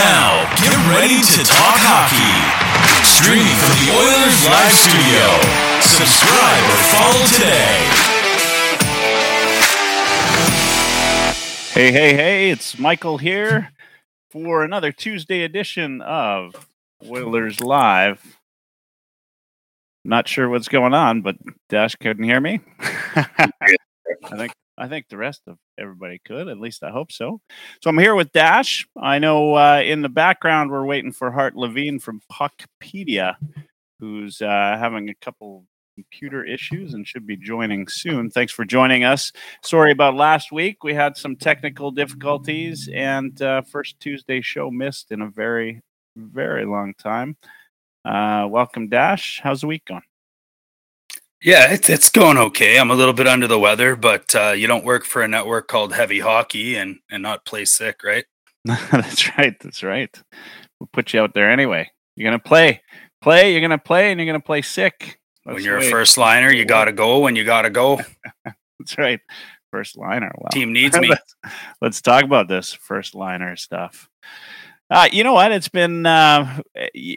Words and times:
Now, 0.00 0.48
get 0.56 0.72
ready 0.88 1.20
to 1.20 1.44
talk 1.44 1.76
hockey. 1.76 2.32
Streaming 3.04 3.52
from 3.60 3.76
the 3.84 3.92
Oilers 4.00 4.48
Live 4.48 4.72
Studio. 4.72 5.28
Subscribe 5.84 6.64
or 6.72 6.80
follow 6.88 7.20
today. 7.36 7.76
Hey, 11.74 11.92
hey, 11.92 12.14
hey, 12.16 12.50
it's 12.50 12.78
Michael 12.78 13.18
here 13.18 13.72
for 14.30 14.64
another 14.64 14.90
Tuesday 14.90 15.42
edition 15.42 16.00
of 16.00 16.66
Oilers 17.06 17.60
Live. 17.60 18.38
Not 20.02 20.28
sure 20.28 20.48
what's 20.48 20.68
going 20.68 20.94
on, 20.94 21.20
but 21.20 21.36
Dash 21.68 21.94
couldn't 21.96 22.24
hear 22.24 22.40
me. 22.40 22.60
I 22.80 23.26
think 24.34 24.52
I 24.80 24.88
think 24.88 25.08
the 25.08 25.18
rest 25.18 25.42
of 25.46 25.58
everybody 25.78 26.20
could. 26.24 26.48
At 26.48 26.58
least 26.58 26.82
I 26.82 26.90
hope 26.90 27.12
so. 27.12 27.40
So 27.82 27.90
I'm 27.90 27.98
here 27.98 28.14
with 28.14 28.32
Dash. 28.32 28.88
I 28.96 29.18
know 29.18 29.54
uh, 29.54 29.82
in 29.84 30.00
the 30.00 30.08
background 30.08 30.70
we're 30.70 30.86
waiting 30.86 31.12
for 31.12 31.30
Hart 31.30 31.54
Levine 31.54 31.98
from 31.98 32.22
Puckpedia, 32.32 33.36
who's 33.98 34.40
uh, 34.40 34.76
having 34.78 35.10
a 35.10 35.14
couple 35.16 35.66
computer 35.96 36.42
issues 36.46 36.94
and 36.94 37.06
should 37.06 37.26
be 37.26 37.36
joining 37.36 37.86
soon. 37.88 38.30
Thanks 38.30 38.54
for 38.54 38.64
joining 38.64 39.04
us. 39.04 39.32
Sorry 39.62 39.92
about 39.92 40.14
last 40.14 40.50
week. 40.50 40.82
We 40.82 40.94
had 40.94 41.14
some 41.14 41.36
technical 41.36 41.90
difficulties 41.90 42.88
and 42.92 43.40
uh, 43.42 43.60
first 43.62 44.00
Tuesday 44.00 44.40
show 44.40 44.70
missed 44.70 45.12
in 45.12 45.20
a 45.20 45.28
very, 45.28 45.82
very 46.16 46.64
long 46.64 46.94
time. 46.94 47.36
Uh, 48.02 48.46
welcome, 48.48 48.88
Dash. 48.88 49.40
How's 49.42 49.60
the 49.60 49.66
week 49.66 49.84
going? 49.84 50.09
Yeah, 51.42 51.72
it's 51.72 51.88
it's 51.88 52.10
going 52.10 52.36
okay. 52.36 52.78
I'm 52.78 52.90
a 52.90 52.94
little 52.94 53.14
bit 53.14 53.26
under 53.26 53.46
the 53.46 53.58
weather, 53.58 53.96
but 53.96 54.34
uh, 54.34 54.50
you 54.50 54.66
don't 54.66 54.84
work 54.84 55.04
for 55.04 55.22
a 55.22 55.28
network 55.28 55.68
called 55.68 55.94
Heavy 55.94 56.20
Hockey 56.20 56.76
and 56.76 56.98
and 57.10 57.22
not 57.22 57.44
play 57.44 57.64
sick, 57.64 58.02
right? 58.04 58.24
that's 58.64 59.36
right. 59.38 59.56
That's 59.60 59.82
right. 59.82 60.14
We'll 60.78 60.90
put 60.92 61.12
you 61.12 61.20
out 61.20 61.32
there 61.34 61.50
anyway. 61.50 61.90
You're 62.16 62.30
gonna 62.30 62.42
play, 62.42 62.82
play. 63.22 63.52
You're 63.52 63.62
gonna 63.62 63.78
play, 63.78 64.10
and 64.10 64.20
you're 64.20 64.26
gonna 64.26 64.40
play 64.40 64.60
sick. 64.60 65.20
That's 65.44 65.54
when 65.54 65.64
you're 65.64 65.78
a 65.78 65.90
first 65.90 66.18
liner, 66.18 66.52
you 66.52 66.64
got 66.64 66.84
to 66.84 66.92
go 66.92 67.20
when 67.20 67.34
you 67.34 67.44
got 67.44 67.62
to 67.62 67.70
go. 67.70 68.00
that's 68.44 68.98
right. 68.98 69.20
First 69.70 69.96
liner. 69.96 70.30
Wow. 70.36 70.48
Team 70.52 70.72
needs 70.72 70.96
me. 71.00 71.08
let's, 71.08 71.34
let's 71.80 72.02
talk 72.02 72.24
about 72.24 72.48
this 72.48 72.72
first 72.72 73.14
liner 73.14 73.56
stuff. 73.56 74.08
Uh, 74.90 75.08
you 75.12 75.22
know 75.22 75.34
what? 75.34 75.52
It's 75.52 75.68
been 75.68 76.04
uh, 76.04 76.62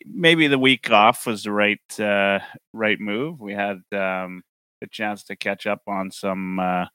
maybe 0.06 0.48
the 0.48 0.60
week 0.60 0.92
off 0.92 1.26
was 1.26 1.44
the 1.44 1.52
right 1.52 2.00
uh, 2.00 2.38
right 2.72 3.00
move. 3.00 3.40
We 3.40 3.54
had 3.54 3.82
um, 3.92 4.44
a 4.84 4.88
chance 4.88 5.24
to 5.24 5.36
catch 5.36 5.66
up 5.66 5.82
on 5.88 6.12
some 6.12 6.60
uh, 6.60 6.86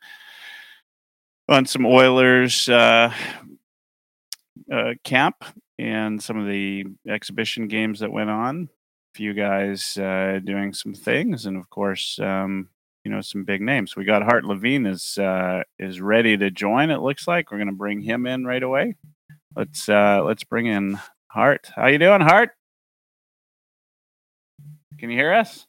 on 1.48 1.66
some 1.66 1.84
Oilers 1.84 2.68
uh, 2.68 3.12
uh, 4.72 4.92
camp 5.02 5.44
and 5.80 6.22
some 6.22 6.38
of 6.38 6.46
the 6.46 6.84
exhibition 7.08 7.66
games 7.66 7.98
that 7.98 8.12
went 8.12 8.30
on. 8.30 8.68
A 9.14 9.16
few 9.16 9.34
guys 9.34 9.94
doing 9.94 10.72
some 10.74 10.94
things, 10.94 11.46
and 11.46 11.56
of 11.56 11.68
course, 11.70 12.20
um, 12.20 12.68
you 13.02 13.10
know 13.10 13.20
some 13.20 13.42
big 13.42 13.62
names. 13.62 13.96
We 13.96 14.04
got 14.04 14.22
Hart 14.22 14.44
Levine 14.44 14.86
is 14.86 15.18
is 15.80 16.00
ready 16.00 16.36
to 16.36 16.52
join. 16.52 16.90
It 16.90 17.00
looks 17.00 17.26
like 17.26 17.50
we're 17.50 17.58
going 17.58 17.66
to 17.66 17.74
bring 17.74 18.00
him 18.00 18.26
in 18.26 18.44
right 18.44 18.62
away. 18.62 18.94
Let's 19.58 19.88
uh 19.88 20.22
let's 20.24 20.44
bring 20.44 20.66
in 20.66 21.00
Hart. 21.26 21.68
How 21.74 21.88
you 21.88 21.98
doing, 21.98 22.20
Hart? 22.20 22.50
Can 25.00 25.10
you 25.10 25.18
hear 25.18 25.32
us? 25.34 25.66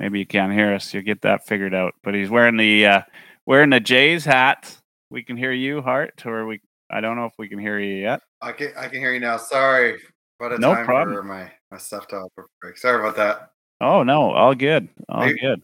Maybe 0.00 0.18
you 0.18 0.26
can't 0.26 0.52
hear 0.52 0.74
us. 0.74 0.92
You'll 0.92 1.04
get 1.04 1.22
that 1.22 1.46
figured 1.46 1.74
out. 1.74 1.94
But 2.02 2.16
he's 2.16 2.28
wearing 2.28 2.56
the 2.56 2.86
uh 2.86 3.02
wearing 3.46 3.70
the 3.70 3.78
Jays 3.78 4.24
hat. 4.24 4.76
We 5.10 5.22
can 5.22 5.36
hear 5.36 5.52
you, 5.52 5.80
Hart, 5.80 6.26
or 6.26 6.44
we 6.44 6.60
I 6.90 7.00
don't 7.00 7.14
know 7.14 7.26
if 7.26 7.34
we 7.38 7.48
can 7.48 7.60
hear 7.60 7.78
you 7.78 8.02
yet. 8.02 8.22
I 8.42 8.50
can 8.50 8.72
I 8.76 8.88
can 8.88 8.98
hear 8.98 9.14
you 9.14 9.20
now. 9.20 9.36
Sorry. 9.36 10.00
What 10.38 10.52
a 10.52 10.58
no 10.58 10.74
time 10.74 10.86
problem. 10.86 11.14
for 11.14 11.22
my, 11.22 11.48
my 11.70 11.78
stuff 11.78 12.08
to 12.08 12.26
break. 12.60 12.78
Sorry 12.78 12.98
about 12.98 13.14
that. 13.14 13.52
Oh 13.80 14.02
no, 14.02 14.32
all 14.32 14.56
good. 14.56 14.88
All 15.08 15.22
Are 15.22 15.32
good. 15.32 15.62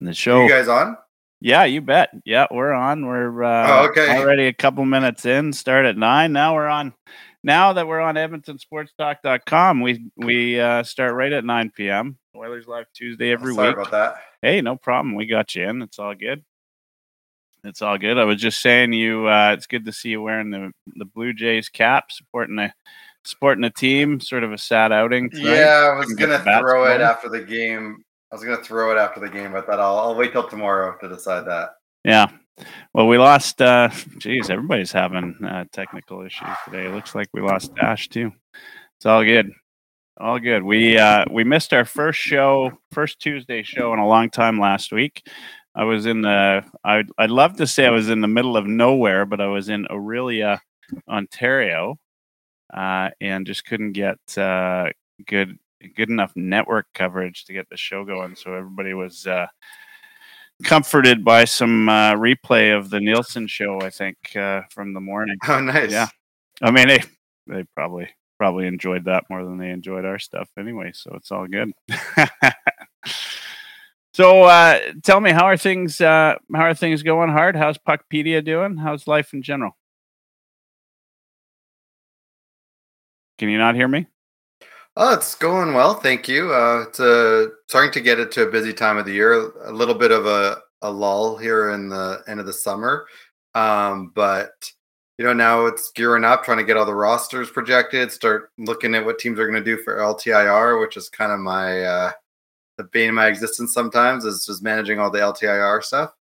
And 0.00 0.08
the 0.08 0.12
show 0.12 0.42
you 0.42 0.48
guys 0.48 0.66
on? 0.66 0.96
Yeah, 1.42 1.64
you 1.64 1.80
bet. 1.80 2.10
Yeah, 2.24 2.46
we're 2.52 2.72
on. 2.72 3.04
We're 3.04 3.42
uh, 3.42 3.66
oh, 3.68 3.88
okay. 3.88 4.16
already 4.16 4.46
a 4.46 4.52
couple 4.52 4.84
minutes 4.84 5.26
in. 5.26 5.52
Start 5.52 5.84
at 5.86 5.96
nine. 5.96 6.32
Now 6.32 6.54
we're 6.54 6.68
on. 6.68 6.94
Now 7.42 7.72
that 7.72 7.88
we're 7.88 8.00
on 8.00 8.14
EdmontonSportsTalk.com, 8.14 9.80
we 9.80 10.08
we 10.16 10.60
uh, 10.60 10.84
start 10.84 11.14
right 11.14 11.32
at 11.32 11.44
nine 11.44 11.72
p.m. 11.74 12.16
Oilers 12.36 12.68
Live 12.68 12.86
Tuesday 12.94 13.32
every 13.32 13.54
Sorry 13.54 13.70
week. 13.70 13.74
Sorry 13.74 13.82
about 13.82 13.90
that. 13.90 14.22
Hey, 14.40 14.60
no 14.60 14.76
problem. 14.76 15.16
We 15.16 15.26
got 15.26 15.56
you 15.56 15.68
in. 15.68 15.82
It's 15.82 15.98
all 15.98 16.14
good. 16.14 16.44
It's 17.64 17.82
all 17.82 17.98
good. 17.98 18.18
I 18.18 18.24
was 18.24 18.40
just 18.40 18.62
saying 18.62 18.92
you. 18.92 19.26
Uh, 19.26 19.54
it's 19.54 19.66
good 19.66 19.84
to 19.86 19.92
see 19.92 20.10
you 20.10 20.22
wearing 20.22 20.50
the 20.50 20.70
the 20.94 21.06
Blue 21.06 21.32
Jays 21.32 21.68
cap, 21.68 22.12
supporting 22.12 22.54
the 22.54 22.72
supporting 23.24 23.62
the 23.62 23.70
team. 23.70 24.20
Sort 24.20 24.44
of 24.44 24.52
a 24.52 24.58
sad 24.58 24.92
outing. 24.92 25.28
Tonight. 25.28 25.56
Yeah, 25.56 25.90
I 25.92 25.98
was 25.98 26.12
gonna 26.14 26.38
throw 26.38 26.84
it 26.84 27.00
after 27.00 27.28
the 27.28 27.40
game 27.40 28.04
I 28.32 28.34
was 28.34 28.42
gonna 28.42 28.62
throw 28.64 28.90
it 28.92 28.98
after 28.98 29.20
the 29.20 29.28
game. 29.28 29.54
I 29.54 29.60
thought 29.60 29.78
I'll, 29.78 29.98
I'll 29.98 30.14
wait 30.14 30.32
till 30.32 30.48
tomorrow 30.48 30.96
to 31.00 31.08
decide 31.08 31.46
that. 31.46 31.74
Yeah. 32.02 32.28
Well, 32.94 33.06
we 33.06 33.18
lost. 33.18 33.60
uh 33.60 33.90
Geez, 34.18 34.48
everybody's 34.48 34.90
having 34.90 35.36
uh, 35.44 35.64
technical 35.70 36.22
issues 36.24 36.48
today. 36.64 36.86
It 36.86 36.94
looks 36.94 37.14
like 37.14 37.28
we 37.34 37.42
lost 37.42 37.74
Dash 37.74 38.08
too. 38.08 38.32
It's 38.96 39.04
all 39.04 39.22
good. 39.22 39.52
All 40.18 40.38
good. 40.38 40.62
We 40.62 40.96
uh 40.96 41.26
we 41.30 41.44
missed 41.44 41.74
our 41.74 41.84
first 41.84 42.20
show, 42.20 42.72
first 42.90 43.20
Tuesday 43.20 43.62
show 43.62 43.92
in 43.92 43.98
a 43.98 44.08
long 44.08 44.30
time 44.30 44.58
last 44.58 44.92
week. 44.92 45.26
I 45.74 45.84
was 45.84 46.06
in 46.06 46.22
the. 46.22 46.64
I'd 46.84 47.08
I'd 47.18 47.30
love 47.30 47.56
to 47.56 47.66
say 47.66 47.86
I 47.86 47.90
was 47.90 48.08
in 48.08 48.22
the 48.22 48.28
middle 48.28 48.56
of 48.56 48.66
nowhere, 48.66 49.26
but 49.26 49.42
I 49.42 49.46
was 49.48 49.68
in 49.68 49.86
Orillia, 49.90 50.58
Ontario, 51.08 51.98
uh, 52.72 53.10
and 53.20 53.46
just 53.46 53.66
couldn't 53.66 53.92
get 53.92 54.18
uh, 54.38 54.90
good 55.26 55.58
good 55.88 56.10
enough 56.10 56.32
network 56.36 56.86
coverage 56.94 57.44
to 57.46 57.52
get 57.52 57.68
the 57.68 57.76
show 57.76 58.04
going. 58.04 58.36
So 58.36 58.54
everybody 58.54 58.94
was 58.94 59.26
uh, 59.26 59.46
comforted 60.64 61.24
by 61.24 61.44
some 61.44 61.88
uh, 61.88 62.14
replay 62.14 62.76
of 62.76 62.90
the 62.90 63.00
Nielsen 63.00 63.46
show. 63.46 63.80
I 63.80 63.90
think 63.90 64.16
uh, 64.36 64.62
from 64.70 64.92
the 64.94 65.00
morning. 65.00 65.36
Oh, 65.48 65.60
nice. 65.60 65.90
Yeah, 65.90 66.08
I 66.60 66.70
mean 66.70 66.88
they 66.88 67.02
they 67.46 67.64
probably 67.74 68.08
probably 68.38 68.66
enjoyed 68.66 69.04
that 69.04 69.24
more 69.30 69.44
than 69.44 69.58
they 69.58 69.70
enjoyed 69.70 70.04
our 70.04 70.18
stuff 70.18 70.50
anyway. 70.58 70.90
So 70.92 71.12
it's 71.14 71.30
all 71.30 71.46
good. 71.46 71.72
so 74.14 74.42
uh, 74.42 74.80
tell 75.02 75.20
me, 75.20 75.30
how 75.30 75.44
are 75.44 75.56
things? 75.56 76.00
Uh, 76.00 76.34
how 76.54 76.62
are 76.62 76.74
things 76.74 77.02
going? 77.02 77.30
Hart? 77.30 77.54
How's 77.54 77.78
Puckpedia 77.78 78.44
doing? 78.44 78.78
How's 78.78 79.06
life 79.06 79.32
in 79.32 79.42
general? 79.42 79.76
Can 83.38 83.48
you 83.48 83.58
not 83.58 83.74
hear 83.74 83.88
me? 83.88 84.06
Oh, 84.94 85.14
it's 85.14 85.34
going 85.34 85.72
well, 85.72 85.94
thank 85.94 86.28
you. 86.28 86.52
Uh, 86.52 86.84
it's 86.86 87.00
uh, 87.00 87.46
starting 87.66 87.92
to 87.92 88.00
get 88.02 88.20
it 88.20 88.30
to 88.32 88.46
a 88.46 88.50
busy 88.50 88.74
time 88.74 88.98
of 88.98 89.06
the 89.06 89.12
year. 89.12 89.50
A 89.64 89.72
little 89.72 89.94
bit 89.94 90.10
of 90.10 90.26
a, 90.26 90.58
a 90.82 90.90
lull 90.90 91.38
here 91.38 91.70
in 91.70 91.88
the 91.88 92.22
end 92.28 92.40
of 92.40 92.44
the 92.44 92.52
summer, 92.52 93.06
um, 93.54 94.12
but 94.14 94.50
you 95.16 95.24
know 95.24 95.32
now 95.32 95.64
it's 95.64 95.92
gearing 95.92 96.24
up, 96.24 96.44
trying 96.44 96.58
to 96.58 96.64
get 96.64 96.76
all 96.76 96.84
the 96.84 96.94
rosters 96.94 97.48
projected. 97.50 98.12
Start 98.12 98.50
looking 98.58 98.94
at 98.94 99.02
what 99.02 99.18
teams 99.18 99.40
are 99.40 99.48
going 99.48 99.64
to 99.64 99.64
do 99.64 99.82
for 99.82 99.96
LTIR, 99.96 100.78
which 100.78 100.98
is 100.98 101.08
kind 101.08 101.32
of 101.32 101.40
my 101.40 101.82
uh, 101.84 102.12
the 102.76 102.84
bane 102.84 103.08
of 103.08 103.14
my 103.14 103.28
existence. 103.28 103.72
Sometimes 103.72 104.26
is 104.26 104.44
just 104.44 104.62
managing 104.62 104.98
all 104.98 105.10
the 105.10 105.20
LTIR 105.20 105.82
stuff. 105.82 106.12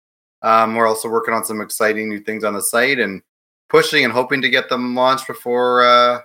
Um, 0.43 0.75
we're 0.75 0.87
also 0.87 1.09
working 1.09 1.33
on 1.33 1.43
some 1.43 1.59
exciting 1.59 2.07
new 2.07 2.21
things 2.21 2.45
on 2.45 2.53
the 2.53 2.61
site 2.61 2.99
and 2.99 3.21
pushing 3.67 4.05
and 4.05 4.13
hoping 4.13 4.41
to 4.41 4.49
get 4.49 4.69
them 4.69 4.95
launched 4.95 5.27
before 5.27 5.83
uh, 5.83 6.21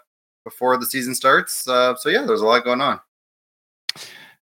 before 0.47 0.77
the 0.77 0.87
season 0.87 1.13
starts. 1.15 1.67
Uh, 1.67 1.97
so 1.97 2.09
yeah, 2.09 2.25
there's 2.25 2.41
a 2.41 2.47
lot 2.47 2.65
going 2.65 2.81
on. 2.81 3.01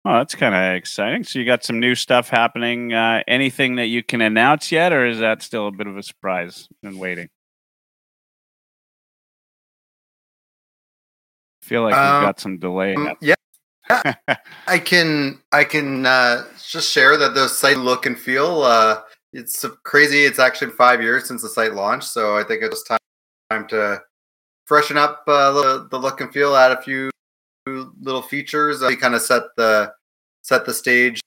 Well, 0.06 0.20
that's 0.20 0.36
kind 0.36 0.54
of 0.54 0.76
exciting. 0.76 1.24
So 1.24 1.40
you 1.40 1.46
got 1.46 1.66
some 1.66 1.80
new 1.80 1.96
stuff 1.96 2.30
happening. 2.30 2.94
Uh, 2.94 3.24
anything 3.28 3.76
that 3.76 3.88
you 3.88 4.04
can 4.04 4.22
announce 4.22 4.72
yet, 4.72 4.94
or 4.94 5.08
is 5.08 5.20
that 5.20 5.42
still 5.42 5.68
a 5.68 5.72
bit 5.72 5.88
of 5.88 5.98
a 5.98 6.04
surprise 6.04 6.70
and 6.84 7.00
waiting? 7.00 7.30
I 11.64 11.66
feel 11.66 11.82
like 11.82 11.96
um, 11.96 12.22
we've 12.22 12.28
got 12.28 12.40
some 12.40 12.60
delay. 12.60 12.94
Um, 12.96 13.16
yeah, 13.22 13.34
yeah. 13.90 14.36
I 14.68 14.78
can 14.80 15.42
I 15.52 15.64
can 15.64 16.06
uh, 16.06 16.46
just 16.70 16.92
share 16.92 17.18
that 17.18 17.34
the 17.34 17.48
site 17.48 17.78
look 17.78 18.06
and 18.06 18.18
feel. 18.18 18.62
Uh, 18.62 19.02
it's 19.34 19.66
crazy. 19.84 20.24
It's 20.24 20.40
actually 20.40 20.72
five 20.72 21.02
years 21.02 21.28
since 21.28 21.42
the 21.42 21.50
site 21.50 21.74
launched, 21.74 22.08
so 22.08 22.38
I 22.38 22.44
think 22.44 22.62
it's 22.62 22.84
time 22.84 23.00
time 23.50 23.68
to 23.70 24.02
freshen 24.68 24.98
up 24.98 25.24
uh, 25.28 25.52
the, 25.54 25.88
the 25.90 25.98
look 25.98 26.22
and 26.22 26.32
feel, 26.32 26.56
add 26.56 26.74
a 26.74 26.82
few 26.82 27.10
little 28.02 28.22
features. 28.22 28.84
Uh, 28.84 28.88
we 28.90 28.96
kind 28.96 29.16
of 29.16 29.22
set 29.22 29.44
the 29.56 29.92
set 30.44 30.66
the 30.66 30.74
stage 30.74 31.20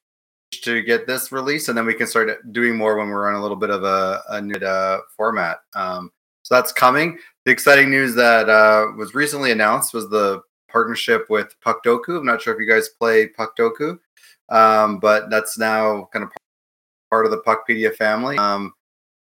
to 0.62 0.82
get 0.82 1.06
this 1.06 1.32
release, 1.32 1.68
and 1.68 1.76
then 1.76 1.86
we 1.86 1.94
can 1.94 2.06
start 2.06 2.52
doing 2.52 2.76
more 2.76 2.96
when 2.96 3.08
we're 3.08 3.28
on 3.28 3.34
a 3.34 3.42
little 3.42 3.56
bit 3.56 3.70
of 3.70 3.82
a, 3.82 4.22
a 4.30 4.40
new 4.40 4.54
uh, 4.54 4.98
format. 5.16 5.58
Um, 5.74 6.10
so 6.42 6.54
that's 6.54 6.72
coming. 6.72 7.18
The 7.44 7.52
exciting 7.52 7.90
news 7.90 8.14
that 8.14 8.48
uh, 8.48 8.88
was 8.96 9.14
recently 9.14 9.52
announced 9.52 9.94
was 9.94 10.08
the 10.10 10.42
partnership 10.70 11.26
with 11.30 11.54
Puckdoku. 11.64 12.18
I'm 12.18 12.26
not 12.26 12.42
sure 12.42 12.54
if 12.54 12.60
you 12.60 12.68
guys 12.68 12.88
play 12.88 13.28
Puckdoku, 13.28 13.98
um, 14.50 14.98
but 14.98 15.30
that's 15.30 15.58
now 15.58 16.08
kind 16.12 16.24
of 16.24 16.30
part 17.10 17.24
of 17.24 17.30
the 17.30 17.42
Puckpedia 17.42 17.94
family. 17.94 18.36
Um, 18.38 18.72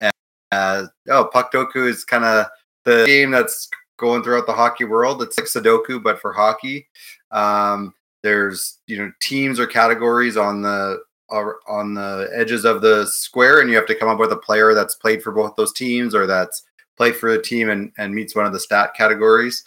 and, 0.01 0.13
uh, 0.51 0.85
oh, 1.09 1.29
Puckdoku 1.33 1.88
is 1.88 2.03
kind 2.03 2.25
of 2.25 2.47
the 2.85 3.06
game 3.06 3.31
that's 3.31 3.69
going 3.97 4.24
throughout 4.24 4.45
the 4.45 4.53
hockey 4.53 4.83
world. 4.83 5.21
It's 5.21 5.38
like 5.38 5.47
Sudoku, 5.47 6.01
but 6.01 6.19
for 6.19 6.33
hockey. 6.33 6.88
Um, 7.31 7.94
there's 8.24 8.80
you 8.88 8.97
know 8.97 9.12
teams 9.21 9.59
or 9.59 9.68
categories 9.68 10.38
on 10.38 10.62
the 10.62 11.03
on 11.31 11.94
the 11.94 12.30
edges 12.33 12.65
of 12.65 12.81
the 12.81 13.06
square, 13.07 13.62
and 13.62 13.69
you 13.69 13.75
have 13.75 13.88
to 13.88 13.95
come 13.95 14.09
up 14.09 14.19
with 14.19 14.31
a 14.31 14.38
player 14.38 14.74
that's 14.74 14.95
played 14.95 15.21
for 15.21 15.31
both 15.31 15.56
those 15.56 15.74
teams 15.74 16.15
or 16.15 16.25
that's 16.25 16.63
played 16.97 17.15
for 17.15 17.30
a 17.30 17.42
team 17.42 17.69
and, 17.69 17.92
and 17.97 18.13
meets 18.13 18.36
one 18.36 18.45
of 18.45 18.53
the 18.53 18.59
stat 18.59 18.94
categories. 18.95 19.63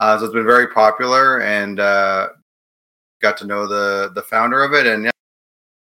Uh, 0.00 0.18
so 0.18 0.24
it's 0.24 0.34
been 0.34 0.46
very 0.46 0.68
popular, 0.68 1.40
and 1.42 1.78
uh, 1.78 2.28
got 3.20 3.36
to 3.36 3.46
know 3.46 3.66
the 3.66 4.10
the 4.14 4.22
founder 4.22 4.62
of 4.62 4.72
it, 4.72 4.86
and 4.86 5.04
yeah, 5.04 5.10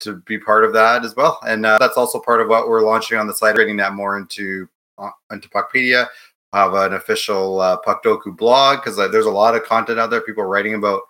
to 0.02 0.18
be 0.26 0.38
part 0.38 0.66
of 0.66 0.74
that 0.74 1.06
as 1.06 1.16
well. 1.16 1.40
And 1.48 1.66
uh, 1.66 1.78
that's 1.80 1.98
also 1.98 2.20
part 2.20 2.42
of 2.42 2.50
what 2.50 2.68
we're 2.68 2.86
launching 2.86 3.18
on 3.18 3.28
the 3.28 3.34
site, 3.34 3.56
bringing 3.56 3.78
that 3.78 3.94
more 3.94 4.18
into 4.18 4.68
uh, 4.98 5.12
into 5.32 5.50
Puckpedia. 5.50 6.08
Have 6.54 6.74
an 6.74 6.94
official 6.94 7.60
uh, 7.60 7.78
Puckdoku 7.86 8.36
blog 8.38 8.80
because 8.80 8.96
there's 9.12 9.26
a 9.26 9.32
lot 9.32 9.56
of 9.56 9.64
content 9.64 10.00
out 10.00 10.10
there. 10.10 10.22
People 10.22 10.44
writing 10.44 10.76
about 10.76 11.02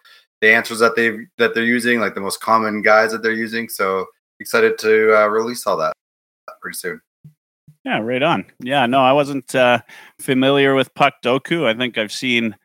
the 0.41 0.53
answers 0.53 0.79
that 0.79 0.95
they 0.95 1.19
that 1.37 1.53
they're 1.53 1.63
using, 1.63 1.99
like 1.99 2.15
the 2.15 2.21
most 2.21 2.41
common 2.41 2.81
guys 2.81 3.11
that 3.11 3.21
they're 3.21 3.33
using. 3.33 3.69
So 3.69 4.05
excited 4.39 4.77
to 4.79 5.17
uh, 5.17 5.27
release 5.27 5.65
all 5.67 5.77
that 5.77 5.93
pretty 6.61 6.77
soon. 6.77 7.01
Yeah, 7.85 7.99
right 7.99 8.23
on. 8.23 8.45
Yeah, 8.59 8.85
no, 8.85 8.99
I 8.99 9.11
wasn't 9.11 9.53
uh, 9.53 9.79
familiar 10.19 10.73
with 10.73 10.93
Puckdoku. 10.93 11.65
I 11.65 11.77
think 11.77 11.97
I've 11.97 12.13
seen 12.13 12.55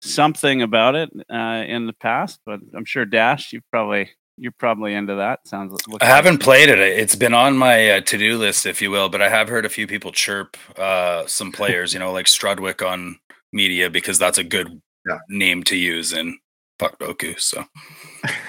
something 0.00 0.62
about 0.62 0.94
it 0.94 1.10
uh, 1.30 1.64
in 1.66 1.86
the 1.86 1.92
past, 1.92 2.40
but 2.46 2.60
I'm 2.74 2.86
sure 2.86 3.04
Dash, 3.04 3.52
you've 3.52 3.70
probably 3.70 4.10
you're 4.38 4.52
probably 4.52 4.94
into 4.94 5.14
that. 5.16 5.46
Sounds. 5.46 5.78
I 6.00 6.06
haven't 6.06 6.34
like. 6.34 6.40
played 6.40 6.68
it. 6.68 6.78
It's 6.78 7.14
been 7.14 7.34
on 7.34 7.56
my 7.56 7.90
uh, 7.90 8.00
to 8.02 8.18
do 8.18 8.38
list, 8.38 8.66
if 8.66 8.80
you 8.80 8.90
will, 8.90 9.08
but 9.08 9.22
I 9.22 9.28
have 9.28 9.48
heard 9.48 9.66
a 9.66 9.68
few 9.68 9.86
people 9.86 10.12
chirp 10.12 10.56
uh, 10.76 11.26
some 11.26 11.52
players, 11.58 11.92
you 11.92 12.00
know, 12.00 12.12
like 12.12 12.26
Strudwick 12.26 12.86
on 12.86 13.18
media 13.52 13.90
because 13.90 14.18
that's 14.18 14.38
a 14.38 14.44
good 14.44 14.80
yeah. 15.06 15.18
name 15.28 15.62
to 15.64 15.76
use 15.76 16.12
in 16.12 16.38
Puckdoku. 16.78 17.38
So 17.40 17.64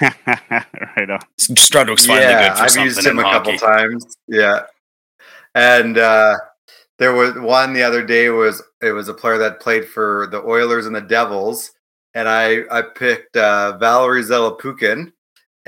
right 0.00 1.10
on. 1.10 1.20
Strudwick's 1.38 2.06
finally 2.06 2.26
yeah, 2.26 2.48
good 2.48 2.56
for 2.56 2.64
I've 2.64 2.70
something 2.70 2.84
used 2.84 3.06
him 3.06 3.18
a 3.18 3.22
hockey. 3.22 3.56
couple 3.56 3.68
times. 3.68 4.16
Yeah, 4.28 4.62
and 5.54 5.98
uh, 5.98 6.36
there 6.98 7.12
was 7.12 7.34
one 7.34 7.72
the 7.72 7.82
other 7.82 8.04
day 8.04 8.30
was 8.30 8.62
it 8.82 8.92
was 8.92 9.08
a 9.08 9.14
player 9.14 9.38
that 9.38 9.60
played 9.60 9.88
for 9.88 10.28
the 10.30 10.42
Oilers 10.42 10.86
and 10.86 10.94
the 10.94 11.00
Devils, 11.00 11.72
and 12.14 12.28
I 12.28 12.62
I 12.70 12.82
picked 12.82 13.36
uh, 13.36 13.78
Valeri 13.78 14.22
Zelepukin. 14.22 15.12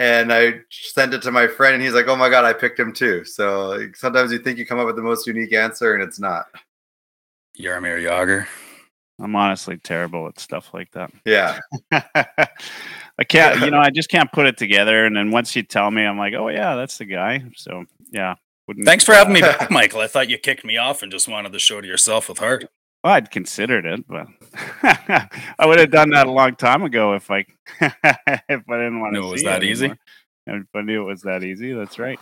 And 0.03 0.33
I 0.33 0.55
sent 0.69 1.15
it 1.15 1.23
to 1.23 1.31
my 1.31 1.47
friend, 1.47 1.75
and 1.75 1.83
he's 1.83 1.93
like, 1.93 2.09
"Oh 2.09 2.17
my 2.17 2.29
god, 2.29 2.45
I 2.45 2.53
picked 2.53 2.81
him 2.81 2.93
too." 2.93 3.25
So 3.25 3.89
sometimes 3.95 4.33
you 4.33 4.41
think 4.41 4.59
you 4.59 4.67
come 4.67 4.81
up 4.81 4.87
with 4.87 4.97
the 4.97 5.03
most 5.03 5.29
unique 5.29 5.53
answer, 5.53 5.95
and 5.95 6.03
it's 6.03 6.19
not. 6.19 6.47
Jaromir 7.57 8.03
Jagr. 8.03 8.49
I'm 9.21 9.37
honestly 9.37 9.77
terrible 9.77 10.27
at 10.27 10.41
stuff 10.41 10.75
like 10.75 10.91
that. 10.93 11.13
Yeah. 11.25 11.61
I 11.93 13.25
can't, 13.29 13.61
you 13.61 13.71
know, 13.71 13.79
I 13.79 13.91
just 13.91 14.09
can't 14.09 14.33
put 14.33 14.47
it 14.47 14.57
together. 14.57 15.07
And 15.07 15.17
then 15.17 15.31
once 15.31 15.55
you 15.55 15.63
tell 15.63 15.93
me, 15.93 16.03
I'm 16.03 16.19
like, 16.19 16.35
oh, 16.35 16.49
yeah, 16.49 16.75
that's 16.75 16.99
the 16.99 17.05
guy. 17.05 17.45
So, 17.55 17.85
yeah. 18.11 18.35
Thanks 18.85 19.05
for 19.05 19.13
having 19.13 19.35
me 19.35 19.41
back, 19.41 19.71
Michael. 19.71 20.01
I 20.01 20.09
thought 20.09 20.29
you 20.29 20.39
kicked 20.39 20.65
me 20.65 20.79
off 20.79 21.03
and 21.03 21.13
just 21.13 21.29
wanted 21.29 21.53
the 21.53 21.61
show 21.61 21.81
to 21.81 21.87
yourself 21.87 22.29
with 22.29 22.39
Hart. 22.39 22.69
Well, 23.03 23.15
I'd 23.15 23.31
considered 23.31 23.85
it, 23.85 24.07
but 24.07 24.29
I 24.83 25.67
would 25.67 25.81
have 25.81 25.91
done 25.91 26.11
that 26.11 26.29
a 26.29 26.31
long 26.31 26.55
time 26.55 26.83
ago 26.83 27.15
if 27.15 27.31
I 27.31 27.45
if 27.81 27.95
I 28.05 28.49
didn't 28.49 29.01
want 29.01 29.15
to. 29.15 29.21
Knew 29.21 29.29
it 29.29 29.33
was 29.33 29.43
that 29.43 29.65
easy. 29.65 29.93
If 30.47 30.67
I 30.75 30.83
knew 30.83 31.03
it 31.03 31.07
was 31.07 31.23
that 31.23 31.43
easy, 31.43 31.73
that's 31.73 31.99
right. 31.99 32.19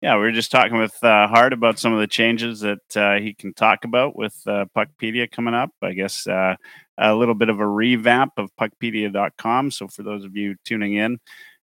Yeah, 0.00 0.14
we 0.14 0.20
were 0.20 0.32
just 0.32 0.52
talking 0.52 0.78
with 0.78 0.94
uh, 1.02 1.26
Hart 1.26 1.52
about 1.52 1.78
some 1.78 1.92
of 1.92 1.98
the 1.98 2.06
changes 2.06 2.60
that 2.60 2.96
uh, 2.96 3.18
he 3.18 3.34
can 3.34 3.52
talk 3.52 3.84
about 3.84 4.16
with 4.16 4.40
uh, 4.46 4.66
Puckpedia 4.76 5.30
coming 5.30 5.54
up. 5.54 5.70
I 5.82 5.92
guess 5.92 6.26
uh, 6.26 6.54
a 6.96 7.14
little 7.14 7.34
bit 7.34 7.48
of 7.48 7.58
a 7.58 7.66
revamp 7.66 8.34
of 8.36 8.54
puckpedia.com. 8.56 9.72
So 9.72 9.88
for 9.88 10.04
those 10.04 10.24
of 10.24 10.36
you 10.36 10.54
tuning 10.64 10.94
in, 10.94 11.18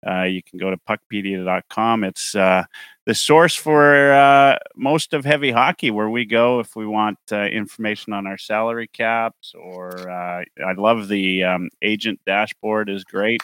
uh, 0.08 0.22
you 0.22 0.42
can 0.42 0.58
go 0.58 0.70
to 0.70 0.76
puckpedia.com. 0.76 2.04
It's 2.04 2.34
uh, 2.34 2.64
the 3.06 3.14
source 3.14 3.54
for 3.54 4.12
uh, 4.12 4.56
most 4.76 5.12
of 5.12 5.24
heavy 5.24 5.50
hockey, 5.50 5.90
where 5.90 6.08
we 6.08 6.24
go 6.24 6.60
if 6.60 6.74
we 6.74 6.86
want 6.86 7.18
uh, 7.32 7.42
information 7.42 8.12
on 8.12 8.26
our 8.26 8.38
salary 8.38 8.88
caps. 8.88 9.52
Or 9.58 10.10
uh, 10.10 10.44
I 10.66 10.72
love 10.76 11.08
the 11.08 11.44
um, 11.44 11.68
agent 11.82 12.20
dashboard; 12.24 12.88
is 12.88 13.04
great. 13.04 13.42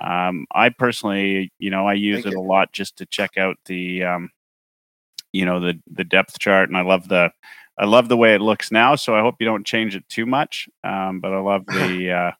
Um, 0.00 0.46
I 0.52 0.68
personally, 0.68 1.52
you 1.58 1.70
know, 1.70 1.86
I 1.86 1.94
use 1.94 2.24
Thank 2.24 2.26
it 2.26 2.32
you. 2.32 2.40
a 2.40 2.42
lot 2.42 2.72
just 2.72 2.96
to 2.98 3.06
check 3.06 3.36
out 3.36 3.56
the, 3.64 4.04
um, 4.04 4.30
you 5.32 5.44
know, 5.44 5.60
the 5.60 5.80
the 5.90 6.04
depth 6.04 6.38
chart, 6.38 6.68
and 6.68 6.76
I 6.76 6.82
love 6.82 7.08
the, 7.08 7.32
I 7.78 7.86
love 7.86 8.08
the 8.08 8.16
way 8.16 8.34
it 8.34 8.42
looks 8.42 8.70
now. 8.70 8.96
So 8.96 9.14
I 9.14 9.20
hope 9.20 9.36
you 9.40 9.46
don't 9.46 9.66
change 9.66 9.96
it 9.96 10.06
too 10.08 10.26
much. 10.26 10.68
Um, 10.84 11.20
but 11.20 11.32
I 11.32 11.38
love 11.38 11.64
the, 11.68 12.12
uh, 12.12 12.30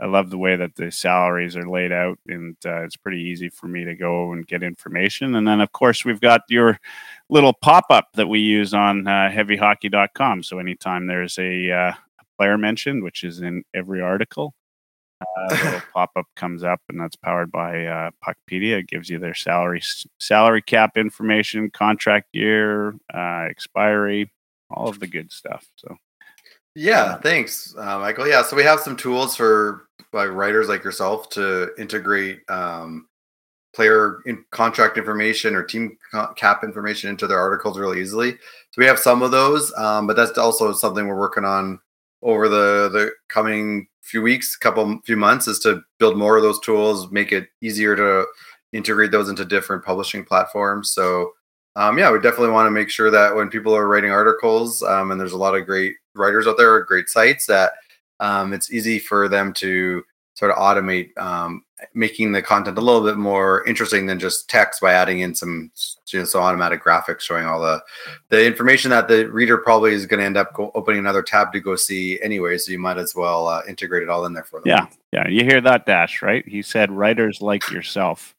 I 0.00 0.06
love 0.06 0.30
the 0.30 0.38
way 0.38 0.56
that 0.56 0.74
the 0.74 0.90
salaries 0.90 1.56
are 1.56 1.68
laid 1.68 1.92
out, 1.92 2.18
and 2.26 2.56
uh, 2.66 2.82
it's 2.82 2.96
pretty 2.96 3.20
easy 3.20 3.48
for 3.48 3.68
me 3.68 3.84
to 3.84 3.94
go 3.94 4.32
and 4.32 4.46
get 4.46 4.62
information. 4.62 5.36
And 5.36 5.46
then, 5.46 5.60
of 5.60 5.72
course, 5.72 6.04
we've 6.04 6.20
got 6.20 6.42
your 6.48 6.78
little 7.28 7.52
pop 7.52 7.86
up 7.90 8.08
that 8.14 8.28
we 8.28 8.40
use 8.40 8.74
on 8.74 9.06
uh, 9.06 9.30
heavyhockey.com. 9.32 10.42
So 10.42 10.58
anytime 10.58 11.06
there's 11.06 11.38
a, 11.38 11.70
uh, 11.70 11.92
player 12.38 12.58
mentioned, 12.58 13.02
which 13.02 13.24
is 13.24 13.40
in 13.40 13.64
every 13.74 14.00
article, 14.00 14.54
uh, 15.20 15.56
little 15.64 15.80
pop 15.94 16.10
up 16.16 16.26
comes 16.36 16.62
up, 16.62 16.80
and 16.88 17.00
that's 17.00 17.16
powered 17.16 17.50
by 17.50 17.86
uh, 17.86 18.10
Puckpedia. 18.24 18.78
It 18.78 18.88
gives 18.88 19.08
you 19.08 19.18
their 19.18 19.34
salary 19.34 19.82
salary 20.18 20.62
cap 20.62 20.96
information, 20.96 21.70
contract 21.70 22.28
year, 22.32 22.94
uh, 23.12 23.46
expiry, 23.48 24.32
all 24.70 24.88
of 24.88 25.00
the 25.00 25.06
good 25.06 25.32
stuff. 25.32 25.66
So, 25.76 25.96
yeah, 26.74 27.16
thanks, 27.16 27.74
uh, 27.76 27.98
Michael. 27.98 28.28
Yeah, 28.28 28.42
so 28.42 28.56
we 28.56 28.64
have 28.64 28.80
some 28.80 28.96
tools 28.96 29.36
for 29.36 29.88
like 30.12 30.30
writers 30.30 30.68
like 30.68 30.84
yourself 30.84 31.28
to 31.30 31.70
integrate 31.78 32.48
um, 32.48 33.08
player 33.74 34.20
in 34.26 34.44
contract 34.50 34.96
information 34.96 35.54
or 35.54 35.62
team 35.62 35.98
cap 36.36 36.64
information 36.64 37.10
into 37.10 37.26
their 37.26 37.38
articles 37.38 37.78
really 37.78 38.00
easily. 38.00 38.32
So 38.32 38.78
we 38.78 38.86
have 38.86 38.98
some 38.98 39.22
of 39.22 39.30
those, 39.30 39.72
um, 39.76 40.06
but 40.06 40.16
that's 40.16 40.38
also 40.38 40.72
something 40.72 41.06
we're 41.06 41.18
working 41.18 41.44
on 41.44 41.80
over 42.22 42.48
the 42.48 42.88
the 42.92 43.10
coming 43.28 43.86
few 44.02 44.22
weeks, 44.22 44.56
couple 44.56 45.00
few 45.04 45.16
months, 45.16 45.48
is 45.48 45.58
to 45.60 45.82
build 45.98 46.16
more 46.16 46.36
of 46.36 46.42
those 46.42 46.60
tools, 46.60 47.10
make 47.10 47.32
it 47.32 47.48
easier 47.60 47.96
to 47.96 48.26
integrate 48.72 49.10
those 49.10 49.28
into 49.28 49.44
different 49.44 49.84
publishing 49.84 50.24
platforms. 50.24 50.92
So 50.92 51.32
um, 51.76 51.98
yeah, 51.98 52.10
we 52.10 52.18
definitely 52.20 52.50
want 52.50 52.66
to 52.66 52.70
make 52.70 52.88
sure 52.88 53.10
that 53.10 53.34
when 53.34 53.48
people 53.48 53.74
are 53.74 53.88
writing 53.88 54.10
articles, 54.10 54.82
um, 54.82 55.10
and 55.10 55.20
there's 55.20 55.32
a 55.32 55.38
lot 55.38 55.56
of 55.56 55.66
great 55.66 55.96
writers 56.14 56.46
out 56.46 56.56
there, 56.56 56.80
great 56.82 57.08
sites, 57.08 57.46
that 57.46 57.72
um, 58.20 58.52
it's 58.52 58.72
easy 58.72 58.98
for 58.98 59.28
them 59.28 59.52
to 59.54 60.04
sort 60.34 60.50
of 60.50 60.58
automate 60.58 61.16
um, 61.18 61.64
making 61.94 62.32
the 62.32 62.42
content 62.42 62.78
a 62.78 62.80
little 62.80 63.02
bit 63.02 63.16
more 63.16 63.64
interesting 63.66 64.06
than 64.06 64.18
just 64.18 64.48
text 64.48 64.80
by 64.80 64.92
adding 64.92 65.20
in 65.20 65.34
some 65.34 65.70
you 66.08 66.20
know, 66.20 66.24
some 66.24 66.42
automatic 66.42 66.82
graphics 66.82 67.20
showing 67.22 67.46
all 67.46 67.60
the 67.60 67.82
the 68.28 68.44
information 68.44 68.90
that 68.90 69.08
the 69.08 69.26
reader 69.30 69.58
probably 69.58 69.92
is 69.92 70.06
going 70.06 70.20
to 70.20 70.26
end 70.26 70.36
up 70.36 70.52
go, 70.54 70.70
opening 70.74 71.00
another 71.00 71.22
tab 71.22 71.52
to 71.52 71.60
go 71.60 71.76
see 71.76 72.20
anyway. 72.20 72.58
So 72.58 72.72
you 72.72 72.78
might 72.78 72.98
as 72.98 73.14
well 73.14 73.48
uh, 73.48 73.62
integrate 73.68 74.02
it 74.02 74.08
all 74.08 74.26
in 74.26 74.32
there 74.32 74.44
for 74.44 74.60
them. 74.60 74.66
Yeah, 74.66 74.86
yeah. 75.12 75.28
You 75.28 75.44
hear 75.44 75.60
that, 75.60 75.86
Dash? 75.86 76.22
Right? 76.22 76.46
He 76.46 76.62
said 76.62 76.90
writers 76.90 77.40
like 77.40 77.68
yourself. 77.70 78.34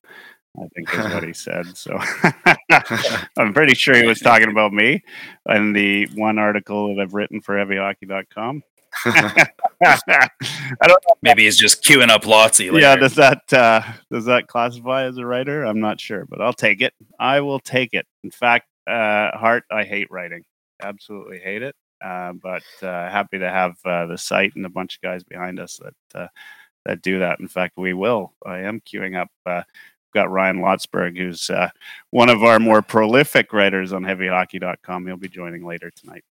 I 0.61 0.67
think 0.69 0.93
is 0.93 1.13
what 1.13 1.23
he 1.23 1.33
said. 1.33 1.77
So 1.77 1.97
I'm 3.37 3.53
pretty 3.53 3.75
sure 3.75 3.95
he 3.95 4.05
was 4.05 4.19
talking 4.19 4.49
about 4.49 4.73
me 4.73 5.03
and 5.45 5.75
the 5.75 6.07
one 6.15 6.37
article 6.37 6.95
that 6.95 7.01
I've 7.01 7.13
written 7.13 7.41
for 7.41 7.55
heavyhockey.com. 7.55 8.63
I 9.05 9.47
don't 9.81 11.03
know. 11.07 11.15
Maybe 11.21 11.43
he's 11.43 11.57
just 11.57 11.83
queuing 11.83 12.09
up 12.09 12.23
Lotsy. 12.23 12.71
Later. 12.71 12.79
Yeah, 12.79 12.95
does 12.95 13.15
that 13.15 13.51
uh, 13.51 13.81
does 14.09 14.25
that 14.25 14.47
classify 14.47 15.03
as 15.03 15.17
a 15.17 15.25
writer? 15.25 15.63
I'm 15.63 15.81
not 15.81 15.99
sure, 15.99 16.25
but 16.25 16.41
I'll 16.41 16.53
take 16.53 16.81
it. 16.81 16.93
I 17.19 17.41
will 17.41 17.59
take 17.59 17.93
it. 17.93 18.07
In 18.23 18.31
fact, 18.31 18.67
uh, 18.87 19.31
Hart, 19.37 19.65
I 19.69 19.83
hate 19.83 20.09
writing. 20.11 20.43
Absolutely 20.81 21.39
hate 21.39 21.61
it. 21.61 21.75
Uh, 22.03 22.33
but 22.33 22.63
uh, 22.81 23.09
happy 23.09 23.39
to 23.39 23.49
have 23.49 23.75
uh, 23.83 24.05
the 24.05 24.17
site 24.17 24.53
and 24.55 24.65
a 24.65 24.69
bunch 24.69 24.95
of 24.95 25.01
guys 25.01 25.23
behind 25.23 25.59
us 25.59 25.79
that 25.81 26.21
uh, 26.21 26.27
that 26.85 27.01
do 27.01 27.19
that. 27.19 27.39
In 27.39 27.47
fact, 27.47 27.73
we 27.77 27.93
will. 27.93 28.33
I 28.45 28.59
am 28.59 28.79
queuing 28.81 29.19
up. 29.19 29.65
Got 30.15 30.31
Ryan 30.31 30.61
Lotsberg, 30.61 31.17
who's 31.17 31.49
uh, 31.49 31.69
one 32.11 32.29
of 32.29 32.41
our 32.41 32.57
more 32.57 32.81
prolific 32.81 33.51
writers 33.51 33.91
on 33.91 34.03
HeavyHockey.com. 34.03 35.05
He'll 35.05 35.17
be 35.17 35.27
joining 35.27 35.65
later 35.65 35.91
tonight. 35.91 36.23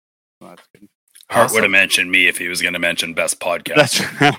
So 0.41 0.49
that's 0.51 0.63
good. 0.73 0.89
Hart 1.29 1.47
awesome. 1.47 1.55
would 1.57 1.63
have 1.65 1.73
mentioned 1.73 2.13
me 2.13 2.29
if 2.29 2.39
he 2.39 2.47
was 2.47 2.63
going 2.63 2.75
to 2.75 2.79
mention 2.79 3.13
best 3.13 3.41
podcast. 3.41 3.99
That's, 4.21 4.37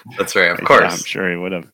That's 0.18 0.34
right, 0.34 0.50
of 0.50 0.64
course. 0.64 0.80
Yeah, 0.80 0.90
I'm 0.90 0.98
sure 0.98 1.30
he 1.30 1.36
would 1.36 1.52
have. 1.52 1.70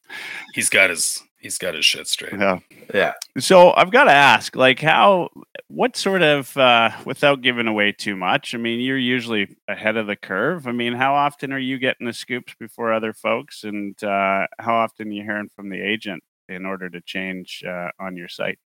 He's 0.52 0.68
got 0.68 0.90
his 0.90 1.22
he's 1.44 1.58
got 1.58 1.74
his 1.74 1.84
shit 1.84 2.08
straight. 2.08 2.32
Yeah, 2.32 2.58
yeah. 2.92 3.12
So 3.38 3.74
I've 3.74 3.92
got 3.92 4.04
to 4.04 4.12
ask, 4.12 4.56
like, 4.56 4.80
how, 4.80 5.28
what 5.68 5.94
sort 5.94 6.22
of, 6.22 6.56
uh, 6.56 6.90
without 7.04 7.42
giving 7.42 7.68
away 7.68 7.92
too 7.92 8.16
much. 8.16 8.54
I 8.54 8.58
mean, 8.58 8.80
you're 8.80 8.96
usually 8.96 9.54
ahead 9.68 9.98
of 9.98 10.06
the 10.06 10.16
curve. 10.16 10.66
I 10.66 10.72
mean, 10.72 10.94
how 10.94 11.14
often 11.14 11.52
are 11.52 11.58
you 11.58 11.78
getting 11.78 12.06
the 12.06 12.14
scoops 12.14 12.54
before 12.58 12.94
other 12.94 13.12
folks, 13.12 13.62
and 13.62 14.02
uh, 14.02 14.46
how 14.58 14.74
often 14.74 15.08
are 15.08 15.12
you 15.12 15.22
hearing 15.22 15.50
from 15.54 15.68
the 15.68 15.80
agent 15.80 16.24
in 16.48 16.64
order 16.64 16.88
to 16.88 17.00
change 17.02 17.62
uh, 17.68 17.90
on 18.00 18.16
your 18.16 18.28
site? 18.28 18.58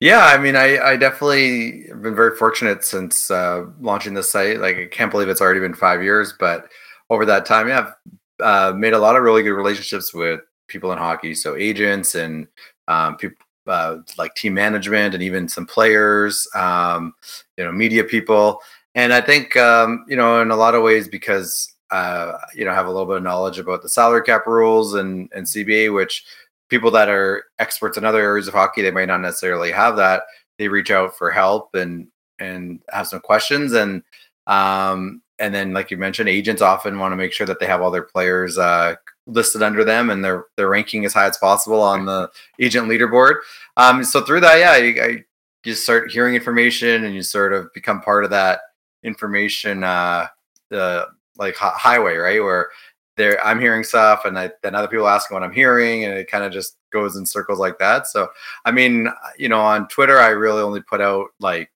Yeah, 0.00 0.24
I 0.24 0.38
mean, 0.38 0.56
I, 0.56 0.78
I 0.78 0.96
definitely 0.96 1.86
have 1.88 2.02
been 2.02 2.16
very 2.16 2.36
fortunate 2.36 2.84
since 2.84 3.30
uh, 3.30 3.66
launching 3.80 4.14
this 4.14 4.30
site. 4.30 4.58
Like, 4.58 4.76
I 4.76 4.86
can't 4.86 5.12
believe 5.12 5.28
it's 5.28 5.40
already 5.40 5.60
been 5.60 5.74
five 5.74 6.02
years, 6.02 6.34
but 6.38 6.70
over 7.08 7.24
that 7.24 7.46
time, 7.46 7.68
yeah, 7.68 7.92
I've 8.40 8.72
uh, 8.74 8.76
made 8.76 8.94
a 8.94 8.98
lot 8.98 9.16
of 9.16 9.22
really 9.22 9.44
good 9.44 9.54
relationships 9.54 10.12
with 10.12 10.40
people 10.68 10.92
in 10.92 10.98
hockey. 10.98 11.34
So 11.34 11.56
agents 11.56 12.14
and 12.14 12.46
um, 12.86 13.16
people 13.16 13.44
uh, 13.68 13.98
like 14.16 14.34
team 14.34 14.54
management 14.54 15.14
and 15.14 15.22
even 15.22 15.48
some 15.48 15.66
players, 15.66 16.48
um, 16.54 17.14
you 17.56 17.64
know, 17.64 17.72
media 17.72 18.02
people. 18.02 18.60
And 18.94 19.12
I 19.12 19.20
think, 19.20 19.56
um, 19.56 20.04
you 20.08 20.16
know, 20.16 20.40
in 20.40 20.50
a 20.50 20.56
lot 20.56 20.74
of 20.74 20.82
ways, 20.82 21.06
because, 21.06 21.74
uh, 21.90 22.32
you 22.54 22.64
know, 22.64 22.72
have 22.72 22.86
a 22.86 22.90
little 22.90 23.06
bit 23.06 23.18
of 23.18 23.22
knowledge 23.22 23.58
about 23.58 23.82
the 23.82 23.88
salary 23.88 24.22
cap 24.22 24.46
rules 24.46 24.94
and, 24.94 25.30
and 25.34 25.46
CBA, 25.46 25.94
which 25.94 26.24
people 26.68 26.90
that 26.92 27.08
are 27.08 27.44
experts 27.58 27.96
in 27.96 28.04
other 28.04 28.20
areas 28.20 28.48
of 28.48 28.54
hockey, 28.54 28.82
they 28.82 28.90
might 28.90 29.08
not 29.08 29.20
necessarily 29.20 29.70
have 29.70 29.96
that. 29.96 30.22
They 30.58 30.68
reach 30.68 30.90
out 30.90 31.16
for 31.16 31.30
help 31.30 31.74
and, 31.74 32.08
and 32.38 32.80
have 32.90 33.06
some 33.06 33.20
questions. 33.20 33.72
And, 33.72 34.02
um, 34.46 35.22
and 35.38 35.54
then, 35.54 35.72
like 35.72 35.90
you 35.90 35.96
mentioned, 35.96 36.28
agents 36.28 36.62
often 36.62 36.98
want 36.98 37.12
to 37.12 37.16
make 37.16 37.32
sure 37.32 37.46
that 37.46 37.60
they 37.60 37.66
have 37.66 37.80
all 37.80 37.90
their 37.90 38.02
players 38.02 38.58
uh, 38.58 38.96
listed 39.28 39.62
under 39.62 39.84
them 39.84 40.10
and 40.10 40.24
their 40.24 40.46
their 40.56 40.68
ranking 40.68 41.04
as 41.04 41.12
high 41.12 41.26
as 41.26 41.38
possible 41.38 41.80
on 41.80 42.06
the 42.06 42.28
agent 42.58 42.88
leaderboard. 42.88 43.36
Um, 43.76 44.02
so 44.02 44.22
through 44.22 44.40
that, 44.40 44.58
yeah, 44.58 44.72
I, 44.72 45.06
I, 45.06 45.24
you 45.64 45.74
start 45.74 46.10
hearing 46.10 46.34
information 46.34 47.04
and 47.04 47.14
you 47.14 47.22
sort 47.22 47.52
of 47.52 47.72
become 47.74 48.00
part 48.00 48.24
of 48.24 48.30
that 48.30 48.60
information, 49.04 49.84
uh, 49.84 50.26
the 50.70 51.06
like 51.36 51.54
highway, 51.56 52.16
right? 52.16 52.42
Where 52.42 52.68
there, 53.16 53.44
I'm 53.44 53.60
hearing 53.60 53.84
stuff, 53.84 54.24
and 54.24 54.38
I, 54.38 54.50
then 54.62 54.74
other 54.74 54.88
people 54.88 55.08
ask 55.08 55.30
what 55.30 55.42
I'm 55.42 55.52
hearing, 55.52 56.04
and 56.04 56.14
it 56.14 56.30
kind 56.30 56.44
of 56.44 56.52
just 56.52 56.76
goes 56.90 57.16
in 57.16 57.26
circles 57.26 57.58
like 57.58 57.78
that. 57.78 58.06
So, 58.06 58.28
I 58.64 58.70
mean, 58.70 59.08
you 59.36 59.48
know, 59.48 59.60
on 59.60 59.88
Twitter, 59.88 60.18
I 60.18 60.28
really 60.28 60.62
only 60.62 60.80
put 60.80 61.00
out 61.00 61.26
like 61.40 61.70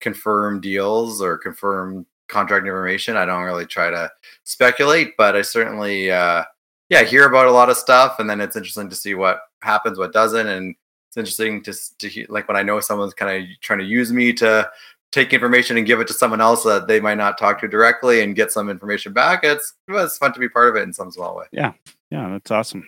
confirmed 0.00 0.62
deals 0.62 1.20
or 1.20 1.38
confirmed 1.38 2.06
contract 2.28 2.66
information. 2.66 3.16
I 3.16 3.24
don't 3.24 3.42
really 3.42 3.66
try 3.66 3.90
to 3.90 4.10
speculate, 4.44 5.16
but 5.16 5.34
I 5.34 5.42
certainly, 5.42 6.10
uh, 6.10 6.44
yeah, 6.92 7.04
hear 7.04 7.26
about 7.26 7.46
a 7.46 7.50
lot 7.50 7.70
of 7.70 7.78
stuff, 7.78 8.18
and 8.18 8.28
then 8.28 8.38
it's 8.38 8.54
interesting 8.54 8.90
to 8.90 8.94
see 8.94 9.14
what 9.14 9.40
happens, 9.62 9.98
what 9.98 10.12
doesn't, 10.12 10.46
and 10.46 10.74
it's 11.08 11.16
interesting 11.16 11.62
to 11.62 11.72
to 11.98 12.06
hear, 12.06 12.26
like 12.28 12.46
when 12.48 12.56
I 12.58 12.62
know 12.62 12.80
someone's 12.80 13.14
kind 13.14 13.42
of 13.44 13.60
trying 13.60 13.78
to 13.78 13.86
use 13.86 14.12
me 14.12 14.30
to 14.34 14.70
take 15.10 15.32
information 15.32 15.78
and 15.78 15.86
give 15.86 16.00
it 16.00 16.06
to 16.08 16.12
someone 16.12 16.42
else 16.42 16.64
that 16.64 16.88
they 16.88 17.00
might 17.00 17.16
not 17.16 17.38
talk 17.38 17.58
to 17.60 17.68
directly 17.68 18.20
and 18.20 18.36
get 18.36 18.52
some 18.52 18.68
information 18.68 19.14
back. 19.14 19.40
It's 19.42 19.72
it's 19.88 20.18
fun 20.18 20.34
to 20.34 20.38
be 20.38 20.50
part 20.50 20.68
of 20.68 20.76
it 20.76 20.82
in 20.82 20.92
some 20.92 21.10
small 21.10 21.34
way. 21.34 21.46
Yeah, 21.50 21.72
yeah, 22.10 22.28
that's 22.28 22.50
awesome. 22.50 22.86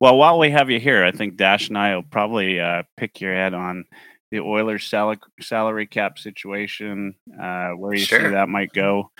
Well, 0.00 0.16
while 0.16 0.38
we 0.38 0.48
have 0.48 0.70
you 0.70 0.80
here, 0.80 1.04
I 1.04 1.10
think 1.10 1.36
Dash 1.36 1.68
and 1.68 1.76
I 1.76 1.94
will 1.94 2.04
probably 2.04 2.58
uh, 2.58 2.84
pick 2.96 3.20
your 3.20 3.34
head 3.34 3.52
on 3.52 3.84
the 4.30 4.40
Oilers 4.40 4.84
sal- 4.84 5.14
salary 5.42 5.86
cap 5.86 6.18
situation, 6.18 7.14
uh, 7.38 7.72
where 7.72 7.92
you 7.92 7.98
sure. 7.98 8.18
see 8.18 8.28
that 8.28 8.48
might 8.48 8.72
go 8.72 9.10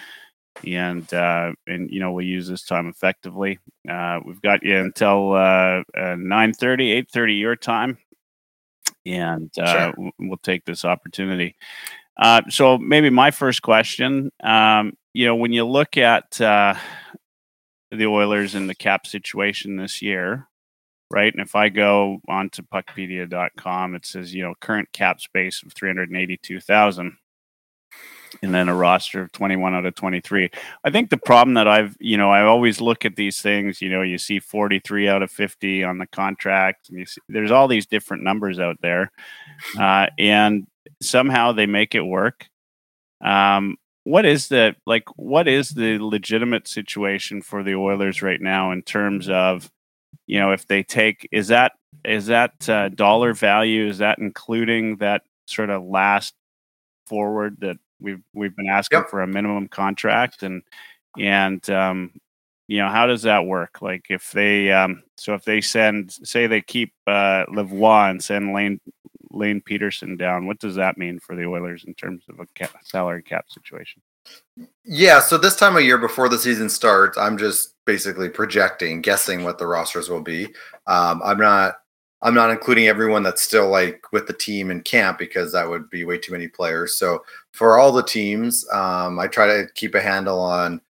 and 0.65 1.13
uh, 1.13 1.53
and 1.67 1.91
you 1.91 2.01
know 2.01 2.13
we'll 2.13 2.27
use 2.27 2.49
this 2.49 2.65
time 2.65 2.89
effectively. 2.89 3.59
Uh, 3.89 4.21
we've 4.25 4.43
got 4.43 4.63
you 4.63 4.79
until 4.79 5.33
uh, 5.33 5.83
uh, 5.97 6.17
9:30, 6.17 7.07
8:30 7.13 7.41
your 7.41 7.57
time, 7.57 7.99
and 9.05 9.51
uh, 9.59 9.93
sure. 9.93 10.11
we'll 10.19 10.39
take 10.39 10.65
this 10.65 10.85
opportunity. 10.85 11.57
Uh, 12.19 12.43
so 12.49 12.79
maybe 12.79 13.11
my 13.11 13.31
first 13.31 13.63
question, 13.63 14.31
um, 14.43 14.95
you 15.13 15.27
know, 15.27 15.37
when 15.37 15.53
you 15.53 15.67
look 15.67 15.97
at 15.99 16.41
uh, 16.41 16.75
the 17.91 18.07
Oilers 18.07 18.55
and 18.55 18.71
the 18.71 18.75
cap 18.75 19.07
situation 19.07 19.77
this 19.77 20.01
year, 20.01 20.49
right? 21.11 21.33
And 21.33 21.43
if 21.43 21.55
I 21.55 21.69
go 21.69 22.19
onto 22.29 22.63
puckpedia.com, 22.63 23.95
it 23.95 24.07
says, 24.07 24.35
you 24.35 24.43
know, 24.43 24.55
current 24.61 24.89
cap 24.93 25.21
space 25.21 25.63
of 25.63 25.75
382,000 25.75 27.17
and 28.43 28.55
then 28.55 28.69
a 28.69 28.75
roster 28.75 29.23
of 29.23 29.33
21 29.33 29.75
out 29.75 29.87
of 29.87 29.95
23. 29.95 30.51
I 30.85 30.91
think 30.91 31.11
the 31.11 31.17
problem 31.17 31.55
that 31.55 31.69
I've, 31.69 31.97
you 32.01 32.17
know, 32.17 32.31
I 32.31 32.43
always 32.43 32.81
look 32.81 33.05
at 33.05 33.17
these 33.17 33.41
things, 33.41 33.81
you 33.81 33.89
know, 33.89 34.03
you 34.03 34.19
see 34.19 34.39
43 34.39 35.09
out 35.09 35.23
of 35.23 35.31
50 35.31 35.85
on 35.85 35.99
the 35.99 36.07
contract, 36.07 36.89
and 36.89 36.99
you 36.99 37.07
see 37.07 37.21
there's 37.29 37.51
all 37.51 37.69
these 37.69 37.87
different 37.87 38.23
numbers 38.23 38.59
out 38.59 38.77
there, 38.83 39.13
uh, 39.79 40.07
and 40.19 40.67
somehow 41.03 41.53
they 41.53 41.67
make 41.67 41.95
it 41.95 42.03
work. 42.03 42.49
Um, 43.21 43.77
what 44.05 44.25
is 44.25 44.49
the 44.49 44.77
like? 44.87 45.05
What 45.17 45.49
is 45.49 45.71
the 45.71 45.99
legitimate 45.99 46.69
situation 46.69 47.43
for 47.43 47.65
the 47.65 47.75
Oilers 47.75 48.23
right 48.23 48.41
now 48.41 48.71
in 48.71 48.83
terms 48.83 49.29
of, 49.29 49.69
you 50.29 50.39
know, 50.39 50.53
if 50.53 50.67
they 50.69 50.85
take 50.85 51.29
is 51.33 51.49
that 51.49 51.73
is 52.05 52.27
that 52.27 52.69
uh, 52.69 52.89
dollar 52.91 53.35
value 53.35 53.89
is 53.89 53.99
that 53.99 54.19
including 54.19 54.99
that 54.99 55.23
sort 55.47 55.71
of 55.71 55.83
last 55.83 56.35
forward 57.07 57.57
that 57.61 57.79
We've 58.01 58.23
we've 58.35 58.55
been 58.55 58.69
asking 58.69 59.01
yep. 59.01 59.11
for 59.11 59.23
a 59.23 59.27
minimum 59.27 59.69
contract, 59.69 60.43
and 60.43 60.63
and 61.19 61.69
um, 61.71 62.13
you 62.69 62.79
know 62.79 62.89
how 62.89 63.07
does 63.07 63.23
that 63.23 63.47
work? 63.47 63.81
Like 63.81 64.07
if 64.11 64.33
they 64.33 64.73
um, 64.73 65.03
so 65.17 65.35
if 65.35 65.45
they 65.45 65.61
send 65.61 66.13
say 66.13 66.47
they 66.47 66.61
keep 66.61 66.93
uh, 67.07 67.47
Lavoie 67.47 68.11
and 68.11 68.23
send 68.23 68.53
Lane 68.53 68.81
Lane 69.31 69.61
Pederson 69.61 70.19
down, 70.19 70.47
what 70.47 70.59
does 70.59 70.75
that 70.77 70.99
mean 70.99 71.19
for 71.19 71.37
the 71.37 71.47
Oilers 71.47 71.85
in 71.85 71.95
terms 71.95 72.25
of 72.29 72.41
a 72.41 72.47
cap, 72.55 72.73
salary 72.83 73.23
cap 73.23 73.47
situation? 73.49 74.03
Yeah, 74.85 75.21
so 75.21 75.39
this 75.39 75.57
time 75.57 75.77
of 75.77 75.83
year 75.83 75.99
before 75.99 76.29
the 76.29 76.39
season 76.39 76.69
starts, 76.69 77.19
I'm 77.19 77.39
just 77.39 77.75
basically 77.85 78.29
projecting, 78.29 79.01
guessing 79.01 79.45
what 79.45 79.59
the 79.59 79.67
rosters 79.67 80.09
will 80.09 80.23
be. 80.23 80.47
Um, 80.87 81.21
I'm 81.25 81.39
not 81.39 81.77
I'm 82.23 82.35
not 82.35 82.51
including 82.51 82.89
everyone 82.89 83.23
that's 83.23 83.43
still 83.43 83.69
like 83.69 84.03
with 84.13 84.27
the 84.27 84.33
team 84.33 84.71
in 84.71 84.81
camp 84.81 85.19
because 85.19 85.53
that 85.53 85.69
would 85.69 85.91
be 85.91 86.05
way 86.05 86.19
too 86.19 86.33
many 86.33 86.49
players. 86.49 86.97
So 86.97 87.23
for 87.53 87.79
all 87.79 87.93
the 87.93 88.03
teams, 88.03 88.67
um, 88.73 89.19
I 89.19 89.27
try 89.27 89.47
to 89.47 89.67
keep 89.75 89.95
a 89.95 90.01
handle 90.01 90.41
on 90.41 90.81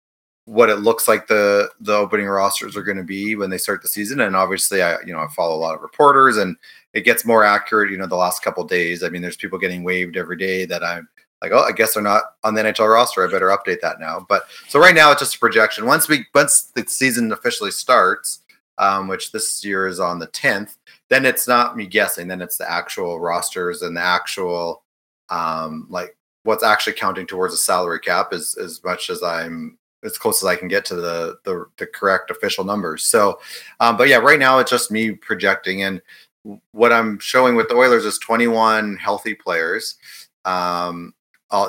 what 0.45 0.71
it 0.71 0.76
looks 0.76 1.09
like 1.09 1.26
the 1.26 1.68
the 1.80 1.92
opening 1.92 2.26
rosters 2.26 2.76
are 2.76 2.83
going 2.83 2.97
to 2.97 3.02
be 3.02 3.35
when 3.35 3.50
they 3.50 3.59
start 3.59 3.83
the 3.83 3.88
season. 3.88 4.21
And 4.21 4.37
obviously, 4.37 4.83
I 4.83 5.00
you 5.00 5.12
know 5.12 5.18
I 5.18 5.26
follow 5.35 5.56
a 5.56 5.59
lot 5.59 5.75
of 5.75 5.83
reporters, 5.83 6.37
and 6.37 6.56
it 6.92 7.04
gets 7.04 7.25
more 7.25 7.45
accurate. 7.45 7.90
You 7.90 7.99
know, 7.99 8.06
the 8.06 8.16
last 8.16 8.42
couple 8.42 8.64
days. 8.64 9.02
I 9.02 9.09
mean, 9.09 9.23
there's 9.23 9.37
people 9.37 9.59
getting 9.59 9.83
waived 9.83 10.16
every 10.16 10.37
day 10.37 10.64
that 10.66 10.85
I'm 10.85 11.09
like, 11.42 11.52
oh, 11.52 11.64
I 11.64 11.73
guess 11.73 11.95
they're 11.95 12.02
not 12.02 12.23
on 12.45 12.54
the 12.54 12.62
NHL 12.62 12.90
roster. 12.90 13.26
I 13.26 13.30
better 13.30 13.49
update 13.49 13.80
that 13.80 14.00
now. 14.00 14.25
But 14.28 14.45
so 14.68 14.78
right 14.78 14.95
now, 14.95 15.11
it's 15.11 15.21
just 15.21 15.35
a 15.35 15.38
projection. 15.40 15.87
Once 15.87 16.09
we 16.09 16.25
once 16.35 16.71
the 16.75 16.87
season 16.87 17.33
officially 17.33 17.73
starts, 17.73 18.40
um, 18.78 19.09
which 19.09 19.33
this 19.33 19.64
year 19.64 19.87
is 19.87 20.00
on 20.00 20.21
the 20.21 20.28
10th 20.28 20.76
then 21.09 21.25
it's 21.25 21.47
not 21.47 21.77
me 21.77 21.87
guessing. 21.87 22.29
Then 22.29 22.43
it's 22.43 22.57
the 22.57 22.71
actual 22.71 23.21
rosters 23.21 23.83
and 23.83 23.97
the 23.97 24.03
actual 24.03 24.83
um, 25.29 25.87
like 25.91 26.17
what's 26.43 26.65
actually 26.65 26.95
counting 26.95 27.27
towards 27.27 27.55
a 27.55 27.59
salary 27.59 28.01
cap 28.01 28.33
is 28.33 28.57
as 28.57 28.83
much 28.85 29.11
as 29.11 29.23
I'm 29.23 29.79
as 30.05 30.19
close 30.19 30.43
as 30.43 30.47
I 30.47 30.57
can 30.57 30.69
get 30.69 30.85
to 30.87 30.97
the 30.97 31.39
the, 31.45 31.67
the 31.79 31.87
correct 31.87 32.31
official 32.31 32.65
numbers. 32.65 33.05
So, 33.05 33.41
um, 33.81 33.97
but 33.97 34.09
yeah, 34.09 34.19
right 34.19 34.39
now 34.39 34.59
it's 34.59 34.71
just 34.71 34.91
me 34.91 35.13
projecting, 35.13 35.83
and 35.83 36.01
what 36.73 36.93
I'm 36.93 37.19
showing 37.19 37.57
with 37.57 37.69
the 37.69 37.75
Oilers 37.75 38.05
is 38.05 38.19
21 38.19 38.97
healthy 38.97 39.35
players. 39.35 39.97
Um, 40.45 41.13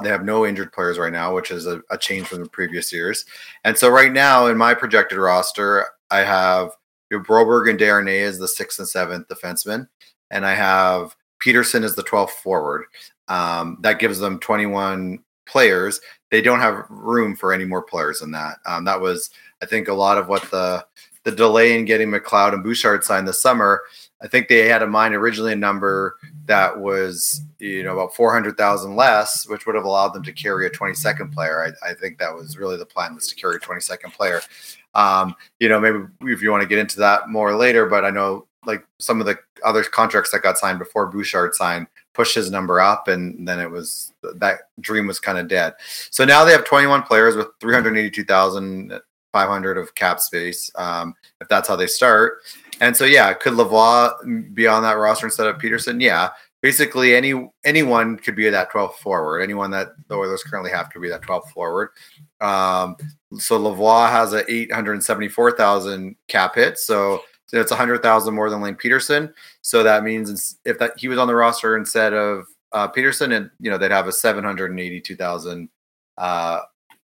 they 0.03 0.09
have 0.09 0.25
no 0.25 0.45
injured 0.45 0.71
players 0.73 0.97
right 0.97 1.11
now, 1.11 1.33
which 1.33 1.51
is 1.51 1.65
a, 1.65 1.81
a 1.89 1.97
change 1.97 2.27
from 2.27 2.43
the 2.43 2.49
previous 2.49 2.91
years. 2.91 3.25
And 3.63 3.77
so 3.77 3.89
right 3.89 4.11
now 4.11 4.47
in 4.47 4.57
my 4.57 4.73
projected 4.73 5.17
roster, 5.17 5.85
I 6.11 6.19
have 6.19 6.71
Broberg 7.11 7.69
and 7.69 7.79
Desharnais 7.79 8.23
as 8.23 8.39
the 8.39 8.47
sixth 8.47 8.79
and 8.79 8.87
seventh 8.87 9.27
defenseman, 9.27 9.87
and 10.31 10.45
I 10.45 10.53
have 10.53 11.15
Pederson 11.43 11.83
as 11.83 11.95
the 11.95 12.03
12th 12.03 12.31
forward. 12.31 12.85
Um, 13.27 13.77
that 13.81 13.99
gives 13.99 14.19
them 14.19 14.39
21 14.39 15.19
players. 15.47 15.99
They 16.31 16.41
don't 16.41 16.59
have 16.59 16.85
room 16.89 17.35
for 17.35 17.53
any 17.53 17.65
more 17.65 17.81
players 17.81 18.19
than 18.19 18.31
that. 18.31 18.57
Um, 18.65 18.85
that 18.85 18.99
was, 18.99 19.29
I 19.61 19.65
think, 19.65 19.87
a 19.87 19.93
lot 19.93 20.17
of 20.17 20.27
what 20.27 20.49
the 20.51 20.85
the 21.23 21.31
delay 21.33 21.77
in 21.77 21.83
getting 21.83 22.09
McLeod 22.09 22.53
and 22.53 22.63
Bouchard 22.63 23.03
signed 23.03 23.27
this 23.27 23.41
summer. 23.41 23.81
I 24.21 24.27
think 24.27 24.47
they 24.47 24.67
had 24.67 24.81
in 24.81 24.89
mind 24.89 25.13
originally 25.13 25.53
a 25.53 25.57
number 25.57 26.17
that 26.45 26.79
was, 26.79 27.41
you 27.59 27.83
know, 27.83 27.93
about 27.93 28.15
400,000 28.15 28.95
less, 28.95 29.47
which 29.47 29.65
would 29.65 29.75
have 29.75 29.85
allowed 29.85 30.13
them 30.13 30.23
to 30.23 30.31
carry 30.31 30.65
a 30.65 30.71
22nd 30.71 31.33
player. 31.33 31.63
I, 31.63 31.89
I, 31.89 31.93
think 31.93 32.17
that 32.17 32.33
was 32.33 32.57
really 32.57 32.77
the 32.77 32.85
plan 32.85 33.13
was 33.13 33.27
to 33.27 33.35
carry 33.35 33.57
a 33.57 33.59
22nd 33.59 34.13
player. 34.13 34.41
Um, 34.95 35.35
you 35.59 35.69
know, 35.69 35.79
maybe 35.79 35.99
if 36.21 36.41
you 36.41 36.49
want 36.49 36.63
to 36.63 36.67
get 36.67 36.79
into 36.79 36.97
that 36.99 37.29
more 37.29 37.55
later, 37.55 37.85
but 37.85 38.05
I 38.05 38.09
know 38.09 38.47
like 38.65 38.83
some 38.99 39.19
of 39.19 39.27
the 39.27 39.37
other 39.63 39.83
contracts 39.83 40.31
that 40.31 40.41
got 40.41 40.57
signed 40.57 40.79
before 40.79 41.05
Bouchard 41.07 41.53
signed 41.55 41.87
pushed 42.13 42.35
his 42.35 42.51
number 42.51 42.81
up, 42.81 43.07
and 43.07 43.47
then 43.47 43.59
it 43.59 43.69
was 43.69 44.11
that 44.35 44.61
dream 44.79 45.07
was 45.07 45.19
kind 45.19 45.37
of 45.37 45.47
dead. 45.47 45.73
So 46.09 46.25
now 46.25 46.43
they 46.43 46.51
have 46.51 46.65
21 46.65 47.03
players 47.03 47.35
with 47.35 47.49
382,500 47.61 49.77
of 49.77 49.93
cap 49.95 50.19
space. 50.19 50.71
Um, 50.75 51.13
if 51.39 51.47
that's 51.47 51.67
how 51.67 51.75
they 51.75 51.85
start, 51.85 52.39
and 52.81 52.95
so 52.95 53.05
yeah, 53.05 53.33
could 53.33 53.53
Lavoie 53.53 54.53
be 54.53 54.67
on 54.67 54.83
that 54.83 54.93
roster 54.93 55.25
instead 55.25 55.47
of 55.47 55.57
Pederson? 55.57 56.01
Yeah, 56.01 56.29
basically 56.61 57.15
any 57.15 57.49
anyone 57.63 58.17
could 58.17 58.35
be 58.35 58.49
that 58.49 58.71
12th 58.71 58.95
forward. 58.95 59.41
Anyone 59.41 59.71
that 59.71 59.89
the 60.07 60.15
Oilers 60.15 60.43
currently 60.43 60.71
have 60.71 60.89
could 60.89 61.01
be 61.01 61.09
that 61.09 61.21
12th 61.21 61.49
forward. 61.49 61.89
Um, 62.41 62.95
so 63.37 63.59
Lavoie 63.59 64.09
has 64.09 64.33
a 64.33 64.49
874,000 64.51 66.15
cap 66.27 66.55
hit. 66.55 66.79
So 66.79 67.21
it's 67.53 67.71
a 67.71 67.75
hundred 67.75 68.01
thousand 68.03 68.33
more 68.33 68.49
than 68.49 68.61
Lane 68.61 68.75
Pederson. 68.75 69.33
So 69.61 69.83
that 69.83 70.03
means 70.03 70.57
if 70.65 70.77
that 70.79 70.93
he 70.97 71.07
was 71.07 71.17
on 71.17 71.27
the 71.27 71.35
roster 71.35 71.77
instead 71.77 72.13
of 72.13 72.45
uh, 72.73 72.89
Pederson, 72.91 73.35
and 73.35 73.49
you 73.59 73.71
know 73.71 73.77
they'd 73.77 73.91
have 73.91 74.07
a 74.07 74.11
seven 74.11 74.43
hundred 74.43 74.71
and 74.71 74.79
eighty-two 74.79 75.15
thousand. 75.15 75.69
Uh, 76.17 76.61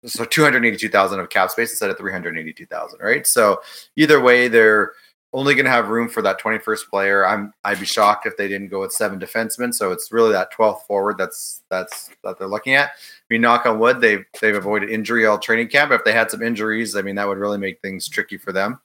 so 0.06 0.22
282,000 0.22 1.18
of 1.18 1.30
cap 1.30 1.50
space 1.50 1.70
instead 1.70 1.88
of 1.88 1.96
382,000, 1.96 3.00
right? 3.00 3.26
So 3.26 3.62
either 3.96 4.20
way, 4.20 4.48
they're 4.48 4.92
only 5.34 5.54
going 5.54 5.64
to 5.64 5.70
have 5.70 5.88
room 5.88 6.08
for 6.08 6.22
that 6.22 6.40
21st 6.40 6.88
player. 6.88 7.26
I'm 7.26 7.52
I'd 7.64 7.80
be 7.80 7.86
shocked 7.86 8.24
if 8.24 8.36
they 8.36 8.46
didn't 8.46 8.68
go 8.68 8.80
with 8.80 8.92
seven 8.92 9.18
defensemen. 9.18 9.74
So 9.74 9.90
it's 9.90 10.12
really 10.12 10.32
that 10.32 10.52
12th 10.54 10.86
forward 10.86 11.18
that's 11.18 11.62
that's 11.68 12.10
that 12.22 12.38
they're 12.38 12.46
looking 12.46 12.74
at. 12.74 12.90
I 12.90 13.26
mean, 13.28 13.40
knock 13.40 13.66
on 13.66 13.80
wood, 13.80 14.00
they've 14.00 14.24
they've 14.40 14.54
avoided 14.54 14.90
injury 14.90 15.26
all 15.26 15.38
training 15.38 15.68
camp. 15.68 15.90
If 15.90 16.04
they 16.04 16.12
had 16.12 16.30
some 16.30 16.40
injuries, 16.40 16.94
I 16.94 17.02
mean, 17.02 17.16
that 17.16 17.26
would 17.26 17.38
really 17.38 17.58
make 17.58 17.80
things 17.82 18.08
tricky 18.08 18.38
for 18.38 18.52
them. 18.52 18.80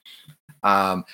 Um, 0.64 1.04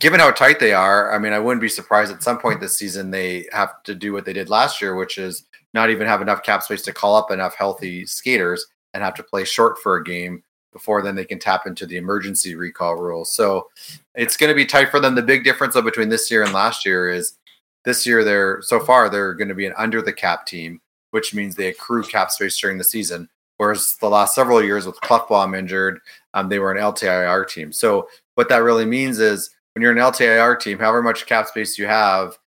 given 0.00 0.18
how 0.18 0.32
tight 0.32 0.58
they 0.58 0.74
are, 0.74 1.14
I 1.14 1.18
mean, 1.18 1.32
I 1.32 1.38
wouldn't 1.38 1.62
be 1.62 1.68
surprised 1.68 2.12
at 2.12 2.24
some 2.24 2.38
point 2.38 2.60
this 2.60 2.76
season 2.76 3.12
they 3.12 3.46
have 3.52 3.82
to 3.84 3.94
do 3.94 4.12
what 4.12 4.24
they 4.24 4.32
did 4.32 4.50
last 4.50 4.82
year, 4.82 4.96
which 4.96 5.18
is 5.18 5.46
not 5.72 5.90
even 5.90 6.08
have 6.08 6.20
enough 6.20 6.42
cap 6.42 6.64
space 6.64 6.82
to 6.82 6.92
call 6.92 7.14
up 7.14 7.30
enough 7.30 7.54
healthy 7.54 8.04
skaters 8.06 8.66
and 8.92 9.04
have 9.04 9.14
to 9.14 9.22
play 9.22 9.44
short 9.44 9.78
for 9.78 9.96
a 9.96 10.04
game 10.04 10.42
before 10.72 11.02
then 11.02 11.14
they 11.14 11.24
can 11.24 11.38
tap 11.38 11.66
into 11.66 11.86
the 11.86 11.96
emergency 11.96 12.54
recall 12.54 12.96
rule. 12.96 13.24
So 13.24 13.68
it's 14.14 14.36
going 14.36 14.50
to 14.50 14.54
be 14.54 14.66
tight 14.66 14.90
for 14.90 15.00
them. 15.00 15.14
The 15.14 15.22
big 15.22 15.44
difference 15.44 15.74
though 15.74 15.82
between 15.82 16.08
this 16.08 16.30
year 16.30 16.42
and 16.42 16.52
last 16.52 16.86
year 16.86 17.10
is 17.10 17.36
this 17.84 18.06
year 18.06 18.24
they're 18.24 18.60
so 18.62 18.80
far 18.80 19.08
they're 19.08 19.34
going 19.34 19.48
to 19.48 19.54
be 19.54 19.66
an 19.66 19.74
under 19.76 20.02
the 20.02 20.12
cap 20.12 20.46
team, 20.46 20.80
which 21.10 21.34
means 21.34 21.54
they 21.54 21.68
accrue 21.68 22.02
cap 22.02 22.30
space 22.30 22.58
during 22.58 22.78
the 22.78 22.84
season. 22.84 23.28
Whereas 23.56 23.96
the 24.00 24.08
last 24.08 24.34
several 24.34 24.62
years 24.62 24.86
with 24.86 25.00
Klefbom 25.00 25.56
injured, 25.56 26.00
um, 26.32 26.48
they 26.48 26.58
were 26.58 26.72
an 26.72 26.82
LTIR 26.82 27.46
team. 27.46 27.72
So 27.72 28.08
what 28.34 28.48
that 28.48 28.62
really 28.62 28.86
means 28.86 29.18
is 29.18 29.50
when 29.74 29.82
you're 29.82 29.92
an 29.92 29.98
LTIR 29.98 30.58
team, 30.58 30.78
however 30.78 31.02
much 31.02 31.26
cap 31.26 31.46
space 31.46 31.78
you 31.78 31.86
have, 31.86 32.38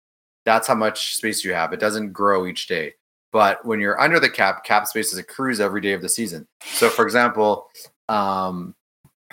that's 0.45 0.67
how 0.67 0.75
much 0.75 1.17
space 1.17 1.45
you 1.45 1.53
have. 1.53 1.73
It 1.73 1.81
doesn't 1.81 2.13
grow 2.13 2.47
each 2.47 2.67
day. 2.67 2.95
But 3.31 3.65
when 3.65 3.81
you're 3.81 4.01
under 4.01 4.21
the 4.21 4.29
cap, 4.29 4.65
cap 4.65 4.87
space 4.87 5.17
accrues 5.17 5.61
every 5.61 5.81
day 5.81 5.93
of 5.93 6.03
the 6.03 6.09
season. 6.09 6.47
So, 6.63 6.89
for 6.89 7.05
example, 7.05 7.69
um, 8.09 8.75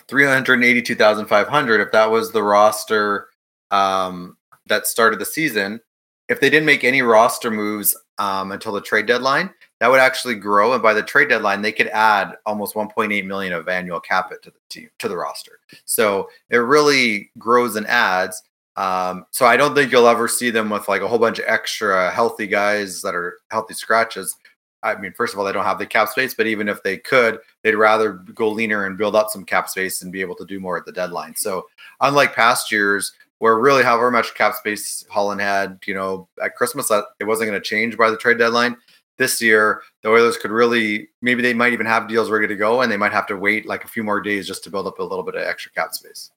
382,500, 0.08 1.82
if 1.82 1.92
that 1.92 2.10
was 2.10 2.32
the 2.32 2.44
roster 2.44 3.28
um, 3.72 4.38
that 4.68 4.88
started 4.88 5.20
the 5.20 5.26
season, 5.26 5.80
if 6.28 6.40
they 6.40 6.50
didn't 6.50 6.66
make 6.66 6.84
any 6.84 7.02
roster 7.02 7.52
moves 7.52 7.98
um, 8.20 8.52
until 8.52 8.72
the 8.72 8.82
trade 8.82 9.08
deadline, 9.08 9.50
that 9.80 9.90
would 9.90 10.00
actually 10.00 10.36
grow. 10.36 10.74
And 10.74 10.84
by 10.84 10.94
the 10.94 11.02
trade 11.02 11.30
deadline, 11.30 11.62
they 11.62 11.72
could 11.72 11.88
add 11.88 12.36
almost 12.46 12.76
1.8 12.76 13.26
million 13.26 13.54
of 13.54 13.68
annual 13.68 14.00
cap 14.00 14.32
it 14.32 14.42
to 14.44 14.52
the 14.52 14.60
team, 14.70 14.90
to 15.00 15.08
the 15.08 15.18
roster. 15.18 15.60
So 15.86 16.30
it 16.50 16.58
really 16.58 17.32
grows 17.38 17.76
and 17.76 17.88
adds. 17.88 18.42
Um, 18.76 19.26
so 19.32 19.46
I 19.46 19.58
don't 19.58 19.76
think 19.76 19.92
you'll 19.92 20.08
ever 20.08 20.28
see 20.28 20.52
them 20.52 20.70
with 20.70 20.88
like 20.88 21.02
a 21.02 21.08
whole 21.08 21.20
bunch 21.20 21.40
of 21.40 21.46
extra 21.48 22.12
healthy 22.12 22.48
guys 22.48 23.02
that 23.02 23.16
are 23.16 23.40
healthy 23.52 23.74
scratches. 23.74 24.36
I 24.84 24.96
mean, 24.96 25.14
first 25.14 25.34
of 25.34 25.40
all, 25.40 25.46
they 25.46 25.52
don't 25.52 25.66
have 25.66 25.80
the 25.80 25.86
cap 25.86 26.10
space, 26.10 26.34
but 26.34 26.48
even 26.48 26.70
if 26.70 26.82
they 26.84 26.98
could, 26.98 27.40
they'd 27.64 27.76
rather 27.76 28.14
go 28.14 28.50
leaner 28.50 28.86
and 28.86 28.98
build 28.98 29.16
up 29.16 29.30
some 29.30 29.46
cap 29.46 29.70
space 29.70 30.02
and 30.02 30.12
be 30.12 30.22
able 30.22 30.36
to 30.36 30.46
do 30.46 30.60
more 30.60 30.78
at 30.78 30.86
the 30.86 30.92
deadline. 30.92 31.36
So, 31.36 31.68
unlike 32.00 32.34
past 32.34 32.72
years, 32.72 33.14
where 33.40 33.58
really 33.58 33.84
however 33.84 34.12
much 34.12 34.36
cap 34.36 34.54
space 34.56 35.06
Holland 35.10 35.42
had, 35.42 35.80
you 35.86 35.94
know, 35.94 36.28
at 36.44 36.56
Christmas, 36.56 36.92
it 36.92 37.24
wasn't 37.26 37.50
going 37.50 37.62
to 37.62 37.68
change 37.68 37.98
by 37.98 38.10
the 38.10 38.18
trade 38.18 38.38
deadline. 38.38 38.76
This 39.18 39.42
year, 39.42 39.82
the 40.02 40.10
Oilers 40.10 40.38
could 40.38 40.52
really 40.52 41.10
maybe 41.22 41.42
they 41.42 41.54
might 41.54 41.74
even 41.74 41.86
have 41.86 42.08
deals 42.08 42.30
ready 42.30 42.48
to 42.48 42.56
go, 42.56 42.82
and 42.82 42.92
they 42.92 42.98
might 42.98 43.12
have 43.12 43.28
to 43.28 43.36
wait 43.36 43.66
like 43.66 43.84
a 43.84 43.90
few 43.90 44.04
more 44.04 44.22
days 44.22 44.48
just 44.48 44.64
to 44.64 44.70
build 44.70 44.88
up 44.88 45.00
a 45.00 45.04
little 45.04 45.24
bit 45.24 45.36
of 45.36 45.42
extra 45.42 45.72
cap 45.74 45.94
space. 45.94 46.32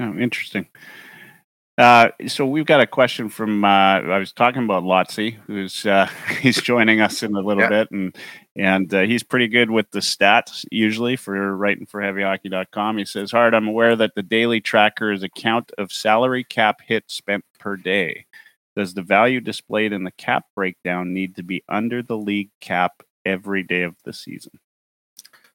Oh, 0.00 0.16
interesting. 0.18 0.66
Uh, 1.76 2.10
so 2.28 2.46
we've 2.46 2.66
got 2.66 2.80
a 2.80 2.86
question 2.86 3.28
from 3.28 3.64
uh, 3.64 3.68
I 3.98 4.18
was 4.18 4.32
talking 4.32 4.62
about 4.62 4.84
Lotzi, 4.84 5.34
who's 5.46 5.84
uh, 5.84 6.08
he's 6.40 6.60
joining 6.60 7.00
us 7.00 7.22
in 7.22 7.34
a 7.34 7.40
little 7.40 7.64
yeah. 7.64 7.68
bit, 7.68 7.90
and 7.90 8.16
and 8.54 8.94
uh, 8.94 9.00
he's 9.00 9.24
pretty 9.24 9.48
good 9.48 9.70
with 9.70 9.90
the 9.90 9.98
stats 9.98 10.64
usually 10.70 11.16
for 11.16 11.56
writing 11.56 11.86
for 11.86 12.00
HeavyHockey.com. 12.00 12.98
He 12.98 13.04
says, 13.04 13.32
"Hart, 13.32 13.54
I'm 13.54 13.66
aware 13.66 13.96
that 13.96 14.14
the 14.14 14.22
daily 14.22 14.60
tracker 14.60 15.10
is 15.10 15.24
a 15.24 15.28
count 15.28 15.72
of 15.76 15.90
salary 15.90 16.44
cap 16.44 16.80
hits 16.80 17.14
spent 17.14 17.44
per 17.58 17.76
day. 17.76 18.26
Does 18.76 18.94
the 18.94 19.02
value 19.02 19.40
displayed 19.40 19.92
in 19.92 20.04
the 20.04 20.12
cap 20.12 20.44
breakdown 20.54 21.12
need 21.12 21.34
to 21.36 21.42
be 21.42 21.64
under 21.68 22.02
the 22.02 22.16
league 22.16 22.50
cap 22.60 23.02
every 23.24 23.64
day 23.64 23.82
of 23.82 23.96
the 24.04 24.12
season?" 24.12 24.52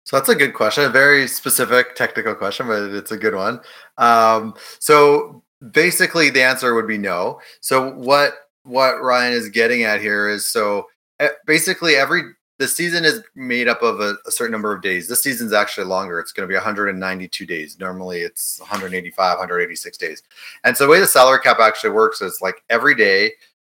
So 0.03 0.17
that's 0.17 0.27
a 0.27 0.35
good 0.35 0.53
question, 0.53 0.83
a 0.83 0.89
very 0.89 1.27
specific 1.27 1.95
technical 1.95 2.35
question, 2.35 2.67
but 2.67 2.91
it's 2.93 3.11
a 3.11 3.17
good 3.17 3.35
one. 3.35 3.61
Um, 3.97 4.55
so 4.79 5.43
basically 5.71 6.29
the 6.29 6.43
answer 6.43 6.73
would 6.73 6.87
be 6.87 6.97
no. 6.97 7.41
So 7.61 7.91
what 7.93 8.33
what 8.63 9.01
Ryan 9.01 9.33
is 9.33 9.49
getting 9.49 9.83
at 9.83 10.01
here 10.01 10.29
is 10.29 10.47
so 10.47 10.87
eh, 11.19 11.29
basically 11.45 11.95
every 11.95 12.23
the 12.59 12.67
season 12.67 13.05
is 13.05 13.23
made 13.35 13.69
up 13.69 13.81
of 13.81 14.01
a, 14.01 14.15
a, 14.27 14.31
certain 14.31 14.51
number 14.51 14.75
of 14.75 14.81
days. 14.81 15.07
This 15.07 15.23
season's 15.23 15.53
actually 15.53 15.87
longer. 15.87 16.19
It's 16.19 16.33
going 16.33 16.45
to 16.45 16.51
be 16.51 16.57
192 16.57 17.45
days. 17.45 17.79
Normally 17.79 18.19
it's 18.19 18.59
185, 18.59 19.37
186 19.37 19.97
days. 19.97 20.21
And 20.65 20.75
so 20.75 20.83
the 20.83 20.91
way 20.91 20.99
the 20.99 21.07
salary 21.07 21.39
cap 21.39 21.59
actually 21.61 21.91
works 21.91 22.21
is 22.21 22.39
like 22.41 22.61
every 22.69 22.95
day 22.95 23.31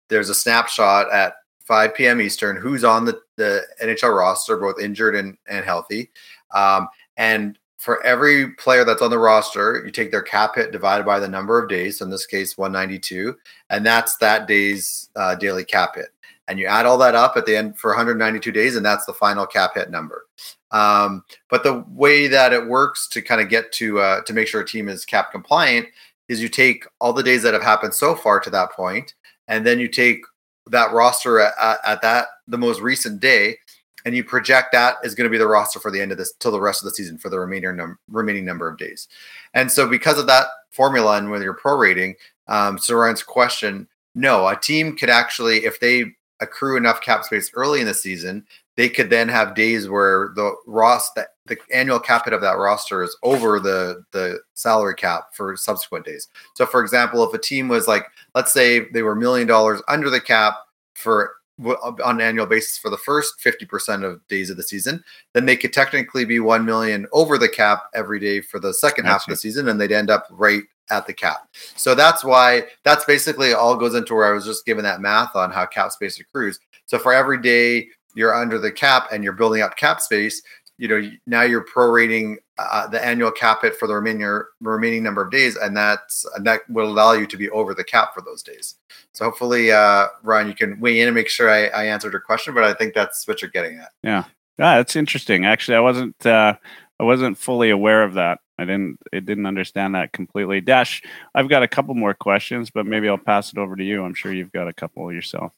there's 0.09 0.31
a 0.31 0.35
snapshot 0.35 1.13
at 1.13 1.35
5 1.61 1.95
p.m. 1.95 2.21
Eastern 2.21 2.57
who's 2.57 2.83
on 2.83 3.05
the, 3.05 3.21
the 3.37 3.63
NHL 3.81 4.17
roster, 4.17 4.57
both 4.57 4.81
injured 4.81 5.15
and, 5.15 5.39
and 5.49 5.65
healthy. 5.65 6.11
Um, 6.53 6.89
and 7.17 7.57
for 7.83 8.01
every 8.07 8.53
player 8.53 8.85
that's 8.85 9.03
on 9.03 9.11
the 9.11 9.19
roster, 9.19 9.83
you 9.85 9.91
take 9.91 10.13
their 10.13 10.23
cap 10.23 10.55
hit 10.55 10.71
divided 10.71 11.05
by 11.05 11.19
the 11.19 11.27
number 11.27 11.61
of 11.61 11.69
days. 11.69 11.99
So 11.99 12.05
in 12.05 12.13
this 12.13 12.27
case, 12.27 12.57
192, 12.57 13.37
and 13.71 13.85
that's 13.85 14.17
that 14.19 14.47
day's 14.47 15.11
uh, 15.17 15.35
daily 15.35 15.65
cap 15.65 15.97
hit. 15.97 16.11
And 16.47 16.61
you 16.61 16.67
add 16.67 16.87
all 16.87 16.97
that 16.99 17.17
up 17.17 17.37
at 17.37 17.45
the 17.45 17.57
end 17.57 17.77
for 17.77 17.91
192 17.91 18.53
days, 18.53 18.77
and 18.77 18.87
that's 18.87 19.05
the 19.05 19.13
final 19.13 19.47
cap 19.47 19.73
hit 19.75 19.91
number. 19.91 20.27
Um, 20.71 21.25
but 21.51 21.65
the 21.65 21.85
way 21.89 22.29
that 22.29 22.53
it 22.53 22.65
works 22.65 23.09
to 23.09 23.21
kind 23.21 23.41
of 23.41 23.49
get 23.49 23.73
to 23.73 23.99
uh, 23.99 24.21
to 24.23 24.33
make 24.33 24.47
sure 24.47 24.61
a 24.61 24.67
team 24.67 24.89
is 24.89 25.05
cap 25.05 25.33
compliant 25.33 25.89
is 26.29 26.41
you 26.41 26.49
take 26.49 26.85
all 27.01 27.13
the 27.13 27.23
days 27.25 27.43
that 27.43 27.53
have 27.53 27.65
happened 27.65 27.95
so 27.95 28.15
far 28.15 28.39
to 28.39 28.51
that 28.51 28.71
point, 28.71 29.15
and 29.49 29.67
then 29.67 29.81
you 29.81 29.89
take 29.89 30.23
that 30.71 30.93
roster 30.93 31.41
at, 31.41 31.79
at 31.85 32.01
that 32.03 32.27
the 32.47 32.59
most 32.59 32.81
recent 32.81 33.19
day, 33.19 33.59
and 34.05 34.15
you 34.15 34.25
project 34.25 34.73
that 34.73 34.97
is 35.05 35.15
going 35.15 35.27
to 35.27 35.31
be 35.31 35.39
the 35.39 35.47
roster 35.47 35.81
for 35.81 35.91
the 35.91 36.01
end 36.01 36.13
of 36.13 36.19
this 36.19 36.33
till 36.39 36.53
the 36.53 36.61
rest 36.61 36.83
of 36.83 36.87
the 36.87 36.95
season 36.95 37.19
for 37.19 37.29
the 37.29 37.39
remaining 37.39 37.77
num- 37.77 37.99
remaining 38.09 38.45
number 38.45 38.69
of 38.69 38.79
days. 38.79 39.09
And 39.55 39.71
so, 39.71 39.89
because 39.89 40.19
of 40.19 40.27
that 40.27 40.47
formula 40.71 41.19
and 41.19 41.31
with 41.31 41.43
your 41.43 41.57
prorating, 41.57 42.15
um, 42.49 42.79
so 42.79 42.95
Ryan's 42.95 43.23
question, 43.23 43.89
no, 44.15 44.47
a 44.49 44.57
team 44.57 44.97
could 44.97 45.11
actually, 45.11 45.65
if 45.65 45.81
they 45.81 46.05
accrue 46.41 46.77
enough 46.77 47.01
cap 47.01 47.25
space 47.25 47.51
early 47.55 47.81
in 47.81 47.87
the 47.87 47.95
season, 47.95 48.45
they 48.77 48.89
could 48.89 49.11
then 49.11 49.29
have 49.29 49.55
days 49.55 49.89
where 49.89 50.33
the 50.35 50.55
Ross 50.67 51.13
the, 51.13 51.27
the 51.47 51.57
annual 51.73 52.01
cap 52.01 52.25
hit 52.25 52.33
of 52.33 52.41
that 52.41 52.59
roster 52.59 53.03
is 53.03 53.17
over 53.23 53.61
the 53.61 54.05
the 54.13 54.41
salary 54.55 54.95
cap 54.95 55.35
for 55.35 55.57
subsequent 55.57 56.05
days. 56.05 56.29
So, 56.55 56.67
for 56.67 56.83
example, 56.83 57.23
if 57.25 57.35
a 57.35 57.39
team 57.39 57.69
was 57.69 57.87
like, 57.89 58.07
let's 58.35 58.53
say 58.53 58.89
they 58.91 59.03
were 59.03 59.15
million 59.15 59.47
dollars 59.47 59.83
under 59.89 60.11
the 60.11 60.21
cap 60.21 60.57
for 60.95 61.33
Uh, 61.63 61.93
on 62.03 62.17
an 62.17 62.21
annual 62.23 62.47
basis 62.47 62.79
for 62.79 62.89
the 62.89 62.97
first 62.97 63.35
50% 63.39 64.05
of 64.05 64.27
days 64.27 64.49
of 64.49 64.57
the 64.57 64.63
season, 64.63 65.05
then 65.35 65.45
they 65.45 65.57
could 65.57 65.73
technically 65.73 66.25
be 66.25 66.41
1 66.41 66.65
million 66.65 67.07
over 67.13 67.37
the 67.37 67.49
cap 67.49 67.85
every 67.95 68.19
day 68.19 68.41
for 68.41 68.59
the 68.59 68.73
second 68.73 69.05
that's 69.05 69.25
half 69.25 69.29
of 69.29 69.33
the 69.33 69.37
season 69.37 69.69
and 69.69 69.81
they'd 69.81 69.93
end 69.93 70.11
up 70.11 70.27
right 70.31 70.63
at 70.91 71.07
the 71.07 71.13
cap. 71.13 71.49
So 71.77 71.95
that's 71.95 72.25
why 72.25 72.65
that's 72.85 73.05
basically 73.05 73.53
all 73.53 73.77
goes 73.77 73.95
into 73.95 74.15
where 74.15 74.25
I 74.25 74.33
was 74.33 74.47
just 74.47 74.65
giving 74.65 74.85
that 74.85 75.01
math 75.01 75.37
on 75.37 75.51
how 75.51 75.67
cap 75.67 75.93
space 75.93 76.19
accrues. 76.19 76.59
So 76.87 76.99
for 76.99 77.13
every 77.13 77.41
day 77.41 77.89
you're 78.15 78.35
under 78.35 78.59
the 78.59 78.73
cap 78.73 79.09
and 79.13 79.23
you're 79.23 79.33
building 79.33 79.63
up 79.63 79.77
cap 79.77 80.01
space, 80.01 80.43
you 80.79 80.89
know 80.89 81.11
now 81.27 81.43
you're 81.43 81.65
prorating 81.65 82.37
uh, 82.59 82.87
the 82.87 83.05
annual 83.05 83.31
cap 83.31 83.63
hit 83.63 83.77
for 83.77 83.87
the 83.87 83.95
remaining 83.95 84.43
remaining 84.61 85.03
number 85.03 85.23
of 85.23 85.31
days, 85.31 85.57
and 85.57 85.77
that's 85.77 86.25
and 86.37 86.47
that 86.47 86.61
will 86.69 86.89
allow 86.89 87.13
you 87.13 87.27
to 87.27 87.37
be 87.37 87.49
over 87.51 87.75
the 87.75 87.85
cap 87.85 88.15
for 88.15 88.21
those 88.21 88.43
days. 88.43 88.77
So 89.13 89.25
hopefully, 89.25 89.73
uh, 89.73 90.09
Ryan, 90.23 90.49
you 90.49 90.55
can 90.55 90.81
weigh 90.81 91.01
in 91.01 91.09
and 91.09 91.15
make 91.15 91.29
sure 91.29 91.51
I, 91.51 91.67
I 91.67 91.85
answered 91.85 92.13
your 92.13 92.21
question. 92.21 92.55
But 92.55 92.65
I 92.65 92.75
think 92.75 92.95
that's 92.95 93.27
what 93.27 93.43
you're 93.43 93.51
getting 93.51 93.79
at. 93.79 93.93
Yeah, 94.03 94.25
yeah, 94.59 94.77
that's 94.77 94.97
interesting. 94.97 95.45
Actually, 95.45 95.77
I 95.77 95.81
wasn't 95.81 96.27
uh, 96.27 96.55
I 97.01 97.05
wasn't 97.05 97.39
fully 97.39 97.71
aware 97.71 98.03
of 98.03 98.15
that. 98.15 98.41
I 98.59 98.65
didn't 98.65 98.99
I 99.13 99.21
didn't 99.21 99.47
understand 99.47 99.95
that 99.95 100.13
completely. 100.13 100.61
Dash, 100.61 101.03
I've 101.35 101.49
got 101.49 101.63
a 101.63 101.69
couple 101.69 101.95
more 101.95 102.15
questions, 102.15 102.71
but 102.71 102.87
maybe 102.87 103.09
I'll 103.09 103.19
pass 103.19 103.53
it 103.53 103.59
over 103.59 103.77
to 103.77 103.85
you. 103.85 104.05
I'm 104.05 104.15
sure 104.15 104.33
you've 104.33 104.53
got 104.53 104.69
a 104.69 104.73
couple 104.73 105.13
yourself. 105.13 105.53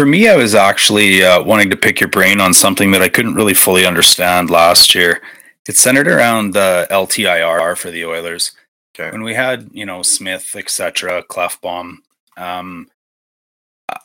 For 0.00 0.06
me, 0.06 0.30
I 0.30 0.36
was 0.36 0.54
actually 0.54 1.22
uh, 1.22 1.42
wanting 1.42 1.68
to 1.68 1.76
pick 1.76 2.00
your 2.00 2.08
brain 2.08 2.40
on 2.40 2.54
something 2.54 2.90
that 2.92 3.02
I 3.02 3.10
couldn't 3.10 3.34
really 3.34 3.52
fully 3.52 3.84
understand 3.84 4.48
last 4.48 4.94
year. 4.94 5.20
It's 5.68 5.78
centered 5.78 6.08
around 6.08 6.54
the 6.54 6.88
LTIR 6.90 7.76
for 7.76 7.90
the 7.90 8.06
Oilers. 8.06 8.52
Okay. 8.94 9.10
When 9.10 9.22
we 9.22 9.34
had, 9.34 9.68
you 9.72 9.84
know, 9.84 10.00
Smith, 10.00 10.56
etc., 10.56 11.22
Klefbom, 11.24 11.96
um, 12.38 12.86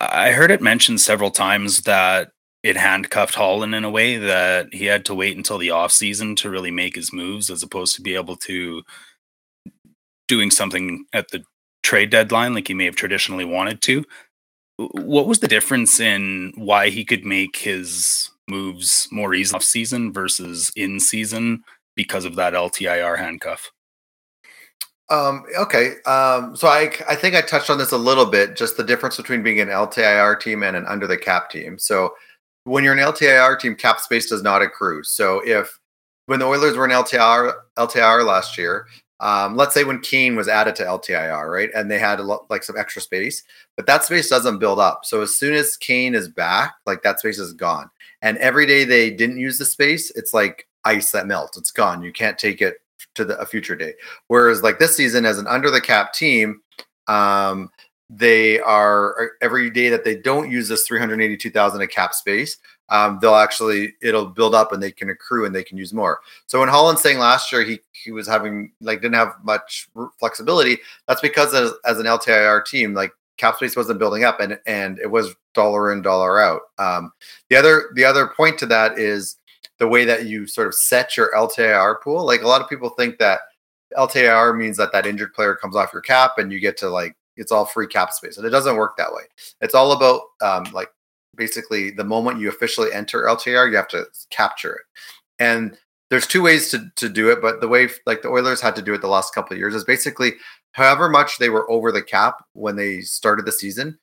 I 0.02 0.32
heard 0.32 0.52
it 0.52 0.62
mentioned 0.62 1.00
several 1.00 1.32
times 1.32 1.84
that 1.84 2.32
it 2.62 2.76
handcuffed 2.76 3.36
Holland 3.36 3.74
in 3.74 3.86
a 3.86 3.90
way 3.90 4.18
that 4.18 4.74
he 4.74 4.88
had 4.88 5.06
to 5.06 5.16
wait 5.16 5.38
until 5.38 5.58
the 5.58 5.72
off 5.72 5.94
season 5.94 6.36
to 6.36 6.50
really 6.50 6.72
make 6.72 6.96
his 6.96 7.14
moves, 7.14 7.50
as 7.50 7.64
opposed 7.64 7.96
to 7.96 8.02
be 8.02 8.16
able 8.16 8.36
to 8.36 8.84
doing 10.28 10.52
something 10.52 11.06
at 11.14 11.30
the 11.30 11.46
trade 11.84 12.10
deadline 12.10 12.54
like 12.54 12.68
he 12.68 12.74
may 12.74 12.84
have 12.84 12.98
traditionally 12.98 13.46
wanted 13.46 13.82
to. 13.84 14.04
What 14.78 15.28
was 15.28 15.40
the 15.40 15.48
difference 15.48 16.00
in 16.00 16.52
why 16.56 16.90
he 16.90 17.06
could 17.06 17.26
make 17.26 17.56
his 17.58 18.30
moves 18.48 19.08
more 19.12 19.34
easily 19.34 19.58
off 19.58 19.64
season 19.64 20.12
versus 20.12 20.72
in 20.76 21.00
season 21.00 21.64
because 21.96 22.26
of 22.26 22.36
that 22.36 22.54
LTIR 22.54 23.18
handcuff? 23.18 23.72
Um, 25.10 25.44
okay. 25.58 26.02
Um, 26.06 26.56
so 26.56 26.68
I, 26.68 26.92
I 27.08 27.16
think 27.16 27.36
I 27.36 27.42
touched 27.42 27.70
on 27.70 27.78
this 27.78 27.92
a 27.92 27.98
little 27.98 28.26
bit, 28.26 28.56
just 28.56 28.76
the 28.76 28.84
difference 28.84 29.18
between 29.18 29.44
being 29.44 29.60
an 29.60 29.68
LTIR 29.68 30.40
team 30.40 30.64
and 30.64 30.76
an 30.76 30.86
under 30.88 31.08
the 31.08 31.18
cap 31.18 31.50
team. 31.50 31.78
So 31.78 32.16
when 32.64 32.84
you're 32.84 32.94
an 32.94 33.00
LTIR 33.00 33.60
team, 33.60 33.76
cap 33.76 34.00
space 34.00 34.30
does 34.30 34.42
not 34.42 34.62
accrue. 34.62 35.04
So 35.04 35.42
if 35.46 35.80
when 36.26 36.40
the 36.40 36.46
Oilers 36.46 36.76
were 36.76 36.86
an 36.86 36.92
LTIR 36.92 37.54
LTIR 37.78 38.26
last 38.26 38.58
year, 38.58 38.88
um, 39.20 39.56
let's 39.56 39.74
say 39.74 39.84
when 39.84 40.02
Kane 40.02 40.36
was 40.36 40.48
added 40.48 40.76
to 40.76 40.84
LTIR, 40.84 41.52
right, 41.52 41.70
and 41.74 41.90
they 41.90 42.00
had 42.00 42.20
a 42.20 42.24
lot, 42.24 42.50
like 42.50 42.64
some 42.64 42.78
extra 42.78 43.02
space, 43.02 43.44
but 43.76 43.86
that 43.88 44.04
space 44.04 44.30
doesn't 44.30 44.60
build 44.60 44.80
up. 44.80 45.06
So 45.06 45.22
as 45.22 45.36
soon 45.36 45.54
as 45.54 45.78
Kane 45.78 46.16
is 46.16 46.28
back, 46.28 46.76
like 46.86 47.02
that 47.04 47.20
space 47.20 47.40
is 47.40 47.54
gone. 47.54 47.90
And 48.22 48.38
every 48.40 48.66
day 48.66 48.84
they 48.84 49.12
didn't 49.12 49.38
use 49.38 49.58
the 49.58 49.66
space, 49.66 50.12
it's 50.16 50.34
like 50.34 50.68
ice 50.84 51.12
that 51.12 51.28
melts. 51.28 51.58
It's 51.58 51.72
gone. 51.72 52.04
You 52.04 52.12
can't 52.12 52.38
take 52.38 52.62
it 52.62 52.78
to 53.16 53.26
the, 53.26 53.38
a 53.40 53.46
future 53.46 53.76
day. 53.76 53.94
Whereas 54.28 54.62
like 54.62 54.80
this 54.80 54.96
season, 54.96 55.26
as 55.26 55.40
an 55.40 55.48
under 55.48 55.72
the 55.72 55.82
cap 55.82 56.14
team, 56.14 56.62
um, 57.08 57.70
they 58.10 58.60
are 58.60 59.32
every 59.42 59.70
day 59.70 59.90
that 59.90 60.04
they 60.04 60.16
don't 60.16 60.52
use 60.52 60.68
this 60.68 60.88
382,000 60.88 61.82
of 61.82 61.90
cap 61.90 62.14
space, 62.14 62.58
um, 62.90 63.18
they'll 63.20 63.36
actually 63.36 63.96
it'll 64.02 64.28
build 64.28 64.54
up 64.54 64.72
and 64.72 64.82
they 64.82 64.92
can 64.92 65.10
accrue 65.10 65.46
and 65.46 65.56
they 65.56 65.64
can 65.64 65.78
use 65.78 65.94
more. 65.94 66.20
So 66.46 66.60
when 66.60 66.70
Holland's 66.70 67.02
saying 67.02 67.18
last 67.18 67.52
year 67.52 67.64
he 67.64 67.80
he 67.92 68.12
was 68.12 68.28
having 68.28 68.72
like 68.80 69.02
didn't 69.02 69.16
have 69.16 69.34
much 69.44 69.90
flexibility, 70.20 70.78
that's 71.08 71.22
because 71.22 71.54
as, 71.54 71.72
as 71.86 72.00
an 72.00 72.06
LTIR 72.06 72.66
team, 72.66 72.94
like 72.94 73.12
cap 73.38 73.56
space 73.56 73.76
wasn't 73.76 74.00
building 74.00 74.24
up 74.24 74.40
and 74.40 74.60
and 74.68 75.00
it 75.00 75.10
was 75.10 75.36
dollar 75.54 75.92
in 75.92 76.02
dollar 76.02 76.40
out. 76.40 76.62
Um, 76.78 77.12
the 77.50 77.56
other 77.56 77.90
the 77.96 78.06
other 78.06 78.28
point 78.28 78.60
to 78.60 78.66
that 78.68 79.00
is 79.00 79.38
the 79.80 79.88
way 79.88 80.06
that 80.06 80.26
you 80.26 80.48
sort 80.48 80.68
of 80.68 80.76
set 80.76 81.18
your 81.18 81.32
LTIR 81.36 82.02
pool. 82.02 82.24
Like 82.26 82.44
a 82.44 82.48
lot 82.48 82.62
of 82.62 82.70
people 82.70 82.90
think 82.90 83.18
that 83.18 83.42
LTIR 83.98 84.58
means 84.58 84.78
that 84.78 84.92
that 84.92 85.06
injured 85.06 85.34
player 85.34 85.56
comes 85.56 85.76
off 85.76 85.94
your 85.94 86.02
cap 86.02 86.38
and 86.38 86.52
you 86.52 86.60
get 86.60 86.78
to 86.78 86.90
like 86.90 87.16
it's 87.38 87.52
all 87.52 87.66
free 87.66 87.88
cap 87.88 88.12
space, 88.12 88.38
and 88.38 88.46
it 88.46 88.52
doesn't 88.52 88.78
work 88.78 88.98
that 88.98 89.14
way. 89.14 89.24
It's 89.62 89.76
all 89.76 89.92
about 89.92 90.22
um, 90.42 90.72
like 90.74 90.90
basically 91.36 91.92
the 91.92 92.04
moment 92.04 92.40
you 92.40 92.50
officially 92.50 92.94
enter 92.94 93.24
LTR, 93.24 93.70
you 93.70 93.76
have 93.76 93.88
to 93.90 94.06
capture 94.30 94.74
it. 94.74 94.82
And 95.40 95.78
there's 96.10 96.28
two 96.28 96.42
ways 96.42 96.70
to, 96.72 96.90
to 96.96 97.10
do 97.10 97.30
it, 97.32 97.42
but 97.42 97.62
the 97.62 97.68
way 97.68 97.90
like 98.06 98.22
the 98.22 98.30
Oilers 98.30 98.62
had 98.62 98.76
to 98.76 98.82
do 98.82 98.94
it 98.94 99.02
the 99.02 99.08
last 99.08 99.34
couple 99.34 99.54
of 99.54 99.60
years 99.60 99.76
is 99.76 99.84
basically 99.84 100.34
however 100.74 101.10
much 101.10 101.40
they 101.40 101.50
were 101.50 101.70
over 101.70 101.92
the 101.92 102.02
cap 102.02 102.44
when 102.54 102.76
they 102.76 103.02
started 103.02 103.46
the 103.46 103.52
season 103.52 103.98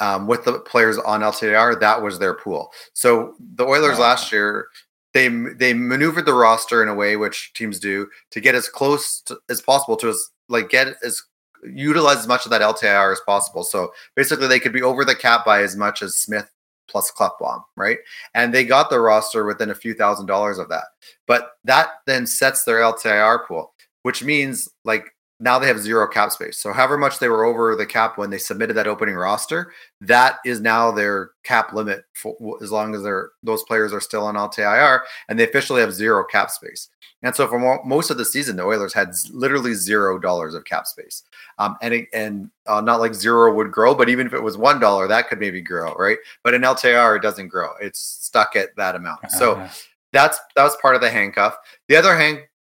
um, 0.00 0.26
with 0.26 0.44
the 0.44 0.60
players 0.60 0.98
on 0.98 1.20
LTR, 1.20 1.78
that 1.80 2.02
was 2.02 2.18
their 2.18 2.34
pool. 2.34 2.72
So 2.94 3.34
the 3.54 3.64
Oilers 3.64 3.98
last 3.98 4.30
year, 4.30 4.68
they 5.14 5.28
they 5.28 5.74
maneuvered 5.74 6.26
the 6.26 6.34
roster 6.34 6.82
in 6.82 6.88
a 6.88 6.94
way 6.94 7.16
which 7.16 7.52
teams 7.54 7.80
do 7.80 8.08
to 8.30 8.40
get 8.40 8.54
as 8.54 8.68
close 8.68 9.20
to, 9.22 9.38
as 9.48 9.60
possible 9.60 9.96
to 9.96 10.10
as 10.10 10.30
like 10.48 10.68
get 10.68 10.94
as 11.02 11.22
utilize 11.64 12.18
as 12.18 12.28
much 12.28 12.44
of 12.44 12.50
that 12.50 12.60
LTIR 12.60 13.12
as 13.12 13.20
possible. 13.26 13.64
So 13.64 13.92
basically, 14.14 14.46
they 14.46 14.60
could 14.60 14.72
be 14.72 14.82
over 14.82 15.04
the 15.04 15.14
cap 15.14 15.44
by 15.44 15.62
as 15.62 15.76
much 15.76 16.02
as 16.02 16.16
Smith 16.16 16.50
plus 16.88 17.12
Klefbom, 17.12 17.62
right? 17.76 17.98
And 18.34 18.52
they 18.52 18.64
got 18.64 18.90
the 18.90 19.00
roster 19.00 19.44
within 19.44 19.70
a 19.70 19.74
few 19.74 19.94
thousand 19.94 20.26
dollars 20.26 20.58
of 20.58 20.68
that. 20.70 20.84
But 21.26 21.52
that 21.64 21.90
then 22.06 22.26
sets 22.26 22.64
their 22.64 22.78
LTIR 22.78 23.46
pool, 23.46 23.72
which 24.02 24.24
means 24.24 24.68
like 24.84 25.14
now 25.40 25.58
they 25.58 25.68
have 25.68 25.78
zero 25.78 26.06
cap 26.06 26.32
space. 26.32 26.58
So 26.58 26.72
however 26.72 26.98
much 26.98 27.18
they 27.18 27.28
were 27.28 27.44
over 27.44 27.76
the 27.76 27.86
cap 27.86 28.18
when 28.18 28.30
they 28.30 28.38
submitted 28.38 28.74
that 28.74 28.88
opening 28.88 29.14
roster, 29.14 29.72
that 30.00 30.38
is 30.44 30.60
now 30.60 30.90
their 30.90 31.30
cap 31.44 31.72
limit 31.72 32.04
for 32.14 32.36
as 32.62 32.72
long 32.72 32.94
as 32.94 33.02
they're 33.02 33.30
those 33.42 33.62
players 33.64 33.92
are 33.92 34.00
still 34.00 34.24
on 34.24 34.34
LTIR 34.34 35.00
and 35.28 35.38
they 35.38 35.48
officially 35.48 35.80
have 35.80 35.92
zero 35.92 36.24
cap 36.24 36.50
space. 36.50 36.88
And 37.22 37.34
so 37.34 37.48
for 37.48 37.82
most 37.84 38.10
of 38.10 38.16
the 38.16 38.24
season, 38.24 38.56
the 38.56 38.62
Oilers 38.62 38.94
had 38.94 39.12
literally 39.32 39.74
zero 39.74 40.20
dollars 40.20 40.54
of 40.54 40.64
cap 40.64 40.86
space. 40.86 41.24
Um, 41.58 41.76
and 41.82 41.92
it, 41.92 42.08
and 42.12 42.50
uh, 42.66 42.80
not 42.80 43.00
like 43.00 43.12
zero 43.12 43.52
would 43.54 43.72
grow, 43.72 43.92
but 43.94 44.08
even 44.08 44.26
if 44.26 44.32
it 44.32 44.42
was 44.42 44.56
one 44.56 44.78
dollar, 44.78 45.08
that 45.08 45.28
could 45.28 45.40
maybe 45.40 45.60
grow, 45.60 45.94
right? 45.94 46.18
But 46.44 46.54
in 46.54 46.62
LTIR, 46.62 47.16
it 47.16 47.22
doesn't 47.22 47.48
grow; 47.48 47.72
it's 47.80 47.98
stuck 47.98 48.54
at 48.54 48.76
that 48.76 48.94
amount. 48.94 49.32
So 49.32 49.54
uh-huh. 49.54 49.68
that's 50.12 50.38
that 50.54 50.62
was 50.62 50.76
part 50.80 50.94
of 50.94 51.00
the 51.00 51.10
handcuff. 51.10 51.56
The 51.88 51.96
other 51.96 52.16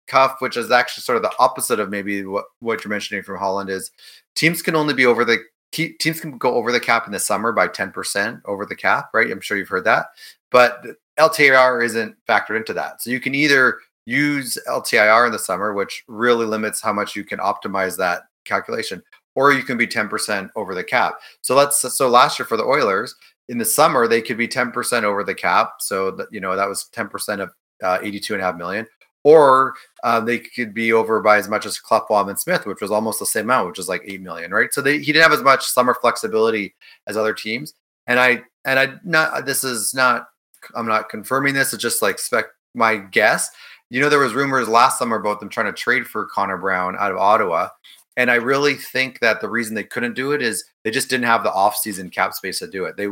handcuff, 0.09 0.41
which 0.41 0.57
is 0.57 0.71
actually 0.71 1.03
sort 1.03 1.17
of 1.17 1.23
the 1.23 1.33
opposite 1.39 1.81
of 1.81 1.91
maybe 1.91 2.25
what 2.25 2.47
what 2.61 2.85
you're 2.85 2.91
mentioning 2.91 3.23
from 3.23 3.39
Holland, 3.39 3.71
is 3.71 3.91
teams 4.35 4.63
can 4.63 4.77
only 4.77 4.95
be 4.95 5.07
over 5.07 5.25
the 5.25 5.39
teams 5.73 6.21
can 6.21 6.39
go 6.39 6.55
over 6.55 6.71
the 6.71 6.81
cap 6.81 7.07
in 7.07 7.13
the 7.13 7.19
summer 7.19 7.51
by 7.51 7.67
10% 7.67 8.41
over 8.45 8.65
the 8.65 8.77
cap, 8.77 9.09
right? 9.13 9.29
I'm 9.33 9.41
sure 9.41 9.57
you've 9.57 9.69
heard 9.69 9.85
that. 9.85 10.07
But 10.53 10.85
LTIR 11.19 11.85
isn't 11.85 12.15
factored 12.29 12.57
into 12.57 12.73
that. 12.75 13.03
So 13.03 13.11
you 13.11 13.19
can 13.19 13.35
either 13.35 13.79
use 14.07 14.57
LTIR 14.69 15.27
in 15.27 15.33
the 15.33 15.39
summer, 15.39 15.73
which 15.75 16.05
really 16.07 16.47
limits 16.47 16.81
how 16.81 16.93
much 16.93 17.17
you 17.17 17.25
can 17.25 17.41
optimize 17.41 17.97
that 17.97 18.23
calculation, 18.45 19.03
or 19.35 19.53
you 19.53 19.65
can 19.65 19.77
be 19.77 19.87
10% 19.87 20.49
over 20.55 20.77
the 20.77 20.85
cap. 20.85 21.15
So 21.41 21.57
let's 21.57 21.81
so 21.81 22.09
last 22.09 22.39
year 22.39 22.47
for 22.47 22.57
the 22.57 22.63
Oilers 22.63 23.17
in 23.49 23.59
the 23.59 23.65
summer 23.65 24.07
they 24.07 24.23
could 24.23 24.39
be 24.39 24.47
10% 24.47 25.03
over 25.03 25.25
the 25.25 25.35
cap. 25.35 25.75
So 25.81 26.13
that 26.13 26.29
you 26.31 26.41
know 26.41 26.55
that 26.55 26.69
was 26.69 26.89
10% 26.95 27.41
of 27.41 27.51
uh, 27.83 27.99
82 28.03 28.35
and 28.35 28.43
a 28.43 28.47
half 28.47 28.57
million. 28.57 28.87
Or 29.25 29.75
uh, 30.03 30.21
they 30.21 30.39
could 30.39 30.75
be 30.75 30.93
over 30.93 31.23
by 31.23 31.39
as 31.39 31.49
much 31.49 31.65
as 31.65 31.81
Klefbom 31.81 32.29
and 32.29 32.39
Smith, 32.39 32.67
which 32.67 32.83
was 32.83 32.91
almost 32.91 33.19
the 33.19 33.27
same 33.27 33.45
amount, 33.45 33.69
which 33.69 33.79
is 33.79 33.89
like 33.89 34.03
eight 34.05 34.21
million, 34.21 34.51
right? 34.51 34.73
So 34.73 34.83
they, 34.83 34.99
he 34.99 35.13
didn't 35.13 35.23
have 35.23 35.33
as 35.33 35.43
much 35.43 35.65
summer 35.65 35.95
flexibility 35.95 36.75
as 37.07 37.17
other 37.17 37.33
teams. 37.33 37.73
And 38.07 38.21
I 38.21 38.43
and 38.67 38.79
I 38.79 38.95
not 39.03 39.47
this 39.47 39.65
is 39.65 39.95
not 39.95 40.29
I'm 40.75 40.87
not 40.87 41.09
confirming 41.09 41.55
this. 41.55 41.73
It's 41.73 41.83
just 41.83 42.03
like 42.03 42.19
spec 42.19 42.47
my 42.75 42.97
guess 42.97 43.51
you 43.91 44.01
know, 44.01 44.09
there 44.09 44.19
was 44.19 44.35
rumors 44.35 44.69
last 44.69 44.99
summer 44.99 45.15
about 45.15 45.41
them 45.41 45.49
trying 45.49 45.67
to 45.67 45.73
trade 45.73 46.07
for 46.07 46.27
Connor 46.27 46.59
Brown 46.59 46.97
out 46.99 47.13
of 47.13 47.19
Ottawa. 47.19 47.69
And 48.17 48.29
I 48.31 48.35
really 48.35 48.75
think 48.75 49.21
that 49.21 49.41
the 49.41 49.49
reason 49.49 49.75
they 49.75 49.85
couldn't 49.85 50.15
do 50.15 50.33
it 50.33 50.43
is 50.43 50.65
they 50.83 50.91
just 50.91 51.11
didn't 51.11 51.27
have 51.27 51.43
the 51.45 51.51
offseason 51.51 52.13
cap 52.13 52.33
space 52.35 52.61
to 52.61 52.67
do 52.67 52.87
it. 52.87 52.97
They 52.97 53.09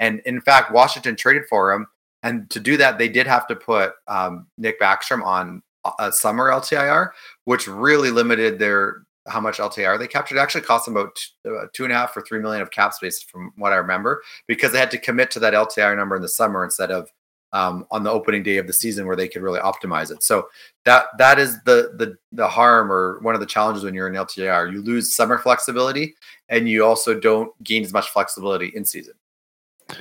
and 0.00 0.20
in 0.26 0.40
fact, 0.40 0.72
Washington 0.72 1.16
traded 1.16 1.44
for 1.48 1.72
him. 1.72 1.86
And 2.26 2.50
to 2.50 2.58
do 2.58 2.76
that, 2.78 2.98
they 2.98 3.08
did 3.08 3.28
have 3.28 3.46
to 3.46 3.54
put 3.54 3.92
um, 4.08 4.48
Nick 4.58 4.80
Backstrom 4.80 5.22
on 5.22 5.62
a 6.00 6.10
summer 6.10 6.50
LTIR, 6.50 7.10
which 7.44 7.68
really 7.68 8.10
limited 8.10 8.58
their 8.58 9.04
how 9.28 9.40
much 9.40 9.58
LTIR 9.58 9.96
they 9.98 10.08
captured. 10.08 10.36
It 10.36 10.40
actually 10.40 10.62
cost 10.62 10.86
them 10.86 10.96
about 10.96 11.16
two, 11.16 11.56
uh, 11.56 11.66
two 11.72 11.84
and 11.84 11.92
a 11.92 11.96
half 11.96 12.16
or 12.16 12.22
three 12.22 12.40
million 12.40 12.62
of 12.62 12.72
cap 12.72 12.94
space, 12.94 13.22
from 13.22 13.52
what 13.56 13.72
I 13.72 13.76
remember, 13.76 14.22
because 14.48 14.72
they 14.72 14.78
had 14.80 14.90
to 14.90 14.98
commit 14.98 15.30
to 15.32 15.40
that 15.40 15.54
LTIR 15.54 15.96
number 15.96 16.16
in 16.16 16.22
the 16.22 16.28
summer 16.28 16.64
instead 16.64 16.90
of 16.90 17.12
um, 17.52 17.86
on 17.92 18.02
the 18.02 18.10
opening 18.10 18.42
day 18.42 18.56
of 18.56 18.66
the 18.66 18.72
season 18.72 19.06
where 19.06 19.14
they 19.14 19.28
could 19.28 19.42
really 19.42 19.60
optimize 19.60 20.10
it. 20.10 20.24
So 20.24 20.48
that 20.84 21.06
that 21.18 21.38
is 21.38 21.62
the 21.62 21.92
the 21.96 22.18
the 22.32 22.48
harm 22.48 22.90
or 22.90 23.20
one 23.20 23.34
of 23.34 23.40
the 23.40 23.46
challenges 23.46 23.84
when 23.84 23.94
you're 23.94 24.08
in 24.08 24.14
LTIR. 24.14 24.72
You 24.72 24.82
lose 24.82 25.14
summer 25.14 25.38
flexibility 25.38 26.16
and 26.48 26.68
you 26.68 26.84
also 26.84 27.18
don't 27.18 27.52
gain 27.62 27.84
as 27.84 27.92
much 27.92 28.10
flexibility 28.10 28.72
in 28.74 28.84
season. 28.84 29.14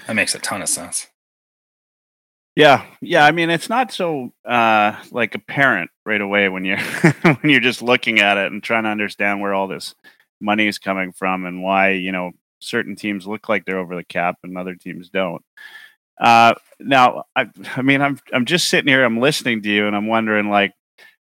That 0.08 0.16
makes 0.16 0.34
a 0.34 0.40
ton 0.40 0.64
of 0.64 0.70
sense. 0.70 1.08
Yeah, 2.56 2.86
yeah. 3.02 3.26
I 3.26 3.32
mean, 3.32 3.50
it's 3.50 3.70
not 3.70 3.92
so 3.92 4.34
uh, 4.46 4.96
like 5.12 5.36
apparent 5.36 5.92
right 6.06 6.22
away 6.22 6.48
when 6.48 6.64
you're 6.64 6.80
when 7.22 7.52
you're 7.52 7.60
just 7.60 7.82
looking 7.82 8.20
at 8.20 8.38
it 8.38 8.52
and 8.52 8.64
trying 8.64 8.84
to 8.84 8.90
understand 8.90 9.42
where 9.42 9.54
all 9.54 9.68
this 9.68 9.94
money 10.40 10.68
is 10.68 10.80
coming 10.80 11.12
from 11.12 11.46
and 11.46 11.62
why 11.62 11.92
you 11.92 12.12
know 12.12 12.32
certain 12.60 12.96
teams 12.96 13.28
look 13.28 13.50
like 13.50 13.66
they're 13.66 13.80
over 13.80 13.96
the 13.96 14.04
cap 14.04 14.38
and 14.44 14.58
other 14.58 14.76
teams 14.76 15.10
don't. 15.10 15.44
Uh, 16.18 16.56
now, 16.80 17.26
I, 17.36 17.48
I 17.76 17.82
mean, 17.82 18.02
I'm 18.02 18.20
I'm 18.34 18.46
just 18.46 18.70
sitting 18.70 18.88
here, 18.88 19.04
I'm 19.04 19.20
listening 19.20 19.62
to 19.64 19.70
you, 19.70 19.88
and 19.88 19.96
I'm 19.96 20.08
wondering, 20.08 20.50
like, 20.50 20.74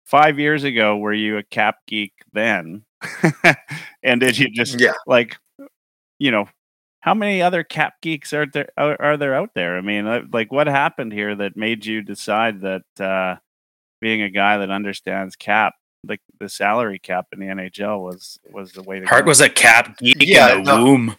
five 0.05 0.39
years 0.39 0.63
ago, 0.63 0.97
were 0.97 1.13
you 1.13 1.37
a 1.37 1.43
cap 1.43 1.77
geek 1.87 2.13
then? 2.33 2.83
and 4.03 4.21
did 4.21 4.37
you 4.37 4.49
just 4.49 4.79
yeah. 4.79 4.93
like, 5.05 5.37
you 6.17 6.31
know, 6.31 6.47
how 7.09 7.15
many 7.15 7.41
other 7.41 7.63
cap 7.63 7.95
geeks 8.03 8.33
are 8.33 8.45
there 8.45 8.69
are, 8.77 8.95
are 9.01 9.17
there 9.17 9.33
out 9.33 9.55
there? 9.55 9.79
I 9.79 9.81
mean, 9.81 10.05
uh, 10.05 10.21
like, 10.31 10.51
what 10.51 10.67
happened 10.67 11.11
here 11.11 11.35
that 11.35 11.57
made 11.57 11.83
you 11.83 12.03
decide 12.03 12.61
that 12.61 12.83
uh, 12.99 13.37
being 13.99 14.21
a 14.21 14.29
guy 14.29 14.59
that 14.59 14.69
understands 14.69 15.35
cap 15.35 15.73
like 16.07 16.21
the 16.39 16.47
salary 16.47 16.99
cap 16.99 17.25
in 17.33 17.39
the 17.39 17.47
NHL 17.47 17.99
was 17.99 18.37
was 18.51 18.73
the 18.73 18.83
way 18.83 18.99
to 18.99 19.07
Hart 19.07 19.25
go. 19.25 19.29
was 19.29 19.41
a 19.41 19.49
cap 19.49 19.97
geek 19.97 20.17
yeah, 20.19 20.55
in 20.55 20.63
the 20.63 20.77
no, 20.77 20.83
womb 20.83 21.15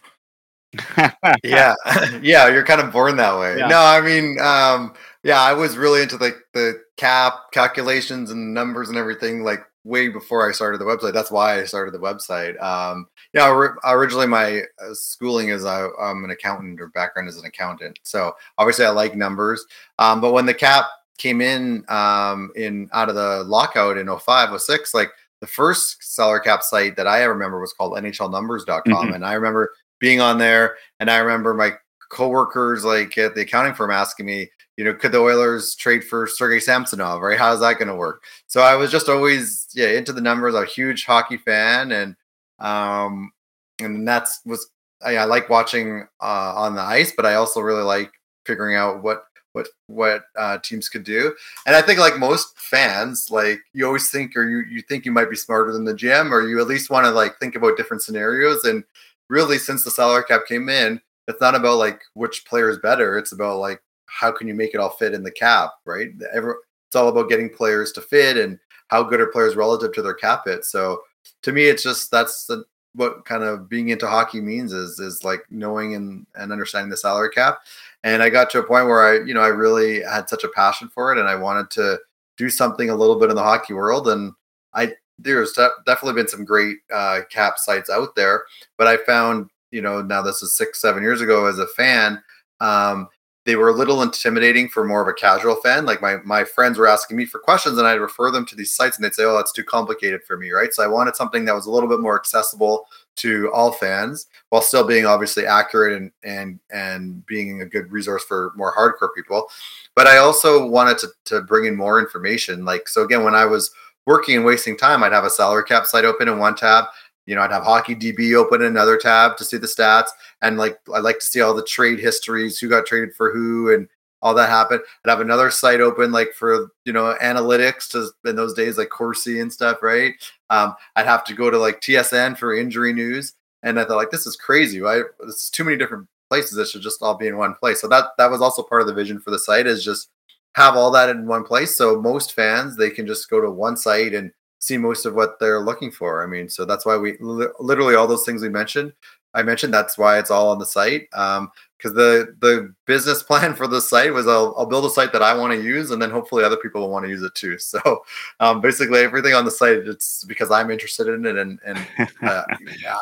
yeah, 1.43 1.75
yeah, 2.21 2.47
you're 2.47 2.63
kind 2.63 2.79
of 2.79 2.93
born 2.93 3.17
that 3.17 3.37
way. 3.37 3.57
Yeah. 3.57 3.67
No, 3.67 3.81
I 3.81 3.99
mean, 3.99 4.39
um, 4.39 4.93
yeah, 5.23 5.41
I 5.41 5.51
was 5.53 5.77
really 5.77 6.01
into 6.01 6.15
like 6.15 6.37
the 6.53 6.81
cap 6.95 7.33
calculations 7.51 8.31
and 8.31 8.53
numbers 8.53 8.87
and 8.87 8.97
everything 8.97 9.43
like 9.43 9.59
way 9.83 10.09
before 10.09 10.47
I 10.47 10.51
started 10.51 10.79
the 10.79 10.85
website. 10.85 11.13
That's 11.13 11.31
why 11.31 11.59
I 11.59 11.65
started 11.65 11.93
the 11.93 11.99
website. 11.99 12.61
Um, 12.61 13.07
yeah, 13.33 13.49
originally 13.85 14.27
my 14.27 14.61
uh, 14.79 14.93
schooling 14.93 15.49
is 15.49 15.65
I, 15.65 15.87
am 15.99 16.23
an 16.23 16.31
accountant 16.31 16.79
or 16.79 16.87
background 16.89 17.29
as 17.29 17.37
an 17.37 17.45
accountant, 17.45 17.99
so 18.03 18.33
obviously 18.57 18.85
I 18.85 18.89
like 18.89 19.15
numbers. 19.15 19.65
Um, 19.99 20.21
but 20.21 20.33
when 20.33 20.45
the 20.45 20.53
cap 20.53 20.85
came 21.17 21.41
in 21.41 21.83
um, 21.89 22.51
in 22.55 22.89
out 22.93 23.09
of 23.09 23.15
the 23.15 23.43
lockout 23.43 23.97
in 23.97 24.07
05, 24.07 24.59
06, 24.61 24.93
like 24.93 25.09
the 25.39 25.47
first 25.47 26.03
salary 26.03 26.41
cap 26.41 26.61
site 26.61 26.95
that 26.95 27.07
I 27.07 27.23
remember 27.23 27.59
was 27.59 27.73
called 27.73 27.93
NHLnumbers.com, 27.93 28.83
mm-hmm. 28.85 29.13
and 29.13 29.25
I 29.25 29.33
remember 29.33 29.71
being 29.99 30.19
on 30.19 30.37
there, 30.37 30.77
and 30.99 31.09
I 31.09 31.17
remember 31.17 31.53
my 31.53 31.73
coworkers 32.11 32.83
like 32.83 33.17
at 33.17 33.33
the 33.35 33.41
accounting 33.41 33.73
firm 33.73 33.89
asking 33.89 34.25
me, 34.25 34.49
you 34.77 34.83
know, 34.83 34.93
could 34.93 35.11
the 35.11 35.19
Oilers 35.19 35.75
trade 35.75 36.03
for 36.03 36.27
Sergei 36.27 36.59
Samsonov, 36.59 37.21
right? 37.21 37.37
How's 37.37 37.59
that 37.59 37.77
going 37.77 37.87
to 37.87 37.95
work? 37.95 38.23
So 38.47 38.61
I 38.61 38.75
was 38.75 38.91
just 38.91 39.09
always 39.09 39.67
yeah 39.73 39.89
into 39.89 40.13
the 40.13 40.21
numbers. 40.21 40.55
I'm 40.55 40.63
a 40.63 40.67
huge 40.67 41.05
hockey 41.05 41.37
fan, 41.37 41.91
and 41.91 42.15
um, 42.59 43.31
and 43.79 44.07
that's 44.07 44.41
was 44.45 44.69
I, 45.03 45.17
I 45.17 45.23
like 45.25 45.49
watching 45.49 46.07
uh, 46.21 46.53
on 46.55 46.75
the 46.75 46.81
ice, 46.81 47.13
but 47.15 47.25
I 47.25 47.35
also 47.35 47.59
really 47.59 47.83
like 47.83 48.11
figuring 48.45 48.75
out 48.75 49.03
what 49.03 49.25
what 49.53 49.67
what 49.87 50.23
uh, 50.37 50.57
teams 50.59 50.89
could 50.89 51.03
do. 51.03 51.35
And 51.65 51.75
I 51.75 51.81
think 51.81 51.99
like 51.99 52.17
most 52.17 52.57
fans, 52.57 53.29
like 53.29 53.59
you 53.73 53.85
always 53.85 54.09
think 54.09 54.35
or 54.35 54.47
you 54.47 54.63
you 54.69 54.81
think 54.81 55.05
you 55.05 55.11
might 55.11 55.29
be 55.29 55.35
smarter 55.35 55.71
than 55.73 55.85
the 55.85 55.93
GM, 55.93 56.31
or 56.31 56.47
you 56.47 56.59
at 56.59 56.67
least 56.67 56.89
want 56.89 57.05
to 57.05 57.11
like 57.11 57.37
think 57.39 57.55
about 57.55 57.77
different 57.77 58.03
scenarios. 58.03 58.63
And 58.63 58.83
really, 59.29 59.57
since 59.57 59.83
the 59.83 59.91
salary 59.91 60.23
cap 60.27 60.41
came 60.47 60.69
in, 60.69 61.01
it's 61.27 61.41
not 61.41 61.55
about 61.55 61.77
like 61.77 62.01
which 62.13 62.45
player 62.45 62.69
is 62.69 62.77
better. 62.79 63.17
It's 63.17 63.31
about 63.31 63.59
like 63.59 63.81
how 64.11 64.31
can 64.31 64.47
you 64.47 64.53
make 64.53 64.73
it 64.73 64.79
all 64.79 64.89
fit 64.89 65.13
in 65.13 65.23
the 65.23 65.31
cap, 65.31 65.71
right? 65.85 66.09
Every, 66.33 66.53
it's 66.87 66.95
all 66.95 67.07
about 67.07 67.29
getting 67.29 67.49
players 67.49 67.91
to 67.93 68.01
fit 68.01 68.37
and 68.37 68.59
how 68.87 69.03
good 69.03 69.21
are 69.21 69.27
players 69.27 69.55
relative 69.55 69.93
to 69.93 70.01
their 70.01 70.13
cap 70.13 70.43
hit. 70.45 70.65
So 70.65 71.01
to 71.43 71.51
me, 71.51 71.65
it's 71.65 71.83
just 71.83 72.11
that's 72.11 72.45
the, 72.45 72.65
what 72.93 73.23
kind 73.23 73.43
of 73.43 73.69
being 73.69 73.89
into 73.89 74.05
hockey 74.07 74.41
means 74.41 74.73
is 74.73 74.99
is 74.99 75.23
like 75.23 75.45
knowing 75.49 75.95
and, 75.95 76.27
and 76.35 76.51
understanding 76.51 76.89
the 76.89 76.97
salary 76.97 77.29
cap. 77.29 77.59
And 78.03 78.21
I 78.21 78.29
got 78.29 78.49
to 78.49 78.59
a 78.59 78.63
point 78.63 78.87
where 78.87 79.01
I, 79.01 79.25
you 79.25 79.33
know, 79.33 79.41
I 79.41 79.47
really 79.47 80.01
had 80.01 80.27
such 80.27 80.43
a 80.43 80.49
passion 80.49 80.89
for 80.89 81.13
it 81.13 81.17
and 81.17 81.29
I 81.29 81.35
wanted 81.35 81.69
to 81.71 81.99
do 82.35 82.49
something 82.49 82.89
a 82.89 82.95
little 82.95 83.17
bit 83.17 83.29
in 83.29 83.35
the 83.35 83.43
hockey 83.43 83.73
world. 83.73 84.09
And 84.09 84.33
I 84.73 84.93
there's 85.19 85.53
definitely 85.85 86.21
been 86.21 86.27
some 86.27 86.43
great 86.43 86.77
uh, 86.93 87.21
cap 87.29 87.57
sites 87.59 87.89
out 87.89 88.15
there, 88.15 88.43
but 88.77 88.87
I 88.87 88.97
found, 88.97 89.49
you 89.69 89.81
know, 89.81 90.01
now 90.01 90.21
this 90.21 90.41
is 90.41 90.57
six, 90.57 90.81
seven 90.81 91.03
years 91.03 91.21
ago 91.21 91.45
as 91.45 91.59
a 91.59 91.67
fan, 91.67 92.21
um, 92.59 93.07
they 93.45 93.55
were 93.55 93.69
a 93.69 93.73
little 93.73 94.03
intimidating 94.03 94.69
for 94.69 94.83
more 94.85 95.01
of 95.01 95.07
a 95.07 95.13
casual 95.13 95.55
fan. 95.55 95.85
Like 95.85 96.01
my 96.01 96.17
my 96.23 96.43
friends 96.43 96.77
were 96.77 96.87
asking 96.87 97.17
me 97.17 97.25
for 97.25 97.39
questions, 97.39 97.77
and 97.77 97.87
I'd 97.87 97.95
refer 97.95 98.29
them 98.29 98.45
to 98.45 98.55
these 98.55 98.73
sites, 98.73 98.97
and 98.97 99.03
they'd 99.03 99.15
say, 99.15 99.23
"Oh, 99.23 99.35
that's 99.35 99.51
too 99.51 99.63
complicated 99.63 100.23
for 100.23 100.37
me." 100.37 100.51
Right. 100.51 100.73
So 100.73 100.83
I 100.83 100.87
wanted 100.87 101.15
something 101.15 101.45
that 101.45 101.55
was 101.55 101.65
a 101.65 101.71
little 101.71 101.89
bit 101.89 101.99
more 101.99 102.15
accessible 102.15 102.85
to 103.17 103.51
all 103.51 103.71
fans, 103.71 104.27
while 104.49 104.61
still 104.61 104.85
being 104.85 105.05
obviously 105.05 105.45
accurate 105.45 105.99
and 105.99 106.11
and 106.23 106.59
and 106.71 107.25
being 107.25 107.61
a 107.61 107.65
good 107.65 107.91
resource 107.91 108.23
for 108.23 108.53
more 108.55 108.73
hardcore 108.75 109.13
people. 109.15 109.49
But 109.95 110.07
I 110.07 110.17
also 110.17 110.65
wanted 110.67 110.99
to 110.99 111.07
to 111.25 111.41
bring 111.41 111.65
in 111.65 111.75
more 111.75 111.99
information. 111.99 112.63
Like 112.63 112.87
so, 112.87 113.03
again, 113.03 113.23
when 113.23 113.35
I 113.35 113.45
was 113.45 113.71
working 114.05 114.35
and 114.35 114.45
wasting 114.45 114.77
time, 114.77 115.03
I'd 115.03 115.13
have 115.13 115.25
a 115.25 115.29
salary 115.29 115.63
cap 115.63 115.85
site 115.85 116.05
open 116.05 116.27
in 116.27 116.37
one 116.37 116.55
tab 116.55 116.85
you 117.25 117.35
know, 117.35 117.41
I'd 117.41 117.51
have 117.51 117.63
Hockey 117.63 117.95
DB 117.95 118.35
open 118.35 118.61
another 118.61 118.97
tab 118.97 119.37
to 119.37 119.45
see 119.45 119.57
the 119.57 119.67
stats, 119.67 120.09
and 120.41 120.57
like 120.57 120.79
I 120.93 120.99
like 120.99 121.19
to 121.19 121.25
see 121.25 121.41
all 121.41 121.53
the 121.53 121.63
trade 121.63 121.99
histories, 121.99 122.59
who 122.59 122.69
got 122.69 122.85
traded 122.85 123.13
for 123.15 123.31
who, 123.31 123.73
and 123.73 123.87
all 124.21 124.33
that 124.35 124.49
happen. 124.49 124.79
I'd 125.05 125.09
have 125.09 125.21
another 125.21 125.49
site 125.51 125.81
open 125.81 126.11
like 126.11 126.33
for 126.33 126.71
you 126.85 126.93
know 126.93 127.15
analytics 127.21 127.89
to 127.91 128.09
in 128.29 128.35
those 128.35 128.53
days 128.53 128.77
like 128.77 128.89
Corsi 128.89 129.39
and 129.39 129.51
stuff, 129.51 129.81
right? 129.81 130.13
Um, 130.49 130.75
I'd 130.95 131.05
have 131.05 131.23
to 131.25 131.33
go 131.33 131.49
to 131.49 131.57
like 131.57 131.81
TSN 131.81 132.37
for 132.37 132.55
injury 132.55 132.93
news, 132.93 133.33
and 133.63 133.79
I 133.79 133.85
thought 133.85 133.97
like 133.97 134.11
this 134.11 134.27
is 134.27 134.35
crazy, 134.35 134.81
right? 134.81 135.03
This 135.25 135.43
is 135.43 135.49
too 135.49 135.63
many 135.63 135.77
different 135.77 136.07
places. 136.29 136.57
It 136.57 136.67
should 136.67 136.81
just 136.81 137.01
all 137.01 137.17
be 137.17 137.27
in 137.27 137.37
one 137.37 137.55
place. 137.55 137.81
So 137.81 137.87
that 137.89 138.09
that 138.17 138.31
was 138.31 138.41
also 138.41 138.63
part 138.63 138.81
of 138.81 138.87
the 138.87 138.93
vision 138.93 139.19
for 139.19 139.31
the 139.31 139.39
site 139.39 139.67
is 139.67 139.83
just 139.83 140.09
have 140.55 140.75
all 140.75 140.91
that 140.91 141.09
in 141.09 141.27
one 141.27 141.43
place. 141.43 141.75
So 141.75 142.01
most 142.01 142.33
fans 142.33 142.77
they 142.77 142.89
can 142.89 143.07
just 143.07 143.29
go 143.29 143.41
to 143.41 143.49
one 143.49 143.77
site 143.77 144.13
and 144.13 144.31
see 144.61 144.77
most 144.77 145.05
of 145.05 145.15
what 145.15 145.39
they're 145.39 145.59
looking 145.59 145.91
for. 145.91 146.23
I 146.23 146.27
mean, 146.27 146.47
so 146.47 146.63
that's 146.63 146.85
why 146.85 146.95
we 146.95 147.17
li- 147.19 147.47
literally 147.59 147.95
all 147.95 148.07
those 148.07 148.25
things 148.25 148.41
we 148.41 148.49
mentioned. 148.49 148.93
I 149.33 149.43
mentioned 149.43 149.73
that's 149.73 149.97
why 149.97 150.19
it's 150.19 150.31
all 150.31 150.49
on 150.49 150.59
the 150.59 150.65
site. 150.65 151.07
Um, 151.13 151.51
because 151.77 151.95
the 151.95 152.35
the 152.39 152.73
business 152.91 153.23
plan 153.29 153.55
for 153.55 153.67
the 153.67 153.79
site 153.79 154.13
was 154.13 154.27
I'll, 154.27 154.53
I'll 154.57 154.65
build 154.65 154.83
a 154.83 154.89
site 154.89 155.13
that 155.13 155.21
I 155.21 155.33
want 155.33 155.53
to 155.53 155.61
use, 155.61 155.91
and 155.91 156.01
then 156.01 156.11
hopefully 156.11 156.43
other 156.43 156.57
people 156.57 156.81
will 156.81 156.89
want 156.89 157.05
to 157.05 157.09
use 157.09 157.23
it 157.23 157.33
too. 157.35 157.57
So 157.71 158.03
um, 158.41 158.59
basically, 158.59 158.99
everything 158.99 159.33
on 159.33 159.45
the 159.45 159.51
site 159.51 159.87
it's 159.87 160.25
because 160.25 160.51
I'm 160.51 160.69
interested 160.71 161.07
in 161.07 161.25
it, 161.25 161.37
and 161.37 161.59
and 161.65 161.77
uh, 162.21 162.43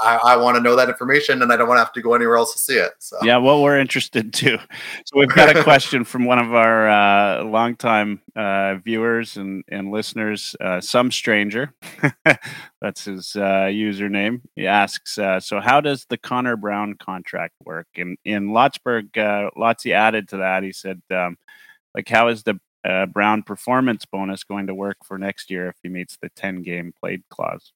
I, 0.04 0.19
I 0.34 0.38
want 0.38 0.58
to 0.58 0.62
know 0.62 0.75
that 0.75 0.89
information, 0.89 1.41
and 1.41 1.52
I 1.52 1.58
don't 1.58 1.67
want 1.67 1.80
to 1.80 1.84
have 1.84 1.93
to 1.93 2.02
go 2.02 2.13
anywhere 2.13 2.36
else 2.36 2.54
to 2.54 2.60
see 2.60 2.75
it. 2.75 2.91
So 2.99 3.17
yeah, 3.23 3.38
well, 3.38 3.63
we're 3.63 3.80
interested 3.80 4.32
too. 4.32 4.60
So 5.06 5.19
we've 5.19 5.34
got 5.34 5.56
a 5.56 5.63
question 5.63 6.04
from 6.04 6.25
one 6.25 6.38
of 6.38 6.54
our 6.54 6.88
uh, 6.88 7.43
longtime 7.45 8.21
uh, 8.36 8.75
viewers 8.75 9.38
and 9.38 9.63
and 9.69 9.91
listeners, 9.91 10.56
uh, 10.62 10.82
some 10.82 11.10
stranger. 11.10 11.73
That's 12.82 13.06
his 13.06 13.36
uh, 13.36 13.67
username. 13.69 14.41
He 14.56 14.65
asks, 14.65 15.17
uh, 15.17 15.39
so 15.39 15.60
how 15.60 15.82
does 15.82 16.06
the 16.06 16.17
Connor 16.17 16.56
Brown 16.56 16.93
contract 16.93 17.56
work? 17.65 17.88
In 17.95 18.17
in 18.23 18.49
Lotsberg, 18.49 19.17
uh, 19.17 19.49
Lotzi 19.79 19.93
added 19.93 20.27
to 20.29 20.37
that. 20.37 20.63
He 20.63 20.71
said, 20.71 21.01
um, 21.11 21.37
like, 21.95 22.07
how 22.07 22.27
is 22.27 22.43
the 22.43 22.59
uh, 22.85 23.05
Brown 23.07 23.43
performance 23.43 24.05
bonus 24.05 24.43
going 24.43 24.67
to 24.67 24.75
work 24.75 24.97
for 25.03 25.17
next 25.17 25.49
year 25.49 25.67
if 25.67 25.75
he 25.83 25.89
meets 25.89 26.17
the 26.21 26.29
10 26.35 26.61
game 26.61 26.93
played 26.99 27.23
clause? 27.29 27.73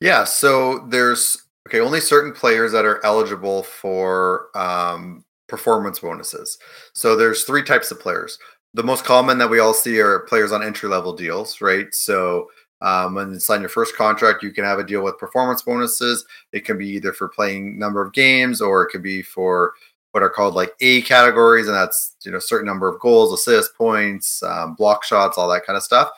Yeah, 0.00 0.24
so 0.24 0.86
there's 0.88 1.42
okay, 1.68 1.80
only 1.80 2.00
certain 2.00 2.32
players 2.32 2.72
that 2.72 2.84
are 2.84 3.04
eligible 3.04 3.62
for 3.62 4.48
um, 4.54 5.24
performance 5.48 5.98
bonuses. 5.98 6.58
So 6.92 7.16
there's 7.16 7.44
three 7.44 7.62
types 7.62 7.90
of 7.90 8.00
players. 8.00 8.38
The 8.74 8.82
most 8.82 9.04
common 9.04 9.38
that 9.38 9.48
we 9.48 9.60
all 9.60 9.72
see 9.72 10.00
are 10.00 10.20
players 10.20 10.52
on 10.52 10.62
entry 10.62 10.88
level 10.88 11.14
deals, 11.14 11.60
right? 11.60 11.94
So 11.94 12.50
um, 12.80 13.14
when 13.14 13.32
you 13.32 13.40
sign 13.40 13.60
your 13.60 13.70
first 13.70 13.96
contract, 13.96 14.42
you 14.42 14.52
can 14.52 14.64
have 14.64 14.78
a 14.78 14.84
deal 14.84 15.02
with 15.02 15.16
performance 15.16 15.62
bonuses. 15.62 16.26
It 16.52 16.64
can 16.64 16.76
be 16.76 16.88
either 16.88 17.12
for 17.12 17.28
playing 17.28 17.78
number 17.78 18.02
of 18.02 18.12
games 18.12 18.60
or 18.60 18.82
it 18.82 18.90
could 18.90 19.02
be 19.02 19.22
for 19.22 19.72
what 20.14 20.22
are 20.22 20.30
called 20.30 20.54
like 20.54 20.72
A 20.80 21.02
categories, 21.02 21.66
and 21.66 21.74
that's 21.74 22.14
you 22.24 22.30
know 22.30 22.38
certain 22.38 22.66
number 22.66 22.88
of 22.88 23.00
goals, 23.00 23.32
assists, 23.32 23.74
points, 23.76 24.44
um, 24.44 24.74
block 24.76 25.02
shots, 25.02 25.36
all 25.36 25.48
that 25.48 25.66
kind 25.66 25.76
of 25.76 25.82
stuff. 25.82 26.10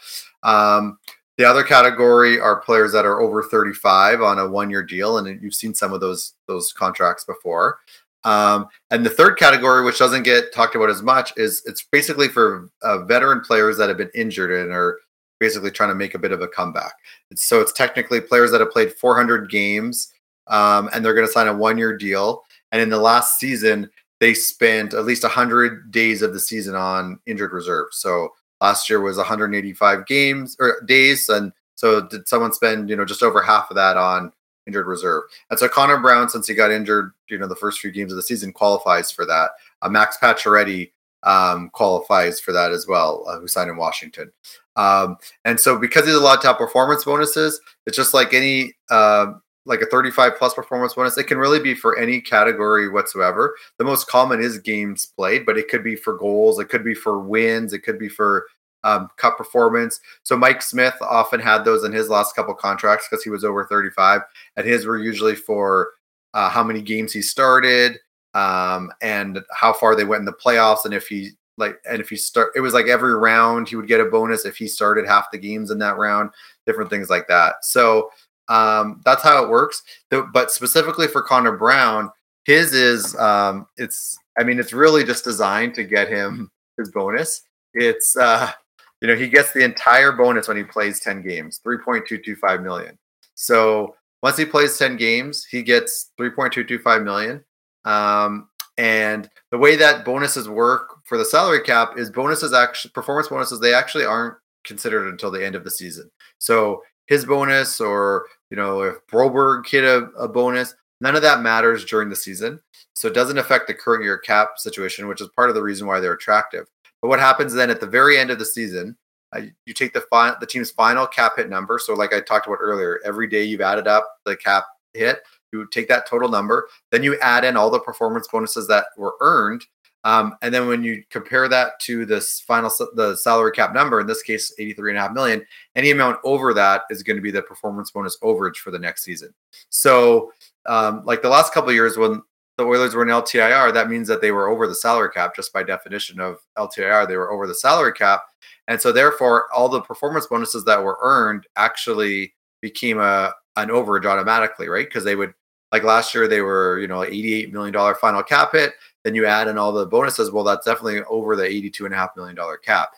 Um, 0.42 0.98
the 1.38 1.46
other 1.46 1.62
category 1.62 2.38
are 2.38 2.60
players 2.60 2.92
that 2.92 3.06
are 3.06 3.20
over 3.20 3.42
35 3.42 4.20
on 4.20 4.38
a 4.38 4.48
one-year 4.48 4.82
deal, 4.82 5.16
and 5.16 5.42
you've 5.42 5.54
seen 5.54 5.72
some 5.72 5.94
of 5.94 6.00
those 6.00 6.34
those 6.46 6.74
contracts 6.74 7.24
before. 7.24 7.78
Um, 8.22 8.68
and 8.90 9.06
the 9.06 9.10
third 9.10 9.38
category, 9.38 9.82
which 9.82 9.98
doesn't 9.98 10.24
get 10.24 10.52
talked 10.52 10.74
about 10.74 10.90
as 10.90 11.02
much, 11.02 11.32
is 11.38 11.62
it's 11.64 11.82
basically 11.90 12.28
for 12.28 12.68
uh, 12.82 13.04
veteran 13.04 13.40
players 13.40 13.78
that 13.78 13.88
have 13.88 13.96
been 13.96 14.10
injured 14.14 14.50
and 14.50 14.72
are 14.72 14.98
basically 15.40 15.70
trying 15.70 15.90
to 15.90 15.94
make 15.94 16.14
a 16.14 16.18
bit 16.18 16.32
of 16.32 16.42
a 16.42 16.48
comeback. 16.48 16.92
It's, 17.30 17.44
so 17.44 17.62
it's 17.62 17.72
technically 17.72 18.20
players 18.20 18.50
that 18.50 18.60
have 18.60 18.72
played 18.72 18.92
400 18.92 19.50
games 19.50 20.12
um, 20.48 20.88
and 20.92 21.04
they're 21.04 21.14
going 21.14 21.26
to 21.26 21.32
sign 21.32 21.48
a 21.48 21.56
one 21.56 21.78
year 21.78 21.96
deal. 21.96 22.44
And 22.72 22.82
in 22.82 22.88
the 22.88 22.98
last 22.98 23.38
season, 23.38 23.90
they 24.20 24.34
spent 24.34 24.94
at 24.94 25.04
least 25.04 25.22
100 25.22 25.90
days 25.90 26.22
of 26.22 26.32
the 26.32 26.40
season 26.40 26.74
on 26.74 27.18
injured 27.26 27.52
reserve. 27.52 27.88
So 27.92 28.30
last 28.60 28.88
year 28.88 29.00
was 29.00 29.16
185 29.16 30.06
games 30.06 30.56
or 30.58 30.80
days. 30.86 31.28
And 31.28 31.52
so 31.74 32.00
did 32.00 32.26
someone 32.26 32.52
spend, 32.52 32.88
you 32.88 32.96
know, 32.96 33.04
just 33.04 33.22
over 33.22 33.42
half 33.42 33.70
of 33.70 33.76
that 33.76 33.96
on 33.96 34.32
injured 34.66 34.86
reserve? 34.86 35.24
And 35.50 35.58
so 35.58 35.68
Connor 35.68 35.98
Brown, 35.98 36.28
since 36.28 36.46
he 36.46 36.54
got 36.54 36.70
injured, 36.70 37.12
you 37.28 37.38
know, 37.38 37.46
the 37.46 37.56
first 37.56 37.80
few 37.80 37.90
games 37.90 38.12
of 38.12 38.16
the 38.16 38.22
season 38.22 38.52
qualifies 38.52 39.10
for 39.10 39.26
that. 39.26 39.50
Uh, 39.82 39.90
Max 39.90 40.16
Pacioretty 40.16 40.92
um, 41.22 41.70
qualifies 41.70 42.40
for 42.40 42.52
that 42.52 42.72
as 42.72 42.86
well, 42.86 43.24
uh, 43.28 43.38
who 43.38 43.48
signed 43.48 43.68
in 43.68 43.76
Washington. 43.76 44.32
Um, 44.76 45.16
and 45.44 45.58
so 45.58 45.78
because 45.78 46.08
a 46.08 46.20
lot 46.20 46.38
of 46.38 46.42
top 46.42 46.58
performance 46.58 47.04
bonuses, 47.04 47.60
it's 47.86 47.96
just 47.96 48.14
like 48.14 48.32
any 48.32 48.74
uh, 48.90 49.32
like 49.66 49.82
a 49.82 49.86
35 49.86 50.36
plus 50.38 50.54
performance 50.54 50.94
bonus. 50.94 51.18
It 51.18 51.26
can 51.26 51.38
really 51.38 51.60
be 51.60 51.74
for 51.74 51.98
any 51.98 52.20
category 52.20 52.88
whatsoever. 52.88 53.56
The 53.78 53.84
most 53.84 54.08
common 54.08 54.40
is 54.40 54.58
games 54.58 55.06
played, 55.06 55.44
but 55.44 55.58
it 55.58 55.68
could 55.68 55.84
be 55.84 55.96
for 55.96 56.16
goals, 56.16 56.58
it 56.58 56.68
could 56.68 56.84
be 56.84 56.94
for 56.94 57.20
wins, 57.20 57.72
it 57.72 57.80
could 57.80 57.98
be 57.98 58.08
for 58.08 58.46
um, 58.84 59.08
cup 59.16 59.36
performance. 59.36 60.00
So 60.22 60.36
Mike 60.36 60.62
Smith 60.62 60.94
often 61.00 61.40
had 61.40 61.64
those 61.64 61.84
in 61.84 61.92
his 61.92 62.08
last 62.08 62.36
couple 62.36 62.54
contracts 62.54 63.08
because 63.10 63.24
he 63.24 63.30
was 63.30 63.44
over 63.44 63.66
35, 63.66 64.22
and 64.56 64.66
his 64.66 64.86
were 64.86 64.98
usually 64.98 65.34
for 65.34 65.90
uh, 66.32 66.48
how 66.48 66.62
many 66.62 66.80
games 66.80 67.12
he 67.12 67.22
started 67.22 67.98
um, 68.34 68.92
and 69.02 69.40
how 69.52 69.72
far 69.72 69.96
they 69.96 70.04
went 70.04 70.20
in 70.20 70.26
the 70.26 70.32
playoffs, 70.32 70.84
and 70.84 70.94
if 70.94 71.08
he 71.08 71.32
like 71.58 71.80
and 71.88 72.00
if 72.00 72.08
he 72.08 72.16
start 72.16 72.52
it 72.54 72.60
was 72.60 72.74
like 72.74 72.86
every 72.86 73.14
round 73.14 73.66
he 73.66 73.76
would 73.76 73.88
get 73.88 74.00
a 74.00 74.04
bonus 74.04 74.44
if 74.44 74.56
he 74.56 74.68
started 74.68 75.06
half 75.06 75.30
the 75.30 75.38
games 75.38 75.70
in 75.70 75.78
that 75.78 75.96
round 75.96 76.28
different 76.66 76.90
things 76.90 77.08
like 77.08 77.26
that 77.28 77.64
so 77.64 78.10
um 78.48 79.00
that's 79.04 79.22
how 79.22 79.42
it 79.42 79.50
works. 79.50 79.82
But 80.10 80.50
specifically 80.50 81.08
for 81.08 81.22
connor 81.22 81.56
brown 81.56 82.10
his 82.44 82.72
is 82.72 83.16
um 83.16 83.66
it's 83.76 84.18
i 84.38 84.44
mean 84.44 84.58
it's 84.58 84.72
really 84.72 85.04
just 85.04 85.24
designed 85.24 85.74
to 85.74 85.84
get 85.84 86.08
him 86.08 86.50
his 86.78 86.90
bonus. 86.90 87.42
It's 87.74 88.16
uh 88.16 88.52
you 89.00 89.08
know 89.08 89.16
he 89.16 89.28
gets 89.28 89.52
the 89.52 89.64
entire 89.64 90.12
bonus 90.12 90.48
when 90.48 90.56
he 90.56 90.62
plays 90.62 91.00
10 91.00 91.22
games 91.22 91.60
3.225 91.66 92.62
million. 92.62 92.98
So 93.34 93.96
once 94.22 94.36
he 94.36 94.44
plays 94.44 94.78
10 94.78 94.96
games 94.96 95.44
he 95.44 95.62
gets 95.62 96.12
3.225 96.18 97.04
million. 97.04 97.44
Um 97.84 98.48
and 98.78 99.28
the 99.50 99.58
way 99.58 99.74
that 99.76 100.04
bonuses 100.04 100.48
work 100.48 100.98
for 101.04 101.16
the 101.16 101.24
salary 101.24 101.62
cap 101.62 101.94
is 101.96 102.10
bonuses 102.10 102.52
actually 102.52 102.90
performance 102.92 103.28
bonuses 103.28 103.58
they 103.58 103.74
actually 103.74 104.04
aren't 104.04 104.36
considered 104.64 105.08
until 105.08 105.30
the 105.30 105.44
end 105.44 105.54
of 105.54 105.64
the 105.64 105.70
season. 105.70 106.10
So 106.38 106.82
his 107.06 107.24
bonus, 107.24 107.80
or 107.80 108.26
you 108.50 108.56
know, 108.56 108.82
if 108.82 109.06
Broberg 109.06 109.68
hit 109.68 109.84
a, 109.84 110.06
a 110.18 110.28
bonus, 110.28 110.74
none 111.00 111.16
of 111.16 111.22
that 111.22 111.42
matters 111.42 111.84
during 111.84 112.08
the 112.08 112.16
season. 112.16 112.60
So 112.94 113.08
it 113.08 113.14
doesn't 113.14 113.38
affect 113.38 113.66
the 113.66 113.74
current 113.74 114.04
year 114.04 114.18
cap 114.18 114.58
situation, 114.58 115.08
which 115.08 115.20
is 115.20 115.28
part 115.36 115.48
of 115.48 115.54
the 115.54 115.62
reason 115.62 115.86
why 115.86 116.00
they're 116.00 116.14
attractive. 116.14 116.66
But 117.02 117.08
what 117.08 117.20
happens 117.20 117.52
then 117.52 117.70
at 117.70 117.80
the 117.80 117.86
very 117.86 118.18
end 118.18 118.30
of 118.30 118.38
the 118.38 118.44
season? 118.44 118.96
Uh, 119.34 119.42
you 119.66 119.74
take 119.74 119.92
the 119.92 120.02
fi- 120.02 120.36
the 120.40 120.46
team's 120.46 120.70
final 120.70 121.06
cap 121.06 121.32
hit 121.36 121.50
number. 121.50 121.78
So, 121.78 121.94
like 121.94 122.14
I 122.14 122.20
talked 122.20 122.46
about 122.46 122.58
earlier, 122.60 123.00
every 123.04 123.26
day 123.26 123.42
you've 123.42 123.60
added 123.60 123.88
up 123.88 124.08
the 124.24 124.36
cap 124.36 124.64
hit, 124.94 125.20
you 125.52 125.66
take 125.70 125.88
that 125.88 126.08
total 126.08 126.28
number, 126.28 126.68
then 126.90 127.02
you 127.02 127.18
add 127.20 127.44
in 127.44 127.56
all 127.56 127.70
the 127.70 127.80
performance 127.80 128.28
bonuses 128.28 128.68
that 128.68 128.86
were 128.96 129.14
earned, 129.20 129.64
um, 130.06 130.36
and 130.40 130.54
then 130.54 130.68
when 130.68 130.84
you 130.84 131.02
compare 131.10 131.48
that 131.48 131.80
to 131.80 132.06
this 132.06 132.38
final 132.38 132.70
the 132.94 133.16
salary 133.16 133.50
cap 133.50 133.74
number, 133.74 133.98
in 133.98 134.06
this 134.06 134.22
case, 134.22 134.54
eighty 134.60 134.72
three 134.72 134.92
and 134.92 134.98
a 134.98 135.02
half 135.02 135.10
million, 135.10 135.44
any 135.74 135.90
amount 135.90 136.20
over 136.22 136.54
that 136.54 136.82
is 136.90 137.02
going 137.02 137.16
to 137.16 137.20
be 137.20 137.32
the 137.32 137.42
performance 137.42 137.90
bonus 137.90 138.16
overage 138.22 138.58
for 138.58 138.70
the 138.70 138.78
next 138.78 139.02
season. 139.02 139.34
So, 139.68 140.30
um, 140.66 141.04
like 141.04 141.22
the 141.22 141.28
last 141.28 141.52
couple 141.52 141.72
years 141.72 141.98
when 141.98 142.22
the 142.56 142.64
Oilers 142.64 142.94
were 142.94 143.02
in 143.02 143.08
LTIR, 143.08 143.74
that 143.74 143.90
means 143.90 144.06
that 144.06 144.20
they 144.20 144.30
were 144.30 144.48
over 144.48 144.68
the 144.68 144.76
salary 144.76 145.10
cap 145.10 145.34
just 145.34 145.52
by 145.52 145.64
definition 145.64 146.20
of 146.20 146.38
LTIR. 146.56 147.08
They 147.08 147.16
were 147.16 147.32
over 147.32 147.48
the 147.48 147.54
salary 147.54 147.92
cap. 147.92 148.22
And 148.68 148.80
so 148.80 148.92
therefore 148.92 149.52
all 149.52 149.68
the 149.68 149.80
performance 149.80 150.28
bonuses 150.28 150.64
that 150.66 150.82
were 150.82 150.98
earned 151.02 151.48
actually 151.56 152.32
became 152.62 153.00
a 153.00 153.34
an 153.56 153.70
overage 153.70 154.04
automatically, 154.04 154.68
right? 154.68 154.86
Because 154.86 155.02
they 155.02 155.16
would 155.16 155.34
like 155.72 155.82
last 155.82 156.14
year 156.14 156.28
they 156.28 156.42
were, 156.42 156.78
you 156.78 156.86
know, 156.86 157.00
$88 157.00 157.52
million 157.52 157.94
final 158.00 158.22
cap 158.22 158.52
hit. 158.52 158.74
Then 159.06 159.14
you 159.14 159.24
add 159.24 159.46
in 159.46 159.56
all 159.56 159.70
the 159.70 159.86
bonuses. 159.86 160.32
Well, 160.32 160.42
that's 160.42 160.66
definitely 160.66 161.00
over 161.04 161.36
the 161.36 161.44
$82.5 161.44 162.16
million 162.16 162.36
cap. 162.64 162.90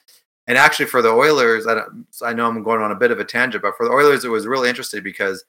And 0.47 0.57
actually 0.57 0.87
for 0.87 1.03
the 1.03 1.11
Oilers, 1.11 1.67
I, 1.67 1.83
I 2.25 2.33
know 2.33 2.49
I'm 2.49 2.63
going 2.63 2.81
on 2.81 2.93
a 2.93 2.97
bit 2.97 3.11
of 3.11 3.21
a 3.21 3.27
tangent, 3.27 3.61
but 3.61 3.77
for 3.77 3.85
the 3.85 3.93
Oilers, 3.93 4.25
it 4.25 4.31
was 4.31 4.47
really 4.47 4.71
interesting 4.71 5.03
because 5.03 5.45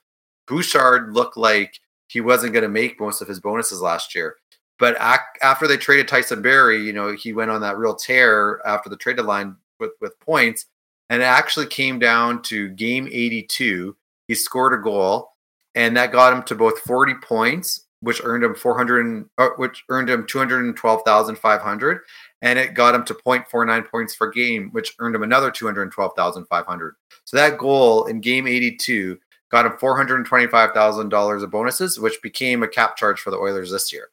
Bouchard 0.46 1.14
looked 1.14 1.38
like 1.38 1.80
he 2.08 2.20
wasn't 2.20 2.52
going 2.52 2.64
to 2.64 2.68
make 2.68 3.00
most 3.00 3.22
of 3.22 3.28
his 3.28 3.40
bonuses 3.40 3.80
last 3.80 4.14
year. 4.14 4.36
But 4.78 4.98
after 5.00 5.66
they 5.66 5.78
traded 5.78 6.08
Tyson 6.08 6.42
Barrie, 6.42 6.84
you 6.84 6.92
know, 6.92 7.16
he 7.16 7.32
went 7.32 7.50
on 7.50 7.62
that 7.62 7.78
real 7.78 7.94
tear 7.94 8.60
after 8.66 8.90
the 8.90 8.98
trade 8.98 9.16
deadline 9.16 9.56
with, 9.78 9.92
with 10.02 10.20
points. 10.20 10.66
And 11.08 11.22
it 11.22 11.24
actually 11.24 11.68
came 11.68 11.98
down 11.98 12.42
to 12.42 12.68
game 12.68 13.08
82. 13.10 13.96
He 14.28 14.34
scored 14.34 14.78
a 14.78 14.82
goal, 14.82 15.30
and 15.74 15.96
that 15.96 16.12
got 16.12 16.34
him 16.34 16.42
to 16.42 16.54
both 16.54 16.80
40 16.80 17.14
points, 17.22 17.86
which 18.00 18.20
earned 18.24 18.44
him 18.44 18.54
400, 18.54 19.28
uh, 19.38 19.48
which 19.56 19.84
earned 19.88 20.08
him 20.08 20.26
212,500, 20.26 22.00
and 22.42 22.58
it 22.58 22.74
got 22.74 22.94
him 22.94 23.04
to 23.04 23.14
0.49 23.14 23.90
points 23.90 24.16
per 24.16 24.30
game, 24.30 24.70
which 24.72 24.94
earned 24.98 25.14
him 25.14 25.22
another 25.22 25.50
212,500. 25.50 26.94
So 27.24 27.36
that 27.36 27.58
goal 27.58 28.06
in 28.06 28.20
game 28.20 28.46
82 28.46 29.18
got 29.50 29.66
him 29.66 29.72
$425,000 29.72 31.42
of 31.42 31.50
bonuses, 31.50 31.98
which 31.98 32.22
became 32.22 32.62
a 32.62 32.68
cap 32.68 32.96
charge 32.96 33.20
for 33.20 33.30
the 33.30 33.36
Oilers 33.36 33.70
this 33.70 33.92
year. 33.92 34.08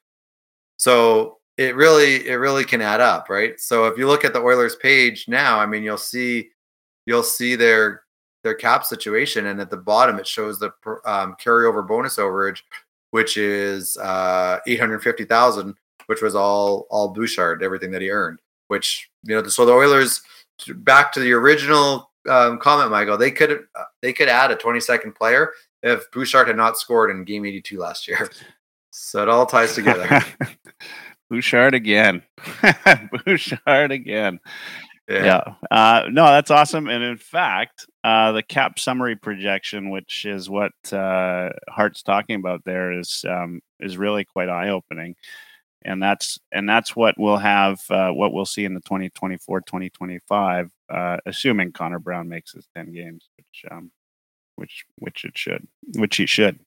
So 0.78 1.38
it 1.58 1.76
really 1.76 2.28
it 2.28 2.36
really 2.36 2.64
can 2.64 2.82
add 2.82 3.02
up, 3.02 3.30
right? 3.30 3.60
So 3.60 3.86
if 3.86 3.98
you 3.98 4.08
look 4.08 4.24
at 4.24 4.34
the 4.34 4.42
Oilers 4.42 4.76
page 4.76 5.26
now, 5.28 5.60
I 5.60 5.66
mean, 5.66 5.84
you'll 5.84 5.98
see 5.98 6.50
you'll 7.06 7.24
see 7.24 7.56
their 7.56 8.04
their 8.44 8.54
cap 8.54 8.86
situation, 8.86 9.48
and 9.48 9.60
at 9.60 9.72
the 9.72 9.78
bottom 9.78 10.20
it 10.20 10.28
shows 10.28 10.60
the 10.60 10.72
um, 11.06 11.36
carryover 11.44 11.86
bonus 11.88 12.18
overage, 12.18 12.60
which 13.12 13.38
is 13.38 13.98
uh, 13.98 14.60
eight 14.68 14.80
hundred 14.80 15.04
fifty 15.04 15.26
thousand, 15.26 15.76
which 16.08 16.22
was 16.22 16.36
all 16.36 16.88
all 16.90 17.10
Bouchard, 17.10 17.64
everything 17.64 17.92
that 17.92 18.02
he 18.02 18.10
earned. 18.10 18.40
Which 18.68 19.10
you 19.24 19.36
know, 19.36 19.48
so 19.48 19.66
the 19.66 19.74
Oilers 19.74 20.22
back 20.76 21.12
to 21.14 21.20
the 21.20 21.34
original 21.34 22.12
um, 22.28 22.58
comment, 22.60 22.92
Michael, 22.92 23.18
they 23.18 23.32
could 23.32 23.66
uh, 23.76 23.84
they 24.02 24.14
could 24.14 24.30
add 24.30 24.52
a 24.52 24.56
twenty 24.56 24.80
second 24.80 25.14
player 25.16 25.52
if 25.84 26.10
Bouchard 26.12 26.48
had 26.48 26.58
not 26.58 26.78
scored 26.78 27.12
in 27.12 27.24
Game 27.24 27.46
eighty 27.46 27.62
two 27.62 27.80
last 27.80 28.08
year. 28.08 28.30
So 28.92 29.22
it 29.22 29.30
all 29.30 29.46
ties 29.46 29.76
together. 29.76 30.26
Bouchard 31.30 31.74
again. 31.74 32.24
Bouchard 33.26 33.92
again. 33.92 34.40
Yeah. 35.08 35.26
yeah. 35.26 35.54
Uh, 35.72 36.04
no, 36.10 36.26
that's 36.26 36.52
awesome. 36.52 36.88
And 36.90 37.04
in 37.04 37.18
fact, 37.18 37.86
uh, 38.04 38.34
the 38.34 38.44
cap 38.44 38.78
summary 38.80 39.16
projection, 39.16 39.90
which 39.90 40.26
is 40.26 40.50
what 40.50 40.74
uh, 40.92 41.50
Hart's 41.70 42.04
talking 42.04 42.36
about 42.36 42.64
there, 42.66 42.92
is 42.92 43.24
um, 43.28 43.62
is 43.80 43.98
really 43.98 44.26
quite 44.26 44.50
eye 44.50 44.70
opening. 44.70 45.16
And 45.86 46.04
that's 46.04 46.40
and 46.52 46.68
that's 46.68 46.96
what 46.96 47.16
we'll 47.18 47.38
have, 47.38 47.80
uh, 47.90 48.10
what 48.12 48.34
we'll 48.34 48.46
see 48.46 48.66
in 48.66 48.74
the 48.74 48.82
2024-2025, 48.82 50.70
uh, 50.90 51.18
assuming 51.26 51.72
Connor 51.72 52.00
Brown 52.00 52.28
makes 52.28 52.52
his 52.54 52.68
10 52.76 52.92
games, 52.92 53.30
which 53.38 53.64
um, 53.72 53.92
which 54.58 54.86
which 54.98 55.24
it 55.24 55.38
should, 55.38 55.68
which 55.96 56.18
he 56.18 56.26
should. 56.26 56.60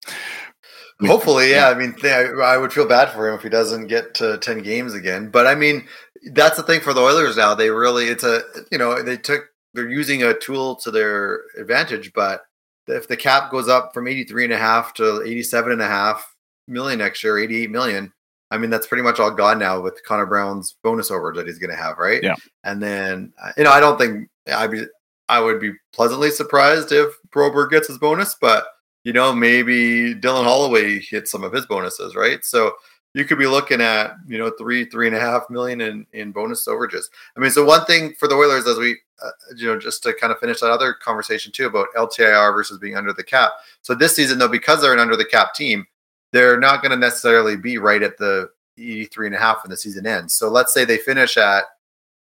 Hopefully, 1.02 1.50
yeah. 1.50 1.68
I 1.68 1.74
mean, 1.74 1.94
I 2.04 2.56
would 2.56 2.72
feel 2.72 2.86
bad 2.86 3.10
for 3.10 3.28
him 3.28 3.34
if 3.34 3.42
he 3.42 3.48
doesn't 3.48 3.86
get 3.86 4.14
to 4.14 4.38
ten 4.38 4.62
games 4.62 4.94
again. 4.94 5.30
But 5.30 5.46
I 5.46 5.54
mean, 5.54 5.86
that's 6.32 6.56
the 6.56 6.62
thing 6.62 6.80
for 6.80 6.92
the 6.92 7.00
Oilers 7.00 7.36
now. 7.36 7.54
They 7.54 7.70
really, 7.70 8.06
it's 8.06 8.24
a, 8.24 8.42
you 8.70 8.78
know, 8.78 9.02
they 9.02 9.16
took, 9.16 9.46
they're 9.74 9.88
using 9.88 10.22
a 10.22 10.34
tool 10.34 10.76
to 10.76 10.90
their 10.90 11.42
advantage. 11.58 12.12
But 12.12 12.42
if 12.86 13.08
the 13.08 13.16
cap 13.16 13.50
goes 13.50 13.68
up 13.68 13.94
from 13.94 14.08
83 14.08 14.44
and 14.44 14.52
a 14.52 14.58
half 14.58 14.94
to 14.94 15.22
87 15.22 15.72
and 15.72 15.82
a 15.82 15.86
half 15.86 16.34
million 16.68 16.98
next 16.98 17.24
year, 17.24 17.38
88 17.38 17.70
million, 17.70 18.12
I 18.50 18.58
mean, 18.58 18.70
that's 18.70 18.86
pretty 18.86 19.04
much 19.04 19.20
all 19.20 19.30
gone 19.30 19.58
now 19.58 19.80
with 19.80 20.02
Connor 20.04 20.26
Brown's 20.26 20.76
bonus 20.82 21.10
over 21.10 21.32
that 21.34 21.46
he's 21.46 21.58
going 21.58 21.70
to 21.70 21.76
have, 21.76 21.98
right? 21.98 22.22
Yeah. 22.22 22.34
And 22.64 22.82
then, 22.82 23.32
uh, 23.42 23.52
you 23.56 23.64
know, 23.64 23.70
I 23.70 23.80
don't 23.80 23.98
think 23.98 24.28
I'd 24.52 24.70
be, 24.70 24.86
I 25.30 25.40
would 25.40 25.60
be 25.60 25.72
pleasantly 25.92 26.30
surprised 26.30 26.92
if 26.92 27.14
Broberg 27.30 27.70
gets 27.70 27.88
his 27.88 27.98
bonus, 27.98 28.34
but 28.34 28.66
you 29.04 29.12
know, 29.12 29.32
maybe 29.32 30.14
Dylan 30.14 30.44
Holloway 30.44 31.00
hits 31.00 31.30
some 31.30 31.44
of 31.44 31.52
his 31.52 31.64
bonuses, 31.64 32.14
right? 32.14 32.44
So 32.44 32.74
you 33.14 33.24
could 33.24 33.38
be 33.38 33.46
looking 33.46 33.80
at, 33.80 34.14
you 34.28 34.38
know, 34.38 34.50
three, 34.58 34.84
three 34.84 35.06
and 35.06 35.16
a 35.16 35.20
half 35.20 35.48
million 35.48 35.80
in, 35.80 36.06
in 36.12 36.32
bonus 36.32 36.68
overages. 36.68 37.04
I 37.36 37.40
mean, 37.40 37.50
so 37.50 37.64
one 37.64 37.84
thing 37.86 38.14
for 38.18 38.28
the 38.28 38.34
Oilers, 38.34 38.66
as 38.66 38.76
we, 38.76 38.98
uh, 39.22 39.30
you 39.56 39.66
know, 39.66 39.78
just 39.78 40.02
to 40.02 40.12
kind 40.12 40.32
of 40.32 40.38
finish 40.38 40.60
that 40.60 40.70
other 40.70 40.94
conversation 40.94 41.50
too 41.50 41.66
about 41.66 41.88
LTIR 41.96 42.54
versus 42.54 42.78
being 42.78 42.96
under 42.96 43.12
the 43.12 43.24
cap. 43.24 43.52
So 43.82 43.94
this 43.94 44.14
season, 44.14 44.38
though, 44.38 44.48
because 44.48 44.82
they're 44.82 44.92
an 44.92 44.98
under 44.98 45.16
the 45.16 45.24
cap 45.24 45.54
team, 45.54 45.86
they're 46.32 46.60
not 46.60 46.82
going 46.82 46.92
to 46.92 46.96
necessarily 46.96 47.56
be 47.56 47.78
right 47.78 48.02
at 48.02 48.18
the 48.18 48.50
83 48.76 49.28
and 49.28 49.34
a 49.34 49.38
half 49.38 49.62
when 49.62 49.70
the 49.70 49.76
season 49.76 50.06
ends. 50.06 50.34
So 50.34 50.48
let's 50.48 50.72
say 50.72 50.84
they 50.84 50.98
finish 50.98 51.36
at, 51.36 51.64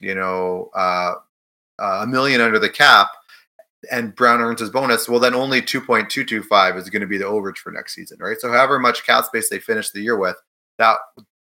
you 0.01 0.15
know, 0.15 0.71
uh, 0.75 1.15
uh, 1.79 2.01
a 2.03 2.07
million 2.07 2.41
under 2.41 2.59
the 2.59 2.71
cap 2.71 3.09
and 3.91 4.15
Brown 4.15 4.41
earns 4.41 4.61
his 4.61 4.71
bonus, 4.71 5.09
well, 5.09 5.21
then 5.21 5.35
only 5.35 5.63
2.225 5.63 6.77
is 6.77 6.91
going 6.91 7.01
to 7.01 7.07
be 7.07 7.19
the 7.19 7.25
overage 7.25 7.59
for 7.59 7.71
next 7.71 7.95
season, 7.95 8.19
right? 8.21 8.41
So, 8.41 8.51
however 8.51 8.79
much 8.79 9.07
cap 9.07 9.25
space 9.25 9.49
they 9.49 9.61
finish 9.61 9.91
the 9.91 10.01
year 10.01 10.17
with, 10.17 10.37
that 10.79 10.97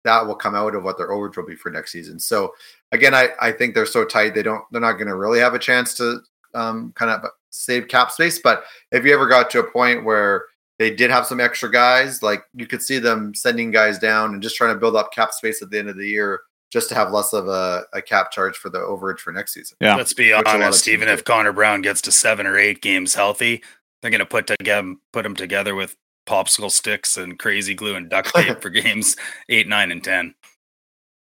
that 0.04 0.26
will 0.26 0.36
come 0.36 0.56
out 0.56 0.74
of 0.74 0.84
what 0.84 0.98
their 0.98 1.10
overage 1.10 1.38
will 1.38 1.46
be 1.46 1.56
for 1.56 1.70
next 1.70 1.92
season. 1.92 2.20
So, 2.20 2.54
again, 2.92 3.14
I, 3.14 3.30
I 3.40 3.52
think 3.52 3.76
they're 3.76 3.86
so 3.86 4.06
tight 4.06 4.34
they 4.34 4.44
don't 4.44 4.64
they're 4.72 4.82
not 4.82 4.94
going 4.94 5.08
to 5.08 5.16
really 5.16 5.40
have 5.40 5.54
a 5.54 5.60
chance 5.60 5.94
to 5.96 6.20
um, 6.54 6.94
kind 6.96 7.12
of 7.12 7.30
save 7.50 7.88
cap 7.88 8.12
space. 8.12 8.40
But 8.40 8.64
if 8.92 9.06
you 9.06 9.14
ever 9.14 9.28
got 9.28 9.50
to 9.52 9.60
a 9.60 9.72
point 9.72 10.06
where 10.06 10.46
they 10.80 10.94
did 10.94 11.12
have 11.12 11.28
some 11.28 11.40
extra 11.40 11.72
guys, 11.72 12.24
like 12.24 12.44
you 12.54 12.66
could 12.66 12.82
see 12.82 12.98
them 12.98 13.36
sending 13.36 13.72
guys 13.72 14.00
down 14.00 14.34
and 14.34 14.42
just 14.42 14.56
trying 14.56 14.74
to 14.74 14.80
build 14.80 14.96
up 14.96 15.14
cap 15.14 15.32
space 15.34 15.62
at 15.62 15.70
the 15.70 15.78
end 15.78 15.90
of 15.90 15.98
the 15.98 16.08
year 16.08 16.42
just 16.72 16.90
to 16.90 16.96
have 16.96 17.12
less 17.12 17.34
of 17.34 17.48
a, 17.48 17.84
a 17.94 18.02
cap 18.02 18.32
charge 18.32 18.56
for 18.56 18.70
the 18.70 18.80
overage 18.80 19.20
for 19.20 19.32
next 19.32 19.54
season. 19.54 19.78
Yeah. 19.82 19.96
Let's 19.96 20.14
be 20.14 20.34
honest, 20.34 20.88
even 20.88 21.10
if 21.10 21.24
Connor 21.24 21.52
Brown 21.52 21.82
gets 21.82 22.02
to 22.04 22.12
seven 22.12 22.48
or 22.48 22.58
eight 22.58 22.82
games 22.82 23.14
healthy, 23.14 23.62
they're 24.02 24.12
going 24.12 24.20
to 24.20 24.26
put 24.26 24.48
together 24.48 24.96
put 25.14 25.24
them 25.24 25.36
together 25.36 25.76
with 25.76 25.96
popsicle 26.28 26.72
sticks 26.72 27.18
and 27.18 27.38
crazy 27.38 27.74
glue 27.74 27.96
and 27.96 28.10
duct 28.10 28.34
tape 28.34 28.62
for 28.62 28.70
games 28.70 29.16
eight, 29.50 29.68
nine, 29.68 29.92
and 29.92 30.04
ten. 30.04 30.34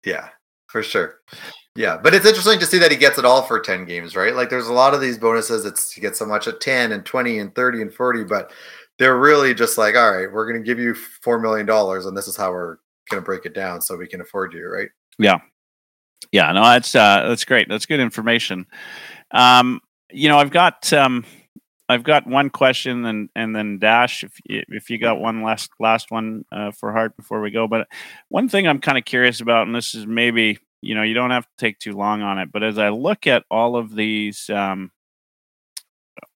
Yeah, 0.05 0.29
for 0.67 0.83
sure. 0.83 1.21
Yeah, 1.75 1.95
but 1.95 2.15
it's 2.15 2.25
interesting 2.25 2.59
to 2.59 2.65
see 2.65 2.79
that 2.79 2.91
he 2.91 2.97
gets 2.97 3.19
it 3.19 3.25
all 3.25 3.43
for 3.43 3.59
10 3.59 3.85
games, 3.85 4.15
right? 4.15 4.33
Like 4.33 4.49
there's 4.49 4.67
a 4.67 4.73
lot 4.73 4.95
of 4.95 5.01
these 5.01 5.19
bonuses. 5.19 5.63
It's 5.63 5.95
you 5.95 6.01
get 6.01 6.15
so 6.15 6.25
much 6.25 6.47
at 6.47 6.59
10 6.59 6.91
and 6.91 7.05
20 7.05 7.37
and 7.37 7.53
30 7.53 7.83
and 7.83 7.93
40, 7.93 8.23
but 8.23 8.51
they're 8.97 9.19
really 9.19 9.53
just 9.53 9.77
like, 9.77 9.95
all 9.95 10.11
right, 10.11 10.31
we're 10.31 10.51
going 10.51 10.59
to 10.59 10.65
give 10.65 10.79
you 10.79 10.95
$4 10.95 11.39
million 11.39 11.69
and 11.69 12.17
this 12.17 12.27
is 12.27 12.35
how 12.35 12.51
we're 12.51 12.77
going 13.11 13.21
to 13.21 13.25
break 13.25 13.45
it 13.45 13.53
down 13.53 13.79
so 13.79 13.95
we 13.95 14.07
can 14.07 14.21
afford 14.21 14.53
you, 14.53 14.67
right? 14.67 14.89
Yeah. 15.19 15.39
Yeah, 16.31 16.51
no, 16.51 16.63
that's 16.63 16.93
uh, 16.95 17.27
that's 17.27 17.45
great. 17.45 17.69
That's 17.69 17.85
good 17.85 17.99
information. 17.99 18.65
Um, 19.31 19.81
you 20.11 20.29
know, 20.29 20.37
I've 20.37 20.51
got 20.51 20.91
um, 20.91 21.25
I've 21.89 22.03
got 22.03 22.27
one 22.27 22.49
question, 22.49 23.05
and 23.05 23.29
and 23.35 23.55
then 23.55 23.79
Dash, 23.79 24.23
if 24.23 24.33
you, 24.45 24.63
if 24.69 24.89
you 24.89 24.97
got 24.97 25.19
one 25.19 25.41
last 25.41 25.71
last 25.79 26.11
one 26.11 26.43
uh, 26.51 26.71
for 26.71 26.91
Hart 26.91 27.15
before 27.15 27.41
we 27.41 27.51
go. 27.51 27.67
But 27.67 27.87
one 28.29 28.49
thing 28.49 28.67
I'm 28.67 28.79
kind 28.79 28.97
of 28.97 29.05
curious 29.05 29.39
about, 29.39 29.67
and 29.67 29.75
this 29.75 29.95
is 29.95 30.05
maybe 30.05 30.59
you 30.81 30.95
know 30.95 31.03
you 31.03 31.13
don't 31.13 31.31
have 31.31 31.45
to 31.45 31.57
take 31.57 31.79
too 31.79 31.93
long 31.93 32.21
on 32.21 32.39
it, 32.39 32.51
but 32.51 32.63
as 32.63 32.77
I 32.77 32.89
look 32.89 33.25
at 33.25 33.43
all 33.49 33.77
of 33.77 33.95
these 33.95 34.49
um, 34.49 34.91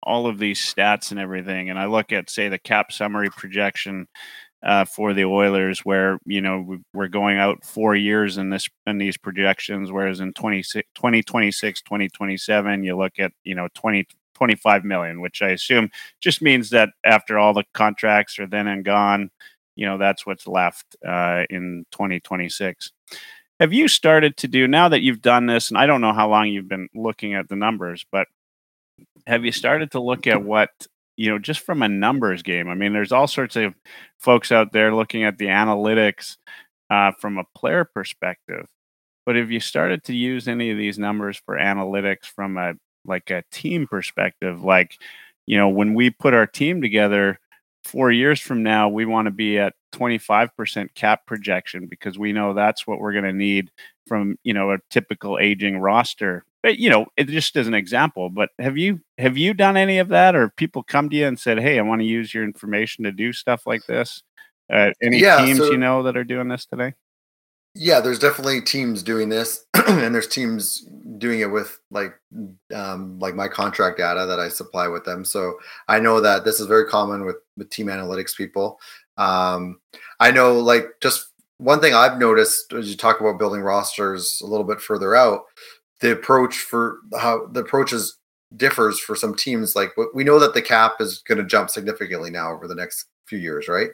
all 0.03 0.27
of 0.27 0.39
these 0.39 0.59
stats 0.59 1.11
and 1.11 1.19
everything, 1.19 1.69
and 1.69 1.77
I 1.77 1.86
look 1.86 2.11
at 2.13 2.29
say 2.29 2.47
the 2.47 2.59
cap 2.59 2.91
summary 2.91 3.29
projection 3.29 4.07
uh, 4.64 4.86
for 4.86 5.14
the 5.14 5.26
Oilers, 5.26 5.80
where 5.80 6.20
you 6.26 6.41
know 6.41 6.78
we're 6.93 7.07
going 7.07 7.38
out 7.38 7.66
four 7.66 7.95
years 7.95 8.38
in 8.38 8.49
this 8.49 8.68
in 8.86 8.97
these 8.97 9.18
projections, 9.18 9.91
whereas 9.91 10.20
in 10.20 10.34
2026, 10.34 11.82
2027, 11.82 12.84
you 12.84 12.97
look 12.97 13.14
at 13.20 13.32
you 13.43 13.55
know 13.55 13.68
20, 13.74 14.07
25 14.36 14.84
million, 14.84 15.22
which 15.22 15.41
I 15.41 15.49
assume 15.49 15.89
just 16.20 16.41
means 16.41 16.70
that 16.72 16.89
after 17.03 17.39
all 17.39 17.53
the 17.53 17.64
contracts 17.74 18.39
are 18.39 18.47
then 18.47 18.68
and 18.68 18.86
gone, 18.86 19.32
you 19.76 19.86
know 19.86 19.97
that's 19.97 20.26
what's 20.26 20.47
left 20.47 20.95
uh, 21.05 21.43
in 21.49 21.86
2026. 21.91 22.91
Have 23.59 23.74
you 23.74 23.88
started 23.88 24.38
to 24.38 24.47
do 24.47 24.68
now 24.68 24.89
that 24.89 25.01
you've 25.01 25.22
done 25.22 25.45
this, 25.45 25.70
and 25.70 25.78
I 25.78 25.86
don't 25.86 26.01
know 26.01 26.14
how 26.14 26.30
long 26.30 26.47
you've 26.47 26.68
been 26.68 26.89
looking 26.95 27.36
at 27.36 27.49
the 27.49 27.55
numbers, 27.55 28.05
but 28.12 28.28
have 29.28 29.45
you 29.45 29.51
started 29.51 29.91
to 29.91 29.99
look 29.99 30.28
at 30.28 30.43
what 30.43 30.70
you 31.22 31.30
know 31.30 31.39
just 31.39 31.61
from 31.61 31.82
a 31.82 31.89
numbers 31.89 32.43
game? 32.43 32.69
I 32.69 32.76
mean, 32.76 32.93
there's 32.93 33.11
all 33.11 33.28
sorts 33.28 33.55
of 33.55 33.74
folks 34.19 34.51
out 34.51 34.72
there 34.74 34.93
looking 34.95 35.24
at 35.24 35.38
the 35.38 35.47
analytics 35.47 36.38
uh, 36.89 37.11
from 37.19 37.38
a 37.38 37.45
player 37.55 37.86
perspective, 37.86 38.65
but 39.26 39.38
if 39.38 39.49
you 39.49 39.59
started 39.59 40.03
to 40.05 40.15
use 40.15 40.47
any 40.47 40.72
of 40.72 40.78
these 40.78 40.99
numbers 40.99 41.41
for 41.45 41.57
analytics 41.57 42.26
from 42.26 42.57
a 42.57 42.74
like 43.05 43.30
a 43.30 43.43
team 43.51 43.88
perspective? 43.88 44.63
Like, 44.63 44.95
you 45.45 45.57
know, 45.57 45.69
when 45.69 45.93
we 45.93 46.09
put 46.09 46.34
our 46.34 46.47
team 46.47 46.82
together, 46.82 47.39
four 47.84 48.11
years 48.11 48.39
from 48.39 48.63
now, 48.63 48.89
we 48.89 49.05
want 49.05 49.25
to 49.25 49.32
be 49.32 49.57
at 49.59 49.73
25% 49.93 50.93
cap 50.95 51.25
projection 51.25 51.88
because 51.88 52.17
we 52.17 52.34
know 52.34 52.53
that's 52.53 52.86
what 52.88 52.99
we're 52.99 53.11
going 53.13 53.25
to 53.25 53.34
need 53.34 53.71
from, 54.07 54.38
you 54.43 54.53
know, 54.53 54.71
a 54.71 54.77
typical 54.89 55.38
aging 55.39 55.77
roster. 55.77 56.45
But, 56.63 56.77
you 56.77 56.89
know, 56.89 57.07
it 57.17 57.27
just 57.27 57.55
as 57.55 57.67
an 57.67 57.73
example, 57.73 58.29
but 58.29 58.49
have 58.59 58.77
you 58.77 59.01
have 59.17 59.38
you 59.38 59.53
done 59.53 59.77
any 59.77 59.97
of 59.97 60.09
that 60.09 60.36
or 60.36 60.49
people 60.49 60.84
come 60.84 61.09
to 61.09 61.15
you 61.15 61.25
and 61.25 61.39
said, 61.39 61.59
"Hey, 61.59 61.79
I 61.79 61.82
want 61.82 62.01
to 62.01 62.05
use 62.05 62.34
your 62.34 62.43
information 62.43 63.03
to 63.03 63.11
do 63.11 63.34
stuff 63.34 63.65
like 63.65 63.86
this?" 63.88 64.21
Uh, 64.71 64.91
any 65.01 65.19
yeah, 65.19 65.43
teams 65.43 65.57
so, 65.57 65.71
you 65.71 65.77
know 65.77 66.03
that 66.03 66.15
are 66.15 66.23
doing 66.23 66.49
this 66.49 66.65
today? 66.67 66.93
Yeah, 67.74 68.01
there's 68.01 68.19
definitely 68.19 68.61
teams 68.61 69.01
doing 69.01 69.30
this, 69.30 69.65
and 69.88 70.13
there's 70.13 70.28
teams 70.28 70.86
doing 71.17 71.39
it 71.39 71.51
with 71.51 71.80
like 71.89 72.13
um, 72.74 73.17
like 73.19 73.34
my 73.34 73.47
contract 73.47 73.97
data 73.97 74.26
that 74.26 74.39
I 74.39 74.49
supply 74.49 74.88
with 74.89 75.05
them. 75.05 75.24
So 75.24 75.57
I 75.88 75.99
know 75.99 76.19
that 76.19 76.43
this 76.43 76.59
is 76.59 76.67
very 76.67 76.86
common 76.86 77.26
with 77.26 77.38
with 77.55 77.69
team 77.69 77.88
analytics 77.88 78.36
people. 78.36 78.80
Um, 79.17 79.80
I 80.19 80.32
know 80.32 80.59
like 80.59 80.86
just 81.01 81.28
one 81.59 81.80
thing 81.80 81.93
I've 81.93 82.17
noticed 82.17 82.74
as 82.74 82.89
you 82.89 82.97
talk 82.97 83.22
about 83.22 83.39
building 83.39 83.61
rosters 83.61 84.41
a 84.43 84.47
little 84.47 84.65
bit 84.65 84.82
further 84.82 85.15
out, 85.15 85.43
the 86.01 86.11
approach 86.11 86.57
for 86.57 86.97
how 87.17 87.47
the 87.47 87.61
approach 87.61 87.93
is 87.93 88.17
differs 88.57 88.99
for 88.99 89.15
some 89.15 89.34
teams. 89.34 89.76
Like 89.78 89.91
we 90.13 90.26
know 90.26 90.39
that 90.39 90.53
the 90.53 90.61
cap 90.61 90.95
is 90.99 91.19
going 91.19 91.38
to 91.38 91.45
jump 91.45 91.69
significantly 91.69 92.32
now 92.32 92.51
over 92.51 92.67
the 92.67 92.76
next 92.76 93.05
few 93.28 93.39
years, 93.39 93.67
right? 93.69 93.91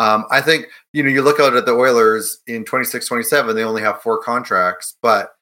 Um, 0.00 0.24
I 0.30 0.40
think, 0.40 0.68
you 0.94 1.02
know, 1.02 1.10
you 1.10 1.20
look 1.20 1.40
out 1.40 1.54
at 1.54 1.66
the 1.66 1.74
Oilers 1.74 2.38
in 2.46 2.64
26, 2.64 3.06
27, 3.06 3.54
they 3.54 3.64
only 3.64 3.82
have 3.82 4.00
four 4.00 4.16
contracts. 4.16 4.96
But 5.02 5.34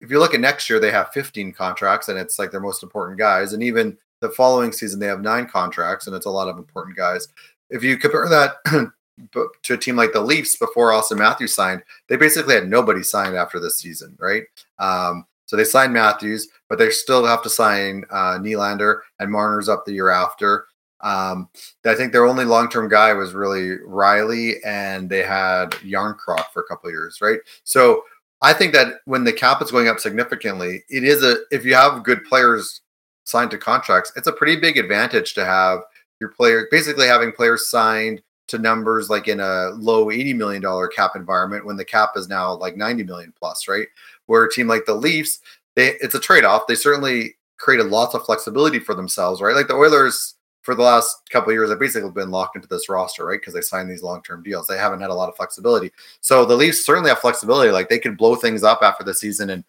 if 0.00 0.10
you 0.10 0.18
look 0.18 0.32
at 0.32 0.40
next 0.40 0.70
year, 0.70 0.80
they 0.80 0.90
have 0.90 1.12
15 1.12 1.52
contracts 1.52 2.08
and 2.08 2.18
it's 2.18 2.38
like 2.38 2.50
their 2.50 2.60
most 2.60 2.82
important 2.82 3.18
guys. 3.18 3.52
And 3.52 3.62
even 3.62 3.98
the 4.22 4.30
following 4.30 4.72
season, 4.72 5.00
they 5.00 5.06
have 5.06 5.20
nine 5.20 5.46
contracts 5.46 6.06
and 6.06 6.16
it's 6.16 6.24
a 6.24 6.30
lot 6.30 6.48
of 6.48 6.56
important 6.56 6.96
guys. 6.96 7.28
If 7.68 7.84
you 7.84 7.98
compare 7.98 8.26
that 8.26 8.54
to 9.32 9.74
a 9.74 9.76
team 9.76 9.96
like 9.96 10.14
the 10.14 10.22
Leafs 10.22 10.56
before 10.56 10.92
Auston 10.92 11.18
Matthews 11.18 11.54
signed, 11.54 11.82
they 12.08 12.16
basically 12.16 12.54
had 12.54 12.70
nobody 12.70 13.02
signed 13.02 13.36
after 13.36 13.60
this 13.60 13.80
season, 13.80 14.16
right? 14.18 14.44
Um, 14.78 15.26
so 15.44 15.56
they 15.56 15.64
signed 15.64 15.92
Matthews, 15.92 16.48
but 16.70 16.78
they 16.78 16.88
still 16.88 17.26
have 17.26 17.42
to 17.42 17.50
sign 17.50 18.04
uh, 18.08 18.38
Nylander 18.38 19.00
and 19.18 19.30
Marner's 19.30 19.68
up 19.68 19.84
the 19.84 19.92
year 19.92 20.08
after. 20.08 20.68
Um, 21.02 21.48
I 21.84 21.94
think 21.94 22.12
their 22.12 22.26
only 22.26 22.44
long 22.44 22.68
term 22.68 22.88
guy 22.88 23.12
was 23.12 23.32
really 23.32 23.78
Rielly, 23.78 24.56
and 24.64 25.08
they 25.08 25.22
had 25.22 25.70
Järnkrok 25.70 26.50
for 26.52 26.60
a 26.60 26.66
couple 26.66 26.90
years, 26.90 27.20
right? 27.20 27.40
So 27.64 28.04
I 28.42 28.52
think 28.52 28.72
that 28.74 29.00
when 29.04 29.24
the 29.24 29.32
cap 29.32 29.62
is 29.62 29.70
going 29.70 29.88
up 29.88 30.00
significantly, 30.00 30.84
it 30.88 31.04
is 31.04 31.22
a 31.22 31.38
if 31.50 31.64
you 31.64 31.74
have 31.74 32.04
good 32.04 32.24
players 32.24 32.82
signed 33.24 33.50
to 33.52 33.58
contracts, 33.58 34.12
it's 34.16 34.26
a 34.26 34.32
pretty 34.32 34.56
big 34.56 34.78
advantage 34.78 35.34
to 35.34 35.44
have 35.44 35.80
your 36.20 36.30
player 36.30 36.68
basically 36.70 37.06
having 37.06 37.32
players 37.32 37.70
signed 37.70 38.22
to 38.48 38.58
numbers 38.58 39.08
like 39.08 39.28
in 39.28 39.40
a 39.40 39.70
low 39.76 40.06
$80 40.06 40.36
million 40.36 40.88
cap 40.94 41.12
environment 41.14 41.64
when 41.64 41.76
the 41.76 41.84
cap 41.84 42.10
is 42.16 42.28
now 42.28 42.54
like 42.54 42.76
90 42.76 43.04
million 43.04 43.32
plus, 43.38 43.68
right? 43.68 43.86
Where 44.26 44.44
a 44.44 44.52
team 44.52 44.66
like 44.66 44.86
the 44.86 44.94
Leafs, 44.94 45.40
they 45.76 45.94
it's 46.00 46.16
a 46.16 46.20
trade-off. 46.20 46.66
They 46.66 46.74
certainly 46.74 47.36
created 47.58 47.86
lots 47.86 48.14
of 48.14 48.24
flexibility 48.24 48.80
for 48.80 48.94
themselves, 48.94 49.40
right? 49.40 49.54
Like 49.54 49.68
the 49.68 49.74
Oilers 49.74 50.34
for 50.70 50.76
the 50.76 50.82
last 50.82 51.28
couple 51.30 51.52
years, 51.52 51.68
they've 51.68 51.80
basically 51.80 52.12
been 52.12 52.30
locked 52.30 52.54
into 52.54 52.68
this 52.68 52.88
roster, 52.88 53.26
right? 53.26 53.40
Because 53.40 53.54
they 53.54 53.60
signed 53.60 53.90
these 53.90 54.04
long-term 54.04 54.44
deals. 54.44 54.68
They 54.68 54.78
haven't 54.78 55.00
had 55.00 55.10
a 55.10 55.14
lot 55.14 55.28
of 55.28 55.34
flexibility. 55.34 55.90
So 56.20 56.44
the 56.44 56.54
Leafs 56.54 56.86
certainly 56.86 57.08
have 57.08 57.18
flexibility. 57.18 57.72
Like 57.72 57.88
they 57.88 57.98
could 57.98 58.16
blow 58.16 58.36
things 58.36 58.62
up 58.62 58.78
after 58.80 59.02
the 59.02 59.12
season 59.12 59.50
and 59.50 59.64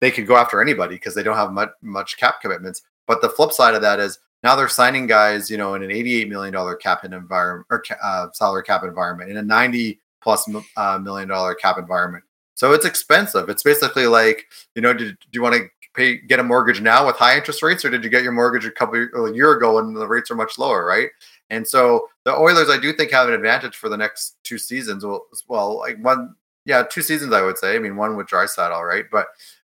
they 0.00 0.10
could 0.10 0.26
go 0.26 0.38
after 0.38 0.62
anybody 0.62 0.94
because 0.94 1.14
they 1.14 1.22
don't 1.22 1.36
have 1.36 1.52
much, 1.52 1.68
much 1.82 2.16
cap 2.16 2.40
commitments. 2.40 2.80
But 3.06 3.20
the 3.20 3.28
flip 3.28 3.52
side 3.52 3.74
of 3.74 3.82
that 3.82 4.00
is 4.00 4.20
now 4.42 4.56
they're 4.56 4.68
signing 4.70 5.06
guys, 5.06 5.50
you 5.50 5.58
know, 5.58 5.74
in 5.74 5.82
an 5.82 5.90
$88 5.90 6.30
million 6.30 6.76
cap 6.80 7.04
environment 7.04 7.66
or 7.68 7.84
uh, 8.02 8.28
salary 8.32 8.62
cap 8.62 8.84
environment, 8.84 9.30
in 9.30 9.36
a 9.36 9.42
90 9.42 10.00
plus 10.22 10.48
uh, 10.78 10.98
million 10.98 11.28
dollar 11.28 11.54
cap 11.56 11.76
environment. 11.76 12.24
So 12.54 12.72
it's 12.72 12.86
expensive. 12.86 13.50
It's 13.50 13.62
basically 13.62 14.06
like, 14.06 14.46
you 14.74 14.80
know, 14.80 14.94
do, 14.94 15.10
do 15.10 15.16
you 15.32 15.42
want 15.42 15.56
to 15.56 15.68
pay 15.98 16.16
get 16.16 16.40
a 16.40 16.42
mortgage 16.42 16.80
now 16.80 17.06
with 17.06 17.16
high 17.16 17.36
interest 17.36 17.62
rates, 17.62 17.84
or 17.84 17.90
did 17.90 18.04
you 18.04 18.10
get 18.10 18.22
your 18.22 18.32
mortgage 18.32 18.64
a 18.64 18.70
couple 18.70 19.06
a 19.26 19.34
year 19.34 19.52
ago 19.52 19.78
and 19.78 19.96
the 19.96 20.06
rates 20.06 20.30
are 20.30 20.36
much 20.36 20.56
lower, 20.58 20.86
right? 20.86 21.08
And 21.50 21.66
so 21.66 22.08
the 22.24 22.34
Oilers, 22.34 22.70
I 22.70 22.78
do 22.78 22.92
think, 22.92 23.10
have 23.10 23.28
an 23.28 23.34
advantage 23.34 23.76
for 23.76 23.88
the 23.88 23.96
next 23.96 24.36
two 24.44 24.58
seasons. 24.58 25.04
Well, 25.04 25.26
well, 25.48 25.78
like 25.78 25.98
one, 25.98 26.34
yeah, 26.64 26.82
two 26.82 27.02
seasons, 27.02 27.32
I 27.32 27.42
would 27.42 27.58
say. 27.58 27.74
I 27.74 27.78
mean, 27.78 27.96
one 27.96 28.16
with 28.16 28.28
Draisaitl, 28.28 28.86
right? 28.86 29.06
But 29.10 29.26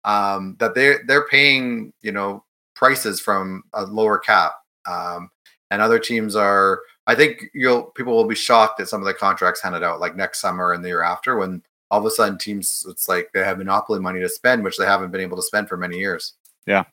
um, 0.03 0.55
that 0.59 0.75
they 0.75 0.95
they're 1.05 1.27
paying, 1.27 1.93
you 2.01 2.11
know, 2.11 2.43
prices 2.75 3.19
from 3.19 3.63
a 3.73 3.85
lower 3.85 4.17
cap, 4.17 4.53
um, 4.89 5.29
and 5.71 5.81
other 5.81 5.99
teams 5.99 6.35
are. 6.35 6.81
I 7.07 7.13
think 7.13 7.43
you'll 7.53 7.83
people 7.83 8.13
will 8.15 8.27
be 8.27 8.35
shocked 8.35 8.79
at 8.79 8.87
some 8.87 9.01
of 9.01 9.05
the 9.05 9.13
contracts 9.13 9.61
handed 9.61 9.83
out, 9.83 9.99
like 9.99 10.15
next 10.15 10.41
summer 10.41 10.73
and 10.73 10.83
the 10.83 10.89
year 10.89 11.03
after, 11.03 11.37
when 11.37 11.61
all 11.95 12.01
of 12.01 12.05
a 12.05 12.11
sudden 12.11 12.37
teams 12.37 12.85
it's 12.89 13.07
like 13.07 13.29
they 13.33 13.43
have 13.43 13.57
monopoly 13.57 13.99
money 13.99 14.19
to 14.19 14.29
spend 14.29 14.63
which 14.63 14.77
they 14.77 14.85
haven't 14.85 15.11
been 15.11 15.21
able 15.21 15.37
to 15.37 15.43
spend 15.43 15.69
for 15.69 15.77
many 15.77 15.97
years 15.97 16.33
yeah 16.67 16.83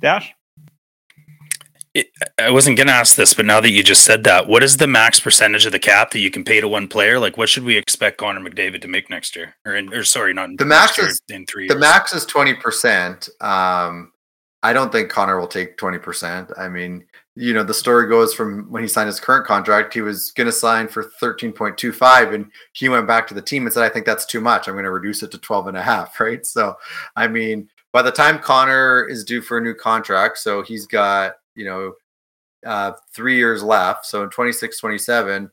dash 0.00 0.34
it, 1.94 2.08
I 2.38 2.50
wasn't 2.50 2.78
going 2.78 2.86
to 2.86 2.92
ask 2.94 3.16
this, 3.16 3.34
but 3.34 3.44
now 3.44 3.60
that 3.60 3.70
you 3.70 3.82
just 3.82 4.06
said 4.06 4.24
that, 4.24 4.48
what 4.48 4.62
is 4.62 4.78
the 4.78 4.86
max 4.86 5.20
percentage 5.20 5.66
of 5.66 5.72
the 5.72 5.78
cap 5.78 6.10
that 6.12 6.20
you 6.20 6.30
can 6.30 6.42
pay 6.42 6.58
to 6.58 6.66
one 6.66 6.88
player? 6.88 7.18
Like, 7.18 7.36
what 7.36 7.50
should 7.50 7.64
we 7.64 7.76
expect 7.76 8.16
Connor 8.16 8.40
McDavid 8.40 8.80
to 8.80 8.88
make 8.88 9.10
next 9.10 9.36
year? 9.36 9.56
Or, 9.66 9.74
in, 9.74 9.92
or 9.92 10.02
sorry, 10.02 10.32
not 10.32 10.56
the 10.56 10.64
max 10.64 10.98
is 10.98 11.20
in 11.28 11.44
three. 11.44 11.68
The 11.68 11.74
years. 11.74 11.80
max 11.80 12.14
is 12.14 12.24
twenty 12.24 12.54
percent. 12.54 13.28
Um, 13.42 14.11
I 14.62 14.72
don't 14.72 14.92
think 14.92 15.10
Connor 15.10 15.38
will 15.38 15.48
take 15.48 15.76
twenty 15.76 15.98
percent. 15.98 16.50
I 16.56 16.68
mean, 16.68 17.04
you 17.34 17.54
know, 17.54 17.62
the 17.62 17.74
story 17.74 18.08
goes 18.08 18.34
from 18.34 18.70
when 18.70 18.82
he 18.82 18.88
signed 18.88 19.06
his 19.06 19.20
current 19.20 19.46
contract, 19.46 19.94
he 19.94 20.02
was 20.02 20.32
going 20.32 20.46
to 20.46 20.52
sign 20.52 20.86
for 20.86 21.10
13.25 21.20 22.34
and 22.34 22.50
he 22.72 22.88
went 22.90 23.06
back 23.06 23.26
to 23.26 23.34
the 23.34 23.40
team 23.40 23.64
and 23.64 23.72
said, 23.72 23.84
I 23.84 23.88
think 23.88 24.04
that's 24.04 24.26
too 24.26 24.40
much. 24.40 24.68
I'm 24.68 24.74
going 24.74 24.84
to 24.84 24.90
reduce 24.90 25.22
it 25.22 25.30
to 25.30 25.38
12 25.38 25.68
and 25.68 25.76
a 25.76 25.82
half. 25.82 26.14
Right. 26.20 26.44
So, 26.46 26.76
I 27.16 27.26
mean, 27.26 27.68
by 27.92 28.02
the 28.02 28.12
time 28.12 28.38
Connor 28.38 29.08
is 29.08 29.24
due 29.24 29.40
for 29.40 29.58
a 29.58 29.60
new 29.60 29.74
contract, 29.74 30.38
so 30.38 30.62
he's 30.62 30.86
got, 30.86 31.32
you 31.56 31.64
know, 31.64 31.94
uh, 32.64 32.92
three 33.12 33.36
years 33.36 33.62
left. 33.62 34.06
So 34.06 34.22
in 34.22 34.30
26, 34.30 34.78
27, 34.78 35.50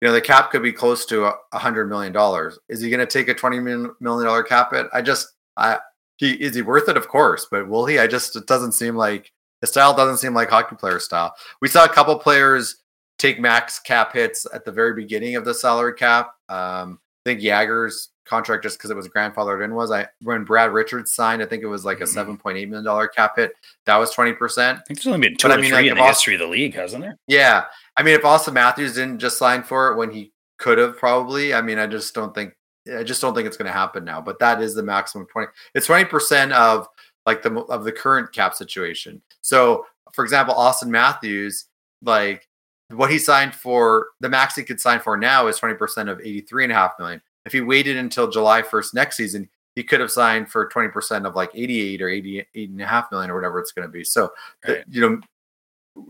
you 0.00 0.08
know, 0.08 0.12
the 0.12 0.20
cap 0.20 0.50
could 0.50 0.62
be 0.62 0.72
close 0.72 1.06
to 1.06 1.24
a 1.26 1.58
hundred 1.58 1.88
million 1.88 2.12
dollars. 2.12 2.58
Is 2.68 2.82
he 2.82 2.90
going 2.90 3.00
to 3.00 3.06
take 3.06 3.28
a 3.28 3.34
$20 3.34 3.94
million 4.00 4.44
cap 4.44 4.72
hit? 4.72 4.88
I 4.92 5.00
just, 5.00 5.28
I, 5.56 5.78
he, 6.20 6.32
is 6.34 6.54
he 6.54 6.62
worth 6.62 6.88
it? 6.88 6.96
Of 6.96 7.08
course, 7.08 7.48
but 7.50 7.68
will 7.68 7.86
he? 7.86 7.98
I 7.98 8.06
just, 8.06 8.36
it 8.36 8.46
doesn't 8.46 8.72
seem 8.72 8.94
like, 8.94 9.32
his 9.60 9.70
style 9.70 9.94
doesn't 9.94 10.18
seem 10.18 10.34
like 10.34 10.50
hockey 10.50 10.76
player 10.76 11.00
style. 11.00 11.34
We 11.60 11.68
saw 11.68 11.84
a 11.84 11.88
couple 11.88 12.16
players 12.18 12.76
take 13.18 13.40
max 13.40 13.78
cap 13.78 14.12
hits 14.12 14.46
at 14.54 14.64
the 14.64 14.72
very 14.72 14.94
beginning 14.94 15.36
of 15.36 15.44
the 15.44 15.52
salary 15.52 15.94
cap. 15.94 16.28
Um, 16.48 16.98
I 17.26 17.30
think 17.30 17.40
Jagr's 17.40 18.08
contract 18.24 18.62
just 18.62 18.78
because 18.78 18.90
it 18.90 18.96
was 18.96 19.08
grandfathered 19.08 19.62
in 19.62 19.74
was 19.74 19.90
I 19.90 20.06
when 20.22 20.44
Brad 20.44 20.72
Richards 20.72 21.12
signed, 21.12 21.42
I 21.42 21.46
think 21.46 21.62
it 21.62 21.66
was 21.66 21.84
like 21.84 21.98
a 21.98 22.04
mm-hmm. 22.04 22.12
seven 22.14 22.38
point 22.38 22.56
eight 22.56 22.68
million 22.68 22.84
dollar 22.84 23.08
cap 23.08 23.36
hit. 23.36 23.52
That 23.84 23.96
was 23.96 24.10
twenty 24.12 24.32
percent. 24.32 24.78
I 24.78 24.82
think 24.84 25.00
there's 25.00 25.14
only 25.14 25.28
been 25.28 25.36
two 25.36 25.48
but, 25.48 25.56
or 25.56 25.58
I 25.58 25.60
mean, 25.60 25.70
three 25.70 25.82
like, 25.82 25.90
in 25.90 25.96
the 25.98 26.04
history 26.04 26.34
of 26.34 26.40
the 26.40 26.46
league, 26.46 26.74
hasn't 26.74 27.02
there? 27.02 27.18
Yeah, 27.26 27.64
I 27.96 28.02
mean, 28.02 28.14
if 28.14 28.22
Auston 28.22 28.54
Matthews 28.54 28.94
didn't 28.94 29.18
just 29.18 29.36
sign 29.36 29.62
for 29.62 29.92
it 29.92 29.96
when 29.96 30.10
he 30.10 30.32
could 30.58 30.78
have, 30.78 30.96
probably. 30.96 31.52
I 31.52 31.60
mean, 31.60 31.78
I 31.78 31.86
just 31.86 32.14
don't 32.14 32.34
think 32.34 32.54
I 32.96 33.02
just 33.02 33.20
don't 33.20 33.34
think 33.34 33.46
it's 33.46 33.56
going 33.56 33.66
to 33.66 33.72
happen 33.72 34.04
now. 34.04 34.20
But 34.20 34.38
that 34.38 34.62
is 34.62 34.74
the 34.74 34.82
maximum 34.82 35.26
twenty. 35.26 35.48
It's 35.74 35.86
twenty 35.86 36.04
percent 36.04 36.52
of 36.52 36.88
like 37.26 37.42
the 37.42 37.54
of 37.64 37.84
the 37.84 37.92
current 37.92 38.32
cap 38.32 38.54
situation. 38.54 39.20
So, 39.40 39.86
for 40.12 40.24
example, 40.24 40.54
Auston 40.54 40.88
Matthews, 40.88 41.66
like 42.02 42.48
what 42.90 43.10
he 43.10 43.18
signed 43.18 43.54
for, 43.54 44.08
the 44.20 44.28
max 44.28 44.56
he 44.56 44.62
could 44.62 44.80
sign 44.80 45.00
for 45.00 45.16
now 45.16 45.46
is 45.46 45.58
20% 45.60 46.10
of 46.10 46.20
83 46.20 46.64
and 46.64 46.72
a 46.72 46.76
half 46.76 46.98
million. 46.98 47.22
If 47.46 47.52
he 47.52 47.60
waited 47.60 47.96
until 47.96 48.30
July 48.30 48.62
1st 48.62 48.94
next 48.94 49.16
season, 49.16 49.48
he 49.76 49.84
could 49.84 50.00
have 50.00 50.10
signed 50.10 50.50
for 50.50 50.68
20% 50.68 51.26
of 51.26 51.36
like 51.36 51.50
88 51.54 52.02
or 52.02 52.08
88 52.08 52.70
and 52.70 52.82
a 52.82 52.86
half 52.86 53.10
million 53.10 53.30
or 53.30 53.34
whatever 53.36 53.60
it's 53.60 53.72
going 53.72 53.86
to 53.86 53.92
be. 53.92 54.04
So, 54.04 54.30
right. 54.66 54.84
the, 54.86 54.92
you 54.92 55.00
know, 55.00 55.20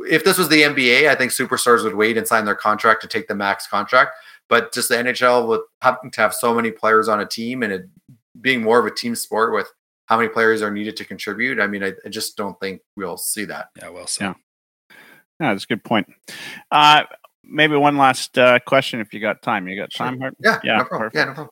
if 0.09 0.25
this 0.25 0.39
was 0.39 0.49
the 0.49 0.63
NBA, 0.63 1.09
I 1.09 1.15
think 1.15 1.33
superstars 1.33 1.85
would 1.85 1.95
wait 1.95 2.17
and 2.17 2.27
sign 2.27 2.45
their 2.45 2.55
contract 2.55 3.03
to 3.03 3.09
take 3.09 3.29
the 3.29 3.35
max 3.35 3.67
contract. 3.67 4.13
But 4.51 4.73
just 4.73 4.91
the 4.91 4.97
NHL 4.97 5.49
with 5.49 5.63
having 5.81 6.11
to 6.11 6.21
have 6.21 6.35
so 6.35 6.53
many 6.53 6.71
players 6.71 7.09
on 7.09 7.21
a 7.21 7.27
team 7.27 7.63
and 7.63 7.73
it 7.73 7.89
being 8.41 8.63
more 8.63 8.79
of 8.79 8.85
a 8.85 8.91
team 8.91 9.15
sport 9.15 9.55
with 9.55 9.69
how 10.07 10.17
many 10.17 10.29
players 10.29 10.61
are 10.61 10.71
needed 10.71 10.97
to 10.97 11.05
contribute. 11.05 11.61
I 11.61 11.69
mean, 11.69 11.85
I, 11.85 11.93
I 12.05 12.09
just 12.09 12.37
don't 12.37 12.59
think 12.61 12.83
we'll 12.97 13.17
see 13.17 13.45
that. 13.47 13.69
Yeah, 13.77 13.91
well 13.91 14.07
said. 14.09 14.25
Yeah. 14.25 14.35
Yeah, 15.41 15.53
that's 15.55 15.65
a 15.65 15.69
good 15.69 15.85
point. 15.85 16.13
Uh, 16.71 17.05
maybe 17.45 17.77
one 17.77 17.97
last 17.97 18.37
uh, 18.37 18.59
question 18.67 19.01
if 19.01 19.15
you 19.15 19.21
got 19.21 19.41
time. 19.41 19.67
You 19.69 19.81
got 19.81 19.91
time, 19.95 20.21
Hart? 20.21 20.37
Yeah, 20.39 20.59
Yeah, 20.63 20.77
no 20.79 20.85
problem. 20.85 21.11
perfect. 21.11 21.17
Yeah, 21.17 21.25
no 21.25 21.33
problem. 21.33 21.51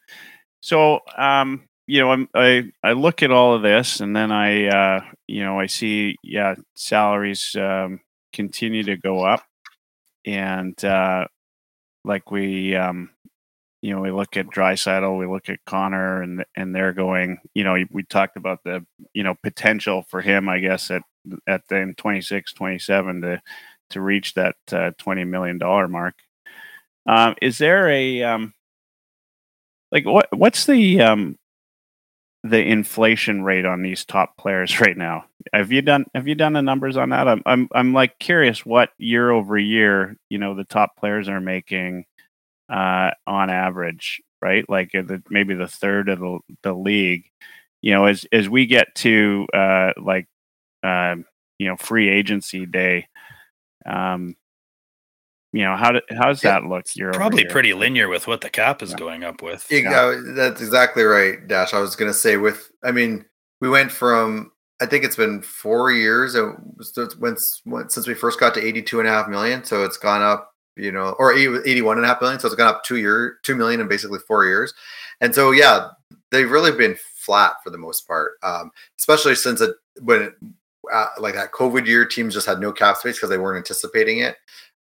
So, 0.60 1.00
um, 1.16 1.68
you 1.86 2.00
know, 2.00 2.10
I'm, 2.10 2.28
I 2.34 2.64
I 2.82 2.92
look 2.92 3.22
at 3.22 3.30
all 3.30 3.54
of 3.54 3.62
this, 3.62 4.00
and 4.00 4.14
then 4.14 4.30
I, 4.30 4.66
uh, 4.66 5.00
you 5.26 5.42
know, 5.42 5.58
I 5.58 5.66
see, 5.66 6.16
yeah, 6.22 6.56
salaries 6.74 7.56
um, 7.58 8.00
continue 8.34 8.82
to 8.82 8.96
go 8.96 9.24
up, 9.24 9.42
and 10.26 10.84
uh, 10.84 11.26
like 12.08 12.30
we, 12.30 12.74
um, 12.74 13.10
you 13.82 13.94
know, 13.94 14.00
we 14.00 14.10
look 14.10 14.36
at 14.36 14.46
Draisaitl, 14.46 15.18
we 15.18 15.26
look 15.26 15.48
at 15.48 15.64
Connor, 15.66 16.22
and 16.22 16.44
and 16.56 16.74
they're 16.74 16.92
going. 16.92 17.38
You 17.54 17.62
know, 17.62 17.76
we 17.92 18.02
talked 18.02 18.36
about 18.36 18.64
the, 18.64 18.84
you 19.12 19.22
know, 19.22 19.36
potential 19.42 20.02
for 20.08 20.20
him, 20.20 20.48
I 20.48 20.58
guess 20.58 20.90
at 20.90 21.02
at 21.46 21.62
then 21.68 21.94
26, 21.96 22.52
27 22.54 23.20
to 23.22 23.42
to 23.90 24.00
reach 24.00 24.34
that 24.34 24.56
uh, 24.72 24.90
twenty 24.98 25.24
million 25.24 25.58
dollar 25.58 25.86
mark. 25.86 26.14
Um, 27.06 27.36
is 27.40 27.58
there 27.58 27.88
a 27.88 28.22
um, 28.24 28.54
like 29.92 30.04
what 30.04 30.28
what's 30.36 30.66
the 30.66 31.00
um 31.02 31.36
the 32.44 32.62
inflation 32.64 33.42
rate 33.42 33.64
on 33.64 33.82
these 33.82 34.04
top 34.04 34.36
players 34.36 34.80
right 34.80 34.96
now? 34.96 35.24
Have 35.52 35.72
you 35.72 35.82
done 35.82 36.06
have 36.14 36.28
you 36.28 36.34
done 36.34 36.52
the 36.52 36.62
numbers 36.62 36.96
on 36.96 37.10
that? 37.10 37.28
I'm 37.28 37.42
i'm, 37.46 37.68
I'm 37.72 37.92
like 37.94 38.18
curious 38.18 38.66
what 38.66 38.90
year 38.98 39.30
over 39.30 39.58
year 39.58 40.16
you 40.28 40.38
know 40.38 40.54
the 40.54 40.64
top 40.64 40.96
players 40.96 41.28
are 41.28 41.40
making 41.40 42.04
uh 42.70 43.10
on 43.26 43.50
average 43.50 44.20
right? 44.40 44.68
Like 44.68 44.94
uh, 44.94 45.02
the, 45.02 45.22
maybe 45.28 45.54
the 45.54 45.68
third 45.68 46.08
of 46.08 46.20
the, 46.20 46.38
the 46.62 46.72
league. 46.72 47.24
You 47.80 47.92
know 47.92 48.06
as 48.06 48.26
as 48.32 48.48
we 48.48 48.66
get 48.66 48.92
to 48.96 49.46
uh 49.54 49.92
like 50.02 50.26
um 50.82 51.24
you 51.58 51.68
know 51.68 51.76
free 51.76 52.08
agency 52.08 52.66
day 52.66 53.06
um 53.86 54.34
you 55.52 55.64
know 55.64 55.76
how 55.76 55.92
do, 55.92 56.00
how 56.10 56.28
does 56.28 56.42
Yeah, 56.42 56.60
that 56.60 56.66
look 56.66 56.84
year 56.94 57.08
over 57.08 57.18
Probably 57.18 57.42
year? 57.42 57.50
pretty 57.50 57.72
linear 57.74 58.08
with 58.08 58.26
what 58.26 58.40
the 58.40 58.50
cap 58.50 58.82
is 58.82 58.94
going 58.94 59.24
up 59.24 59.42
with. 59.42 59.66
Yeah, 59.70 59.90
uh, 59.90 60.20
that's 60.34 60.60
exactly 60.60 61.02
right, 61.04 61.46
Dash. 61.46 61.72
I 61.72 61.80
was 61.80 61.96
going 61.96 62.10
to 62.10 62.16
say 62.16 62.36
with, 62.36 62.70
I 62.84 62.92
mean, 62.92 63.24
we 63.60 63.68
went 63.68 63.90
from, 63.90 64.52
I 64.80 64.86
think 64.86 65.04
it's 65.04 65.16
been 65.16 65.42
four 65.42 65.90
years 65.90 66.34
so 66.34 66.54
it's 66.78 67.16
when, 67.16 67.36
when, 67.64 67.88
since 67.88 68.06
we 68.06 68.14
first 68.14 68.38
got 68.38 68.54
to 68.54 68.64
82 68.64 69.00
and 69.00 69.08
a 69.08 69.10
half 69.10 69.28
million. 69.28 69.64
So 69.64 69.84
it's 69.84 69.96
gone 69.96 70.22
up, 70.22 70.52
you 70.76 70.92
know, 70.92 71.16
or 71.18 71.32
80 71.32 71.68
81 71.68 71.96
and 71.96 72.04
a 72.04 72.08
half 72.08 72.20
million. 72.20 72.38
So 72.38 72.46
it's 72.46 72.54
gone 72.54 72.68
up 72.68 72.84
two 72.84 72.98
year, 72.98 73.38
2 73.42 73.56
million 73.56 73.80
in 73.80 73.88
basically 73.88 74.20
four 74.20 74.44
years. 74.44 74.72
And 75.20 75.34
so, 75.34 75.50
yeah, 75.50 75.88
they've 76.30 76.50
really 76.50 76.72
been 76.72 76.96
flat 77.16 77.54
for 77.64 77.70
the 77.70 77.78
most 77.78 78.06
part, 78.06 78.32
um, 78.42 78.70
especially 78.98 79.34
since 79.34 79.60
it, 79.60 79.74
when 80.02 80.22
it, 80.22 80.34
uh, 80.92 81.08
like 81.18 81.34
that 81.34 81.52
COVID 81.52 81.86
year, 81.86 82.04
teams 82.04 82.32
just 82.32 82.46
had 82.46 82.60
no 82.60 82.72
cap 82.72 82.96
space 82.96 83.16
because 83.16 83.28
they 83.30 83.38
weren't 83.38 83.58
anticipating 83.58 84.20
it. 84.20 84.36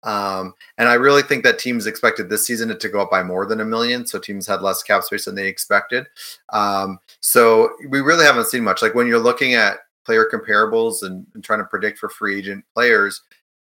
Um, 0.04 0.54
and 0.78 0.88
I 0.88 0.94
really 0.94 1.22
think 1.22 1.42
that 1.44 1.58
teams 1.58 1.86
expected 1.86 2.28
this 2.28 2.46
season 2.46 2.70
it 2.70 2.78
to 2.80 2.88
go 2.88 3.00
up 3.00 3.10
by 3.10 3.22
more 3.22 3.46
than 3.46 3.60
a 3.60 3.64
million. 3.64 4.06
So 4.06 4.18
teams 4.18 4.46
had 4.46 4.62
less 4.62 4.82
cap 4.82 5.02
space 5.02 5.24
than 5.24 5.34
they 5.34 5.48
expected. 5.48 6.06
Um, 6.50 6.98
so 7.20 7.70
we 7.88 8.00
really 8.00 8.24
haven't 8.24 8.46
seen 8.46 8.62
much. 8.62 8.82
Like 8.82 8.94
when 8.94 9.06
you're 9.06 9.18
looking 9.18 9.54
at 9.54 9.78
player 10.04 10.28
comparables 10.30 11.02
and, 11.02 11.26
and 11.34 11.42
trying 11.42 11.60
to 11.60 11.64
predict 11.64 11.98
for 11.98 12.08
free 12.08 12.38
agent 12.38 12.64
players, 12.74 13.22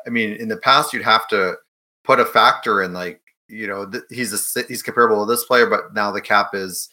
I 0.05 0.09
mean, 0.09 0.33
in 0.33 0.49
the 0.49 0.57
past, 0.57 0.93
you'd 0.93 1.03
have 1.03 1.27
to 1.29 1.55
put 2.03 2.19
a 2.19 2.25
factor 2.25 2.83
in 2.83 2.93
like, 2.93 3.21
you 3.47 3.67
know, 3.67 3.89
th- 3.89 4.03
he's 4.09 4.33
a, 4.33 4.63
he's 4.67 4.83
comparable 4.83 5.25
to 5.25 5.31
this 5.31 5.45
player, 5.45 5.67
but 5.67 5.93
now 5.93 6.11
the 6.11 6.21
cap 6.21 6.49
is 6.53 6.89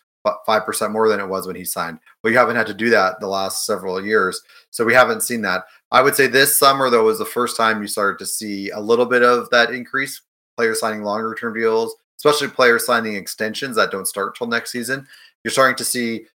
five 0.47 0.65
percent 0.65 0.93
more 0.93 1.09
than 1.09 1.21
it 1.21 1.29
was 1.29 1.47
when 1.47 1.57
he 1.57 1.65
signed. 1.65 1.99
Well, 2.23 2.33
you 2.33 2.39
haven't 2.39 2.57
had 2.57 2.67
to 2.69 2.75
do 2.75 2.91
that 2.91 3.21
the 3.21 3.29
last 3.29 3.67
several 3.67 4.05
years, 4.05 4.41
so 4.71 4.85
we 4.85 4.95
haven't 4.95 5.23
seen 5.23 5.43
that. 5.43 5.65
I 5.91 6.03
would 6.03 6.15
say 6.15 6.27
this 6.27 6.57
summer 6.57 6.91
though 6.91 7.05
was 7.05 7.19
the 7.19 7.25
first 7.25 7.57
time 7.57 7.83
you 7.83 7.89
started 7.89 8.19
to 8.19 8.27
see 8.27 8.71
a 8.71 8.81
little 8.81 9.07
bit 9.07 9.23
of 9.23 9.51
that 9.51 9.71
increase. 9.73 10.23
Players 10.57 10.81
signing 10.81 11.03
longer 11.03 11.35
term 11.35 11.55
deals, 11.55 11.97
especially 12.19 12.49
players 12.49 12.85
signing 12.85 13.17
extensions 13.17 13.75
that 13.77 13.91
don't 13.91 14.07
start 14.07 14.37
till 14.37 14.47
next 14.47 14.71
season. 14.71 15.07
You're 15.43 15.51
starting 15.51 15.77
to 15.77 15.85
see, 15.85 16.27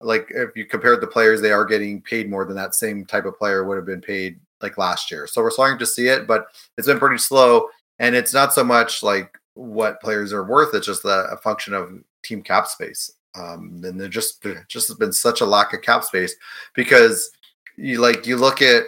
like, 0.00 0.28
if 0.30 0.56
you 0.56 0.64
compare 0.64 0.96
the 0.96 1.06
players, 1.06 1.42
they 1.42 1.52
are 1.52 1.66
getting 1.66 2.00
paid 2.00 2.30
more 2.30 2.46
than 2.46 2.56
that 2.56 2.74
same 2.74 3.04
type 3.04 3.26
of 3.26 3.36
player 3.36 3.64
would 3.64 3.76
have 3.76 3.84
been 3.84 4.00
paid 4.00 4.40
like 4.62 4.78
last 4.78 5.10
year. 5.10 5.26
So 5.26 5.42
we're 5.42 5.50
starting 5.50 5.78
to 5.78 5.84
see 5.84 6.08
it, 6.08 6.26
but 6.26 6.46
it's 6.78 6.86
been 6.86 6.98
pretty 6.98 7.18
slow, 7.18 7.68
and 7.98 8.14
it's 8.14 8.32
not 8.32 8.54
so 8.54 8.64
much 8.64 9.02
like 9.02 9.36
what 9.52 10.00
players 10.00 10.32
are 10.32 10.44
worth. 10.44 10.74
It's 10.74 10.86
just 10.86 11.04
a, 11.04 11.28
a 11.30 11.36
function 11.36 11.74
of 11.74 11.92
team 12.22 12.42
cap 12.42 12.66
space. 12.66 13.12
Um, 13.38 13.82
and 13.84 14.00
there 14.00 14.08
just 14.08 14.42
there 14.42 14.64
just 14.68 14.88
has 14.88 14.96
been 14.96 15.12
such 15.12 15.40
a 15.40 15.46
lack 15.46 15.72
of 15.72 15.82
cap 15.82 16.04
space 16.04 16.34
because 16.74 17.30
you 17.76 18.00
like 18.00 18.26
you 18.26 18.36
look 18.36 18.62
at 18.62 18.84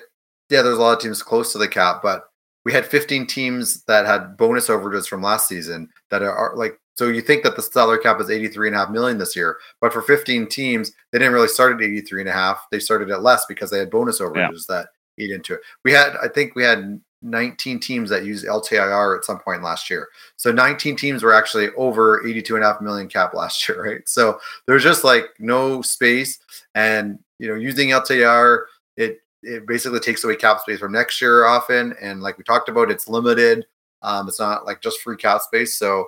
yeah, 0.50 0.62
there's 0.62 0.78
a 0.78 0.80
lot 0.80 0.96
of 0.96 1.02
teams 1.02 1.22
close 1.22 1.52
to 1.52 1.58
the 1.58 1.68
cap, 1.68 2.00
but 2.02 2.24
we 2.64 2.72
had 2.72 2.86
15 2.86 3.26
teams 3.26 3.84
that 3.84 4.06
had 4.06 4.36
bonus 4.36 4.68
overages 4.68 5.06
from 5.06 5.22
last 5.22 5.48
season 5.48 5.88
that 6.10 6.22
are, 6.22 6.52
like 6.56 6.78
so 6.96 7.06
you 7.08 7.20
think 7.20 7.44
that 7.44 7.54
the 7.54 7.62
salary 7.62 7.98
cap 8.00 8.20
is 8.20 8.30
83 8.30 8.68
and 8.68 8.76
a 8.76 8.78
half 8.80 8.90
million 8.90 9.18
this 9.18 9.36
year, 9.36 9.56
but 9.80 9.92
for 9.92 10.02
15 10.02 10.48
teams, 10.48 10.92
they 11.12 11.18
didn't 11.18 11.32
really 11.32 11.48
start 11.48 11.74
at 11.74 11.82
83 11.82 12.22
and 12.22 12.28
a 12.28 12.32
half. 12.32 12.66
They 12.72 12.80
started 12.80 13.10
at 13.10 13.22
less 13.22 13.46
because 13.46 13.70
they 13.70 13.78
had 13.78 13.90
bonus 13.90 14.20
overages 14.20 14.64
yeah. 14.68 14.76
that 14.76 14.88
eat 15.16 15.30
into 15.30 15.54
it. 15.54 15.60
We 15.84 15.92
had, 15.92 16.16
I 16.22 16.28
think 16.28 16.54
we 16.56 16.64
had 16.64 17.00
19 17.22 17.80
teams 17.80 18.10
that 18.10 18.24
used 18.24 18.46
LTIR 18.46 19.18
at 19.18 19.24
some 19.24 19.38
point 19.40 19.62
last 19.62 19.90
year. 19.90 20.08
So 20.36 20.52
19 20.52 20.96
teams 20.96 21.22
were 21.22 21.34
actually 21.34 21.70
over 21.76 22.26
82 22.26 22.54
and 22.54 22.64
a 22.64 22.68
half 22.68 22.80
million 22.80 23.08
cap 23.08 23.34
last 23.34 23.68
year, 23.68 23.82
right? 23.90 24.08
So 24.08 24.40
there's 24.66 24.84
just 24.84 25.04
like 25.04 25.26
no 25.38 25.82
space. 25.82 26.38
And, 26.74 27.18
you 27.38 27.48
know, 27.48 27.54
using 27.54 27.90
LTIR, 27.90 28.64
it, 28.96 29.20
it 29.42 29.66
basically 29.66 30.00
takes 30.00 30.24
away 30.24 30.36
cap 30.36 30.60
space 30.60 30.80
from 30.80 30.92
next 30.92 31.20
year 31.20 31.44
often. 31.44 31.94
And 32.00 32.20
like 32.20 32.38
we 32.38 32.44
talked 32.44 32.68
about, 32.68 32.90
it's 32.90 33.08
limited. 33.08 33.66
Um, 34.02 34.28
it's 34.28 34.38
not 34.38 34.64
like 34.64 34.80
just 34.80 35.00
free 35.00 35.16
cap 35.16 35.40
space. 35.40 35.74
So 35.74 36.06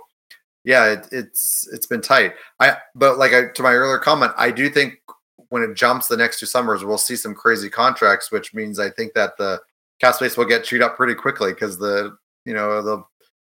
yeah, 0.64 0.92
it, 0.92 1.08
it's 1.10 1.68
it's 1.72 1.86
been 1.86 2.02
tight. 2.02 2.34
I 2.58 2.76
but 2.94 3.18
like 3.18 3.32
I, 3.32 3.48
to 3.48 3.62
my 3.62 3.72
earlier 3.72 3.98
comment, 3.98 4.32
I 4.36 4.50
do 4.50 4.68
think 4.68 4.98
when 5.48 5.62
it 5.62 5.74
jumps 5.74 6.06
the 6.06 6.16
next 6.16 6.38
two 6.38 6.46
summers, 6.46 6.84
we'll 6.84 6.98
see 6.98 7.16
some 7.16 7.34
crazy 7.34 7.70
contracts, 7.70 8.30
which 8.30 8.54
means 8.54 8.78
I 8.78 8.90
think 8.90 9.14
that 9.14 9.36
the 9.36 9.60
cap 10.00 10.14
space 10.14 10.36
will 10.36 10.44
get 10.44 10.64
chewed 10.64 10.82
up 10.82 10.96
pretty 10.96 11.14
quickly 11.14 11.52
because 11.52 11.78
the 11.78 12.16
you 12.44 12.54
know 12.54 12.82
the 12.82 13.02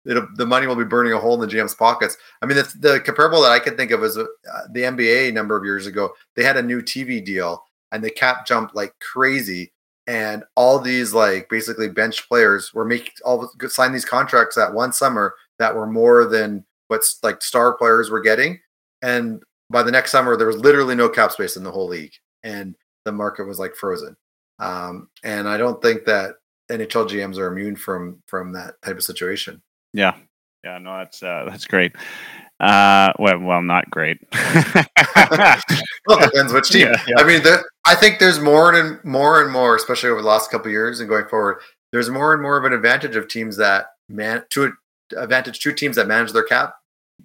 the 0.03 0.45
money 0.45 0.67
will 0.67 0.75
be 0.75 0.83
burning 0.83 1.13
a 1.13 1.19
hole 1.19 1.41
in 1.41 1.47
the 1.47 1.55
GM's 1.55 1.75
pockets. 1.75 2.17
I 2.41 2.45
mean, 2.45 2.57
the, 2.57 2.73
the 2.79 2.99
comparable 3.01 3.41
that 3.41 3.51
I 3.51 3.59
could 3.59 3.77
think 3.77 3.91
of 3.91 4.03
is 4.03 4.17
uh, 4.17 4.25
the 4.71 4.81
NBA 4.81 5.29
a 5.29 5.31
number 5.31 5.55
of 5.55 5.63
years 5.63 5.85
ago. 5.85 6.11
They 6.35 6.43
had 6.43 6.57
a 6.57 6.63
new 6.63 6.81
TV 6.81 7.23
deal, 7.23 7.63
and 7.91 8.03
the 8.03 8.09
cap 8.09 8.47
jumped 8.47 8.75
like 8.75 8.93
crazy. 8.99 9.71
And 10.07 10.43
all 10.55 10.79
these 10.79 11.13
like 11.13 11.47
basically 11.49 11.87
bench 11.87 12.27
players 12.27 12.73
were 12.73 12.85
making 12.85 13.13
all 13.23 13.49
sign 13.67 13.91
these 13.91 14.05
contracts 14.05 14.55
that 14.55 14.73
one 14.73 14.91
summer 14.91 15.35
that 15.59 15.75
were 15.75 15.85
more 15.85 16.25
than 16.25 16.65
what's 16.87 17.19
like 17.21 17.43
star 17.43 17.77
players 17.77 18.09
were 18.09 18.19
getting. 18.19 18.59
And 19.03 19.43
by 19.69 19.83
the 19.83 19.91
next 19.91 20.11
summer, 20.11 20.35
there 20.35 20.47
was 20.47 20.57
literally 20.57 20.95
no 20.95 21.07
cap 21.07 21.31
space 21.31 21.55
in 21.55 21.63
the 21.63 21.71
whole 21.71 21.87
league, 21.87 22.13
and 22.43 22.75
the 23.05 23.11
market 23.11 23.45
was 23.45 23.59
like 23.59 23.75
frozen. 23.75 24.17
Um, 24.59 25.09
and 25.23 25.47
I 25.47 25.57
don't 25.57 25.81
think 25.81 26.05
that 26.05 26.35
NHL 26.71 27.09
GMs 27.09 27.37
are 27.37 27.47
immune 27.47 27.75
from 27.75 28.21
from 28.27 28.53
that 28.53 28.81
type 28.81 28.97
of 28.97 29.03
situation. 29.03 29.61
Yeah, 29.93 30.15
yeah, 30.63 30.77
no, 30.77 30.97
that's 30.97 31.21
uh, 31.21 31.45
that's 31.47 31.65
great. 31.65 31.93
Uh, 32.59 33.11
well, 33.17 33.39
well, 33.39 33.61
not 33.63 33.89
great. 33.89 34.19
well, 34.33 36.19
it 36.19 36.31
depends 36.31 36.53
which 36.53 36.69
team. 36.69 36.87
Yeah, 36.87 37.03
yeah. 37.07 37.15
I 37.17 37.23
mean, 37.23 37.41
the, 37.41 37.63
I 37.87 37.95
think 37.95 38.19
there's 38.19 38.39
more 38.39 38.73
and 38.73 39.03
more 39.03 39.41
and 39.41 39.51
more, 39.51 39.75
especially 39.75 40.11
over 40.11 40.21
the 40.21 40.27
last 40.27 40.51
couple 40.51 40.67
of 40.67 40.71
years 40.71 40.99
and 40.99 41.09
going 41.09 41.27
forward. 41.27 41.57
There's 41.91 42.09
more 42.09 42.33
and 42.33 42.41
more 42.41 42.57
of 42.57 42.63
an 42.63 42.73
advantage 42.73 43.15
of 43.15 43.27
teams 43.27 43.57
that 43.57 43.87
man 44.07 44.43
to 44.51 44.73
advantage 45.17 45.59
to 45.61 45.73
teams 45.73 45.95
that 45.95 46.07
manage 46.07 46.33
their 46.33 46.43
cap 46.43 46.75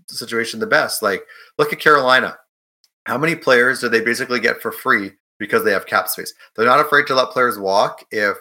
situation 0.08 0.58
the 0.58 0.66
best. 0.66 1.02
Like, 1.02 1.22
look 1.58 1.72
at 1.72 1.80
Carolina. 1.80 2.38
How 3.04 3.18
many 3.18 3.36
players 3.36 3.80
do 3.80 3.88
they 3.90 4.00
basically 4.00 4.40
get 4.40 4.62
for 4.62 4.72
free 4.72 5.12
because 5.38 5.64
they 5.64 5.72
have 5.72 5.86
cap 5.86 6.08
space? 6.08 6.32
They're 6.56 6.66
not 6.66 6.80
afraid 6.80 7.06
to 7.08 7.14
let 7.14 7.30
players 7.30 7.58
walk 7.58 8.04
if 8.10 8.36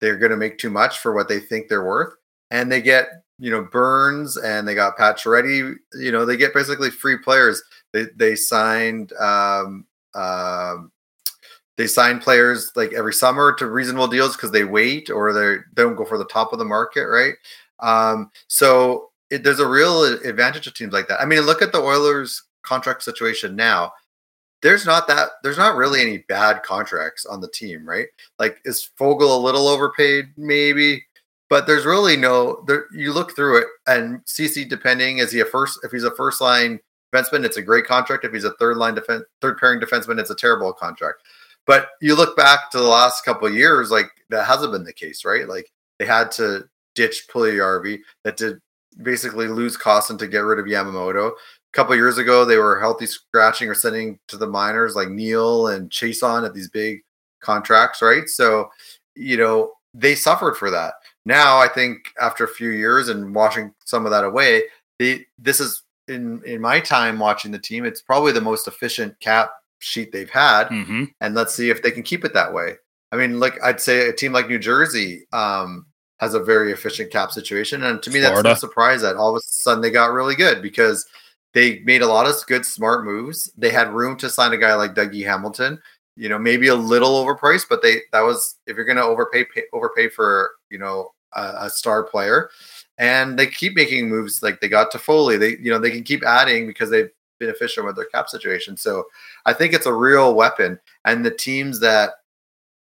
they're 0.00 0.16
going 0.16 0.30
to 0.30 0.36
make 0.36 0.58
too 0.58 0.70
much 0.70 0.98
for 0.98 1.14
what 1.14 1.28
they 1.28 1.40
think 1.40 1.68
they're 1.68 1.84
worth, 1.84 2.14
and 2.50 2.70
they 2.70 2.80
get 2.82 3.08
you 3.38 3.50
know 3.50 3.62
Burns 3.62 4.36
and 4.36 4.66
they 4.66 4.74
got 4.74 4.96
Pacioretty. 4.96 5.76
You 5.94 6.12
know 6.12 6.24
they 6.24 6.36
get 6.36 6.54
basically 6.54 6.90
free 6.90 7.18
players. 7.18 7.62
They 7.92 8.06
they 8.16 8.36
signed 8.36 9.12
um, 9.14 9.86
um, 10.14 10.92
they 11.76 11.86
sign 11.86 12.18
players 12.18 12.72
like 12.76 12.92
every 12.92 13.14
summer 13.14 13.54
to 13.54 13.66
reasonable 13.66 14.08
deals 14.08 14.36
because 14.36 14.52
they 14.52 14.64
wait 14.64 15.08
or 15.08 15.32
they 15.32 15.56
don't 15.74 15.96
go 15.96 16.04
for 16.04 16.18
the 16.18 16.26
top 16.26 16.52
of 16.52 16.58
the 16.58 16.64
market, 16.64 17.06
right? 17.06 17.34
Um, 17.78 18.30
so 18.48 19.10
it, 19.30 19.44
there's 19.44 19.60
a 19.60 19.66
real 19.66 20.04
advantage 20.04 20.66
of 20.66 20.74
teams 20.74 20.92
like 20.92 21.08
that. 21.08 21.20
I 21.20 21.24
mean, 21.24 21.40
look 21.42 21.62
at 21.62 21.72
the 21.72 21.80
Oilers 21.80 22.42
contract 22.62 23.02
situation 23.02 23.56
now. 23.56 23.92
There's 24.62 24.84
not 24.86 25.08
that 25.08 25.30
there's 25.42 25.58
not 25.58 25.76
really 25.76 26.00
any 26.00 26.18
bad 26.28 26.62
contracts 26.62 27.24
on 27.26 27.40
the 27.40 27.48
team, 27.48 27.88
right? 27.88 28.08
Like 28.38 28.60
is 28.64 28.90
Foegele 28.98 29.34
a 29.36 29.40
little 29.40 29.68
overpaid? 29.68 30.26
Maybe. 30.36 31.04
but 31.50 31.66
there's 31.66 31.84
really 31.84 32.16
no 32.16 32.62
there 32.66 32.86
you 32.92 33.12
look 33.12 33.34
through 33.36 33.58
it 33.58 33.66
and 33.86 34.22
Ceci 34.24 34.64
depending 34.64 35.18
is 35.18 35.32
he 35.32 35.40
a 35.40 35.44
first 35.44 35.80
if 35.82 35.90
he's 35.90 36.04
a 36.04 36.14
first 36.14 36.40
line 36.40 36.78
defenseman 37.12 37.44
it's 37.44 37.56
a 37.56 37.62
great 37.62 37.84
contract 37.84 38.24
if 38.24 38.32
he's 38.32 38.44
a 38.44 38.54
third 38.54 38.76
line 38.76 38.94
defense 38.94 39.24
third 39.42 39.58
pairing 39.58 39.80
defenseman 39.80 40.18
it's 40.20 40.30
a 40.30 40.34
terrible 40.34 40.72
contract 40.72 41.22
but 41.66 41.88
you 42.00 42.14
look 42.14 42.36
back 42.36 42.70
to 42.70 42.78
the 42.78 42.84
last 42.84 43.24
couple 43.24 43.50
years 43.50 43.90
like 43.90 44.08
that 44.30 44.46
hasn't 44.46 44.72
been 44.72 44.84
the 44.84 44.92
case 44.92 45.24
right 45.24 45.48
like 45.48 45.68
they 45.98 46.06
had 46.06 46.30
to 46.30 46.64
ditch 46.94 47.26
Puljujarvi 47.32 47.98
that 48.24 48.36
did 48.36 48.60
basically 49.02 49.48
lose 49.48 49.76
Kostin 49.76 50.18
to 50.18 50.28
get 50.28 50.40
rid 50.40 50.58
of 50.58 50.66
Yamamoto 50.66 51.32
couple 51.72 51.94
years 51.94 52.18
ago 52.18 52.44
they 52.44 52.56
were 52.56 52.80
healthy 52.80 53.06
scratching 53.06 53.68
or 53.68 53.74
sending 53.74 54.18
to 54.26 54.36
the 54.36 54.46
minors 54.46 54.96
like 54.96 55.08
Neal 55.08 55.68
and 55.68 55.90
Chiasson 55.90 56.44
at 56.44 56.54
these 56.54 56.68
big 56.68 57.00
contracts 57.40 58.02
right 58.02 58.28
so 58.28 58.70
you 59.14 59.36
know 59.36 59.72
they 59.94 60.14
suffered 60.14 60.56
for 60.56 60.70
that 60.70 60.94
now, 61.26 61.58
I 61.58 61.68
think 61.68 62.12
after 62.20 62.44
a 62.44 62.48
few 62.48 62.70
years 62.70 63.08
and 63.08 63.34
washing 63.34 63.74
some 63.84 64.04
of 64.04 64.12
that 64.12 64.24
away, 64.24 64.64
they 64.98 65.26
this 65.38 65.60
is 65.60 65.82
in 66.08 66.42
in 66.44 66.60
my 66.60 66.80
time 66.80 67.18
watching 67.18 67.50
the 67.50 67.58
team, 67.58 67.84
it's 67.84 68.02
probably 68.02 68.32
the 68.32 68.40
most 68.40 68.66
efficient 68.66 69.18
cap 69.20 69.52
sheet 69.80 70.12
they've 70.12 70.30
had. 70.30 70.68
Mm-hmm. 70.68 71.04
And 71.20 71.34
let's 71.34 71.54
see 71.54 71.70
if 71.70 71.82
they 71.82 71.90
can 71.90 72.02
keep 72.02 72.24
it 72.24 72.34
that 72.34 72.52
way. 72.52 72.76
I 73.12 73.16
mean, 73.16 73.38
like 73.38 73.62
I'd 73.62 73.80
say 73.80 74.08
a 74.08 74.12
team 74.12 74.32
like 74.32 74.48
New 74.48 74.58
Jersey 74.58 75.26
um, 75.32 75.86
has 76.18 76.34
a 76.34 76.40
very 76.40 76.72
efficient 76.72 77.10
cap 77.10 77.32
situation, 77.32 77.82
and 77.84 78.02
to 78.02 78.10
me, 78.10 78.20
Florida. 78.20 78.42
that's 78.42 78.62
no 78.62 78.68
surprise 78.68 79.02
that 79.02 79.16
all 79.16 79.30
of 79.30 79.36
a 79.36 79.40
sudden 79.44 79.82
they 79.82 79.90
got 79.90 80.12
really 80.12 80.34
good 80.34 80.62
because 80.62 81.06
they 81.52 81.80
made 81.80 82.02
a 82.02 82.06
lot 82.06 82.26
of 82.26 82.34
good, 82.46 82.64
smart 82.64 83.04
moves. 83.04 83.52
They 83.56 83.70
had 83.70 83.92
room 83.92 84.16
to 84.18 84.30
sign 84.30 84.52
a 84.52 84.58
guy 84.58 84.74
like 84.74 84.94
Dougie 84.94 85.24
Hamilton 85.24 85.80
you 86.20 86.28
know, 86.28 86.38
maybe 86.38 86.68
a 86.68 86.74
little 86.74 87.24
overpriced, 87.24 87.66
but 87.70 87.80
they 87.80 88.02
that 88.12 88.20
was 88.20 88.56
if 88.66 88.76
you're 88.76 88.84
going 88.84 88.98
to 88.98 89.02
overpay 89.02 89.46
pay, 89.46 89.62
overpay 89.72 90.10
for 90.10 90.50
you 90.68 90.78
know 90.78 91.12
a, 91.34 91.54
a, 91.62 91.70
star 91.70 92.04
player, 92.04 92.50
and 92.98 93.38
they 93.38 93.46
keep 93.46 93.74
making 93.74 94.08
moves 94.08 94.42
like 94.42 94.60
they 94.60 94.68
got 94.68 94.90
to 94.90 94.98
Foley. 94.98 95.38
They 95.38 95.56
you 95.56 95.70
know 95.70 95.78
they 95.78 95.90
can 95.90 96.02
keep 96.02 96.22
adding 96.22 96.66
because 96.66 96.90
they've 96.90 97.10
been 97.38 97.48
efficient 97.48 97.86
with 97.86 97.96
their 97.96 98.04
cap 98.04 98.28
situation. 98.28 98.76
So 98.76 99.04
I 99.46 99.54
think 99.54 99.72
it's 99.72 99.86
a 99.86 99.94
real 99.94 100.34
weapon, 100.34 100.78
and 101.06 101.24
the 101.24 101.30
teams 101.30 101.80
that 101.80 102.10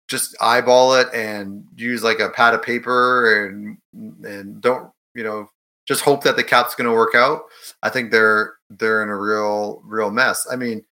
just 0.08 0.38
eyeball 0.40 0.94
it 0.96 1.08
and 1.14 1.66
use 1.76 2.04
like 2.04 2.20
a 2.20 2.30
pad 2.30 2.54
of 2.54 2.62
paper 2.62 3.48
and 3.48 3.78
and 4.24 4.62
don't 4.62 4.92
you 5.14 5.26
know 5.26 5.50
just 5.88 6.02
hope 6.02 6.24
that 6.24 6.36
the 6.36 6.44
cap's 6.44 6.76
going 6.76 6.90
to 6.90 6.96
work 6.96 7.16
out. 7.16 7.44
I 7.84 7.90
think 7.90 8.12
they're 8.12 8.54
they're 8.70 9.04
in 9.04 9.10
a 9.10 9.18
real 9.18 9.82
real 9.86 10.12
mess. 10.12 10.48
I 10.52 10.56
mean, 10.56 10.84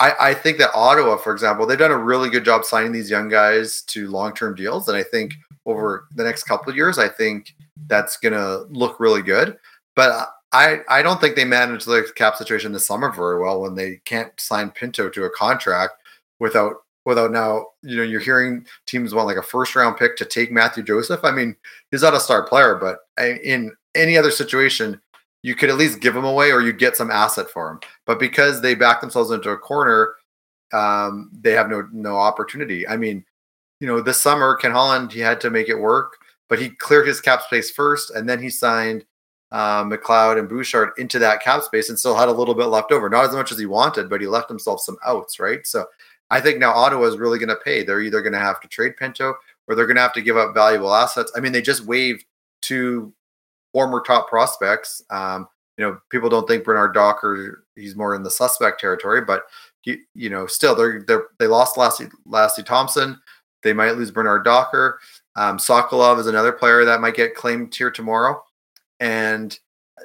I, 0.00 0.14
I 0.20 0.34
think 0.34 0.58
that 0.58 0.70
Ottawa, 0.74 1.18
for 1.18 1.32
example, 1.32 1.66
they've 1.66 1.78
done 1.78 1.90
a 1.90 1.98
really 1.98 2.30
good 2.30 2.44
job 2.44 2.64
signing 2.64 2.92
these 2.92 3.10
young 3.10 3.28
guys 3.28 3.82
to 3.82 4.08
long 4.08 4.34
term 4.34 4.54
deals. 4.54 4.88
And 4.88 4.96
I 4.96 5.02
think 5.02 5.34
over 5.66 6.06
the 6.14 6.24
next 6.24 6.44
couple 6.44 6.70
of 6.70 6.76
years, 6.76 6.98
I 6.98 7.08
think 7.08 7.54
that's 7.86 8.16
going 8.16 8.32
to 8.32 8.66
look 8.70 8.98
really 8.98 9.22
good. 9.22 9.58
But 9.94 10.30
I, 10.52 10.80
I 10.88 11.02
don't 11.02 11.20
think 11.20 11.36
they 11.36 11.44
managed 11.44 11.86
the 11.86 12.10
cap 12.16 12.36
situation 12.36 12.72
this 12.72 12.86
summer 12.86 13.12
very 13.12 13.40
well 13.40 13.60
when 13.60 13.74
they 13.74 14.00
can't 14.06 14.32
sign 14.40 14.70
Pinto 14.70 15.10
to 15.10 15.24
a 15.24 15.30
contract 15.30 15.94
without 16.40 16.76
without 17.06 17.32
now 17.32 17.64
you 17.82 17.96
know 17.96 18.02
you're 18.02 18.20
hearing 18.20 18.66
teams 18.86 19.14
want 19.14 19.26
like 19.26 19.36
a 19.38 19.42
first 19.42 19.74
round 19.74 19.96
pick 19.96 20.16
to 20.16 20.24
take 20.24 20.52
Mathieu 20.52 20.82
Joseph. 20.82 21.20
I 21.22 21.30
mean 21.30 21.56
he's 21.90 22.02
not 22.02 22.14
a 22.14 22.20
star 22.20 22.46
player, 22.46 22.74
but 22.74 22.98
in 23.42 23.72
any 23.94 24.16
other 24.16 24.30
situation 24.30 25.00
you 25.42 25.54
could 25.54 25.70
at 25.70 25.76
least 25.76 26.00
give 26.00 26.14
him 26.14 26.24
away 26.24 26.52
or 26.52 26.60
you 26.60 26.72
get 26.72 26.96
some 26.96 27.10
asset 27.10 27.48
for 27.48 27.70
him. 27.70 27.80
But 28.06 28.18
because 28.18 28.60
they 28.60 28.74
back 28.74 29.00
themselves 29.00 29.30
into 29.30 29.50
a 29.50 29.56
corner, 29.56 30.14
um, 30.72 31.30
they 31.32 31.52
have 31.52 31.68
no 31.68 31.88
no 31.92 32.16
opportunity. 32.16 32.86
I 32.86 32.96
mean, 32.96 33.24
you 33.80 33.86
know, 33.86 34.00
this 34.00 34.20
summer 34.20 34.56
Ken 34.56 34.72
Holland 34.72 35.12
he 35.12 35.20
had 35.20 35.40
to 35.40 35.50
make 35.50 35.68
it 35.68 35.78
work, 35.78 36.18
but 36.48 36.60
he 36.60 36.70
cleared 36.70 37.08
his 37.08 37.20
cap 37.20 37.42
space 37.42 37.70
first, 37.70 38.10
and 38.10 38.28
then 38.28 38.42
he 38.42 38.50
signed 38.50 39.04
uh, 39.50 39.82
McLeod 39.84 40.38
and 40.38 40.48
Bouchard 40.48 40.90
into 40.98 41.18
that 41.18 41.42
cap 41.42 41.62
space, 41.62 41.88
and 41.88 41.98
still 41.98 42.16
had 42.16 42.28
a 42.28 42.32
little 42.32 42.54
bit 42.54 42.66
left 42.66 42.92
over. 42.92 43.08
Not 43.08 43.24
as 43.24 43.34
much 43.34 43.50
as 43.50 43.58
he 43.58 43.66
wanted, 43.66 44.08
but 44.08 44.20
he 44.20 44.26
left 44.26 44.48
himself 44.48 44.80
some 44.80 44.98
outs, 45.04 45.40
right? 45.40 45.66
So 45.66 45.86
I 46.30 46.40
think 46.40 46.58
now 46.58 46.72
Ottawa 46.72 47.06
is 47.06 47.18
really 47.18 47.38
going 47.38 47.48
to 47.48 47.56
pay. 47.56 47.82
They're 47.82 48.02
either 48.02 48.22
going 48.22 48.34
to 48.34 48.38
have 48.38 48.60
to 48.60 48.68
trade 48.68 48.96
Pinto 48.96 49.34
or 49.66 49.74
they're 49.74 49.86
going 49.86 49.96
to 49.96 50.02
have 50.02 50.12
to 50.12 50.22
give 50.22 50.36
up 50.36 50.54
valuable 50.54 50.94
assets. 50.94 51.32
I 51.34 51.40
mean, 51.40 51.52
they 51.52 51.62
just 51.62 51.84
waived 51.84 52.24
two 52.62 53.12
former 53.72 54.02
top 54.06 54.28
prospects. 54.28 55.02
Um, 55.10 55.48
you 55.76 55.84
know, 55.84 55.98
people 56.10 56.28
don't 56.28 56.46
think 56.46 56.64
Bernard 56.64 56.94
Docker 56.94 57.64
he's 57.74 57.96
more 57.96 58.14
in 58.14 58.22
the 58.22 58.30
suspect 58.30 58.80
territory, 58.80 59.22
but 59.22 59.44
he, 59.82 59.98
you 60.14 60.28
know, 60.28 60.46
still 60.46 60.74
they're 60.74 61.02
they 61.02 61.16
they 61.38 61.46
lost 61.46 61.76
Lassi 61.76 62.10
Lassi 62.26 62.64
Thomson. 62.64 63.18
They 63.62 63.72
might 63.72 63.96
lose 63.96 64.10
Bernard 64.10 64.44
Docker. 64.44 65.00
Um, 65.36 65.58
Sokolov 65.58 66.18
is 66.18 66.26
another 66.26 66.52
player 66.52 66.84
that 66.84 67.00
might 67.00 67.14
get 67.14 67.34
claimed 67.34 67.74
here 67.74 67.90
tomorrow, 67.90 68.42
and 68.98 69.58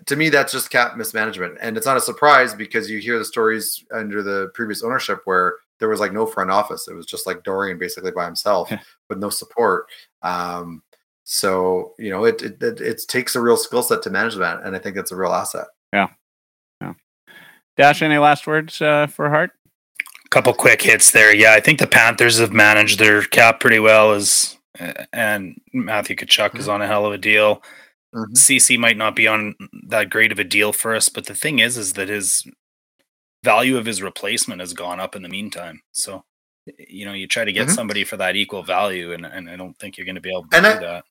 to 0.05 0.16
me, 0.16 0.30
that's 0.30 0.51
just 0.51 0.70
cap 0.70 0.97
mismanagement. 0.97 1.57
And 1.61 1.78
it's 1.78 1.86
not 1.86 1.97
a 1.97 2.01
surprise 2.01 2.53
because 2.53 2.89
you 2.89 2.99
hear 2.99 3.18
the 3.18 3.26
stories 3.26 3.84
under 3.93 4.22
the 4.22 4.51
previous 4.53 4.84
ownership 4.84 5.22
where 5.26 5.55
there 5.80 5.89
was 5.89 5.99
like 5.99 6.13
no 6.13 6.26
front 6.26 6.51
office. 6.51 6.88
It 6.88 6.93
was 6.93 7.05
just 7.05 7.28
like 7.28 7.43
Dorion 7.43 7.78
basically 7.78 8.11
by 8.11 8.26
himself 8.26 8.72
with 9.09 9.20
no 9.20 9.30
support. 9.30 9.88
Um, 10.22 10.82
so 11.26 11.93
you 11.99 12.09
know, 12.09 12.23
it 12.23 12.41
it, 12.41 12.63
it, 12.63 12.80
it 12.80 13.01
takes 13.07 13.36
a 13.36 13.41
real 13.41 13.57
skill 13.57 13.84
set 13.84 14.01
to 14.03 14.09
manage 14.09 14.36
that, 14.36 14.61
and 14.63 14.76
I 14.76 14.80
think 14.80 14.95
that's 14.95 15.11
a 15.11 15.15
real 15.15 15.34
asset. 15.34 15.65
Yeah, 15.91 16.09
yeah. 16.80 16.93
Dash, 17.76 18.01
any 18.01 18.17
last 18.17 18.47
words 18.47 18.82
uh, 18.82 19.07
for 19.07 19.30
Hart? 19.30 19.51
A 20.26 20.30
couple 20.30 20.53
quick 20.53 20.82
hits 20.82 21.11
there. 21.11 21.36
Yeah, 21.36 21.53
I 21.53 21.59
think 21.59 21.80
the 21.80 21.88
Panthers 21.88 22.39
have 22.39 22.53
managed 22.53 22.99
their 22.99 23.23
cap 23.23 23.59
pretty 23.59 23.80
well. 23.80 24.13
As 24.13 24.57
and 25.11 25.59
Matthew 25.73 26.15
Tkachuk 26.15 26.49
mm-hmm. 26.49 26.59
is 26.59 26.67
on 26.67 26.82
a 26.82 26.88
hell 26.88 27.05
of 27.05 27.13
a 27.13 27.17
deal. 27.17 27.61
Mm-hmm. 28.13 28.36
Ceci 28.36 28.78
might 28.78 28.97
not 28.97 29.15
be 29.15 29.28
on 29.28 29.55
that 29.88 30.09
great 30.09 30.32
of 30.32 30.39
a 30.39 30.43
deal 30.43 30.71
for 30.71 30.95
us, 30.95 31.09
but 31.09 31.26
the 31.26 31.36
thing 31.36 31.59
is, 31.59 31.78
is 31.78 31.93
that 31.93 32.07
his 32.07 32.45
value 33.43 33.78
of 33.78 33.86
his 33.86 34.01
replacement 34.01 34.61
has 34.61 34.73
gone 34.73 34.99
up 34.99 35.15
in 35.15 35.21
the 35.21 35.30
meantime. 35.30 35.82
So, 35.91 36.23
you 36.88 37.05
know, 37.05 37.13
you 37.13 37.28
try 37.28 37.45
to 37.45 37.51
get 37.51 37.67
mm-hmm. 37.67 37.76
somebody 37.76 38.03
for 38.03 38.17
that 38.17 38.36
equal 38.36 38.63
value, 38.63 39.11
and, 39.11 39.26
and 39.26 39.49
I 39.49 39.55
don't 39.55 39.78
think 39.80 39.97
you're 39.97 40.05
going 40.05 40.15
to 40.15 40.21
be 40.21 40.32
able 40.32 40.47
to 40.47 40.55
and 40.57 40.63
do 40.63 40.71
I, 40.71 40.78
that. 40.78 41.05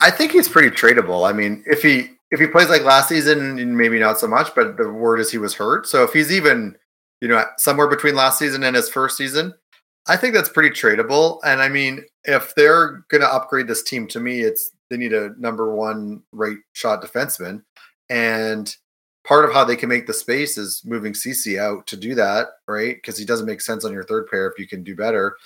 I 0.00 0.10
think 0.10 0.32
he's 0.32 0.48
pretty 0.48 0.70
tradable. 0.70 1.28
I 1.28 1.32
mean, 1.32 1.62
if 1.66 1.82
he 1.82 2.10
if 2.30 2.40
he 2.40 2.46
plays 2.46 2.68
like 2.68 2.82
last 2.82 3.08
season, 3.08 3.76
maybe 3.76 3.98
not 3.98 4.18
so 4.18 4.26
much, 4.26 4.54
but 4.54 4.76
the 4.76 4.90
word 4.90 5.20
is 5.20 5.30
he 5.30 5.38
was 5.38 5.54
hurt. 5.54 5.86
So 5.86 6.04
if 6.04 6.12
he's 6.12 6.30
even, 6.30 6.76
you 7.20 7.28
know, 7.28 7.44
somewhere 7.58 7.88
between 7.88 8.14
last 8.14 8.38
season 8.38 8.62
and 8.62 8.76
his 8.76 8.88
first 8.88 9.16
season, 9.16 9.52
I 10.06 10.16
think 10.16 10.34
that's 10.34 10.48
pretty 10.48 10.70
tradable. 10.70 11.40
And 11.44 11.60
I 11.60 11.68
mean, 11.68 12.04
if 12.24 12.54
they're 12.54 13.04
going 13.08 13.20
to 13.20 13.32
upgrade 13.32 13.66
this 13.66 13.82
team, 13.82 14.06
to 14.08 14.20
me, 14.20 14.42
it's 14.42 14.70
they 14.90 14.96
need 14.96 15.12
a 15.12 15.34
number 15.38 15.74
one 15.74 16.22
right 16.32 16.56
shot 16.72 17.02
defenseman, 17.02 17.62
and 18.08 18.74
part 19.24 19.44
of 19.44 19.52
how 19.52 19.64
they 19.64 19.76
can 19.76 19.88
make 19.88 20.06
the 20.06 20.14
space 20.14 20.56
is 20.56 20.82
moving 20.84 21.14
Ceci 21.14 21.58
out 21.58 21.86
to 21.88 21.96
do 21.96 22.14
that, 22.14 22.48
right? 22.66 22.96
Because 22.96 23.18
he 23.18 23.24
doesn't 23.24 23.46
make 23.46 23.60
sense 23.60 23.84
on 23.84 23.92
your 23.92 24.04
third 24.04 24.28
pair 24.28 24.48
if 24.48 24.58
you 24.58 24.66
can 24.66 24.82
do 24.82 24.96
better 24.96 25.36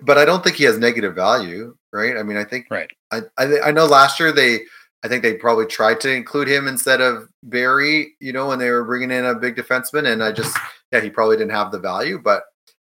but 0.00 0.18
I 0.18 0.24
don't 0.24 0.44
think 0.44 0.56
he 0.56 0.64
has 0.64 0.78
negative 0.78 1.14
value, 1.14 1.76
right? 1.92 2.16
I 2.16 2.22
mean, 2.22 2.36
I 2.36 2.44
think 2.44 2.66
right. 2.70 2.90
I, 3.10 3.22
I, 3.36 3.60
I 3.66 3.70
know 3.70 3.86
last 3.86 4.20
year 4.20 4.32
they 4.32 4.60
I 5.04 5.08
think 5.08 5.22
they 5.22 5.34
probably 5.34 5.66
tried 5.66 6.00
to 6.00 6.12
include 6.12 6.48
him 6.48 6.66
instead 6.66 7.00
of 7.00 7.28
Barrie, 7.44 8.14
you 8.20 8.32
know, 8.32 8.48
when 8.48 8.58
they 8.58 8.70
were 8.70 8.84
bringing 8.84 9.10
in 9.10 9.24
a 9.24 9.34
big 9.34 9.56
defenseman, 9.56 10.10
and 10.10 10.22
I 10.22 10.32
just 10.32 10.56
yeah 10.92 11.00
he 11.00 11.10
probably 11.10 11.36
didn't 11.36 11.52
have 11.52 11.72
the 11.72 11.78
value, 11.80 12.18
but 12.22 12.42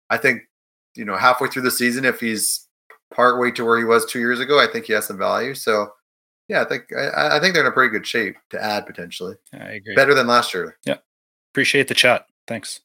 I 0.09 0.17
think 0.17 0.43
you 0.95 1.05
know 1.05 1.17
halfway 1.17 1.47
through 1.49 1.63
the 1.63 1.71
season 1.71 2.05
if 2.05 2.19
he's 2.19 2.67
part 3.13 3.39
way 3.39 3.51
to 3.51 3.65
where 3.65 3.77
he 3.77 3.85
was 3.85 4.05
two 4.05 4.19
years 4.19 4.39
ago, 4.39 4.59
I 4.59 4.67
think 4.67 4.85
he 4.85 4.93
has 4.93 5.05
some 5.07 5.17
value. 5.17 5.55
So 5.55 5.89
yeah, 6.47 6.61
I 6.61 6.65
think 6.65 6.85
I, 6.95 7.37
I 7.37 7.39
think 7.39 7.53
they're 7.53 7.65
in 7.65 7.71
a 7.71 7.73
pretty 7.73 7.91
good 7.91 8.07
shape 8.07 8.35
to 8.51 8.63
add 8.63 8.85
potentially. 8.85 9.35
I 9.53 9.73
agree. 9.73 9.95
Better 9.95 10.13
than 10.13 10.27
last 10.27 10.53
year. 10.53 10.77
Yeah, 10.85 10.97
appreciate 11.53 11.87
the 11.87 11.93
chat. 11.93 12.27
Thanks. 12.47 12.81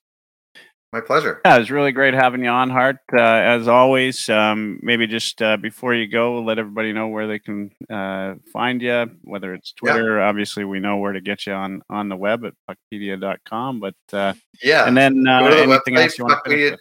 My 0.92 1.00
pleasure. 1.00 1.40
Yeah, 1.44 1.54
it 1.54 1.60
was 1.60 1.70
really 1.70 1.92
great 1.92 2.14
having 2.14 2.42
you 2.42 2.50
on, 2.50 2.68
Hart. 2.68 2.96
Uh, 3.12 3.20
as 3.20 3.68
always, 3.68 4.28
um, 4.28 4.80
maybe 4.82 5.06
just 5.06 5.40
uh, 5.40 5.56
before 5.56 5.94
you 5.94 6.08
go, 6.08 6.42
let 6.42 6.58
everybody 6.58 6.92
know 6.92 7.06
where 7.06 7.28
they 7.28 7.38
can 7.38 7.70
uh, 7.88 8.34
find 8.52 8.82
you, 8.82 9.08
whether 9.22 9.54
it's 9.54 9.72
Twitter. 9.72 10.18
Yeah. 10.18 10.28
Obviously, 10.28 10.64
we 10.64 10.80
know 10.80 10.96
where 10.96 11.12
to 11.12 11.20
get 11.20 11.46
you 11.46 11.52
on 11.52 11.82
on 11.88 12.08
the 12.08 12.16
web 12.16 12.44
at 12.44 12.54
puckpedia.com. 12.68 13.78
But 13.78 13.94
uh, 14.12 14.34
yeah, 14.64 14.88
and 14.88 14.96
then 14.96 15.28
uh, 15.28 15.40
go 15.40 15.50
to 15.50 15.54
the 15.54 15.62
anything 15.62 15.94
website, 15.94 16.02
else 16.02 16.18
you 16.18 16.24
want 16.24 16.44
to 16.44 16.78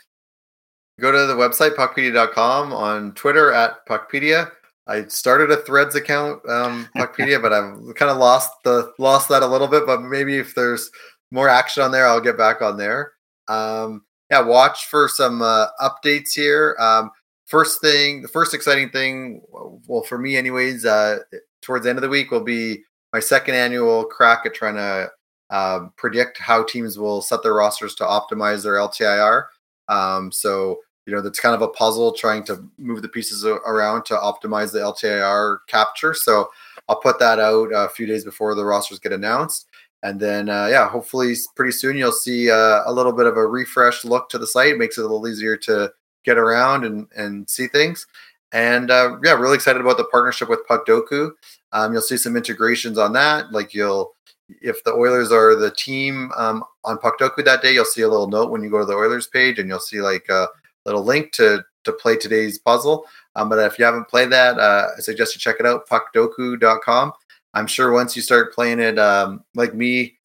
Go 1.00 1.12
to 1.12 1.28
the 1.28 1.36
website 1.36 1.76
puckpedia.com 1.76 2.74
on 2.74 3.14
Twitter 3.14 3.54
at 3.54 3.86
puckpedia. 3.88 4.52
I 4.88 5.06
started 5.06 5.52
a 5.52 5.58
Threads 5.58 5.96
account, 5.96 6.42
um, 6.50 6.90
Puckpedia, 6.98 7.40
but 7.40 7.54
I've 7.54 7.96
kind 7.96 8.10
of 8.12 8.18
lost 8.18 8.50
the 8.64 8.92
lost 8.98 9.30
that 9.30 9.44
a 9.44 9.48
little 9.48 9.68
bit. 9.68 9.86
But 9.86 10.02
maybe 10.02 10.38
if 10.40 10.56
there's 10.56 10.90
more 11.32 11.48
action 11.48 11.84
on 11.84 11.92
there, 11.92 12.08
I'll 12.08 12.20
get 12.20 12.38
back 12.38 12.64
on 12.64 12.76
there. 12.76 13.14
Um, 13.50 14.04
yeah, 14.32 14.42
watch 14.42 14.86
for 14.86 15.10
some 15.10 15.42
uh, 15.42 15.68
updates 15.82 16.34
here. 16.34 16.78
Um, 16.80 17.12
first 17.46 17.82
thing, 17.82 18.22
the 18.22 18.28
first 18.28 18.54
exciting 18.54 18.90
thing, 18.92 19.42
well, 19.52 20.04
for 20.04 20.18
me, 20.18 20.38
anyways, 20.38 20.86
uh, 20.86 21.20
towards 21.62 21.84
the 21.84 21.90
end 21.90 21.98
of 21.98 22.04
the 22.04 22.10
week 22.10 22.32
will 22.32 22.44
be 22.44 22.84
my 23.12 23.20
second 23.20 23.56
annual 23.56 24.06
crack 24.06 24.46
at 24.46 24.54
trying 24.54 24.76
to 24.76 25.10
uh, 25.50 25.88
predict 25.98 26.38
how 26.38 26.64
teams 26.64 27.00
will 27.00 27.22
set 27.22 27.42
their 27.42 27.56
rosters 27.56 27.96
to 27.96 28.04
optimize 28.04 28.64
their 28.64 28.76
LTIR. 28.76 29.46
Um, 29.88 30.32
so 30.32 30.80
you 31.08 31.16
know 31.16 31.22
that's 31.22 31.40
kind 31.40 31.56
of 31.56 31.64
a 31.64 31.70
puzzle 31.70 32.14
trying 32.14 32.44
to 32.44 32.64
move 32.78 33.02
the 33.02 33.10
pieces 33.10 33.44
around 33.44 34.06
to 34.06 34.14
optimize 34.14 34.72
the 34.72 34.78
LTIR 34.78 35.60
capture. 35.68 36.14
So 36.14 36.50
I'll 36.88 37.00
put 37.00 37.18
that 37.18 37.40
out 37.40 37.70
a 37.74 37.90
few 37.90 38.06
days 38.06 38.24
before 38.24 38.54
the 38.54 38.64
rosters 38.64 39.00
get 39.00 39.12
announced. 39.12 39.69
And 40.02 40.20
then, 40.20 40.50
uh, 40.50 40.68
yeah, 40.68 40.88
hopefully 40.90 41.36
pretty 41.56 41.74
soon 41.74 41.98
you'll 41.98 42.12
see 42.12 42.50
uh, 42.50 42.84
a 42.86 42.94
little 42.94 43.12
bit 43.12 43.26
of 43.26 43.36
a 43.36 43.46
refreshed 43.46 44.06
look 44.06 44.30
to 44.30 44.38
the 44.38 44.48
site. 44.48 44.74
It 44.74 44.78
makes 44.78 44.98
it 44.98 45.02
a 45.02 45.04
little 45.04 45.28
easier 45.28 45.58
to 45.58 45.92
get 46.24 46.38
around 46.38 46.86
and, 46.86 47.08
and 47.16 47.50
see 47.50 47.68
things. 47.68 48.08
And 48.52 48.90
uh, 48.92 49.18
yeah, 49.24 49.34
really 49.34 49.56
excited 49.56 49.82
about 49.82 49.98
the 49.98 50.06
partnership 50.06 50.50
with 50.50 50.66
PuckDoku. 50.68 51.32
Um, 51.72 51.94
you'll 51.94 52.02
see 52.02 52.18
some 52.18 52.36
integrations 52.36 52.98
on 52.98 53.14
that. 53.14 53.52
Like 53.52 53.74
you'll, 53.74 54.14
if 54.62 54.84
the 54.84 54.94
Oilers 54.94 55.32
are 55.32 55.56
the 55.56 55.72
team 55.72 56.32
um, 56.36 56.64
on 56.84 56.98
PuckDoku 56.98 57.44
that 57.46 57.62
day, 57.62 57.74
you'll 57.74 57.86
see 57.86 58.02
a 58.02 58.10
little 58.10 58.28
note 58.30 58.50
when 58.50 58.64
you 58.64 58.70
go 58.70 58.80
to 58.80 58.86
the 58.86 58.96
Oilers 58.96 59.28
page, 59.28 59.60
and 59.60 59.70
you'll 59.70 59.80
see 59.80 60.02
like 60.02 60.28
a 60.30 60.48
little 60.86 61.04
link 61.04 61.32
to 61.34 61.64
to 61.86 61.94
play 61.94 62.16
today's 62.16 62.58
puzzle. 62.58 63.06
Um, 63.36 63.50
but 63.50 63.60
if 63.60 63.78
you 63.78 63.86
haven't 63.86 64.08
played 64.08 64.32
that, 64.32 64.58
uh, 64.58 64.88
I 64.98 65.02
suggest 65.02 65.36
you 65.36 65.40
check 65.40 65.58
it 65.60 65.66
out. 65.66 65.88
Puckdoku.com. 65.88 67.14
I'm 67.60 67.68
sure 67.68 67.92
once 67.92 68.16
you 68.16 68.22
start 68.22 68.54
playing 68.54 68.80
it, 68.80 68.98
um, 68.98 69.44
like 69.54 69.74
me, 69.74 70.18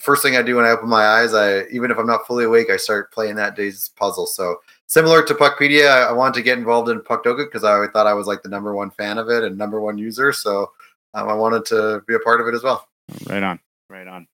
first 0.00 0.22
thing 0.22 0.36
I 0.36 0.42
do 0.42 0.56
when 0.56 0.64
I 0.64 0.70
open 0.70 0.88
my 0.88 1.06
eyes, 1.06 1.34
I 1.34 1.64
even 1.66 1.90
if 1.90 1.98
I'm 1.98 2.06
not 2.06 2.26
fully 2.26 2.44
awake, 2.44 2.70
I 2.70 2.76
start 2.76 3.12
playing 3.12 3.36
that 3.36 3.56
day's 3.56 3.90
puzzle. 3.96 4.26
So 4.26 4.56
similar 4.86 5.22
to 5.22 5.34
Puckpedia, 5.34 5.88
I, 5.88 6.08
I 6.08 6.12
wanted 6.12 6.34
to 6.34 6.42
get 6.42 6.58
involved 6.58 6.88
in 6.88 7.00
Puckdoku 7.00 7.46
because 7.46 7.64
I 7.64 7.86
thought 7.88 8.06
I 8.06 8.14
was 8.14 8.26
like 8.26 8.42
the 8.42 8.48
number 8.48 8.74
one 8.74 8.90
fan 8.90 9.18
of 9.18 9.28
it 9.28 9.44
and 9.44 9.56
number 9.56 9.80
one 9.80 9.98
user. 9.98 10.32
So 10.32 10.72
um, 11.14 11.28
I 11.28 11.34
wanted 11.34 11.64
to 11.66 12.02
be 12.06 12.14
a 12.14 12.18
part 12.20 12.40
of 12.40 12.48
it 12.48 12.54
as 12.54 12.62
well. 12.62 12.88
Right 13.28 13.42
on. 13.42 13.60
Right 13.90 14.06
on. 14.06 14.26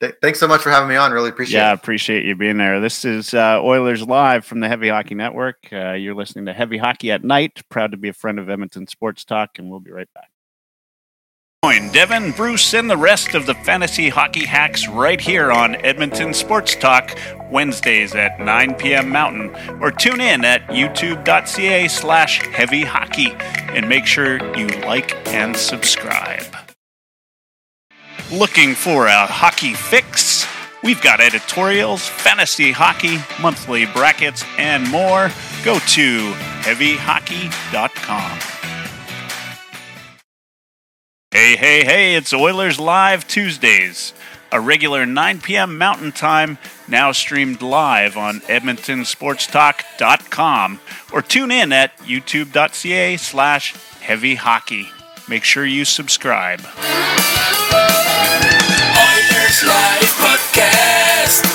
Th- 0.00 0.14
thanks 0.22 0.38
so 0.38 0.46
much 0.46 0.60
for 0.60 0.70
having 0.70 0.88
me 0.88 0.94
on. 0.94 1.10
Really 1.10 1.30
appreciate 1.30 1.58
yeah, 1.58 1.66
it. 1.66 1.70
Yeah, 1.70 1.72
appreciate 1.72 2.24
you 2.24 2.36
being 2.36 2.58
there. 2.58 2.80
This 2.80 3.04
is 3.04 3.34
uh, 3.34 3.60
Oilers 3.60 4.02
Live 4.02 4.44
from 4.44 4.60
the 4.60 4.68
Heavy 4.68 4.88
Hockey 4.88 5.16
Network. 5.16 5.56
Uh, 5.72 5.92
you're 5.92 6.14
listening 6.14 6.46
to 6.46 6.52
Heavy 6.52 6.78
Hockey 6.78 7.10
at 7.10 7.24
Night. 7.24 7.60
Proud 7.70 7.90
to 7.90 7.96
be 7.96 8.10
a 8.10 8.12
friend 8.12 8.38
of 8.38 8.48
Edmonton 8.48 8.86
Sports 8.86 9.24
Talk, 9.24 9.58
and 9.58 9.68
we'll 9.68 9.80
be 9.80 9.90
right 9.90 10.08
back. 10.14 10.29
Join 11.62 11.92
Devin, 11.92 12.32
Bruce, 12.32 12.72
and 12.72 12.88
the 12.88 12.96
rest 12.96 13.34
of 13.34 13.44
the 13.44 13.52
fantasy 13.52 14.08
hockey 14.08 14.46
hacks 14.46 14.88
right 14.88 15.20
here 15.20 15.52
on 15.52 15.76
Edmonton 15.84 16.32
Sports 16.32 16.74
Talk, 16.74 17.14
Wednesdays 17.50 18.14
at 18.14 18.40
9 18.40 18.76
p.m. 18.76 19.10
Mountain, 19.10 19.54
or 19.82 19.90
tune 19.90 20.22
in 20.22 20.42
at 20.42 20.66
youtube.ca 20.68 21.86
slash 21.88 22.40
heavy 22.46 22.82
hockey, 22.82 23.34
and 23.74 23.86
make 23.86 24.06
sure 24.06 24.38
you 24.56 24.68
like 24.86 25.14
and 25.28 25.54
subscribe. 25.54 26.46
Looking 28.32 28.74
for 28.74 29.08
a 29.08 29.26
hockey 29.26 29.74
fix? 29.74 30.46
We've 30.82 31.02
got 31.02 31.20
editorials, 31.20 32.08
fantasy 32.08 32.72
hockey, 32.72 33.18
monthly 33.38 33.84
brackets, 33.84 34.46
and 34.56 34.90
more. 34.90 35.30
Go 35.62 35.78
to 35.78 36.32
heavyhockey.com. 36.62 38.59
Hey, 41.32 41.54
hey, 41.54 41.84
hey, 41.84 42.16
it's 42.16 42.32
Oilers 42.32 42.80
Live 42.80 43.28
Tuesdays, 43.28 44.12
a 44.50 44.60
regular 44.60 45.06
9 45.06 45.40
p.m. 45.40 45.78
Mountain 45.78 46.10
Time, 46.10 46.58
now 46.88 47.12
streamed 47.12 47.62
live 47.62 48.16
on 48.16 48.40
EdmontonSportsTalk.com 48.40 50.80
or 51.12 51.22
tune 51.22 51.52
in 51.52 51.72
at 51.72 51.96
youtube.ca 51.98 53.16
slash 53.16 53.74
heavy 54.00 54.34
hockey. 54.34 54.88
Make 55.28 55.44
sure 55.44 55.64
you 55.64 55.84
subscribe. 55.84 56.58
Oilers 56.58 56.72
Live 59.62 60.10
Podcast. 60.18 61.46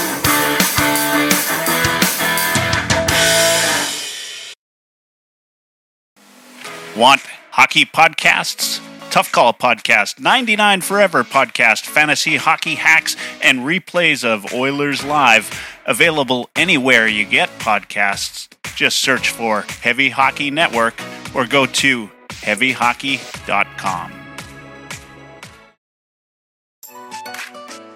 Want 6.96 7.20
hockey 7.52 7.84
podcasts? 7.84 8.80
Tough 9.16 9.32
Call 9.32 9.54
podcast, 9.54 10.20
99 10.20 10.82
Forever 10.82 11.24
podcast, 11.24 11.86
fantasy 11.86 12.36
hockey 12.36 12.76
hacks, 12.76 13.16
and 13.42 13.60
replays 13.60 14.26
of 14.26 14.54
Oilers 14.54 15.06
Live. 15.06 15.58
Available 15.86 16.50
anywhere 16.54 17.08
you 17.08 17.24
get 17.24 17.48
podcasts. 17.60 18.50
Just 18.76 18.98
search 18.98 19.30
for 19.30 19.62
Heavy 19.80 20.10
Hockey 20.10 20.52
Network 20.52 21.02
or 21.34 21.48
go 21.48 21.66
to 21.66 22.10
heavyhockey.com. 22.28 24.12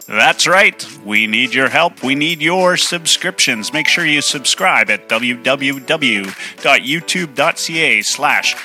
That's 0.07 0.47
right. 0.47 0.88
We 1.03 1.28
need 1.28 1.53
your 1.53 1.67
help. 1.67 2.01
We 2.01 2.15
need 2.15 2.41
your 2.41 2.78
subscriptions. 2.78 3.74
Make 3.74 3.89
sure 3.89 4.05
you 4.05 4.22
subscribe 4.22 4.89
at 4.89 5.09
www.youtube.ca 5.09 8.01
slash 8.03 8.55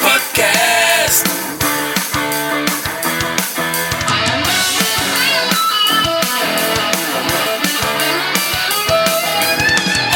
Podcast. 0.00 1.26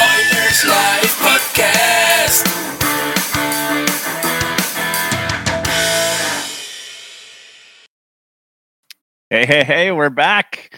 Oilers 0.01 0.64
Live 0.64 1.14
Podcast. 1.21 2.47
Hey, 9.29 9.45
hey, 9.45 9.64
hey, 9.64 9.93
we're 9.93 10.09
back. 10.09 10.75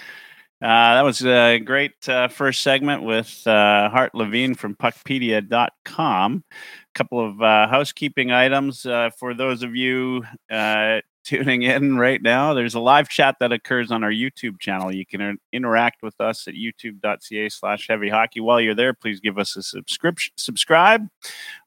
Uh, 0.63 0.95
that 0.95 1.03
was 1.03 1.27
a 1.27 1.59
great 1.59 2.09
uh, 2.09 2.29
first 2.29 2.63
segment 2.63 3.03
with 3.03 3.45
uh, 3.49 3.89
Hart 3.91 4.15
Levine 4.15 4.55
from 4.55 4.77
puckpedia.com 4.77 6.45
A 6.49 6.95
couple 6.95 7.29
of 7.29 7.43
uh, 7.43 7.67
housekeeping 7.67 8.31
items 8.31 8.87
uh, 8.87 9.11
for 9.19 9.35
those 9.35 9.65
of 9.65 9.75
you 9.75 10.23
tuning 11.25 11.63
in 11.63 11.99
right 11.99 12.23
now. 12.23 12.55
There's 12.55 12.77
a 12.77 12.81
live 12.81 13.09
chat 13.09 13.37
that 13.41 13.51
occurs 13.51 13.91
on 13.91 14.05
our 14.05 14.13
YouTube 14.13 14.61
channel. 14.61 14.95
You 14.95 15.05
can 15.05 15.37
interact 15.53 16.01
with 16.01 16.21
us 16.21 16.47
at 16.47 16.55
youtube.ca 16.55 17.49
slash 17.49 17.89
heavy 17.89 18.09
hockey. 18.09 18.39
While 18.39 18.61
you're 18.61 18.77
there, 18.77 18.95
please 18.95 19.19
give 19.19 19.39
us 19.39 19.57
a 19.57 19.65
subscription, 19.65 20.33
subscribe. 20.37 21.09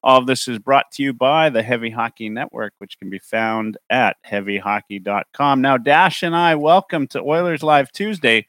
All 0.03 0.19
of 0.19 0.27
this 0.27 0.47
is 0.47 0.57
brought 0.57 0.89
to 0.93 1.03
you 1.03 1.11
by 1.11 1.49
the 1.49 1.63
Heavy 1.63 1.89
Hockey 1.89 2.29
Network, 2.29 2.73
which 2.77 2.97
can 2.97 3.09
be 3.09 3.19
found 3.19 3.77
at 3.89 4.15
heavyhockey.com. 4.25 5.61
Now, 5.61 5.75
Dash 5.75 6.23
and 6.23 6.35
I 6.35 6.55
welcome 6.55 7.07
to 7.07 7.21
Oilers 7.21 7.61
Live 7.61 7.91
Tuesday 7.91 8.47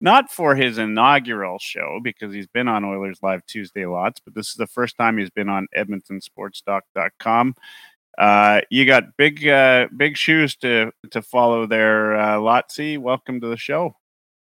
not 0.00 0.30
for 0.30 0.54
his 0.54 0.78
inaugural 0.78 1.58
show 1.58 2.00
because 2.02 2.32
he's 2.32 2.46
been 2.46 2.68
on 2.68 2.84
Oilers 2.84 3.18
Live 3.22 3.44
Tuesday 3.46 3.86
lots, 3.86 4.20
but 4.20 4.34
this 4.34 4.48
is 4.48 4.54
the 4.54 4.66
first 4.66 4.96
time 4.96 5.18
he's 5.18 5.30
been 5.30 5.48
on 5.48 5.66
EdmontonSportsTalk.com. 5.76 7.54
Uh, 8.16 8.60
you 8.70 8.84
got 8.84 9.16
big, 9.16 9.46
uh, 9.46 9.86
big 9.96 10.16
shoes 10.16 10.56
to 10.56 10.90
to 11.10 11.22
follow 11.22 11.66
there, 11.66 12.16
uh, 12.16 12.36
Lotsy. 12.36 12.98
Welcome 12.98 13.40
to 13.40 13.46
the 13.46 13.56
show. 13.56 13.94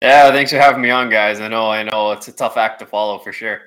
Yeah, 0.01 0.31
thanks 0.31 0.51
for 0.51 0.57
having 0.57 0.81
me 0.81 0.91
on, 0.91 1.09
guys. 1.09 1.41
I 1.41 1.49
know, 1.49 1.69
I 1.69 1.83
know, 1.83 2.11
it's 2.11 2.29
a 2.29 2.31
tough 2.31 2.55
act 2.55 2.79
to 2.79 2.85
follow 2.85 3.19
for 3.19 3.33
sure. 3.33 3.59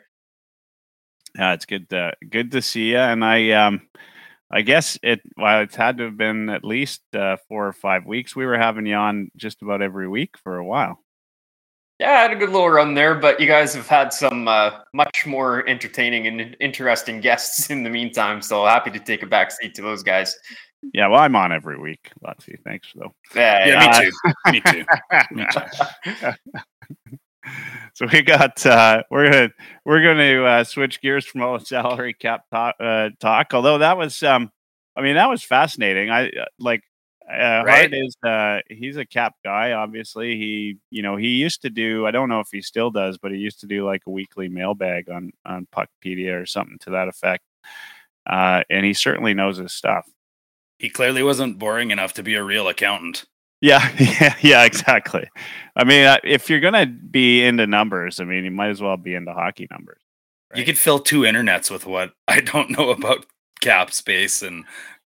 Yeah, 1.36 1.52
it's 1.52 1.66
good, 1.66 1.88
to, 1.90 2.12
good 2.28 2.50
to 2.52 2.62
see 2.62 2.90
you. 2.90 2.98
And 2.98 3.24
I, 3.24 3.50
um, 3.50 3.82
I 4.50 4.62
guess 4.62 4.98
it. 5.02 5.20
Well, 5.36 5.62
it's 5.62 5.76
had 5.76 5.98
to 5.98 6.04
have 6.04 6.16
been 6.16 6.48
at 6.48 6.64
least 6.64 7.02
uh, 7.14 7.36
four 7.48 7.66
or 7.66 7.72
five 7.72 8.06
weeks. 8.06 8.36
We 8.36 8.46
were 8.46 8.58
having 8.58 8.86
you 8.86 8.94
on 8.94 9.30
just 9.36 9.62
about 9.62 9.82
every 9.82 10.08
week 10.08 10.36
for 10.38 10.56
a 10.56 10.64
while. 10.64 10.98
Yeah, 12.02 12.10
I 12.14 12.22
had 12.22 12.32
a 12.32 12.34
good 12.34 12.50
little 12.50 12.68
run 12.68 12.94
there, 12.94 13.14
but 13.14 13.38
you 13.38 13.46
guys 13.46 13.72
have 13.74 13.86
had 13.86 14.12
some 14.12 14.48
uh, 14.48 14.80
much 14.92 15.24
more 15.24 15.64
entertaining 15.68 16.26
and 16.26 16.56
interesting 16.58 17.20
guests 17.20 17.70
in 17.70 17.84
the 17.84 17.90
meantime. 17.90 18.42
So 18.42 18.66
happy 18.66 18.90
to 18.90 18.98
take 18.98 19.22
a 19.22 19.26
back 19.26 19.52
seat 19.52 19.76
to 19.76 19.82
those 19.82 20.02
guys. 20.02 20.36
Yeah, 20.92 21.06
well, 21.06 21.20
I'm 21.20 21.36
on 21.36 21.52
every 21.52 21.78
week. 21.78 22.10
Lotsy, 22.26 22.56
thanks 22.64 22.88
though. 22.96 23.14
Yeah, 23.36 23.68
yeah, 23.68 24.10
uh, 24.26 24.32
me 24.50 24.60
too. 24.62 24.84
me 25.30 25.46
too. 25.52 25.64
me 26.24 26.32
too. 27.08 27.12
so 27.94 28.06
we 28.12 28.22
got 28.22 28.66
uh, 28.66 29.04
we're 29.08 29.30
gonna 29.30 29.50
we're 29.84 30.02
gonna 30.02 30.42
uh, 30.42 30.64
switch 30.64 31.00
gears 31.02 31.24
from 31.24 31.42
all 31.42 31.56
the 31.56 31.64
salary 31.64 32.14
cap 32.14 32.46
talk, 32.50 32.74
uh, 32.80 33.10
talk. 33.20 33.54
Although 33.54 33.78
that 33.78 33.96
was 33.96 34.24
um, 34.24 34.50
I 34.96 35.02
mean 35.02 35.14
that 35.14 35.30
was 35.30 35.44
fascinating. 35.44 36.10
I 36.10 36.30
uh, 36.30 36.46
like 36.58 36.82
uh, 37.30 37.62
right? 37.64 37.90
Hart 37.90 37.94
is 37.94 38.16
uh, 38.24 38.60
he's 38.68 38.96
a 38.96 39.04
cap 39.04 39.34
guy. 39.44 39.72
Obviously, 39.72 40.36
he 40.36 40.78
you 40.90 41.02
know 41.02 41.16
he 41.16 41.28
used 41.28 41.62
to 41.62 41.70
do. 41.70 42.06
I 42.06 42.10
don't 42.10 42.28
know 42.28 42.40
if 42.40 42.48
he 42.50 42.62
still 42.62 42.90
does, 42.90 43.18
but 43.18 43.32
he 43.32 43.38
used 43.38 43.60
to 43.60 43.66
do 43.66 43.84
like 43.84 44.02
a 44.06 44.10
weekly 44.10 44.48
mailbag 44.48 45.08
on 45.08 45.32
on 45.44 45.66
Puckpedia 45.74 46.40
or 46.40 46.46
something 46.46 46.78
to 46.80 46.90
that 46.90 47.08
effect. 47.08 47.44
Uh, 48.28 48.62
and 48.70 48.86
he 48.86 48.94
certainly 48.94 49.34
knows 49.34 49.58
his 49.58 49.72
stuff. 49.72 50.08
He 50.78 50.88
clearly 50.88 51.22
wasn't 51.22 51.58
boring 51.58 51.90
enough 51.90 52.12
to 52.14 52.22
be 52.22 52.34
a 52.34 52.42
real 52.42 52.68
accountant. 52.68 53.24
Yeah, 53.60 53.88
yeah, 53.98 54.36
yeah, 54.40 54.64
exactly. 54.64 55.28
I 55.76 55.84
mean, 55.84 56.04
uh, 56.04 56.18
if 56.24 56.50
you're 56.50 56.60
gonna 56.60 56.86
be 56.86 57.44
into 57.44 57.66
numbers, 57.66 58.20
I 58.20 58.24
mean, 58.24 58.44
you 58.44 58.50
might 58.50 58.70
as 58.70 58.82
well 58.82 58.96
be 58.96 59.14
into 59.14 59.32
hockey 59.32 59.68
numbers. 59.70 60.00
Right? 60.50 60.58
You 60.58 60.64
could 60.64 60.78
fill 60.78 60.98
two 60.98 61.20
internets 61.20 61.70
with 61.70 61.86
what 61.86 62.12
I 62.28 62.40
don't 62.40 62.70
know 62.70 62.90
about 62.90 63.26
cap 63.60 63.92
space 63.92 64.42
and 64.42 64.64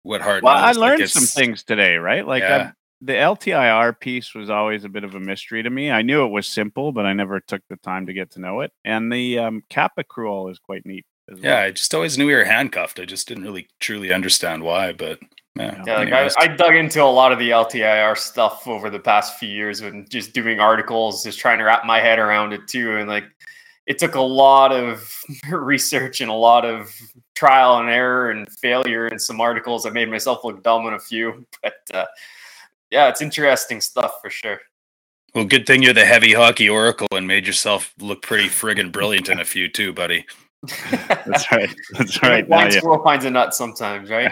what 0.04 0.22
Hart. 0.22 0.44
Well, 0.44 0.56
I 0.56 0.68
knows. 0.68 0.78
Like, 0.78 1.00
learned 1.00 1.10
some 1.10 1.24
things 1.24 1.64
today, 1.64 1.96
right? 1.96 2.26
Like 2.26 2.42
Yeah. 2.42 2.72
The 3.02 3.14
LTIR 3.14 3.98
piece 3.98 4.36
was 4.36 4.50
always 4.50 4.84
a 4.84 4.90
bit 4.90 5.06
of 5.06 5.16
a 5.16 5.22
mystery 5.22 5.64
to 5.64 5.70
me. 5.70 5.90
I 5.90 6.02
knew 6.02 6.26
it 6.26 6.32
was 6.32 6.48
simple, 6.48 6.92
but 6.92 7.06
I 7.06 7.14
never 7.14 7.40
took 7.40 7.62
the 7.70 7.78
time 7.78 8.06
to 8.08 8.14
get 8.14 8.32
to 8.32 8.42
know 8.42 8.60
it. 8.60 8.74
And 8.84 9.10
the 9.10 9.40
um, 9.40 9.64
cap 9.70 9.94
accrual 9.98 10.52
is 10.52 10.60
quite 10.60 10.86
neat. 10.86 11.06
As 11.32 11.40
Yeah, 11.40 11.54
well. 11.54 11.64
I 11.64 11.72
just 11.72 11.94
always 11.94 12.18
knew 12.18 12.26
we 12.26 12.36
were 12.36 12.44
handcuffed. 12.44 13.00
I 13.00 13.06
just 13.06 13.26
didn't 13.26 13.46
really 13.46 13.70
truly 13.80 14.12
understand 14.12 14.64
why, 14.64 14.92
but 14.92 15.20
yeah. 15.56 15.82
Yeah, 15.86 15.98
like. 15.98 16.12
I, 16.12 16.30
I 16.40 16.48
dug 16.48 16.76
into 16.76 17.02
a 17.02 17.06
lot 17.06 17.32
of 17.32 17.40
the 17.40 17.52
LTIR 17.52 18.18
stuff 18.18 18.68
over 18.68 18.90
the 18.90 19.00
past 19.00 19.40
few 19.40 19.50
years 19.50 19.80
and 19.80 20.10
just 20.10 20.34
doing 20.34 20.60
articles, 20.60 21.24
just 21.24 21.40
trying 21.40 21.60
to 21.60 21.64
wrap 21.64 21.86
my 21.86 22.02
head 22.02 22.20
around 22.20 22.52
it 22.52 22.68
too. 22.68 22.98
And 22.98 23.08
like, 23.08 23.24
it 23.90 23.98
took 23.98 24.14
a 24.14 24.22
lot 24.22 24.72
of 24.72 25.20
research 25.52 26.22
and 26.22 26.30
a 26.30 26.34
lot 26.34 26.64
of 26.64 26.96
trial 27.36 27.80
and 27.80 27.90
error 27.90 28.30
and 28.30 28.48
failure 28.50 29.08
and 29.08 29.20
some 29.20 29.42
articles. 29.42 29.86
I 29.86 29.90
made 29.90 30.10
myself 30.10 30.46
look 30.46 30.64
dumb 30.64 30.86
in 30.86 30.94
a 30.94 31.00
few, 31.00 31.46
but 31.64 31.74
uh, 31.92 32.06
yeah, 32.92 33.10
it's 33.10 33.22
interesting 33.22 33.82
stuff 33.82 34.22
for 34.22 34.30
sure. 34.30 34.60
well, 35.34 35.44
good 35.44 35.66
thing 35.66 35.82
you're 35.82 35.94
the 35.94 36.06
heavy 36.06 36.34
hockey 36.34 36.70
oracle 36.70 37.08
and 37.12 37.28
made 37.28 37.48
yourself 37.48 37.94
look 38.00 38.22
pretty 38.22 38.48
friggin' 38.48 38.92
brilliant 38.92 39.28
in 39.28 39.40
a 39.40 39.46
few 39.46 39.68
too, 39.68 39.92
buddy. 39.92 40.24
That's 40.92 41.52
right. 41.52 41.74
That's 41.94 42.22
right. 42.22 42.48
Now 42.48 42.58
Blind 42.58 42.74
you- 42.74 42.80
squirrel 42.82 43.04
finds 43.04 43.26
a 43.26 43.32
nut 43.32 43.56
sometimes, 43.56 44.12
right? 44.12 44.32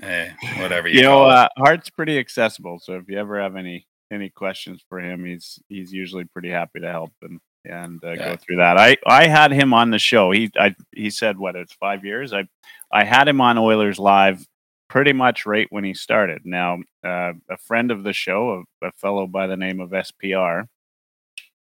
Hey, 0.00 0.32
whatever 0.58 0.88
you, 0.88 0.96
you 0.96 1.02
know, 1.02 1.18
call 1.18 1.30
uh, 1.30 1.48
Hart's 1.58 1.90
pretty 1.90 2.18
accessible. 2.18 2.78
So 2.78 2.94
if 2.94 3.08
you 3.08 3.18
ever 3.18 3.38
have 3.40 3.56
any 3.56 3.86
any 4.10 4.30
questions 4.30 4.82
for 4.88 5.00
him, 5.00 5.24
he's 5.26 5.58
he's 5.68 5.92
usually 5.92 6.24
pretty 6.24 6.48
happy 6.48 6.80
to 6.80 6.90
help 6.90 7.12
and 7.20 7.40
and 7.68 8.02
uh, 8.04 8.12
Yeah. 8.12 8.30
go 8.30 8.36
through 8.36 8.56
that. 8.56 8.76
I 8.78 8.96
I 9.06 9.26
had 9.28 9.52
him 9.52 9.72
on 9.74 9.90
the 9.90 9.98
show. 9.98 10.30
He 10.30 10.50
I 10.58 10.74
he 10.92 11.10
said 11.10 11.38
what 11.38 11.56
it's 11.56 11.72
five 11.74 12.04
years. 12.04 12.32
I 12.32 12.44
I 12.92 13.04
had 13.04 13.28
him 13.28 13.40
on 13.40 13.58
Oilers 13.58 13.98
Live 13.98 14.46
pretty 14.88 15.12
much 15.12 15.46
right 15.46 15.66
when 15.70 15.84
he 15.84 15.94
started. 15.94 16.42
Now 16.44 16.78
uh, 17.04 17.32
a 17.50 17.56
friend 17.58 17.90
of 17.90 18.04
the 18.04 18.12
show, 18.12 18.64
a, 18.82 18.86
a 18.88 18.92
fellow 18.92 19.26
by 19.26 19.46
the 19.46 19.56
name 19.56 19.80
of 19.80 19.90
SPR, 19.90 20.66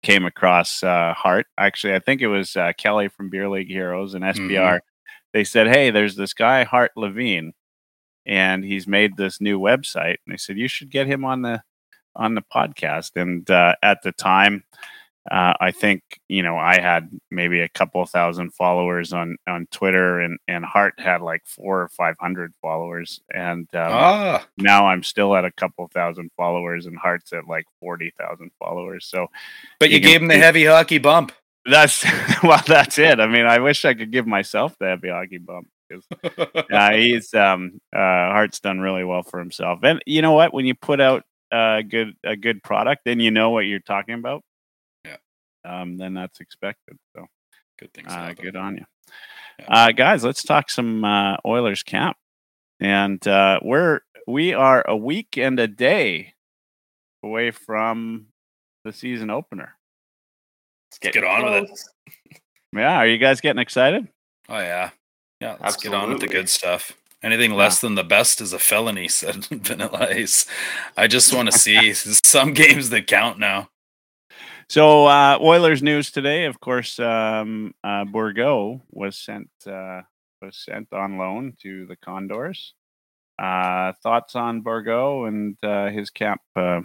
came 0.02 0.24
across 0.24 0.82
uh, 0.82 1.14
Hart. 1.14 1.46
Actually, 1.58 1.94
I 1.94 1.98
think 2.00 2.20
it 2.20 2.28
was 2.28 2.56
uh, 2.56 2.72
Kelly 2.76 3.08
from 3.08 3.30
Beer 3.30 3.48
League 3.48 3.68
Heroes 3.68 4.14
and 4.14 4.24
SPR. 4.24 4.80
They 5.32 5.44
said, 5.44 5.68
"Hey, 5.68 5.90
there's 5.90 6.16
this 6.16 6.32
guy 6.34 6.64
Hart 6.64 6.92
Levine." 6.96 7.52
and 8.28 8.64
he's 8.64 8.88
made 8.88 9.16
this 9.16 9.40
new 9.40 9.56
website 9.56 10.16
and 10.26 10.32
they 10.32 10.36
said 10.36 10.58
you 10.58 10.66
should 10.66 10.90
get 10.90 11.06
him 11.06 11.24
on 11.24 11.42
the 11.42 11.62
on 12.16 12.34
the 12.34 12.42
podcast 12.52 13.12
and 13.14 13.48
uh, 13.48 13.72
at 13.84 14.02
the 14.02 14.10
time 14.10 14.64
uh, 15.30 15.54
i 15.60 15.70
think 15.70 16.02
you 16.28 16.42
know 16.42 16.56
i 16.56 16.80
had 16.80 17.08
maybe 17.30 17.60
a 17.60 17.68
couple 17.68 18.04
thousand 18.06 18.52
followers 18.52 19.12
on 19.12 19.36
on 19.48 19.66
twitter 19.70 20.20
and 20.20 20.38
and 20.48 20.64
hart 20.64 20.94
had 20.98 21.20
like 21.22 21.42
four 21.46 21.82
or 21.82 21.88
five 21.88 22.16
hundred 22.20 22.52
followers 22.60 23.20
and 23.34 23.68
um, 23.74 23.88
ah, 23.92 24.46
now 24.58 24.86
i'm 24.86 25.02
still 25.02 25.34
at 25.36 25.44
a 25.44 25.52
couple 25.52 25.88
thousand 25.88 26.30
followers 26.36 26.86
and 26.86 26.96
hart's 26.98 27.32
at 27.32 27.46
like 27.46 27.66
40000 27.80 28.50
followers 28.58 29.06
so 29.06 29.28
but 29.78 29.90
you 29.90 29.96
you 29.96 30.00
gave 30.00 30.22
him 30.22 30.28
the 30.28 30.38
heavy 30.38 30.64
hockey 30.64 30.98
bump. 30.98 31.32
that's 31.64 32.04
well 32.42 32.62
that's 32.66 32.98
it 32.98 33.20
i 33.20 33.26
mean 33.26 33.46
i 33.46 33.58
wish 33.58 33.84
i 33.84 33.94
could 33.94 34.12
give 34.12 34.26
myself 34.26 34.76
the 34.78 34.86
heavy 34.86 35.08
hockey 35.08 35.38
bump 35.38 35.68
because 35.88 36.04
uh, 36.70 36.90
he's 36.92 37.32
um 37.34 37.80
uh 37.94 37.98
Hart's 38.32 38.60
done 38.60 38.80
really 38.80 39.04
well 39.04 39.22
for 39.22 39.38
himself. 39.38 39.80
And 39.82 40.02
you 40.06 40.22
know 40.22 40.32
what? 40.32 40.52
When 40.52 40.66
you 40.66 40.74
put 40.74 41.00
out 41.00 41.24
a 41.52 41.82
good 41.82 42.14
a 42.24 42.36
good 42.36 42.62
product, 42.62 43.02
then 43.04 43.20
you 43.20 43.30
know 43.30 43.50
what 43.50 43.66
you're 43.66 43.80
talking 43.80 44.14
about. 44.14 44.42
Yeah. 45.66 45.82
Um, 45.82 45.96
then 45.96 46.14
that's 46.14 46.40
expected. 46.40 46.96
So 47.14 47.26
good 47.78 47.92
things. 47.92 48.08
uh, 48.08 48.16
happen. 48.16 48.44
good 48.44 48.56
on 48.56 48.76
you. 48.76 48.84
Yeah. 49.58 49.66
Uh 49.68 49.92
guys, 49.92 50.24
let's 50.24 50.42
talk 50.42 50.70
some 50.70 51.04
uh 51.04 51.36
Oilers 51.44 51.82
camp. 51.82 52.16
And 52.80 53.26
uh 53.26 53.60
we're 53.62 54.00
we 54.26 54.52
are 54.52 54.84
a 54.86 54.96
week 54.96 55.38
and 55.38 55.58
a 55.58 55.66
day 55.68 56.34
away 57.22 57.50
from 57.50 58.26
the 58.84 58.92
season 58.92 59.30
opener. 59.30 59.76
Let's 60.90 61.14
get 61.14 61.24
on 61.24 61.44
with 61.44 61.70
it. 61.70 62.40
Yeah, 62.72 62.96
are 62.96 63.06
you 63.06 63.18
guys 63.18 63.40
getting 63.40 63.60
excited? 63.60 64.06
Oh 64.48 64.58
yeah, 64.58 64.90
yeah. 65.40 65.56
Let's 65.60 65.76
get 65.76 65.94
on 65.94 66.10
with 66.10 66.20
the 66.20 66.28
good 66.28 66.48
stuff. 66.48 66.92
Anything 67.22 67.52
less 67.52 67.80
than 67.80 67.94
the 67.94 68.04
best 68.04 68.40
is 68.40 68.52
a 68.52 68.58
felony," 68.58 69.08
said 69.08 69.46
Vanilla 69.50 70.08
Ice. 70.10 70.46
I 70.96 71.06
just 71.06 71.34
want 71.34 71.50
to 71.50 71.58
see 71.58 71.92
some 72.24 72.52
games 72.52 72.90
that 72.90 73.06
count 73.06 73.38
now. 73.38 73.70
So 74.68 75.06
uh, 75.06 75.38
Oilers 75.40 75.82
news 75.82 76.10
today, 76.10 76.46
of 76.46 76.58
course, 76.60 76.98
um, 76.98 77.72
uh, 77.84 78.04
Bourgault 78.04 78.80
was 78.90 79.16
sent 79.16 79.48
uh, 79.66 80.02
was 80.42 80.56
sent 80.56 80.92
on 80.92 81.18
loan 81.18 81.54
to 81.62 81.86
the 81.86 81.96
Condors. 81.96 82.74
Uh, 83.38 83.92
thoughts 84.02 84.34
on 84.34 84.62
Bourgault 84.62 85.28
and 85.28 85.56
uh, 85.62 85.88
his 85.90 86.10
camp 86.10 86.40
uh, 86.56 86.80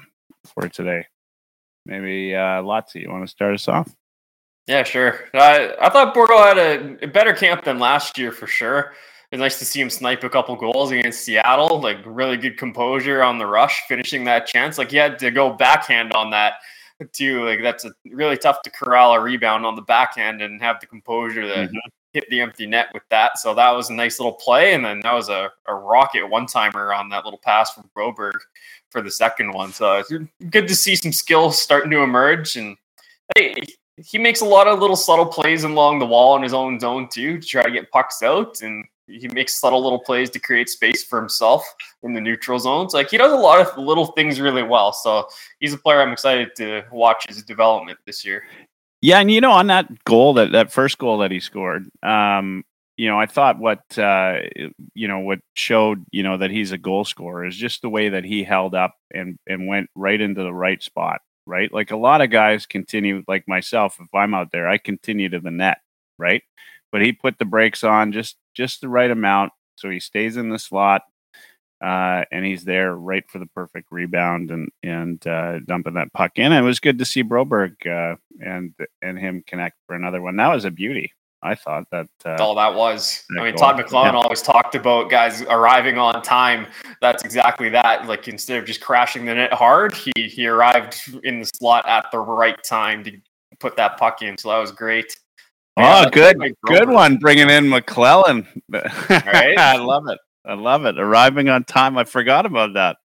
for 0.45 0.67
today? 0.69 1.05
Maybe 1.85 2.35
uh, 2.35 2.61
Lotsy, 2.61 3.01
you 3.01 3.09
want 3.09 3.23
to 3.23 3.31
start 3.31 3.55
us 3.55 3.67
off? 3.67 3.89
Yeah, 4.67 4.83
sure. 4.83 5.19
I, 5.33 5.73
I 5.81 5.89
thought 5.89 6.13
Bourgault 6.13 6.55
had 6.55 6.57
a, 6.57 7.05
a 7.05 7.07
better 7.07 7.33
camp 7.33 7.63
than 7.63 7.79
last 7.79 8.17
year 8.17 8.31
for 8.31 8.45
sure. 8.45 8.93
It 9.31 9.37
was 9.37 9.39
nice 9.39 9.59
to 9.59 9.65
see 9.65 9.81
him 9.81 9.89
snipe 9.89 10.23
a 10.23 10.29
couple 10.29 10.55
goals 10.55 10.91
against 10.91 11.23
Seattle. 11.23 11.79
Like 11.79 11.97
really 12.05 12.37
good 12.37 12.57
composure 12.57 13.23
on 13.23 13.39
the 13.39 13.47
rush, 13.47 13.81
finishing 13.87 14.25
that 14.25 14.45
chance. 14.45 14.77
Like 14.77 14.91
he 14.91 14.97
had 14.97 15.17
to 15.19 15.31
go 15.31 15.53
backhand 15.53 16.13
on 16.13 16.29
that 16.31 16.55
too. 17.05 17.45
Like 17.45 17.61
that's 17.61 17.85
a, 17.85 17.91
really 18.11 18.37
tough 18.37 18.61
to 18.63 18.69
corral 18.69 19.13
a 19.13 19.19
rebound 19.19 19.65
on 19.65 19.75
the 19.75 19.81
backhand 19.81 20.41
and 20.41 20.61
have 20.61 20.79
the 20.79 20.87
composure 20.87 21.41
to 21.41 21.67
Mhm. 21.67 21.73
hit 22.13 22.29
the 22.29 22.41
empty 22.41 22.65
net 22.65 22.87
with 22.93 23.03
that. 23.09 23.37
So 23.37 23.53
that 23.53 23.71
was 23.71 23.89
a 23.89 23.93
nice 23.93 24.19
little 24.19 24.33
play. 24.33 24.73
And 24.73 24.83
then 24.83 24.99
that 25.01 25.13
was 25.13 25.29
a, 25.29 25.51
a 25.67 25.73
rocket 25.73 26.27
one 26.27 26.45
timer 26.45 26.93
on 26.93 27.09
that 27.09 27.23
little 27.23 27.39
pass 27.43 27.73
from 27.73 27.89
Broberg 27.95 28.33
for 28.89 29.01
the 29.01 29.11
second 29.11 29.51
one. 29.53 29.71
So 29.71 29.97
it's 29.97 30.11
good 30.49 30.67
to 30.67 30.75
see 30.75 30.95
some 30.95 31.13
skills 31.13 31.59
starting 31.59 31.91
to 31.91 32.01
emerge. 32.01 32.57
And 32.57 32.75
hey, 33.35 33.55
he 33.97 34.17
makes 34.17 34.41
a 34.41 34.45
lot 34.45 34.67
of 34.67 34.79
little 34.79 34.95
subtle 34.95 35.25
plays 35.25 35.63
along 35.63 35.99
the 35.99 36.05
wall 36.05 36.35
in 36.35 36.43
his 36.43 36.53
own 36.53 36.79
zone 36.79 37.07
too 37.07 37.39
to 37.39 37.47
try 37.47 37.63
to 37.63 37.71
get 37.71 37.91
pucks 37.91 38.21
out 38.23 38.61
and 38.61 38.83
he 39.07 39.27
makes 39.29 39.59
subtle 39.59 39.81
little 39.81 39.99
plays 39.99 40.29
to 40.31 40.39
create 40.39 40.69
space 40.69 41.03
for 41.03 41.19
himself 41.19 41.65
in 42.03 42.13
the 42.13 42.21
neutral 42.21 42.59
zones. 42.59 42.93
Like 42.93 43.09
he 43.09 43.17
does 43.17 43.31
a 43.31 43.35
lot 43.35 43.59
of 43.59 43.77
little 43.77 44.07
things 44.07 44.39
really 44.39 44.63
well. 44.63 44.93
So 44.93 45.27
he's 45.59 45.73
a 45.73 45.77
player 45.77 46.01
I'm 46.01 46.11
excited 46.11 46.55
to 46.57 46.83
watch 46.91 47.25
his 47.27 47.43
development 47.43 47.99
this 48.05 48.25
year. 48.25 48.43
Yeah, 49.01 49.19
and 49.19 49.31
you 49.31 49.41
know, 49.41 49.51
on 49.51 49.67
that 49.67 50.03
goal 50.03 50.33
that 50.35 50.51
that 50.51 50.71
first 50.71 50.99
goal 50.99 51.17
that 51.19 51.31
he 51.31 51.39
scored, 51.39 51.89
um, 52.03 52.63
you 52.97 53.07
know, 53.07 53.19
I 53.19 53.25
thought 53.25 53.57
what 53.57 53.97
uh, 53.97 54.41
you 54.93 55.07
know 55.07 55.19
what 55.19 55.39
showed 55.55 56.05
you 56.11 56.21
know 56.21 56.37
that 56.37 56.51
he's 56.51 56.71
a 56.71 56.77
goal 56.77 57.03
scorer 57.03 57.45
is 57.45 57.57
just 57.57 57.81
the 57.81 57.89
way 57.89 58.09
that 58.09 58.23
he 58.23 58.43
held 58.43 58.75
up 58.75 58.95
and 59.11 59.39
and 59.47 59.67
went 59.67 59.89
right 59.95 60.21
into 60.21 60.43
the 60.43 60.53
right 60.53 60.81
spot. 60.81 61.21
Right, 61.47 61.73
like 61.73 61.89
a 61.89 61.97
lot 61.97 62.21
of 62.21 62.29
guys 62.29 62.67
continue, 62.67 63.23
like 63.27 63.47
myself. 63.47 63.97
If 63.99 64.13
I'm 64.13 64.35
out 64.35 64.51
there, 64.51 64.69
I 64.69 64.77
continue 64.77 65.29
to 65.29 65.39
the 65.39 65.49
net. 65.49 65.79
Right, 66.19 66.43
but 66.91 67.01
he 67.01 67.11
put 67.13 67.37
the 67.39 67.45
brakes 67.45 67.83
on 67.83 68.11
just 68.11 68.37
just 68.53 68.81
the 68.81 68.89
right 68.89 69.11
amount, 69.11 69.53
so 69.75 69.89
he 69.89 69.99
stays 69.99 70.37
in 70.37 70.49
the 70.49 70.59
slot. 70.59 71.03
Uh, 71.83 72.23
and 72.31 72.45
he's 72.45 72.63
there 72.63 72.95
right 72.95 73.23
for 73.27 73.39
the 73.39 73.47
perfect 73.47 73.87
rebound 73.89 74.51
and 74.51 74.69
and 74.83 75.25
uh, 75.25 75.59
dumping 75.61 75.95
that 75.95 76.13
puck 76.13 76.33
in. 76.35 76.51
It 76.51 76.61
was 76.61 76.79
good 76.79 76.99
to 76.99 77.05
see 77.05 77.23
Broberg 77.23 77.73
uh, 77.87 78.17
and 78.39 78.73
and 79.01 79.17
him 79.17 79.43
connect 79.47 79.77
for 79.87 79.95
another 79.95 80.21
one. 80.21 80.35
That 80.35 80.53
was 80.53 80.63
a 80.65 80.69
beauty. 80.71 81.11
I 81.41 81.55
thought 81.55 81.85
that. 81.91 82.05
Uh, 82.23 82.35
all 82.39 82.53
that 82.53 82.75
was. 82.75 83.23
that 83.29 83.41
I 83.41 83.45
mean. 83.45 83.55
Todd 83.55 83.77
McLellan 83.77 84.11
Yeah. 84.13 84.19
always 84.19 84.43
talked 84.43 84.75
about 84.75 85.09
guys 85.09 85.41
arriving 85.41 85.97
on 85.97 86.21
time. 86.21 86.67
That's 87.01 87.23
exactly 87.23 87.67
that. 87.69 88.05
Like 88.05 88.27
instead 88.27 88.59
of 88.59 88.65
just 88.65 88.79
crashing 88.79 89.25
the 89.25 89.33
net 89.33 89.51
hard, 89.51 89.95
he 89.95 90.11
he 90.27 90.45
arrived 90.45 90.99
in 91.23 91.39
the 91.39 91.49
slot 91.55 91.87
at 91.87 92.05
the 92.11 92.19
right 92.19 92.63
time 92.63 93.03
to 93.05 93.17
put 93.59 93.75
that 93.77 93.97
puck 93.97 94.21
in. 94.21 94.37
So 94.37 94.49
that 94.49 94.59
was 94.59 94.71
great. 94.71 95.15
Oh, 95.81 95.85
Yeah, 95.85 96.01
that's 96.03 96.15
good, 96.15 96.37
like 96.39 96.55
good 96.65 96.89
one, 96.89 97.17
bringing 97.17 97.49
in 97.49 97.65
McLellan. 97.65 98.45
Right? 98.69 98.85
I 99.57 99.77
love 99.77 100.07
it. 100.07 100.19
I 100.45 100.53
love 100.55 100.85
it. 100.85 100.99
Arriving 100.99 101.49
on 101.49 101.63
time. 101.63 101.97
I 101.97 102.03
forgot 102.03 102.45
about 102.45 102.73
that. 102.73 102.97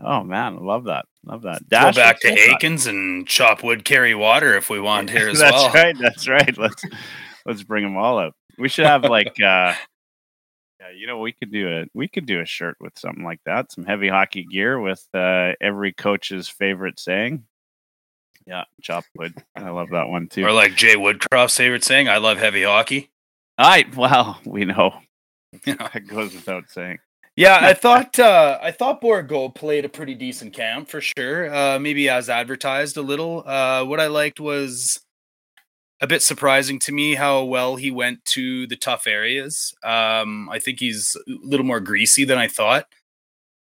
Oh 0.00 0.24
man, 0.24 0.56
I 0.56 0.60
love 0.60 0.84
that. 0.84 1.06
Love 1.24 1.42
that. 1.42 1.68
Go 1.68 1.92
back 1.92 2.20
to 2.20 2.30
what's 2.30 2.42
up? 2.42 2.56
Aikens 2.56 2.86
and 2.86 3.26
chop 3.26 3.62
wood, 3.62 3.84
carry 3.84 4.14
water 4.14 4.56
if 4.56 4.68
we 4.68 4.80
want 4.80 5.10
here 5.10 5.28
as 5.30 5.38
that's 5.38 5.52
well. 5.52 5.72
That's 5.72 5.74
right. 5.74 5.98
That's 5.98 6.28
right. 6.28 6.58
Let's 6.58 6.84
let's 7.46 7.62
bring 7.62 7.84
them 7.84 7.96
all 7.96 8.18
up. 8.18 8.34
We 8.58 8.68
should 8.68 8.86
have 8.86 9.04
like 9.04 9.34
uh 9.40 9.74
yeah, 10.80 10.90
you 10.96 11.06
know, 11.06 11.18
we 11.18 11.32
could 11.32 11.52
do 11.52 11.68
a 11.68 11.84
we 11.94 12.08
could 12.08 12.26
do 12.26 12.40
a 12.40 12.46
shirt 12.46 12.76
with 12.80 12.98
something 12.98 13.24
like 13.24 13.40
that. 13.46 13.70
Some 13.70 13.84
heavy 13.84 14.08
hockey 14.08 14.44
gear 14.44 14.80
with 14.80 15.06
uh 15.14 15.52
every 15.60 15.92
coach's 15.92 16.48
favorite 16.48 16.98
saying. 16.98 17.44
Yeah, 18.46 18.64
chop 18.80 19.04
wood. 19.16 19.34
I 19.56 19.70
love 19.70 19.90
that 19.90 20.08
one 20.08 20.28
too. 20.28 20.44
Or 20.44 20.52
like 20.52 20.74
Jay 20.74 20.96
Woodcroft's 20.96 21.56
favorite 21.56 21.84
saying, 21.84 22.08
"I 22.08 22.18
love 22.18 22.38
heavy 22.38 22.62
hockey." 22.64 23.10
All 23.58 23.68
right. 23.68 23.96
well, 23.96 24.40
we 24.44 24.64
know 24.64 24.94
that 25.64 26.06
goes 26.06 26.34
without 26.34 26.70
saying. 26.70 26.98
Yeah, 27.36 27.58
I 27.60 27.74
thought 27.74 28.18
uh, 28.18 28.58
I 28.62 28.70
thought 28.70 29.00
Bourgault 29.00 29.54
played 29.54 29.84
a 29.84 29.88
pretty 29.88 30.14
decent 30.14 30.52
camp 30.52 30.88
for 30.88 31.00
sure. 31.00 31.54
Uh, 31.54 31.78
maybe 31.78 32.08
as 32.08 32.28
advertised 32.28 32.96
a 32.96 33.02
little. 33.02 33.44
Uh, 33.46 33.84
what 33.84 34.00
I 34.00 34.08
liked 34.08 34.40
was 34.40 35.00
a 36.00 36.06
bit 36.06 36.22
surprising 36.22 36.78
to 36.80 36.92
me 36.92 37.14
how 37.14 37.44
well 37.44 37.76
he 37.76 37.90
went 37.90 38.24
to 38.24 38.66
the 38.66 38.76
tough 38.76 39.06
areas. 39.06 39.72
Um, 39.84 40.48
I 40.50 40.58
think 40.58 40.80
he's 40.80 41.16
a 41.28 41.32
little 41.44 41.64
more 41.64 41.80
greasy 41.80 42.24
than 42.24 42.38
I 42.38 42.48
thought. 42.48 42.86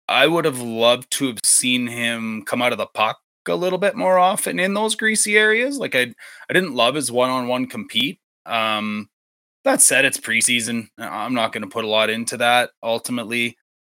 I 0.07 0.27
would 0.27 0.45
have 0.45 0.61
loved 0.61 1.11
to 1.11 1.27
have 1.27 1.39
seen 1.43 1.87
him 1.87 2.43
come 2.43 2.61
out 2.61 2.71
of 2.71 2.77
the 2.77 2.85
puck 2.87 3.19
a 3.49 3.55
little 3.55 3.79
bit 3.79 3.95
more 3.95 4.17
often 4.17 4.59
in 4.59 4.73
those 4.73 4.95
greasy 4.95 5.37
areas. 5.37 5.77
Like 5.77 5.95
I, 5.95 6.13
I 6.49 6.53
didn't 6.53 6.75
love 6.75 6.95
his 6.95 7.11
one-on-one 7.11 7.67
compete. 7.67 8.19
Um, 8.45 9.09
that 9.65 9.81
said, 9.81 10.05
it's 10.05 10.19
preseason. 10.19 10.87
I'm 10.97 11.33
not 11.33 11.51
going 11.51 11.63
to 11.63 11.69
put 11.69 11.83
a 11.85 11.89
lot 11.89 12.09
into 12.09 12.37
that. 12.37 12.71
Ultimately, 12.81 13.57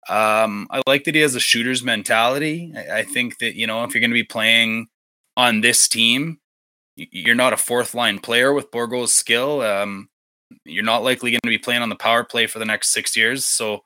um, 0.10 0.68
I 0.72 0.82
like 0.88 1.04
that 1.04 1.16
he 1.16 1.22
has 1.22 1.36
a 1.36 1.40
shooter's 1.40 1.84
mentality. 1.84 2.74
I, 2.76 3.00
I 3.00 3.04
think 3.04 3.38
that 3.40 3.56
you 3.56 3.68
know 3.68 3.84
if 3.84 3.94
you're 3.94 4.02
going 4.02 4.12
to 4.12 4.16
be 4.16 4.24
playing 4.24 4.88
on 5.38 5.62
this 5.62 5.88
team, 5.88 6.40
you're 6.96 7.36
not 7.36 7.54
a 7.54 7.58
fourth 7.58 7.94
line 7.94 8.20
player 8.20 8.54
with 8.54 8.72
Bourgault's 8.72 9.14
skill. 9.14 9.62
Um, 9.62 10.10
you're 10.66 10.84
not 10.84 11.04
likely 11.04 11.32
going 11.32 11.40
to 11.44 11.50
be 11.50 11.58
playing 11.58 11.82
on 11.82 11.90
the 11.90 11.96
power 11.96 12.24
play 12.24 12.48
for 12.48 12.60
the 12.60 12.66
next 12.66 12.92
six 12.92 13.16
years. 13.16 13.46
So 13.46 13.82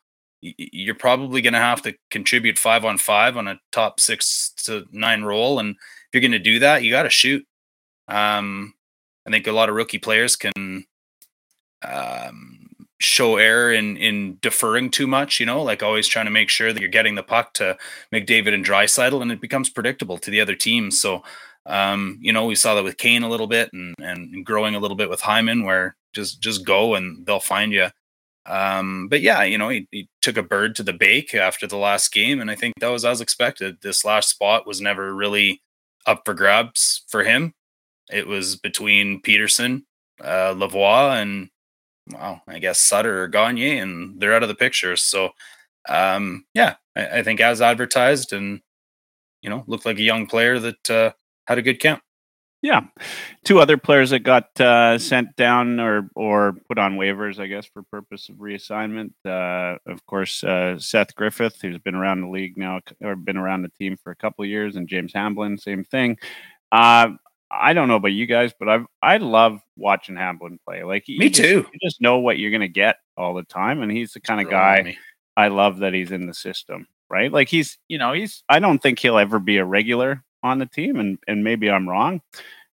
you're 0.57 0.95
probably 0.95 1.41
going 1.41 1.53
to 1.53 1.59
have 1.59 1.81
to 1.83 1.95
contribute 2.11 2.57
five 2.57 2.85
on 2.85 2.97
five 2.97 3.37
on 3.37 3.47
a 3.47 3.59
top 3.71 3.99
six 3.99 4.51
to 4.65 4.85
nine 4.91 5.23
role. 5.23 5.59
And 5.59 5.71
if 5.71 6.07
you're 6.13 6.21
going 6.21 6.31
to 6.31 6.39
do 6.39 6.59
that, 6.59 6.83
you 6.83 6.91
got 6.91 7.03
to 7.03 7.09
shoot. 7.09 7.45
Um, 8.07 8.73
I 9.27 9.31
think 9.31 9.47
a 9.47 9.51
lot 9.51 9.69
of 9.69 9.75
rookie 9.75 9.97
players 9.97 10.35
can 10.35 10.85
um, 11.81 12.67
show 12.99 13.37
error 13.37 13.71
in 13.71 13.97
in 13.97 14.37
deferring 14.41 14.91
too 14.91 15.07
much. 15.07 15.39
You 15.39 15.45
know, 15.45 15.63
like 15.63 15.83
always 15.83 16.07
trying 16.07 16.25
to 16.25 16.31
make 16.31 16.49
sure 16.49 16.71
that 16.71 16.79
you're 16.79 16.89
getting 16.89 17.15
the 17.15 17.23
puck 17.23 17.53
to 17.55 17.77
McDavid 18.13 18.53
and 18.53 18.65
Draisaitl, 18.65 19.21
and 19.21 19.31
it 19.31 19.41
becomes 19.41 19.69
predictable 19.69 20.17
to 20.19 20.31
the 20.31 20.41
other 20.41 20.55
team. 20.55 20.91
So, 20.91 21.23
um, 21.65 22.19
you 22.21 22.31
know, 22.31 22.45
we 22.45 22.55
saw 22.55 22.75
that 22.75 22.83
with 22.83 22.97
Kane 22.97 23.23
a 23.23 23.29
little 23.29 23.47
bit, 23.47 23.71
and 23.73 23.95
and 23.99 24.45
growing 24.45 24.75
a 24.75 24.79
little 24.79 24.97
bit 24.97 25.09
with 25.09 25.21
Hyman, 25.21 25.63
where 25.63 25.95
just 26.13 26.41
just 26.41 26.65
go 26.65 26.95
and 26.95 27.25
they'll 27.25 27.39
find 27.39 27.71
you. 27.71 27.89
Um, 28.45 29.07
but 29.07 29.21
yeah, 29.21 29.43
you 29.43 29.57
know, 29.57 29.69
he, 29.69 29.87
he 29.91 30.09
took 30.21 30.37
a 30.37 30.43
bird 30.43 30.75
to 30.75 30.83
the 30.83 30.93
bake 30.93 31.33
after 31.33 31.65
the 31.65 31.77
last 31.77 32.11
game, 32.11 32.39
and 32.39 32.51
I 32.51 32.55
think 32.55 32.75
that 32.79 32.89
was 32.89 33.05
as 33.05 33.21
expected. 33.21 33.77
This 33.81 34.05
last 34.05 34.29
spot 34.29 34.67
was 34.67 34.81
never 34.81 35.13
really 35.13 35.61
up 36.05 36.21
for 36.25 36.33
grabs 36.33 37.03
for 37.07 37.23
him. 37.23 37.53
It 38.11 38.27
was 38.27 38.55
between 38.55 39.21
Pederson, 39.21 39.83
uh, 40.21 40.53
Lavoie, 40.53 41.21
and 41.21 41.49
well, 42.11 42.41
I 42.47 42.59
guess 42.59 42.79
Sutter 42.79 43.23
or 43.23 43.27
Gagner, 43.27 43.81
and 43.81 44.19
they're 44.19 44.33
out 44.33 44.43
of 44.43 44.49
the 44.49 44.55
picture. 44.55 44.95
So, 44.95 45.31
um, 45.89 46.45
yeah, 46.53 46.75
I, 46.95 47.19
I, 47.19 47.23
think 47.23 47.41
as 47.41 47.61
advertised, 47.61 48.31
and 48.31 48.61
you 49.41 49.49
know, 49.49 49.63
looked 49.65 49.85
like 49.87 49.97
a 49.97 50.03
young 50.03 50.27
player 50.27 50.59
that 50.59 50.89
uh, 50.89 51.11
had 51.47 51.57
a 51.57 51.63
good 51.63 51.79
camp. 51.79 52.03
Yeah, 52.65 52.81
two 53.43 53.59
other 53.59 53.77
players 53.77 54.09
that 54.09 54.21
got 54.21 54.59
uh, 54.59 54.97
sent 54.97 55.35
down 55.35 55.79
or 55.79 56.09
or 56.15 56.53
put 56.67 56.79
on 56.79 56.97
waivers, 56.97 57.39
I 57.39 57.45
guess, 57.45 57.67
for 57.67 57.83
purpose 57.83 58.27
of 58.27 58.37
reassignment. 58.37 59.11
Uh, 59.23 59.77
of 59.85 60.03
course, 60.07 60.43
uh, 60.43 60.79
Seth 60.79 61.13
Griffith, 61.13 61.61
who's 61.61 61.77
been 61.77 61.93
around 61.93 62.21
the 62.21 62.27
league 62.27 62.57
now 62.57 62.79
or 63.03 63.15
been 63.15 63.37
around 63.37 63.61
the 63.61 63.69
team 63.77 63.97
for 64.03 64.09
a 64.09 64.15
couple 64.15 64.43
years, 64.47 64.77
and 64.77 64.87
James 64.87 65.13
Hamblin, 65.13 65.59
same 65.59 65.83
thing. 65.83 66.17
Uh, 66.71 67.09
I 67.51 67.73
don't 67.73 67.87
know 67.87 67.97
about 67.97 68.13
you 68.13 68.25
guys, 68.25 68.51
but 68.59 68.67
I 68.67 68.79
I 68.99 69.17
love 69.17 69.61
watching 69.77 70.15
Hamblin 70.15 70.57
play. 70.67 70.83
Like 70.83 71.03
me 71.07 71.29
just, 71.29 71.47
too. 71.47 71.67
You 71.71 71.79
just 71.83 72.01
know 72.01 72.17
what 72.17 72.39
you're 72.39 72.49
going 72.49 72.61
to 72.61 72.67
get 72.67 72.95
all 73.15 73.35
the 73.35 73.43
time, 73.43 73.83
and 73.83 73.91
he's 73.91 74.13
the 74.13 74.21
kind 74.21 74.41
of 74.41 74.49
guy 74.49 74.97
I 75.37 75.49
love 75.49 75.77
that 75.77 75.93
he's 75.93 76.11
in 76.11 76.25
the 76.25 76.33
system. 76.33 76.87
Right? 77.11 77.31
Like 77.31 77.47
he's 77.47 77.77
you 77.87 77.99
know 77.99 78.13
he's 78.13 78.43
I 78.49 78.57
don't 78.57 78.79
think 78.79 78.97
he'll 78.97 79.19
ever 79.19 79.37
be 79.37 79.57
a 79.57 79.65
regular 79.65 80.23
on 80.45 80.59
the 80.59 80.65
team, 80.65 80.99
and 80.99 81.17
and 81.27 81.43
maybe 81.43 81.69
I'm 81.69 81.89
wrong, 81.89 82.21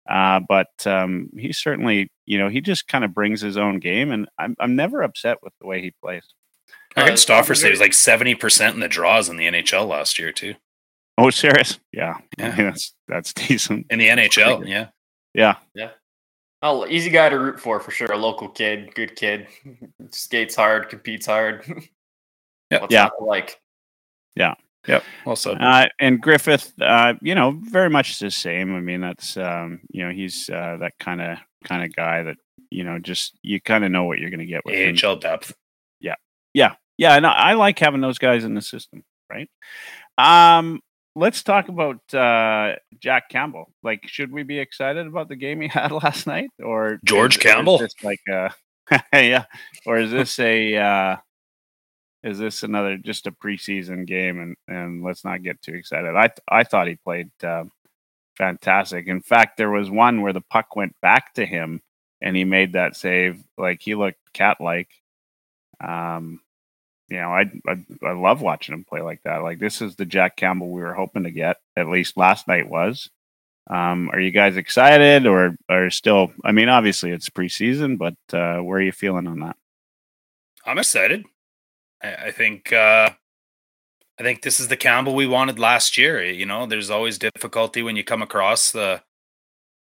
uh, 0.10 0.42
but 0.48 0.70
um, 0.86 1.30
he 1.38 1.54
certainly 1.54 2.12
you 2.26 2.38
know 2.38 2.50
he 2.50 2.62
just 2.62 2.88
kind 2.88 3.06
of 3.06 3.14
brings 3.14 3.42
his 3.42 3.58
own 3.58 3.80
game, 3.80 4.12
and 4.12 4.28
I'm 4.38 4.56
I'm 4.60 4.76
never 4.76 5.02
upset 5.02 5.38
with 5.44 5.54
the 5.62 5.68
way 5.68 5.82
he 5.82 5.94
plays. 6.02 6.24
I 6.96 7.02
heard 7.02 7.14
uh, 7.14 7.18
Stauffer 7.18 7.56
say 7.56 7.68
he 7.68 7.72
was 7.72 7.80
like 7.80 7.94
seventy 7.94 8.36
percent 8.36 8.74
in 8.74 8.82
the 8.82 8.88
draws 8.88 9.30
in 9.30 9.38
the 9.38 9.46
NHL 9.46 9.88
last 9.88 10.18
year 10.18 10.32
too. 10.32 10.56
Oh, 11.18 11.30
serious? 11.30 11.80
Yeah, 11.92 12.18
yeah, 12.38 12.56
that's 12.58 12.94
that's 13.08 13.34
decent 13.34 13.88
in 13.90 14.00
the 14.00 14.08
NHL. 14.08 14.68
Yeah, 14.68 14.88
yeah, 15.34 15.56
yeah. 15.76 15.92
Oh, 16.62 16.86
easy 16.88 17.10
guy 17.10 17.30
to 17.30 17.40
root 17.40 17.60
for 17.60 17.80
for 17.80 17.92
sure. 17.92 18.12
A 18.12 18.18
local 18.18 18.50
kid, 18.50 18.94
good 18.96 19.16
kid, 19.16 19.48
skates 20.12 20.56
hard, 20.56 20.90
competes 20.90 21.28
hard. 21.28 21.66
yeah, 22.72 22.88
yeah, 22.90 23.10
like 23.20 23.62
yeah. 24.36 24.56
Yep. 24.90 25.04
Also, 25.26 25.54
uh, 25.54 25.86
and 26.00 26.20
Griffith, 26.20 26.74
uh, 26.82 27.14
you 27.22 27.36
know, 27.36 27.60
very 27.62 27.90
much 27.90 28.18
the 28.18 28.32
same. 28.32 28.76
I 28.76 28.80
mean, 28.80 29.02
that's 29.02 29.38
um, 29.38 29.82
you 29.92 30.04
know, 30.04 30.12
he's 30.12 30.50
uh, 30.50 30.78
that 30.80 30.94
kind 31.00 31.22
of 31.22 31.38
kind 31.64 31.84
of 31.84 31.96
guy 31.96 32.24
that 32.24 32.38
you 32.72 32.84
know, 32.84 32.98
just 33.00 33.38
you 33.44 33.62
kind 33.62 33.84
of 33.84 33.92
know 33.92 34.06
what 34.06 34.20
you're 34.20 34.32
going 34.32 34.40
to 34.40 34.46
get 34.46 34.66
with 34.66 34.76
AHL 34.76 35.14
him. 35.14 35.20
depth. 35.20 35.54
Yeah, 36.00 36.16
yeah, 36.54 36.76
yeah. 36.98 37.16
And 37.16 37.26
I, 37.26 37.34
I 37.34 37.54
like 37.54 37.78
having 37.78 38.02
those 38.02 38.18
guys 38.18 38.44
in 38.44 38.56
the 38.56 38.62
system, 38.62 39.04
right? 39.30 39.50
Um, 40.18 40.82
let's 41.16 41.44
talk 41.44 41.70
about 41.70 42.14
uh, 42.14 42.76
Jack 43.00 43.30
Campbell. 43.30 43.72
Like, 43.84 44.08
should 44.08 44.32
we 44.32 44.44
be 44.44 44.60
excited 44.60 45.06
about 45.06 45.30
the 45.30 45.36
game 45.36 45.62
he 45.62 45.68
had 45.72 45.92
last 45.92 46.26
night, 46.26 46.50
or 46.64 47.00
George 47.06 47.38
is, 47.38 47.44
Campbell? 47.44 47.82
Is 47.82 47.94
like, 48.04 48.22
uh, 48.32 48.50
yeah, 49.14 49.46
or 49.86 49.98
is 49.98 50.12
this 50.12 50.40
a 50.40 50.76
uh, 50.78 51.16
is 52.24 52.38
this 52.38 52.64
another 52.64 52.98
just 52.98 53.28
a 53.28 53.32
preseason 53.32 54.06
game? 54.06 54.40
And 54.40 54.56
and 54.68 55.04
let's 55.04 55.24
not 55.24 55.44
get 55.44 55.62
too 55.62 55.74
excited. 55.74 56.16
I 56.16 56.32
I 56.48 56.64
thought 56.64 56.88
he 56.88 56.96
played 56.96 57.32
uh, 57.44 57.66
fantastic. 58.38 59.08
In 59.08 59.22
fact, 59.22 59.58
there 59.58 59.70
was 59.70 59.90
one 59.90 60.22
where 60.22 60.34
the 60.34 60.42
puck 60.42 60.76
went 60.76 60.96
back 61.02 61.34
to 61.36 61.46
him, 61.46 61.82
and 62.22 62.36
he 62.36 62.44
made 62.44 62.74
that 62.74 62.96
save. 62.96 63.44
Like 63.58 63.82
he 63.82 63.96
looked 63.96 64.20
cat 64.34 64.60
like. 64.60 64.90
Um, 65.82 66.42
you 67.10 67.18
know, 67.18 67.30
I, 67.30 67.52
I, 67.68 67.86
I 68.04 68.12
love 68.12 68.42
watching 68.42 68.74
him 68.74 68.84
play 68.84 69.02
like 69.02 69.24
that. 69.24 69.38
Like 69.38 69.60
this 69.60 69.82
is 69.82 69.96
the 69.96 70.06
Jack 70.06 70.36
Campbell 70.36 70.70
we 70.70 70.82
were 70.82 70.94
hoping 70.94 71.24
to 71.24 71.32
get. 71.32 71.58
At 71.76 71.90
least 71.90 72.18
last 72.18 72.48
night 72.48 72.70
was. 72.70 73.10
Um, 73.70 74.10
are 74.12 74.20
you 74.20 74.32
guys 74.32 74.58
excited 74.58 75.26
or 75.26 75.56
are 75.70 75.90
still? 75.90 76.32
I 76.44 76.52
mean, 76.52 76.70
obviously 76.70 77.12
it's 77.12 77.30
preseason, 77.30 77.98
but 77.98 78.16
uh, 78.34 78.62
where 78.62 78.80
are 78.80 78.84
you 78.84 78.92
feeling 78.92 79.28
on 79.28 79.40
that? 79.40 79.56
I'm 80.66 80.78
excited. 80.78 81.26
I, 82.02 82.16
I 82.16 82.32
think 82.32 82.72
uh, 82.74 83.10
I 84.20 84.24
think 84.24 84.42
this 84.42 84.60
is 84.60 84.68
the 84.68 84.78
Campbell 84.78 85.16
we 85.16 85.28
wanted 85.28 85.60
last 85.60 85.98
year. 85.98 86.24
You 86.24 86.46
know, 86.46 86.66
there's 86.66 86.90
always 86.90 87.18
difficulty 87.18 87.82
when 87.82 87.96
you 87.96 88.04
come 88.04 88.22
across 88.22 88.72
the 88.72 89.02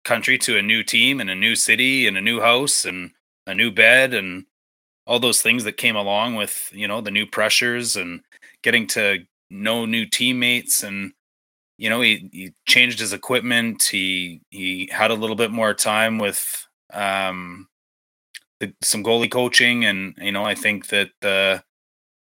country 0.05 0.39
to 0.39 0.57
a 0.59 0.63
new 0.63 0.83
team 0.83 1.21
and 1.21 1.31
a 1.31 1.35
new 1.35 1.55
city 1.55 2.07
and 2.07 2.17
a 2.17 2.21
new 2.21 2.41
house 2.41 2.85
and 2.85 3.11
a 3.47 3.55
new 3.55 3.71
bed 3.71 4.15
and 4.15 4.45
all 5.07 5.19
those 5.19 5.43
things 5.43 5.65
that 5.65 5.77
came 5.77 5.97
along 5.97 6.35
with 6.35 6.71
you 6.73 6.87
know 6.87 7.01
the 7.01 7.11
new 7.11 7.27
pressures 7.27 7.97
and 7.97 8.21
getting 8.63 8.87
to 8.87 9.19
know 9.51 9.87
new 9.87 10.07
teammates 10.07 10.83
and 10.83 11.13
you 11.79 11.89
know 11.91 12.01
he, 12.01 12.29
he 12.33 12.53
changed 12.67 13.01
his 13.01 13.13
equipment 13.13 13.83
he 13.83 14.41
he 14.51 14.89
had 14.93 15.11
a 15.11 15.15
little 15.15 15.37
bit 15.37 15.51
more 15.51 15.75
time 15.75 16.19
with 16.19 16.67
um 16.93 17.67
the, 18.61 18.73
some 18.83 19.03
goalie 19.03 19.31
coaching 19.31 19.85
and 19.85 20.15
you 20.19 20.33
know 20.33 20.45
i 20.45 20.55
think 20.55 20.89
that 20.89 21.09
the 21.21 21.63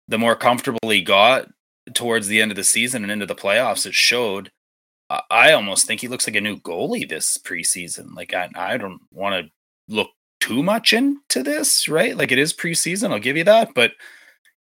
the 0.09 0.19
more 0.19 0.35
comfortable 0.35 0.89
he 0.89 1.03
got 1.03 1.49
towards 1.95 2.27
the 2.27 2.41
end 2.41 2.51
of 2.51 2.57
the 2.57 2.65
season 2.65 3.03
and 3.03 3.13
into 3.13 3.27
the 3.27 3.35
playoffs 3.35 3.87
it 3.87 3.95
showed 3.95 4.51
i 5.31 5.53
almost 5.53 5.87
think 5.87 6.01
he 6.01 6.09
looks 6.09 6.27
like 6.27 6.37
a 6.37 6.41
new 6.41 6.57
goalie 6.59 7.09
this 7.09 7.39
preseason 7.39 8.15
like 8.15 8.35
i, 8.35 8.49
I 8.55 8.77
don't 8.77 9.01
want 9.13 9.47
to 9.47 9.51
look 9.89 10.11
too 10.41 10.63
much 10.63 10.93
into 10.93 11.43
this, 11.43 11.89
right? 11.89 12.17
Like 12.17 12.33
it 12.33 12.39
is 12.39 12.53
preseason, 12.53 13.13
I'll 13.13 13.19
give 13.19 13.37
you 13.37 13.45
that, 13.45 13.75
but 13.75 13.93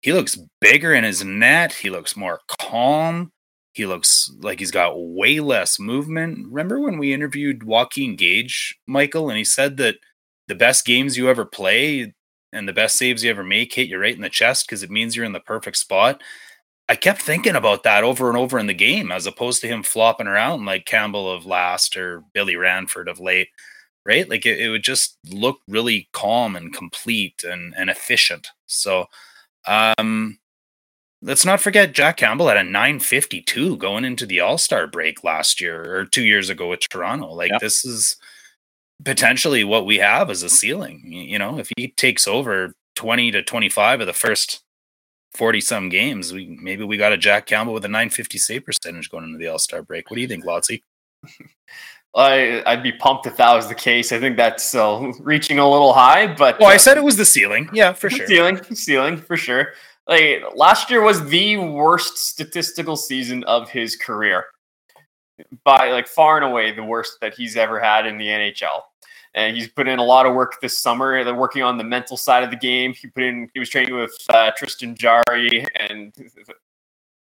he 0.00 0.12
looks 0.12 0.38
bigger 0.60 0.94
in 0.94 1.04
his 1.04 1.24
net. 1.24 1.72
He 1.72 1.90
looks 1.90 2.16
more 2.16 2.40
calm. 2.60 3.32
He 3.72 3.86
looks 3.86 4.30
like 4.40 4.58
he's 4.58 4.70
got 4.70 4.94
way 4.96 5.40
less 5.40 5.78
movement. 5.78 6.46
Remember 6.48 6.80
when 6.80 6.98
we 6.98 7.12
interviewed 7.12 7.64
Joaquin 7.64 8.16
Gage, 8.16 8.76
Michael, 8.86 9.28
and 9.28 9.38
he 9.38 9.44
said 9.44 9.76
that 9.78 9.96
the 10.48 10.54
best 10.54 10.84
games 10.84 11.16
you 11.16 11.28
ever 11.28 11.44
play 11.44 12.14
and 12.52 12.68
the 12.68 12.72
best 12.72 12.96
saves 12.96 13.24
you 13.24 13.30
ever 13.30 13.44
make 13.44 13.74
hit 13.74 13.88
you 13.88 13.98
right 13.98 14.14
in 14.14 14.22
the 14.22 14.28
chest 14.28 14.66
because 14.66 14.82
it 14.82 14.90
means 14.90 15.14
you're 15.14 15.24
in 15.24 15.32
the 15.32 15.40
perfect 15.40 15.76
spot. 15.76 16.22
I 16.88 16.96
kept 16.96 17.20
thinking 17.20 17.54
about 17.54 17.82
that 17.82 18.04
over 18.04 18.28
and 18.28 18.38
over 18.38 18.58
in 18.58 18.66
the 18.66 18.74
game, 18.74 19.12
as 19.12 19.26
opposed 19.26 19.60
to 19.60 19.68
him 19.68 19.82
flopping 19.82 20.26
around 20.26 20.64
like 20.64 20.86
Campbell 20.86 21.30
of 21.30 21.44
last 21.44 21.96
or 21.96 22.24
Billy 22.32 22.56
Ranford 22.56 23.08
of 23.08 23.20
late 23.20 23.48
right? 24.08 24.28
Like 24.28 24.46
it, 24.46 24.58
it 24.58 24.70
would 24.70 24.82
just 24.82 25.18
look 25.30 25.60
really 25.68 26.08
calm 26.12 26.56
and 26.56 26.72
complete 26.72 27.44
and, 27.44 27.74
and 27.76 27.90
efficient. 27.90 28.48
So, 28.66 29.06
um, 29.66 30.38
let's 31.20 31.44
not 31.44 31.60
forget 31.60 31.92
Jack 31.92 32.16
Campbell 32.16 32.48
had 32.48 32.56
a 32.56 32.64
952 32.64 33.76
going 33.76 34.04
into 34.04 34.24
the 34.24 34.40
All 34.40 34.56
Star 34.56 34.86
break 34.86 35.22
last 35.22 35.60
year 35.60 35.94
or 35.94 36.06
two 36.06 36.24
years 36.24 36.48
ago 36.48 36.68
with 36.68 36.88
Toronto. 36.88 37.32
Like 37.32 37.50
yep. 37.50 37.60
this 37.60 37.84
is 37.84 38.16
potentially 39.04 39.64
what 39.64 39.86
we 39.86 39.98
have 39.98 40.30
is 40.30 40.42
a 40.42 40.48
ceiling. 40.48 41.02
You 41.06 41.38
know, 41.38 41.58
if 41.58 41.70
he 41.76 41.88
takes 41.96 42.26
over 42.26 42.74
20 42.96 43.30
to 43.32 43.42
25 43.42 44.00
of 44.00 44.06
the 44.06 44.12
first 44.12 44.62
40 45.34 45.60
some 45.60 45.88
games, 45.88 46.32
we 46.32 46.58
maybe 46.60 46.84
we 46.84 46.96
got 46.96 47.12
a 47.12 47.16
Jack 47.16 47.46
Campbell 47.46 47.74
with 47.74 47.84
a 47.84 47.88
950 47.88 48.38
save 48.38 48.64
percentage 48.64 49.10
going 49.10 49.24
into 49.24 49.38
the 49.38 49.48
All 49.48 49.58
Star 49.58 49.82
break. 49.82 50.10
What 50.10 50.16
do 50.16 50.22
you 50.22 50.28
think, 50.28 50.44
Lotsy? 50.44 50.82
I, 52.16 52.62
I'd 52.66 52.82
be 52.82 52.92
pumped 52.92 53.26
if 53.26 53.36
that 53.36 53.54
was 53.54 53.68
the 53.68 53.74
case. 53.74 54.12
I 54.12 54.18
think 54.18 54.36
that's 54.36 54.74
uh, 54.74 55.12
reaching 55.20 55.58
a 55.58 55.70
little 55.70 55.92
high, 55.92 56.26
but 56.26 56.58
well, 56.58 56.70
I 56.70 56.76
uh, 56.76 56.78
said 56.78 56.96
it 56.96 57.04
was 57.04 57.16
the 57.16 57.24
ceiling. 57.24 57.68
Yeah, 57.72 57.92
for 57.92 58.08
sure. 58.10 58.26
Ceiling, 58.26 58.62
ceiling 58.74 59.16
for 59.18 59.36
sure. 59.36 59.74
Like 60.06 60.42
last 60.54 60.90
year 60.90 61.02
was 61.02 61.24
the 61.28 61.58
worst 61.58 62.16
statistical 62.16 62.96
season 62.96 63.44
of 63.44 63.68
his 63.68 63.94
career, 63.94 64.46
by 65.64 65.90
like 65.90 66.08
far 66.08 66.36
and 66.36 66.44
away 66.44 66.72
the 66.72 66.82
worst 66.82 67.18
that 67.20 67.34
he's 67.34 67.56
ever 67.56 67.78
had 67.80 68.06
in 68.06 68.18
the 68.18 68.26
NHL. 68.26 68.82
And 69.34 69.56
he's 69.56 69.68
put 69.68 69.86
in 69.86 69.98
a 69.98 70.04
lot 70.04 70.26
of 70.26 70.34
work 70.34 70.60
this 70.60 70.78
summer. 70.78 71.22
They're 71.22 71.34
working 71.34 71.62
on 71.62 71.78
the 71.78 71.84
mental 71.84 72.16
side 72.16 72.42
of 72.42 72.50
the 72.50 72.56
game. 72.56 72.94
He 72.94 73.08
put 73.08 73.22
in. 73.22 73.50
He 73.52 73.60
was 73.60 73.68
training 73.68 73.94
with 73.94 74.16
uh, 74.30 74.50
Tristan 74.56 74.96
Jarry 74.96 75.66
and 75.76 76.12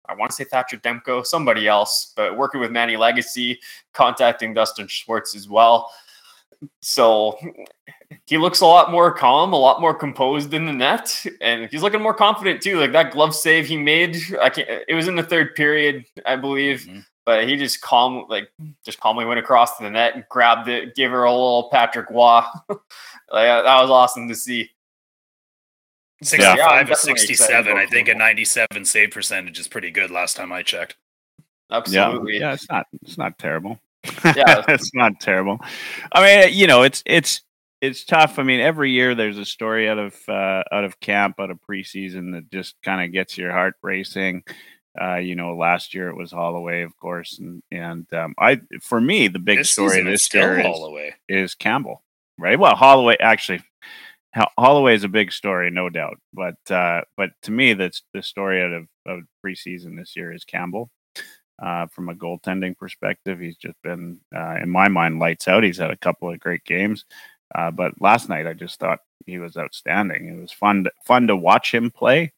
I 0.08 0.14
want 0.14 0.30
to 0.30 0.36
say 0.36 0.44
Thatcher 0.44 0.76
Demko, 0.78 1.24
somebody 1.24 1.68
else, 1.68 2.12
but 2.16 2.36
working 2.36 2.60
with 2.60 2.70
Manny 2.70 2.96
Legace, 2.96 3.58
contacting 3.92 4.52
Dustin 4.52 4.88
Schwartz 4.88 5.34
as 5.34 5.48
well. 5.48 5.90
So 6.80 7.38
he 8.26 8.38
looks 8.38 8.60
a 8.60 8.66
lot 8.66 8.90
more 8.90 9.12
calm, 9.12 9.52
a 9.52 9.58
lot 9.58 9.80
more 9.80 9.94
composed 9.94 10.54
in 10.54 10.66
the 10.66 10.72
net, 10.72 11.24
and 11.40 11.68
he's 11.70 11.82
looking 11.82 12.02
more 12.02 12.14
confident 12.14 12.62
too. 12.62 12.78
Like 12.78 12.92
that 12.92 13.12
glove 13.12 13.34
save 13.34 13.66
he 13.66 13.76
made, 13.76 14.16
I 14.40 14.50
can't. 14.50 14.68
It 14.86 14.94
was 14.94 15.08
in 15.08 15.16
the 15.16 15.22
third 15.22 15.54
period, 15.54 16.04
I 16.26 16.36
believe, 16.36 16.82
mm-hmm. 16.82 17.00
But 17.24 17.48
he 17.48 17.56
just 17.56 17.80
calm, 17.80 18.26
like 18.28 18.50
just 18.84 18.98
calmly 18.98 19.24
went 19.24 19.38
across 19.38 19.76
to 19.76 19.84
the 19.84 19.90
net 19.90 20.14
and 20.14 20.24
grabbed 20.28 20.68
it, 20.68 20.96
gave 20.96 21.10
her 21.10 21.24
a 21.24 21.30
little 21.30 21.68
Patrick 21.70 22.10
Roy. 22.10 22.42
like 22.68 22.78
that 23.30 23.80
was 23.80 23.90
awesome 23.90 24.28
to 24.28 24.34
see. 24.34 24.70
65 26.22 26.88
yeah, 26.88 26.94
67. 26.94 27.76
I 27.76 27.86
think 27.86 28.08
a 28.08 28.14
97 28.14 28.84
save 28.84 29.10
percentage 29.10 29.58
is 29.58 29.66
pretty 29.66 29.90
good 29.90 30.10
last 30.10 30.36
time 30.36 30.52
I 30.52 30.62
checked. 30.62 30.96
Absolutely. 31.70 32.34
Yeah, 32.34 32.40
yeah 32.40 32.52
it's 32.52 32.68
not 32.68 32.86
it's 33.02 33.18
not 33.18 33.38
terrible. 33.38 33.78
Yeah, 34.24 34.64
it's 34.68 34.94
not 34.94 35.20
terrible. 35.20 35.58
I 36.12 36.22
mean, 36.46 36.54
you 36.54 36.66
know, 36.66 36.82
it's 36.82 37.02
it's 37.06 37.42
it's 37.80 38.04
tough. 38.04 38.38
I 38.38 38.44
mean, 38.44 38.60
every 38.60 38.92
year 38.92 39.14
there's 39.14 39.38
a 39.38 39.44
story 39.44 39.88
out 39.88 39.98
of 39.98 40.16
uh, 40.28 40.62
out 40.70 40.84
of 40.84 41.00
camp, 41.00 41.40
out 41.40 41.50
of 41.50 41.58
preseason 41.68 42.32
that 42.32 42.50
just 42.50 42.76
kind 42.82 43.04
of 43.04 43.12
gets 43.12 43.36
your 43.36 43.50
heart 43.50 43.74
racing. 43.82 44.44
Uh, 45.01 45.16
you 45.16 45.34
know, 45.34 45.57
last 45.57 45.95
year 45.95 46.09
it 46.09 46.16
was 46.16 46.32
Holloway, 46.32 46.82
of 46.82 46.97
course, 46.99 47.38
and 47.38 47.62
and 47.70 48.07
um, 48.12 48.34
I 48.38 48.61
for 48.80 49.01
me 49.01 49.28
the 49.28 49.38
big 49.38 49.59
this 49.59 49.70
story 49.70 50.03
this 50.03 50.32
year 50.34 50.61
is, 50.61 51.14
is 51.28 51.55
Campbell, 51.55 52.03
right? 52.38 52.59
Well, 52.59 52.74
Holloway 52.74 53.16
actually 53.18 53.62
Holloway 54.59 54.95
is 54.95 55.05
a 55.05 55.09
big 55.09 55.32
story, 55.32 55.70
no 55.70 55.88
doubt. 55.88 56.18
But 56.32 56.57
uh, 56.70 57.03
but 57.16 57.30
to 57.43 57.51
me, 57.51 57.74
that's 57.74 58.03
the 58.14 58.22
story 58.22 58.62
out 58.62 58.72
of, 58.72 58.86
of 59.07 59.20
preseason 59.45 59.97
this 59.97 60.16
year 60.16 60.32
is 60.32 60.45
Campbell. 60.45 60.90
Uh, 61.62 61.86
from 61.88 62.09
a 62.09 62.14
goaltending 62.14 62.76
perspective, 62.76 63.38
he's 63.38 63.57
just 63.57 63.80
been, 63.84 64.18
uh, 64.34 64.57
in 64.61 64.68
my 64.68 64.88
mind, 64.88 65.20
lights 65.20 65.47
out. 65.47 65.62
He's 65.62 65.78
had 65.78 65.93
a 65.93 65.97
couple 65.97 66.28
of 66.28 66.40
great 66.40 66.64
games, 66.64 67.05
uh, 67.55 67.70
but 67.70 68.00
last 68.00 68.28
night 68.28 68.46
I 68.46 68.53
just 68.53 68.78
thought 68.78 69.00
he 69.26 69.38
was 69.38 69.57
outstanding. 69.57 70.28
It 70.28 70.40
was 70.40 70.53
fun 70.53 70.84
to, 70.84 70.90
fun 71.05 71.26
to 71.28 71.36
watch 71.36 71.72
him 71.72 71.90
play, 71.90 72.32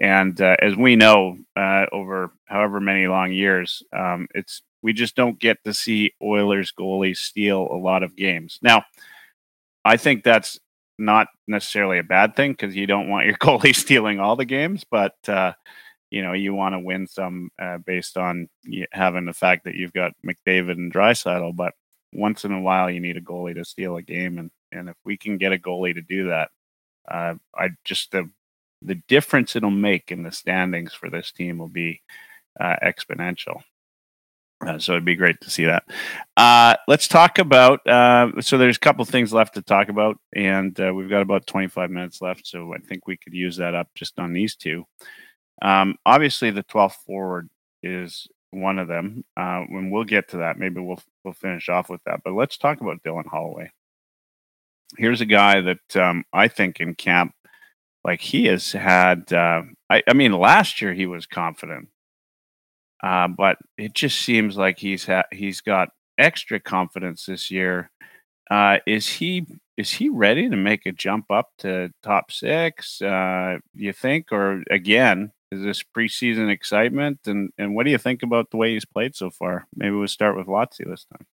and 0.00 0.40
uh, 0.40 0.56
as 0.60 0.76
we 0.76 0.96
know, 0.96 1.38
uh, 1.56 1.86
over 1.92 2.30
however 2.46 2.80
many 2.80 3.06
long 3.06 3.32
years, 3.32 3.82
um, 3.92 4.28
it's 4.34 4.62
we 4.82 4.92
just 4.92 5.16
don't 5.16 5.38
get 5.38 5.62
to 5.64 5.74
see 5.74 6.14
Oilers 6.22 6.72
goalies 6.72 7.16
steal 7.16 7.68
a 7.70 7.76
lot 7.76 8.02
of 8.02 8.16
games. 8.16 8.58
Now, 8.62 8.84
I 9.84 9.96
think 9.96 10.22
that's 10.22 10.58
not 10.98 11.28
necessarily 11.46 11.98
a 11.98 12.04
bad 12.04 12.36
thing 12.36 12.52
because 12.52 12.76
you 12.76 12.86
don't 12.86 13.08
want 13.08 13.26
your 13.26 13.36
goalie 13.38 13.74
stealing 13.74 14.20
all 14.20 14.36
the 14.36 14.44
games, 14.44 14.84
but 14.88 15.16
uh, 15.28 15.52
you 16.10 16.22
know 16.22 16.32
you 16.32 16.54
want 16.54 16.74
to 16.74 16.80
win 16.80 17.06
some 17.06 17.50
uh, 17.60 17.78
based 17.78 18.16
on 18.16 18.48
having 18.92 19.24
the 19.24 19.32
fact 19.32 19.64
that 19.64 19.74
you've 19.74 19.92
got 19.92 20.12
McDavid 20.26 20.72
and 20.72 20.92
Draisaitl. 20.92 21.56
But 21.56 21.74
once 22.12 22.44
in 22.44 22.52
a 22.52 22.60
while, 22.60 22.90
you 22.90 23.00
need 23.00 23.16
a 23.16 23.22
goalie 23.22 23.54
to 23.54 23.64
steal 23.64 23.96
a 23.96 24.02
game, 24.02 24.38
and 24.38 24.50
and 24.72 24.88
if 24.88 24.96
we 25.04 25.16
can 25.16 25.38
get 25.38 25.52
a 25.52 25.58
goalie 25.58 25.94
to 25.94 26.02
do 26.02 26.28
that, 26.28 26.50
uh, 27.10 27.34
I 27.54 27.70
just 27.84 28.12
the 28.12 28.30
the 28.82 28.96
difference 29.08 29.56
it'll 29.56 29.70
make 29.70 30.12
in 30.12 30.22
the 30.22 30.32
standings 30.32 30.94
for 30.94 31.10
this 31.10 31.32
team 31.32 31.58
will 31.58 31.68
be 31.68 32.02
uh, 32.60 32.76
exponential. 32.82 33.62
Uh, 34.66 34.78
so 34.78 34.92
it'd 34.92 35.04
be 35.04 35.14
great 35.14 35.40
to 35.40 35.50
see 35.50 35.64
that. 35.64 35.84
Uh, 36.36 36.74
let's 36.88 37.06
talk 37.06 37.38
about. 37.38 37.86
Uh, 37.86 38.40
so 38.40 38.58
there's 38.58 38.76
a 38.76 38.80
couple 38.80 39.04
things 39.04 39.32
left 39.32 39.54
to 39.54 39.62
talk 39.62 39.88
about, 39.88 40.18
and 40.34 40.78
uh, 40.80 40.92
we've 40.92 41.10
got 41.10 41.22
about 41.22 41.46
25 41.46 41.90
minutes 41.90 42.20
left. 42.20 42.46
So 42.46 42.74
I 42.74 42.78
think 42.78 43.06
we 43.06 43.16
could 43.16 43.34
use 43.34 43.56
that 43.58 43.74
up 43.74 43.88
just 43.94 44.18
on 44.18 44.32
these 44.32 44.56
two. 44.56 44.84
Um, 45.62 45.96
obviously, 46.04 46.50
the 46.50 46.64
12th 46.64 46.96
forward 47.06 47.48
is 47.84 48.26
one 48.50 48.78
of 48.80 48.88
them. 48.88 49.24
Uh, 49.36 49.60
when 49.68 49.90
we'll 49.90 50.04
get 50.04 50.28
to 50.30 50.38
that, 50.38 50.58
maybe 50.58 50.80
we'll 50.80 51.02
we'll 51.24 51.34
finish 51.34 51.68
off 51.68 51.88
with 51.88 52.02
that. 52.06 52.22
But 52.24 52.34
let's 52.34 52.58
talk 52.58 52.80
about 52.80 53.02
Dylan 53.04 53.26
Holloway. 53.26 53.70
Here's 54.96 55.20
a 55.20 55.26
guy 55.26 55.60
that 55.60 55.96
um, 55.96 56.24
I 56.32 56.48
think 56.48 56.80
in 56.80 56.94
camp, 56.94 57.32
like 58.04 58.20
he 58.20 58.46
has 58.46 58.72
had. 58.72 59.32
Uh, 59.32 59.62
I, 59.90 60.02
I 60.08 60.14
mean, 60.14 60.32
last 60.32 60.80
year 60.80 60.94
he 60.94 61.06
was 61.06 61.26
confident 61.26 61.88
uh, 63.02 63.28
but 63.28 63.58
it 63.76 63.94
just 63.94 64.20
seems 64.20 64.56
like 64.56 64.78
he's 64.78 65.06
ha- 65.06 65.28
he's 65.32 65.60
got 65.60 65.90
extra 66.18 66.58
confidence 66.58 67.26
this 67.26 67.50
year. 67.50 67.90
Uh, 68.50 68.78
is 68.86 69.08
he 69.08 69.46
is 69.76 69.92
he 69.92 70.08
ready 70.08 70.48
to 70.50 70.56
make 70.56 70.86
a 70.86 70.92
jump 70.92 71.26
up 71.30 71.50
to 71.58 71.90
top 72.02 72.32
six? 72.32 73.00
Uh, 73.00 73.58
you 73.74 73.92
think, 73.92 74.32
or 74.32 74.62
again, 74.70 75.32
is 75.52 75.62
this 75.62 75.82
preseason 75.96 76.50
excitement? 76.50 77.20
And 77.26 77.50
and 77.58 77.74
what 77.74 77.84
do 77.84 77.92
you 77.92 77.98
think 77.98 78.22
about 78.22 78.50
the 78.50 78.56
way 78.56 78.72
he's 78.74 78.86
played 78.86 79.14
so 79.14 79.30
far? 79.30 79.66
Maybe 79.76 79.94
we'll 79.94 80.08
start 80.08 80.36
with 80.36 80.46
Lotzi 80.46 80.88
this 80.88 81.06
time. 81.12 81.26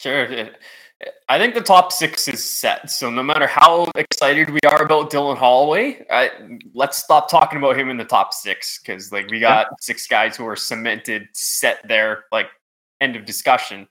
Sure. 0.00 0.48
I 1.28 1.38
think 1.38 1.54
the 1.54 1.60
top 1.60 1.92
six 1.92 2.26
is 2.26 2.42
set. 2.42 2.90
So 2.90 3.10
no 3.10 3.22
matter 3.22 3.46
how 3.46 3.90
excited 3.94 4.48
we 4.48 4.60
are 4.66 4.82
about 4.82 5.10
Dylan 5.10 5.36
Holloway, 5.36 6.06
I, 6.10 6.30
let's 6.72 6.96
stop 6.96 7.30
talking 7.30 7.58
about 7.58 7.78
him 7.78 7.90
in 7.90 7.98
the 7.98 8.04
top 8.04 8.32
six 8.32 8.78
because 8.78 9.12
like 9.12 9.30
we 9.30 9.40
got 9.40 9.66
yeah. 9.70 9.76
six 9.78 10.06
guys 10.06 10.36
who 10.36 10.46
are 10.46 10.56
cemented, 10.56 11.28
set 11.34 11.86
there, 11.86 12.24
like 12.32 12.46
end 13.02 13.14
of 13.14 13.26
discussion. 13.26 13.86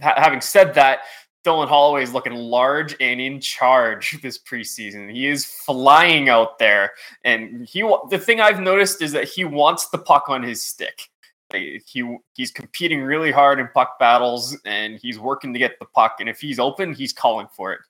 having 0.00 0.40
said 0.40 0.74
that, 0.74 1.00
Dylan 1.44 1.68
Holloway 1.68 2.04
is 2.04 2.12
looking 2.12 2.34
large 2.34 2.94
and 3.00 3.20
in 3.20 3.40
charge 3.40 4.20
this 4.22 4.38
preseason. 4.38 5.10
He 5.10 5.26
is 5.26 5.44
flying 5.44 6.28
out 6.28 6.58
there, 6.58 6.92
and 7.24 7.66
he. 7.66 7.80
The 8.10 8.18
thing 8.18 8.40
I've 8.40 8.60
noticed 8.60 9.02
is 9.02 9.12
that 9.12 9.28
he 9.28 9.44
wants 9.44 9.88
the 9.88 9.98
puck 9.98 10.28
on 10.28 10.42
his 10.42 10.60
stick 10.62 11.08
he 11.52 12.16
he's 12.34 12.50
competing 12.50 13.02
really 13.02 13.30
hard 13.30 13.58
in 13.58 13.68
puck 13.74 13.98
battles 13.98 14.56
and 14.64 14.98
he's 15.00 15.18
working 15.18 15.52
to 15.52 15.58
get 15.58 15.78
the 15.78 15.86
puck 15.86 16.16
and 16.20 16.28
if 16.28 16.40
he's 16.40 16.58
open 16.58 16.92
he's 16.92 17.12
calling 17.12 17.46
for 17.54 17.72
it. 17.72 17.80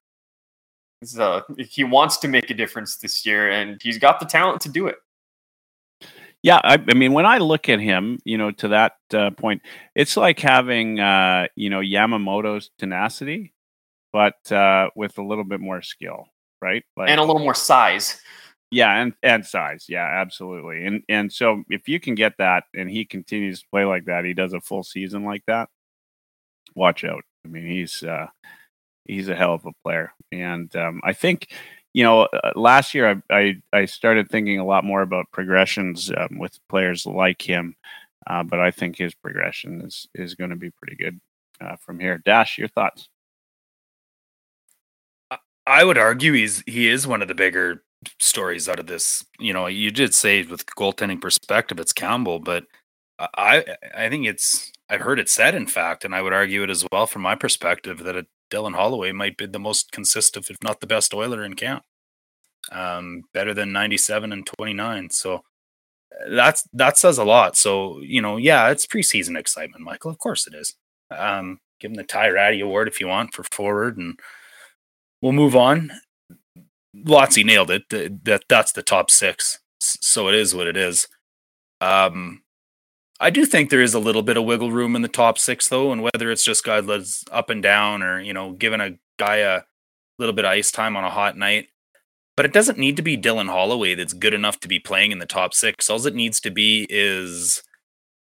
So 1.05 1.43
he 1.59 1.85
wants 1.85 2.17
to 2.19 2.29
make 2.29 2.51
a 2.51 2.55
difference 2.55 2.97
this 2.97 3.25
year 3.25 3.51
and 3.51 3.81
he's 3.83 3.99
got 3.99 4.19
the 4.21 4.27
talent 4.27 4.61
to 4.63 4.69
do 4.69 4.87
it. 4.87 4.97
Yeah 6.43 6.61
i, 6.63 6.75
I 6.75 6.95
mean 6.95 7.13
when 7.13 7.27
i 7.27 7.39
look 7.39 7.69
at 7.69 7.81
him 7.81 8.21
you 8.25 8.39
know 8.39 8.53
to 8.53 8.69
that 8.69 8.93
uh, 9.13 9.31
point 9.31 9.61
it's 9.97 10.17
like 10.17 10.39
having 10.39 11.01
uh, 11.01 11.49
you 11.57 11.69
know 11.69 11.81
yamamoto's 11.81 12.71
tenacity 12.79 13.53
but 14.13 14.51
uh, 14.53 14.89
with 14.95 15.19
a 15.19 15.23
little 15.23 15.45
bit 15.45 15.61
more 15.61 15.83
skill 15.83 16.27
right? 16.61 16.85
Like, 16.97 17.11
and 17.11 17.21
a 17.21 17.25
little 17.25 17.43
more 17.43 17.55
size 17.55 18.21
yeah, 18.71 19.01
and 19.01 19.15
and 19.23 19.45
size. 19.47 19.87
Yeah, 19.89 20.05
absolutely. 20.07 20.85
And 20.85 21.03
and 21.09 21.33
so 21.33 21.65
if 21.71 21.89
you 21.89 22.01
can 22.01 22.15
get 22.15 22.35
that 22.39 22.65
and 22.75 22.91
he 22.91 23.05
continues 23.05 23.61
to 23.61 23.69
play 23.71 23.85
like 23.85 24.05
that, 24.07 24.25
he 24.25 24.35
does 24.35 24.53
a 24.53 24.61
full 24.61 24.83
season 24.83 25.25
like 25.25 25.45
that, 25.47 25.69
watch 26.75 27.05
out. 27.05 27.25
I 27.45 27.49
mean, 27.49 27.67
he's 27.67 28.03
uh 28.03 28.27
he's 29.05 29.29
a 29.29 29.35
hell 29.37 29.55
of 29.55 29.67
a 29.67 29.73
player. 29.85 30.13
And 30.33 30.75
um 30.77 31.01
I 31.05 31.13
think 31.13 31.49
you 31.95 32.05
know, 32.05 32.23
uh, 32.23 32.53
last 32.55 32.95
year 32.95 33.23
I, 33.31 33.37
I, 33.37 33.63
I 33.73 33.85
started 33.87 34.29
thinking 34.31 34.59
a 34.61 34.65
lot 34.65 34.85
more 34.85 35.03
about 35.03 35.27
progressions 35.33 36.13
um, 36.17 36.39
with 36.39 36.59
players 36.69 37.07
like 37.07 37.41
him, 37.43 37.75
uh, 38.27 38.43
but 38.43 38.61
I 38.61 38.71
think 38.71 38.97
his 38.99 39.15
progression 39.15 39.81
is 39.83 40.07
is 40.15 40.35
going 40.35 40.51
to 40.51 40.57
be 40.57 40.71
pretty 40.71 40.97
good 40.97 41.21
uh, 41.61 41.77
from 41.77 41.99
here. 41.99 42.19
Dash, 42.19 42.59
your 42.59 42.69
thoughts? 42.69 43.09
I 45.67 45.85
would 45.85 45.99
argue 45.99 46.33
he's 46.33 46.63
he 46.67 46.89
is 46.89 47.07
one 47.07 47.21
of 47.21 47.29
the 47.29 47.35
bigger 47.35 47.83
stories 48.19 48.69
out 48.69 48.79
of 48.81 48.87
this. 48.87 49.25
You 49.39 49.53
know, 49.53 49.67
you 49.67 49.91
did 49.91 50.15
say 50.15 50.43
with 50.43 50.67
goaltending 50.67 51.21
perspective, 51.21 51.79
it's 51.81 51.93
Campbell, 51.93 52.39
but 52.39 52.65
I 53.19 53.65
I 53.97 54.09
think 54.09 54.27
it's 54.27 54.73
I've 54.89 55.01
heard 55.01 55.19
it 55.19 55.29
said, 55.29 55.55
in 55.55 55.67
fact, 55.67 56.05
and 56.05 56.15
I 56.15 56.23
would 56.23 56.33
argue 56.33 56.63
it 56.63 56.71
as 56.71 56.87
well 56.93 57.07
from 57.07 57.23
my 57.23 57.35
perspective 57.35 57.99
that 58.05 58.27
Dylan 58.51 58.75
Holloway 58.75 59.13
might 59.13 59.37
be 59.37 59.47
the 59.47 59.59
most 59.59 59.93
consistent, 59.93 60.51
if 60.51 60.57
not 60.63 60.81
the 60.81 60.87
best 60.87 61.13
Oiler 61.15 61.45
in 61.45 61.55
camp. 61.55 61.85
Um, 62.73 63.23
better 63.33 63.55
than 63.55 63.73
97 63.73 64.33
and 64.33 64.47
29. 64.47 65.11
So 65.11 65.43
that's 66.31 66.65
that 66.73 66.99
says 66.99 67.19
a 67.19 67.25
lot. 67.25 67.57
So 67.57 68.01
you 68.01 68.23
know, 68.23 68.37
yeah, 68.37 68.71
it's 68.71 68.87
preseason 68.87 69.39
excitement, 69.39 69.85
Michael. 69.85 70.11
Of 70.11 70.19
course 70.19 70.47
it 70.47 70.55
is. 70.55 70.75
Um, 71.11 71.61
give 71.81 71.91
him 71.91 71.97
the 71.97 72.05
Ty 72.05 72.29
Rattie 72.29 72.61
Award 72.61 72.89
if 72.89 73.01
you 73.01 73.09
want 73.09 73.35
for 73.35 73.45
forward, 73.45 73.99
and 73.99 74.19
we'll 75.23 75.33
move 75.33 75.57
on. 75.57 75.91
Lotzi 76.97 77.45
nailed 77.45 77.71
it. 77.71 77.89
That 78.25 78.45
that's 78.49 78.73
the 78.73 78.83
top 78.83 79.11
six. 79.11 79.59
So 79.81 80.29
it 80.29 80.35
is 80.35 80.55
what 80.55 80.67
it 80.67 80.77
is. 80.77 81.09
Um, 81.81 82.43
I 83.21 83.31
do 83.31 83.45
think 83.45 83.71
there 83.71 83.83
is 83.83 83.95
a 83.95 83.99
little 83.99 84.23
bit 84.23 84.37
of 84.37 84.45
wiggle 84.45 84.71
room 84.71 84.95
in 84.95 85.03
the 85.03 85.09
top 85.09 85.39
six, 85.39 85.69
though, 85.69 85.93
and 85.93 86.03
whether 86.03 86.31
it's 86.31 86.45
just 86.45 86.65
guys 86.65 87.25
up 87.31 87.51
and 87.51 87.63
down 87.63 88.03
or 88.03 88.21
you 88.21 88.33
know 88.33 88.53
giving 88.53 88.81
a 88.81 88.99
guy 89.19 89.37
a 89.37 89.63
little 90.19 90.35
bit 90.35 90.45
of 90.45 90.51
ice 90.51 90.71
time 90.71 90.97
on 90.97 91.05
a 91.05 91.11
hot 91.11 91.37
night. 91.37 91.69
But 92.37 92.47
it 92.47 92.53
doesn't 92.53 92.79
need 92.79 92.97
to 92.97 93.03
be 93.03 93.19
Dylan 93.19 93.49
Holloway 93.49 93.97
that's 93.97 94.13
good 94.13 94.33
enough 94.35 94.61
to 94.61 94.69
be 94.69 94.79
playing 94.79 95.11
in 95.11 95.19
the 95.19 95.27
top 95.27 95.53
six. 95.55 95.91
All 95.91 96.05
it 96.07 96.15
needs 96.15 96.39
to 96.41 96.51
be 96.53 96.87
is, 96.89 97.65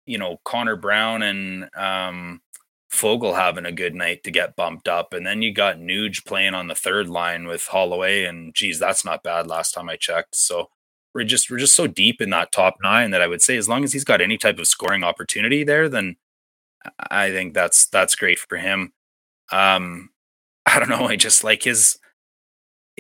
you 0.05 0.19
know, 0.19 0.41
Connor 0.45 0.77
Brown 0.77 1.23
and 1.23 1.71
um, 1.75 2.43
Foegele 2.95 3.35
having 3.35 3.67
a 3.67 3.73
good 3.73 3.95
night 3.95 4.25
to 4.25 4.31
get 4.31 4.57
bumped 4.57 4.89
up. 4.89 5.13
And 5.13 5.27
then 5.27 5.43
you 5.43 5.53
got 5.53 5.77
Nuge 5.77 6.25
playing 6.25 6.55
on 6.55 6.69
the 6.69 6.75
third 6.75 7.09
line 7.09 7.47
with 7.47 7.67
Holloway. 7.67 8.25
And 8.25 8.55
geez, 8.55 8.79
that's 8.79 9.05
not 9.05 9.23
bad 9.23 9.47
last 9.47 9.73
time 9.73 9.89
I 9.89 9.97
checked. 9.97 10.37
So 10.37 10.71
we're 11.15 11.25
just 11.25 11.51
we're 11.51 11.59
just 11.59 11.77
so 11.77 11.87
deep 11.87 12.21
in 12.21 12.31
that 12.31 12.53
top 12.53 12.77
nine 12.83 13.11
that 13.11 13.23
I 13.23 13.27
would 13.27 13.43
say 13.43 13.57
as 13.57 13.69
long 13.69 13.85
as 13.85 13.93
he's 13.93 14.05
got 14.05 14.21
any 14.21 14.37
type 14.37 14.59
of 14.59 14.67
scoring 14.67 15.05
opportunity 15.05 15.65
there, 15.65 15.89
then 15.89 16.17
I 17.11 17.31
think 17.31 17.55
that's 17.55 17.87
that's 17.87 18.17
great 18.17 18.39
for 18.39 18.57
him. 18.57 18.93
Um, 19.53 20.11
I 20.67 20.79
don't 20.79 20.89
know. 20.89 21.07
I 21.07 21.17
just 21.17 21.45
like 21.45 21.63
his. 21.63 21.99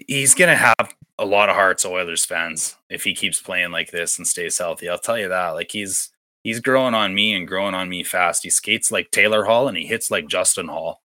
He's 0.08 0.34
gonna 0.34 0.56
have 0.56 0.94
a 1.18 1.24
lot 1.24 1.48
of 1.48 1.54
hearts, 1.54 1.84
Oilers 1.84 2.24
fans, 2.24 2.76
if 2.90 3.04
he 3.04 3.14
keeps 3.14 3.40
playing 3.40 3.70
like 3.70 3.90
this 3.90 4.18
and 4.18 4.26
stays 4.26 4.58
healthy. 4.58 4.88
I'll 4.88 4.98
tell 4.98 5.18
you 5.18 5.28
that. 5.28 5.50
Like 5.50 5.70
he's 5.70 6.10
he's 6.44 6.60
growing 6.60 6.94
on 6.94 7.14
me 7.14 7.34
and 7.34 7.48
growing 7.48 7.74
on 7.74 7.88
me 7.88 8.04
fast. 8.04 8.44
He 8.44 8.50
skates 8.50 8.92
like 8.92 9.10
Taylor 9.10 9.44
Hall 9.44 9.66
and 9.66 9.76
he 9.76 9.86
hits 9.86 10.10
like 10.10 10.28
Justin 10.28 10.68
Hall, 10.68 11.02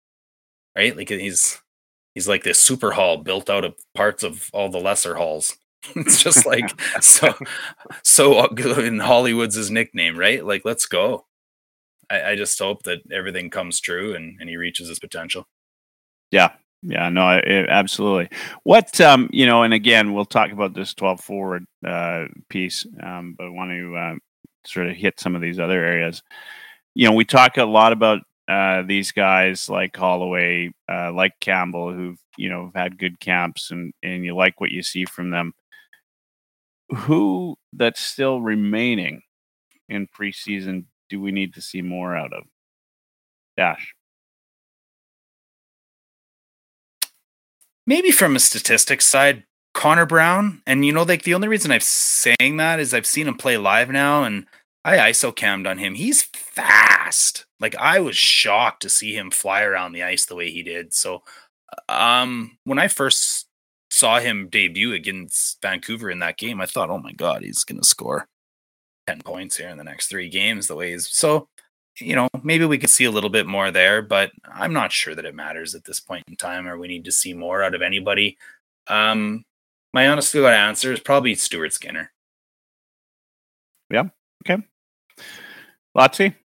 right? 0.75 0.97
Like 0.97 1.07
he's 1.07 1.61
he's 2.13 2.27
like 2.27 2.43
this 2.43 2.59
super 2.59 2.91
Hall 2.91 3.17
built 3.17 3.49
out 3.49 3.63
of 3.63 3.75
parts 3.95 4.23
of 4.23 4.49
all 4.51 4.69
the 4.69 4.79
lesser 4.79 5.15
halls. 5.15 5.55
it's 5.95 6.21
just 6.21 6.45
like 6.45 6.79
so 7.01 7.33
so 8.03 8.45
in 8.47 8.99
Hollywood's 8.99 9.55
his 9.55 9.71
nickname, 9.71 10.17
right? 10.17 10.43
Like 10.43 10.65
let's 10.65 10.87
go. 10.87 11.25
I, 12.09 12.31
I 12.31 12.35
just 12.35 12.59
hope 12.59 12.83
that 12.83 12.99
everything 13.11 13.49
comes 13.49 13.79
true 13.79 14.15
and, 14.15 14.37
and 14.39 14.49
he 14.49 14.57
reaches 14.57 14.89
his 14.89 14.99
potential. 14.99 15.47
Yeah, 16.31 16.53
yeah, 16.81 17.09
no, 17.09 17.39
it, 17.43 17.67
absolutely. 17.69 18.29
What 18.63 18.99
um, 18.99 19.29
you 19.31 19.45
know, 19.45 19.63
and 19.63 19.73
again, 19.73 20.13
we'll 20.13 20.25
talk 20.25 20.51
about 20.51 20.73
this 20.73 20.93
twelve 20.93 21.21
forward 21.21 21.65
uh, 21.85 22.25
piece, 22.49 22.85
um, 23.01 23.35
but 23.37 23.45
I 23.45 23.49
want 23.49 23.71
to 23.71 23.95
uh, 23.95 24.15
sort 24.67 24.87
of 24.87 24.95
hit 24.95 25.19
some 25.19 25.35
of 25.35 25.41
these 25.41 25.59
other 25.59 25.83
areas. 25.83 26.23
You 26.95 27.07
know, 27.07 27.15
we 27.15 27.25
talk 27.25 27.57
a 27.57 27.65
lot 27.65 27.93
about 27.93 28.21
uh, 28.47 28.83
these 28.83 29.11
guys 29.11 29.69
like 29.69 29.95
Holloway, 29.95 30.71
uh, 30.91 31.11
like 31.13 31.39
Campbell, 31.39 31.93
who've 31.93 32.19
you 32.37 32.49
know 32.49 32.65
have 32.65 32.75
had 32.75 32.99
good 32.99 33.19
camps, 33.19 33.71
and 33.71 33.93
and 34.03 34.25
you 34.25 34.35
like 34.35 34.59
what 34.61 34.71
you 34.71 34.83
see 34.83 35.05
from 35.05 35.29
them. 35.31 35.53
Who 36.95 37.57
that's 37.73 37.99
still 38.01 38.41
remaining 38.41 39.21
in 39.89 40.07
preseason 40.07 40.85
do 41.09 41.21
we 41.21 41.31
need 41.31 41.53
to 41.55 41.61
see 41.61 41.81
more 41.81 42.15
out 42.15 42.33
of? 42.33 42.43
Dash. 43.57 43.93
maybe 47.87 48.11
from 48.11 48.35
a 48.35 48.39
statistics 48.39 49.05
side, 49.05 49.43
Connor 49.77 50.07
Brown, 50.07 50.63
and 50.65 50.83
you 50.83 50.91
know, 50.91 51.03
like 51.03 51.21
the 51.21 51.35
only 51.35 51.47
reason 51.47 51.71
I'm 51.71 51.81
saying 51.81 52.57
that 52.57 52.79
is 52.79 52.95
I've 52.95 53.05
seen 53.05 53.27
him 53.27 53.37
play 53.37 53.57
live 53.57 53.91
now, 53.91 54.23
and 54.23 54.47
I 54.83 54.97
ISO 55.11 55.33
cammed 55.33 55.67
on 55.67 55.77
him. 55.77 55.93
He's 55.93 56.23
fast. 56.23 57.45
Like 57.59 57.75
I 57.75 57.99
was 57.99 58.17
shocked 58.17 58.81
to 58.81 58.89
see 58.89 59.15
him 59.15 59.29
fly 59.29 59.61
around 59.61 59.93
the 59.93 60.01
ice 60.01 60.25
the 60.25 60.35
way 60.35 60.49
he 60.49 60.63
did. 60.63 60.95
So, 60.95 61.21
um, 61.87 62.57
when 62.63 62.79
I 62.79 62.87
first 62.87 63.45
saw 63.91 64.19
him 64.19 64.49
debut 64.49 64.93
against 64.93 65.61
Vancouver 65.61 66.09
in 66.09 66.17
that 66.19 66.37
game, 66.37 66.59
I 66.59 66.65
thought, 66.65 66.89
oh 66.89 66.97
my 66.97 67.13
god, 67.13 67.43
he's 67.43 67.63
gonna 67.63 67.83
score 67.83 68.27
ten 69.05 69.21
points 69.21 69.57
here 69.57 69.69
in 69.69 69.77
the 69.77 69.83
next 69.83 70.07
three 70.07 70.27
games. 70.27 70.65
The 70.65 70.75
way 70.75 70.93
he's 70.93 71.07
so 71.07 71.49
you 72.01 72.15
know, 72.15 72.29
maybe 72.41 72.65
we 72.65 72.79
could 72.79 72.89
see 72.89 73.05
a 73.05 73.11
little 73.11 73.29
bit 73.29 73.45
more 73.45 73.69
there, 73.69 74.01
but 74.01 74.31
I'm 74.51 74.73
not 74.73 74.91
sure 74.91 75.13
that 75.13 75.25
it 75.25 75.35
matters 75.35 75.75
at 75.75 75.83
this 75.83 75.99
point 75.99 76.23
in 76.27 76.35
time, 76.35 76.67
or 76.67 76.79
we 76.79 76.87
need 76.87 77.05
to 77.05 77.11
see 77.11 77.35
more 77.35 77.61
out 77.61 77.75
of 77.75 77.83
anybody. 77.83 78.37
Um, 78.87 79.43
my 79.93 80.07
honest 80.07 80.31
to 80.31 80.41
God 80.41 80.53
answer 80.53 80.93
is 80.93 80.99
probably 80.99 81.35
Stuart 81.35 81.73
Skinner. 81.73 82.11
Yeah. 83.89 84.09
Okay. 84.45 84.63
Lotsy. 85.97 86.35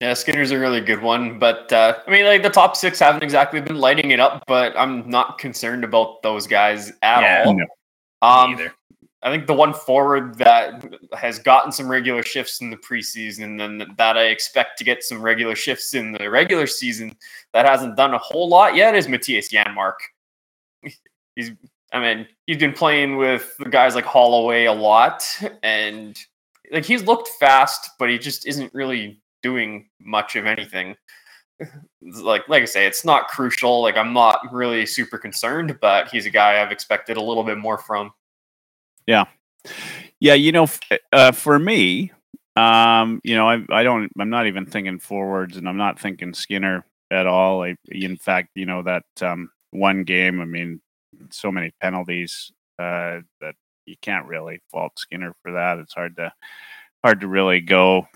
Yeah, 0.00 0.14
Skinner's 0.14 0.50
a 0.50 0.58
really 0.58 0.80
good 0.80 1.02
one, 1.02 1.38
but 1.38 1.70
uh, 1.72 1.98
I 2.06 2.10
mean, 2.10 2.24
like 2.24 2.42
the 2.42 2.48
top 2.48 2.74
six 2.74 2.98
haven't 2.98 3.22
exactly 3.22 3.60
been 3.60 3.76
lighting 3.76 4.12
it 4.12 4.20
up, 4.20 4.44
but 4.46 4.74
I'm 4.74 5.08
not 5.08 5.38
concerned 5.38 5.84
about 5.84 6.22
those 6.22 6.46
guys 6.46 6.90
at 7.02 7.20
yeah, 7.20 7.44
all. 7.44 7.54
No. 7.54 7.66
Um, 8.22 8.52
either. 8.52 8.72
I 9.22 9.30
think 9.30 9.46
the 9.46 9.54
one 9.54 9.74
forward 9.74 10.38
that 10.38 10.82
has 11.12 11.38
gotten 11.38 11.70
some 11.70 11.90
regular 11.90 12.22
shifts 12.22 12.62
in 12.62 12.70
the 12.70 12.78
preseason 12.78 13.62
and 13.62 13.94
that 13.98 14.16
I 14.16 14.28
expect 14.28 14.78
to 14.78 14.84
get 14.84 15.04
some 15.04 15.20
regular 15.20 15.54
shifts 15.54 15.92
in 15.92 16.12
the 16.12 16.30
regular 16.30 16.66
season 16.66 17.14
that 17.52 17.66
hasn't 17.66 17.96
done 17.96 18.14
a 18.14 18.18
whole 18.18 18.48
lot 18.48 18.74
yet 18.74 18.94
is 18.94 19.06
Mattias 19.06 19.50
Janmark. 19.50 19.96
He's, 21.36 21.52
I 21.92 22.00
mean, 22.00 22.26
he's 22.46 22.58
been 22.58 22.72
playing 22.72 23.16
with 23.16 23.56
the 23.58 23.68
guys 23.68 23.94
like 23.94 24.04
Holloway 24.04 24.66
a 24.66 24.72
lot, 24.72 25.24
and 25.62 26.16
like 26.70 26.84
he's 26.84 27.02
looked 27.04 27.28
fast, 27.40 27.90
but 27.98 28.08
he 28.08 28.18
just 28.18 28.46
isn't 28.46 28.72
really 28.74 29.20
doing 29.42 29.88
much 30.00 30.36
of 30.36 30.46
anything. 30.46 30.96
like 32.02 32.48
like 32.48 32.62
I 32.62 32.66
say, 32.66 32.86
it's 32.86 33.04
not 33.04 33.28
crucial. 33.28 33.82
Like 33.82 33.96
I'm 33.96 34.12
not 34.12 34.40
really 34.52 34.86
super 34.86 35.18
concerned, 35.18 35.78
but 35.80 36.08
he's 36.08 36.26
a 36.26 36.30
guy 36.30 36.62
I've 36.62 36.72
expected 36.72 37.16
a 37.16 37.22
little 37.22 37.44
bit 37.44 37.58
more 37.58 37.78
from. 37.78 38.12
Yeah. 39.06 39.24
Yeah, 40.20 40.34
you 40.34 40.52
know, 40.52 40.68
uh, 41.12 41.32
for 41.32 41.58
me, 41.58 42.12
um, 42.56 43.20
you 43.24 43.34
know, 43.34 43.48
I, 43.48 43.64
I 43.70 43.82
don't, 43.82 44.10
I'm 44.18 44.30
not 44.30 44.46
even 44.46 44.66
thinking 44.66 44.98
forwards, 44.98 45.56
and 45.56 45.68
I'm 45.68 45.76
not 45.76 45.98
thinking 45.98 46.34
Skinner 46.34 46.84
at 47.10 47.26
all. 47.26 47.62
I, 47.62 47.76
in 47.88 48.16
fact, 48.16 48.50
you 48.54 48.66
know, 48.66 48.82
that 48.82 49.04
um, 49.22 49.50
one 49.70 50.04
game, 50.04 50.40
I 50.40 50.44
mean, 50.44 50.80
so 51.30 51.50
many 51.52 51.72
penalties 51.80 52.52
uh, 52.78 53.20
that 53.40 53.54
you 53.86 53.96
can't 54.00 54.26
really 54.26 54.60
fault 54.70 54.92
Skinner 54.98 55.34
for 55.42 55.52
that. 55.52 55.78
It's 55.78 55.94
hard 55.94 56.16
to 56.16 56.32
hard 57.04 57.20
to 57.20 57.28
really 57.28 57.60
go 57.60 58.06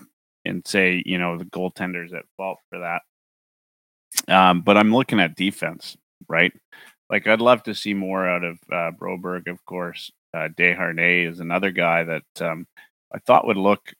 and 0.45 0.65
say, 0.65 1.01
you 1.05 1.17
know, 1.17 1.37
the 1.37 1.45
goaltender's 1.45 2.13
at 2.13 2.23
fault 2.37 2.59
for 2.69 2.79
that. 2.79 3.01
Um, 4.33 4.61
but 4.61 4.77
I'm 4.77 4.93
looking 4.93 5.19
at 5.19 5.35
defense, 5.35 5.97
right? 6.29 6.53
Like 7.09 7.27
I'd 7.27 7.41
love 7.41 7.63
to 7.63 7.75
see 7.75 7.93
more 7.93 8.27
out 8.27 8.43
of 8.43 8.57
uh, 8.71 8.91
Broberg, 8.91 9.47
of 9.47 9.63
course, 9.65 10.11
uh, 10.33 10.49
Desharnais 10.57 11.29
is 11.29 11.39
another 11.39 11.71
guy 11.71 12.03
that 12.03 12.41
um, 12.41 12.67
I 13.13 13.19
thought 13.19 13.47
would 13.47 13.57
look, 13.57 13.93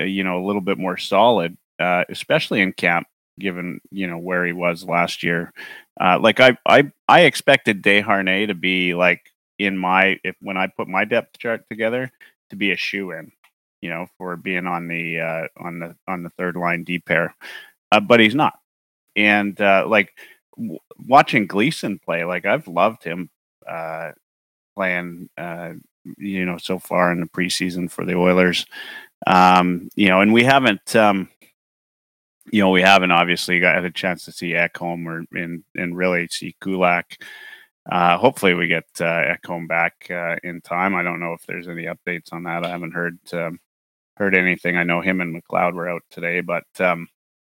uh, 0.00 0.04
you 0.04 0.24
know, 0.24 0.38
a 0.38 0.46
little 0.46 0.60
bit 0.60 0.78
more 0.78 0.96
solid, 0.96 1.56
uh, 1.78 2.04
especially 2.08 2.60
in 2.60 2.72
camp, 2.72 3.06
given 3.38 3.80
you 3.90 4.06
know 4.06 4.18
where 4.18 4.44
he 4.44 4.52
was 4.52 4.84
last 4.84 5.22
year. 5.22 5.52
Uh, 6.00 6.18
like 6.20 6.40
I, 6.40 6.56
I, 6.66 6.90
I 7.08 7.22
expected 7.22 7.82
Desharnais 7.82 8.48
to 8.48 8.54
be 8.54 8.94
like 8.94 9.20
in 9.58 9.76
my 9.76 10.18
if 10.24 10.36
when 10.40 10.56
I 10.56 10.66
put 10.66 10.88
my 10.88 11.04
depth 11.04 11.38
chart 11.38 11.68
together 11.68 12.10
to 12.50 12.56
be 12.56 12.72
a 12.72 12.76
shoe 12.76 13.12
in, 13.12 13.32
you 13.80 13.90
know, 13.90 14.06
for 14.18 14.36
being 14.36 14.66
on 14.66 14.88
the 14.88 15.20
uh, 15.20 15.46
on 15.58 15.78
the 15.78 15.96
on 16.08 16.22
the 16.22 16.30
third 16.30 16.56
line 16.56 16.84
D 16.84 16.98
pair, 16.98 17.34
uh, 17.90 18.00
but 18.00 18.20
he's 18.20 18.34
not. 18.34 18.54
And 19.16 19.60
uh, 19.60 19.86
like 19.88 20.12
w- 20.56 20.78
watching 21.06 21.46
Gleason 21.46 21.98
play, 21.98 22.24
like 22.24 22.46
I've 22.46 22.68
loved 22.68 23.04
him 23.04 23.30
uh, 23.68 24.12
playing, 24.74 25.28
uh, 25.36 25.72
you 26.18 26.44
know, 26.44 26.58
so 26.58 26.78
far 26.78 27.12
in 27.12 27.20
the 27.20 27.26
preseason 27.26 27.90
for 27.90 28.04
the 28.04 28.14
Oilers. 28.14 28.66
Um, 29.26 29.88
you 29.94 30.08
know, 30.08 30.20
and 30.20 30.32
we 30.32 30.44
haven't, 30.44 30.96
um, 30.96 31.28
you 32.52 32.60
know, 32.60 32.70
we 32.70 32.82
haven't 32.82 33.10
obviously 33.10 33.58
got 33.58 33.74
had 33.74 33.84
a 33.86 33.90
chance 33.90 34.26
to 34.26 34.32
see 34.32 34.52
Ekholm 34.52 35.06
or 35.06 35.24
and 35.36 35.64
and 35.74 35.96
really 35.96 36.28
see 36.28 36.54
Kulak. 36.60 37.16
Uh, 37.90 38.16
hopefully, 38.18 38.54
we 38.54 38.68
get 38.68 38.84
uh, 39.00 39.34
Ekholm 39.34 39.66
back 39.66 40.06
uh, 40.10 40.36
in 40.44 40.60
time. 40.60 40.94
I 40.94 41.02
don't 41.02 41.18
know 41.18 41.32
if 41.32 41.44
there's 41.46 41.66
any 41.66 41.86
updates 41.86 42.32
on 42.32 42.44
that. 42.44 42.64
I 42.64 42.68
haven't 42.68 42.92
heard 42.92 43.18
um, 43.32 43.58
heard 44.18 44.36
anything. 44.36 44.76
I 44.76 44.84
know 44.84 45.00
him 45.00 45.20
and 45.20 45.34
McLeod 45.34 45.72
were 45.72 45.88
out 45.88 46.02
today, 46.10 46.42
but 46.42 46.64
um, 46.78 47.08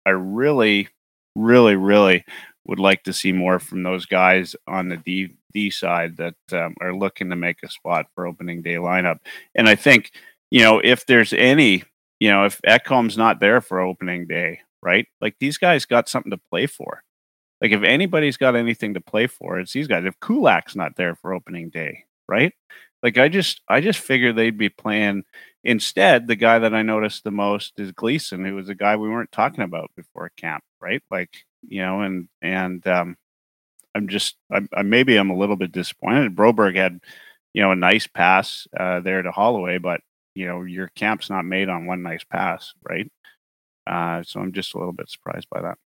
I 0.05 0.09
really, 0.09 0.89
really, 1.35 1.75
really 1.75 2.25
would 2.65 2.79
like 2.79 3.03
to 3.03 3.13
see 3.13 3.31
more 3.31 3.59
from 3.59 3.83
those 3.83 4.07
guys 4.07 4.55
on 4.67 4.89
the 4.89 4.97
D 4.97 5.29
D 5.53 5.69
side 5.69 6.17
that 6.17 6.35
um, 6.51 6.75
are 6.81 6.93
looking 6.95 7.29
to 7.29 7.35
make 7.35 7.57
a 7.63 7.69
spot 7.69 8.07
for 8.15 8.25
opening 8.25 8.63
day 8.63 8.75
lineup. 8.75 9.19
And 9.53 9.69
I 9.69 9.75
think 9.75 10.11
you 10.49 10.63
know 10.63 10.81
if 10.83 11.05
there's 11.05 11.33
any, 11.33 11.83
you 12.19 12.31
know, 12.31 12.45
if 12.45 12.59
Ekholm's 12.63 13.15
not 13.15 13.39
there 13.39 13.61
for 13.61 13.79
opening 13.79 14.25
day, 14.25 14.61
right? 14.81 15.07
Like 15.21 15.35
these 15.39 15.57
guys 15.57 15.85
got 15.85 16.09
something 16.09 16.31
to 16.31 16.39
play 16.49 16.67
for. 16.67 17.03
Like 17.61 17.71
if 17.71 17.83
anybody's 17.83 18.37
got 18.37 18.55
anything 18.55 18.93
to 18.93 19.01
play 19.01 19.27
for, 19.27 19.59
it's 19.59 19.73
these 19.73 19.87
guys. 19.87 20.05
If 20.05 20.19
Kulak's 20.19 20.75
not 20.75 20.95
there 20.95 21.15
for 21.15 21.33
opening 21.33 21.69
day, 21.69 22.05
right? 22.27 22.53
Like 23.03 23.17
I 23.17 23.29
just 23.29 23.61
I 23.67 23.81
just 23.81 23.99
figured 23.99 24.35
they'd 24.35 24.57
be 24.57 24.69
playing 24.69 25.23
instead. 25.63 26.27
The 26.27 26.35
guy 26.35 26.59
that 26.59 26.73
I 26.73 26.81
noticed 26.81 27.23
the 27.23 27.31
most 27.31 27.79
is 27.79 27.91
Gleason, 27.91 28.45
who 28.45 28.55
was 28.55 28.69
a 28.69 28.75
guy 28.75 28.95
we 28.95 29.09
weren't 29.09 29.31
talking 29.31 29.63
about 29.63 29.91
before 29.95 30.31
camp, 30.37 30.63
right? 30.81 31.01
Like 31.11 31.29
you 31.67 31.81
know, 31.81 32.01
and 32.01 32.27
and 32.41 32.85
um, 32.87 33.17
I'm 33.95 34.07
just 34.07 34.37
I, 34.51 34.61
I, 34.75 34.83
maybe 34.83 35.17
I'm 35.17 35.29
a 35.31 35.37
little 35.37 35.55
bit 35.55 35.71
disappointed. 35.71 36.35
Broberg 36.35 36.75
had 36.75 36.99
you 37.53 37.61
know 37.61 37.71
a 37.71 37.75
nice 37.75 38.07
pass 38.07 38.67
uh, 38.79 38.99
there 39.01 39.21
to 39.21 39.31
Holloway, 39.31 39.77
but 39.79 40.01
you 40.35 40.47
know 40.47 40.63
your 40.63 40.89
camp's 40.95 41.29
not 41.29 41.45
made 41.45 41.69
on 41.69 41.85
one 41.85 42.03
nice 42.03 42.23
pass, 42.23 42.73
right? 42.83 43.11
Uh, 43.87 44.23
so 44.23 44.39
I'm 44.39 44.51
just 44.51 44.73
a 44.73 44.77
little 44.77 44.93
bit 44.93 45.09
surprised 45.09 45.47
by 45.49 45.61
that. 45.61 45.77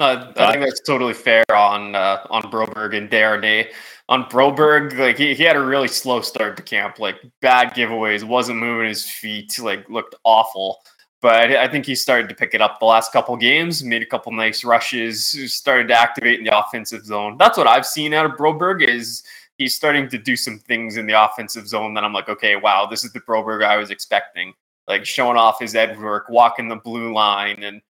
Uh, 0.00 0.32
I 0.36 0.50
think 0.50 0.64
that's 0.64 0.80
totally 0.80 1.14
fair 1.14 1.44
on 1.54 1.94
uh, 1.94 2.26
on 2.28 2.42
Broberg 2.42 2.96
and 2.96 3.08
Desharnais. 3.08 3.72
On 4.08 4.24
Broberg, 4.24 4.98
like 4.98 5.16
he, 5.16 5.34
he 5.34 5.44
had 5.44 5.54
a 5.54 5.60
really 5.60 5.86
slow 5.86 6.20
start 6.20 6.56
to 6.56 6.64
camp, 6.64 6.98
like 6.98 7.16
bad 7.40 7.74
giveaways, 7.74 8.24
wasn't 8.24 8.58
moving 8.58 8.88
his 8.88 9.08
feet, 9.08 9.56
like 9.60 9.88
looked 9.88 10.16
awful. 10.24 10.78
But 11.22 11.52
I 11.52 11.68
think 11.68 11.86
he 11.86 11.94
started 11.94 12.28
to 12.28 12.34
pick 12.34 12.54
it 12.54 12.60
up 12.60 12.80
the 12.80 12.86
last 12.86 13.12
couple 13.12 13.34
games, 13.36 13.82
made 13.82 14.02
a 14.02 14.06
couple 14.06 14.30
nice 14.32 14.62
rushes, 14.62 15.28
started 15.54 15.88
to 15.88 15.94
activate 15.94 16.38
in 16.38 16.44
the 16.44 16.58
offensive 16.58 17.06
zone. 17.06 17.36
That's 17.38 17.56
what 17.56 17.66
I've 17.66 17.86
seen 17.86 18.12
out 18.12 18.26
of 18.26 18.32
Broberg 18.32 18.86
is 18.86 19.22
he's 19.56 19.74
starting 19.74 20.08
to 20.08 20.18
do 20.18 20.36
some 20.36 20.58
things 20.58 20.96
in 20.96 21.06
the 21.06 21.24
offensive 21.24 21.66
zone 21.66 21.94
that 21.94 22.04
I'm 22.04 22.12
like, 22.12 22.28
okay, 22.28 22.56
wow, 22.56 22.84
this 22.84 23.04
is 23.04 23.12
the 23.12 23.20
Broberg 23.20 23.64
I 23.64 23.76
was 23.76 23.90
expecting. 23.90 24.52
Like 24.86 25.06
showing 25.06 25.36
off 25.36 25.60
his 25.60 25.74
edge 25.74 25.96
work, 25.98 26.28
walking 26.28 26.68
the 26.68 26.76
blue 26.76 27.12
line, 27.12 27.62
and 27.62 27.80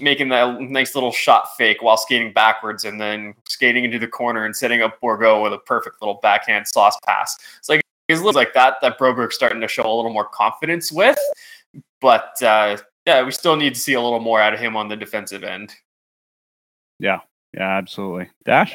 making 0.00 0.28
that 0.28 0.60
nice 0.60 0.94
little 0.94 1.12
shot 1.12 1.56
fake 1.56 1.82
while 1.82 1.96
skating 1.96 2.32
backwards 2.32 2.84
and 2.84 3.00
then 3.00 3.34
skating 3.48 3.84
into 3.84 3.98
the 3.98 4.08
corner 4.08 4.44
and 4.44 4.54
setting 4.54 4.82
up 4.82 5.00
Bourgault 5.00 5.42
with 5.42 5.52
a 5.52 5.58
perfect 5.58 6.00
little 6.00 6.18
backhand 6.22 6.66
sauce 6.66 6.96
pass. 7.06 7.36
It's 7.58 7.68
like 7.68 7.82
it's 8.08 8.20
like 8.22 8.54
that 8.54 8.76
that 8.82 8.98
Broberg's 8.98 9.34
starting 9.34 9.60
to 9.60 9.68
show 9.68 9.82
a 9.82 9.94
little 9.94 10.12
more 10.12 10.24
confidence 10.24 10.90
with. 10.90 11.18
But 12.00 12.42
uh, 12.42 12.78
yeah, 13.06 13.22
we 13.22 13.30
still 13.30 13.56
need 13.56 13.74
to 13.74 13.80
see 13.80 13.94
a 13.94 14.00
little 14.00 14.20
more 14.20 14.40
out 14.40 14.54
of 14.54 14.60
him 14.60 14.76
on 14.76 14.88
the 14.88 14.96
defensive 14.96 15.44
end. 15.44 15.74
Yeah, 16.98 17.20
yeah, 17.54 17.76
absolutely. 17.78 18.30
Dash. 18.44 18.74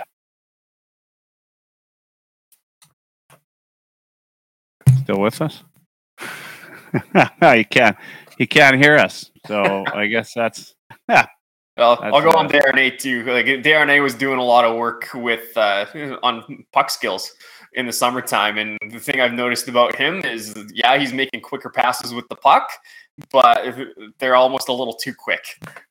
Still 5.03 5.19
with 5.19 5.41
us? 5.41 5.63
you 7.57 7.65
can't. 7.65 7.97
He 8.37 8.47
can't 8.47 8.77
hear 8.77 8.95
us. 8.97 9.31
So 9.47 9.85
I 9.93 10.07
guess 10.07 10.33
that's. 10.33 10.73
Yeah. 11.09 11.27
Well, 11.77 11.99
I'll 12.01 12.21
go 12.21 12.29
on 12.29 12.47
Desharnais 12.47 12.97
too. 12.97 13.23
Like 13.25 13.45
Desharnais 13.45 14.01
was 14.01 14.15
doing 14.15 14.39
a 14.39 14.43
lot 14.43 14.63
of 14.63 14.77
work 14.77 15.09
with 15.13 15.55
uh, 15.57 15.85
on 16.23 16.65
puck 16.71 16.89
skills 16.89 17.31
in 17.73 17.85
the 17.85 17.91
summertime, 17.91 18.57
and 18.57 18.77
the 18.91 18.99
thing 18.99 19.19
I've 19.19 19.33
noticed 19.33 19.67
about 19.67 19.95
him 19.95 20.23
is, 20.23 20.55
yeah, 20.73 20.97
he's 20.97 21.11
making 21.11 21.41
quicker 21.41 21.69
passes 21.69 22.13
with 22.13 22.27
the 22.29 22.37
puck, 22.37 22.69
but 23.29 23.75
they're 24.19 24.35
almost 24.35 24.69
a 24.69 24.73
little 24.73 24.93
too 24.93 25.13
quick. 25.13 25.43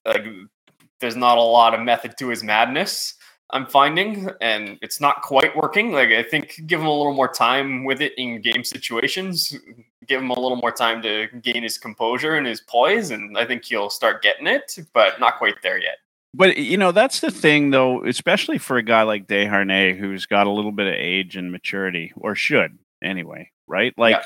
Like 0.06 0.24
there's 1.00 1.16
not 1.16 1.36
a 1.36 1.42
lot 1.42 1.74
of 1.74 1.80
method 1.80 2.14
to 2.18 2.28
his 2.28 2.42
madness. 2.42 3.14
I'm 3.54 3.66
finding, 3.66 4.28
and 4.40 4.78
it's 4.82 5.00
not 5.00 5.22
quite 5.22 5.56
working. 5.56 5.92
Like 5.92 6.08
I 6.08 6.24
think, 6.24 6.60
give 6.66 6.80
him 6.80 6.86
a 6.86 6.92
little 6.92 7.14
more 7.14 7.32
time 7.32 7.84
with 7.84 8.02
it 8.02 8.12
in 8.18 8.40
game 8.40 8.64
situations. 8.64 9.56
Give 10.08 10.20
him 10.20 10.30
a 10.30 10.38
little 10.38 10.56
more 10.56 10.72
time 10.72 11.00
to 11.02 11.28
gain 11.40 11.62
his 11.62 11.78
composure 11.78 12.34
and 12.34 12.46
his 12.46 12.60
poise, 12.60 13.12
and 13.12 13.38
I 13.38 13.46
think 13.46 13.64
he'll 13.64 13.90
start 13.90 14.22
getting 14.24 14.48
it. 14.48 14.76
But 14.92 15.20
not 15.20 15.38
quite 15.38 15.54
there 15.62 15.78
yet. 15.78 15.98
But 16.34 16.56
you 16.56 16.76
know, 16.76 16.90
that's 16.90 17.20
the 17.20 17.30
thing, 17.30 17.70
though, 17.70 18.04
especially 18.04 18.58
for 18.58 18.76
a 18.76 18.82
guy 18.82 19.04
like 19.04 19.28
Desharnais, 19.28 19.96
who's 19.96 20.26
got 20.26 20.48
a 20.48 20.50
little 20.50 20.72
bit 20.72 20.88
of 20.88 20.94
age 20.94 21.36
and 21.36 21.52
maturity, 21.52 22.12
or 22.16 22.34
should 22.34 22.76
anyway, 23.02 23.50
right? 23.66 23.94
Like. 23.96 24.16
Yeah. 24.16 24.22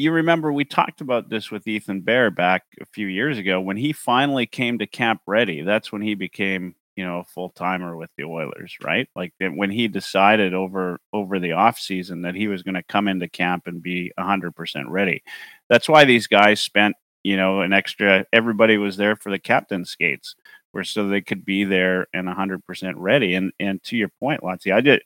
You 0.00 0.12
remember 0.12 0.52
we 0.52 0.64
talked 0.64 1.00
about 1.00 1.28
this 1.28 1.50
with 1.50 1.66
Ethan 1.66 2.02
Bear 2.02 2.30
back 2.30 2.62
a 2.80 2.86
few 2.86 3.08
years 3.08 3.36
ago 3.36 3.60
when 3.60 3.76
he 3.76 3.92
finally 3.92 4.46
came 4.46 4.78
to 4.78 4.86
camp 4.86 5.22
ready. 5.26 5.62
That's 5.62 5.90
when 5.90 6.02
he 6.02 6.14
became 6.14 6.76
you 6.98 7.04
know 7.04 7.20
a 7.20 7.24
full 7.24 7.50
timer 7.50 7.96
with 7.96 8.10
the 8.16 8.24
Oilers, 8.24 8.76
right? 8.82 9.08
Like 9.14 9.32
when 9.38 9.70
he 9.70 9.86
decided 9.86 10.52
over 10.52 10.98
over 11.12 11.38
the 11.38 11.52
off 11.52 11.78
season 11.78 12.22
that 12.22 12.34
he 12.34 12.48
was 12.48 12.64
going 12.64 12.74
to 12.74 12.82
come 12.82 13.06
into 13.06 13.28
camp 13.28 13.68
and 13.68 13.80
be 13.80 14.12
hundred 14.18 14.56
percent 14.56 14.88
ready. 14.88 15.22
That's 15.68 15.88
why 15.88 16.04
these 16.04 16.26
guys 16.26 16.60
spent 16.60 16.96
you 17.22 17.36
know 17.36 17.60
an 17.60 17.72
extra. 17.72 18.26
Everybody 18.32 18.78
was 18.78 18.96
there 18.96 19.14
for 19.14 19.30
the 19.30 19.38
captain 19.38 19.84
skates, 19.84 20.34
where 20.72 20.82
so 20.82 21.06
they 21.06 21.20
could 21.20 21.44
be 21.44 21.62
there 21.62 22.08
and 22.12 22.28
hundred 22.28 22.66
percent 22.66 22.96
ready. 22.96 23.36
And 23.36 23.52
and 23.60 23.80
to 23.84 23.96
your 23.96 24.10
point, 24.18 24.42
Lotzi, 24.42 24.74
I 24.74 24.80
did 24.80 25.00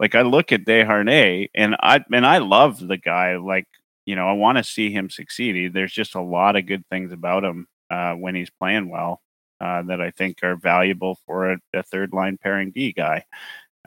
like 0.00 0.14
I 0.14 0.22
look 0.22 0.52
at 0.52 0.64
Desharnais 0.64 1.50
and 1.54 1.76
I 1.80 2.02
and 2.10 2.24
I 2.24 2.38
love 2.38 2.80
the 2.80 2.96
guy. 2.96 3.36
Like 3.36 3.66
you 4.06 4.16
know, 4.16 4.26
I 4.26 4.32
want 4.32 4.56
to 4.56 4.64
see 4.64 4.90
him 4.90 5.10
succeed. 5.10 5.74
There's 5.74 5.92
just 5.92 6.14
a 6.14 6.22
lot 6.22 6.56
of 6.56 6.64
good 6.64 6.86
things 6.88 7.12
about 7.12 7.44
him 7.44 7.66
uh, 7.90 8.14
when 8.14 8.34
he's 8.34 8.48
playing 8.48 8.88
well 8.88 9.20
uh, 9.60 9.82
that 9.82 10.00
I 10.00 10.10
think 10.10 10.38
are 10.42 10.56
valuable 10.56 11.18
for 11.26 11.52
a, 11.52 11.58
a 11.74 11.82
third 11.82 12.12
line 12.12 12.38
pairing 12.38 12.70
D 12.70 12.92
guy. 12.92 13.24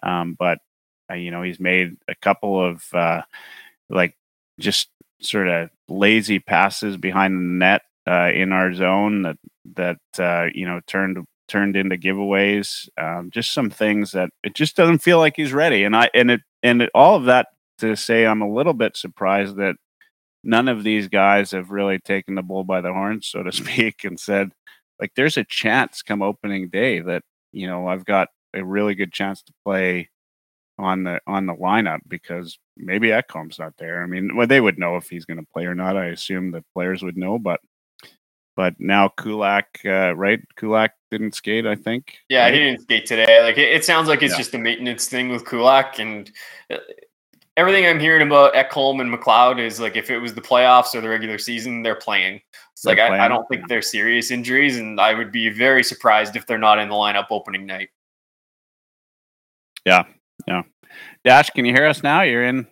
Um, 0.01 0.35
but 0.37 0.59
uh, 1.11 1.15
you 1.15 1.31
know, 1.31 1.41
he's 1.41 1.59
made 1.59 1.97
a 2.07 2.15
couple 2.15 2.63
of 2.63 2.83
uh, 2.93 3.21
like 3.89 4.15
just 4.59 4.89
sort 5.21 5.47
of 5.47 5.69
lazy 5.87 6.39
passes 6.39 6.97
behind 6.97 7.33
the 7.35 7.65
net 7.65 7.81
uh, 8.07 8.31
in 8.33 8.51
our 8.51 8.73
zone 8.73 9.23
that 9.23 9.37
that 9.75 9.99
uh, 10.17 10.49
you 10.53 10.65
know 10.65 10.81
turned 10.87 11.25
turned 11.47 11.75
into 11.75 11.97
giveaways. 11.97 12.87
Um, 12.97 13.31
just 13.31 13.53
some 13.53 13.69
things 13.69 14.11
that 14.11 14.29
it 14.43 14.53
just 14.53 14.75
doesn't 14.75 14.99
feel 14.99 15.19
like 15.19 15.35
he's 15.35 15.53
ready. 15.53 15.83
And 15.83 15.95
I 15.95 16.09
and 16.13 16.31
it 16.31 16.41
and 16.63 16.83
it, 16.83 16.91
all 16.93 17.15
of 17.15 17.25
that 17.25 17.47
to 17.79 17.95
say, 17.95 18.25
I'm 18.25 18.41
a 18.41 18.51
little 18.51 18.73
bit 18.73 18.95
surprised 18.95 19.57
that 19.57 19.75
none 20.43 20.67
of 20.67 20.83
these 20.83 21.07
guys 21.07 21.51
have 21.51 21.71
really 21.71 21.99
taken 21.99 22.35
the 22.35 22.41
bull 22.41 22.63
by 22.63 22.81
the 22.81 22.93
horns, 22.93 23.27
so 23.27 23.43
to 23.43 23.51
speak, 23.51 24.03
and 24.03 24.19
said, 24.19 24.51
like 24.99 25.11
there's 25.15 25.37
a 25.37 25.43
chance 25.43 26.01
come 26.01 26.21
opening 26.21 26.69
day 26.69 26.99
that 26.99 27.23
you 27.51 27.67
know 27.67 27.87
I've 27.87 28.05
got 28.05 28.29
a 28.53 28.63
really 28.63 28.95
good 28.95 29.13
chance 29.13 29.41
to 29.43 29.53
play 29.63 30.09
on 30.77 31.03
the 31.03 31.19
on 31.27 31.45
the 31.45 31.53
lineup 31.53 31.99
because 32.07 32.57
maybe 32.77 33.09
Ekholm's 33.09 33.59
not 33.59 33.73
there. 33.77 34.01
I 34.01 34.07
mean, 34.07 34.35
well, 34.35 34.47
they 34.47 34.61
would 34.61 34.79
know 34.79 34.95
if 34.95 35.09
he's 35.09 35.25
going 35.25 35.39
to 35.39 35.47
play 35.53 35.65
or 35.65 35.75
not. 35.75 35.97
I 35.97 36.07
assume 36.07 36.51
the 36.51 36.63
players 36.73 37.03
would 37.03 37.17
know, 37.17 37.37
but 37.37 37.59
but 38.55 38.75
now 38.77 39.09
Kulak, 39.09 39.79
uh, 39.85 40.13
right? 40.15 40.41
Kulak 40.57 40.91
didn't 41.11 41.35
skate, 41.35 41.65
I 41.65 41.75
think. 41.75 42.17
Yeah, 42.27 42.43
right? 42.43 42.53
he 42.53 42.59
didn't 42.59 42.81
skate 42.81 43.05
today. 43.05 43.41
Like 43.43 43.57
it, 43.57 43.73
it 43.73 43.85
sounds 43.85 44.07
like 44.07 44.21
it's 44.21 44.33
yeah. 44.33 44.37
just 44.37 44.53
a 44.53 44.57
maintenance 44.57 45.07
thing 45.07 45.29
with 45.29 45.45
Kulak, 45.45 45.99
and 45.99 46.31
uh, 46.69 46.77
everything 47.57 47.85
I'm 47.85 47.99
hearing 47.99 48.25
about 48.25 48.53
Ekholm 48.53 49.01
and 49.01 49.13
McLeod 49.13 49.59
is 49.59 49.79
like 49.79 49.95
if 49.95 50.09
it 50.09 50.19
was 50.19 50.33
the 50.33 50.41
playoffs 50.41 50.95
or 50.95 51.01
the 51.01 51.09
regular 51.09 51.37
season, 51.37 51.81
they're 51.83 51.95
playing. 51.95 52.41
It's 52.73 52.85
like 52.85 52.99
I, 52.99 53.25
I, 53.25 53.27
don't 53.27 53.47
think 53.49 53.67
they're 53.67 53.81
serious 53.81 54.31
injuries, 54.31 54.77
and 54.77 55.01
I 55.01 55.13
would 55.13 55.33
be 55.33 55.49
very 55.49 55.83
surprised 55.83 56.37
if 56.37 56.47
they're 56.47 56.57
not 56.57 56.79
in 56.79 56.87
the 56.87 56.95
lineup 56.95 57.27
opening 57.29 57.65
night. 57.65 57.89
Yeah, 59.85 60.03
yeah. 60.47 60.61
Dash, 61.25 61.49
can 61.49 61.65
you 61.65 61.73
hear 61.73 61.85
us 61.85 62.03
now? 62.03 62.21
You're 62.21 62.45
in. 62.45 62.67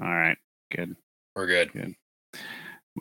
All 0.00 0.14
right, 0.14 0.38
good. 0.74 0.94
We're 1.34 1.46
good. 1.46 1.72
Good. 1.72 1.94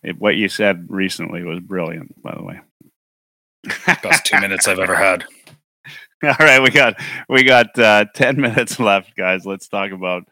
It, 0.04 0.20
what 0.20 0.36
you 0.36 0.50
said 0.50 0.88
recently 0.90 1.44
was 1.44 1.60
brilliant, 1.60 2.20
by 2.22 2.34
the 2.36 2.44
way. 2.44 2.60
Best 4.02 4.26
two 4.26 4.40
minutes 4.40 4.68
I've 4.68 4.80
ever 4.80 4.96
had. 4.96 5.26
All 6.24 6.36
right, 6.40 6.62
we 6.62 6.70
got 6.70 6.96
we 7.30 7.44
got 7.44 7.78
uh, 7.78 8.06
ten 8.14 8.42
minutes 8.42 8.80
left, 8.80 9.16
guys. 9.16 9.46
Let's 9.46 9.68
talk 9.68 9.92
about 9.92 10.24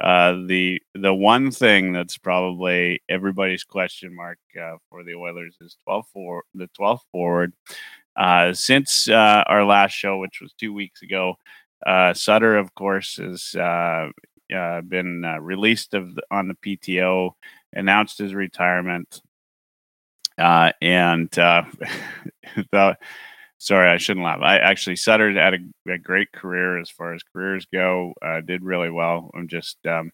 uh, 0.00 0.32
the 0.46 0.80
the 0.94 1.14
one 1.14 1.50
thing 1.50 1.92
that's 1.92 2.16
probably 2.16 3.02
everybody's 3.08 3.64
question 3.64 4.14
mark 4.14 4.38
uh, 4.60 4.76
for 4.88 5.04
the 5.04 5.14
Oilers 5.14 5.56
is 5.60 5.76
12 5.84 6.06
for 6.12 6.44
the 6.54 6.68
12th 6.78 7.00
forward. 7.10 7.52
Uh, 8.16 8.52
since 8.52 9.08
uh, 9.08 9.44
our 9.46 9.64
last 9.64 9.92
show, 9.92 10.18
which 10.18 10.40
was 10.40 10.52
two 10.54 10.72
weeks 10.72 11.02
ago, 11.02 11.34
uh, 11.86 12.12
Sutter, 12.14 12.56
of 12.56 12.74
course, 12.74 13.16
has 13.16 13.54
uh, 13.54 14.08
been 14.50 15.22
released 15.40 15.94
of 15.94 16.14
the, 16.14 16.22
on 16.30 16.48
the 16.48 16.54
PTO, 16.54 17.30
announced 17.72 18.18
his 18.18 18.34
retirement, 18.34 19.22
and 20.36 21.30
the 21.30 22.96
sorry, 23.62 23.88
I 23.88 23.98
shouldn't 23.98 24.24
laugh. 24.24 24.40
I 24.42 24.58
actually 24.58 24.96
Sutter 24.96 25.32
had 25.32 25.54
a, 25.54 25.92
a 25.92 25.98
great 25.98 26.32
career 26.32 26.78
as 26.78 26.90
far 26.90 27.14
as 27.14 27.22
careers 27.22 27.64
go. 27.72 28.12
Uh, 28.20 28.40
did 28.40 28.64
really 28.64 28.90
well. 28.90 29.30
I'm 29.34 29.46
just 29.46 29.78
um, 29.86 30.10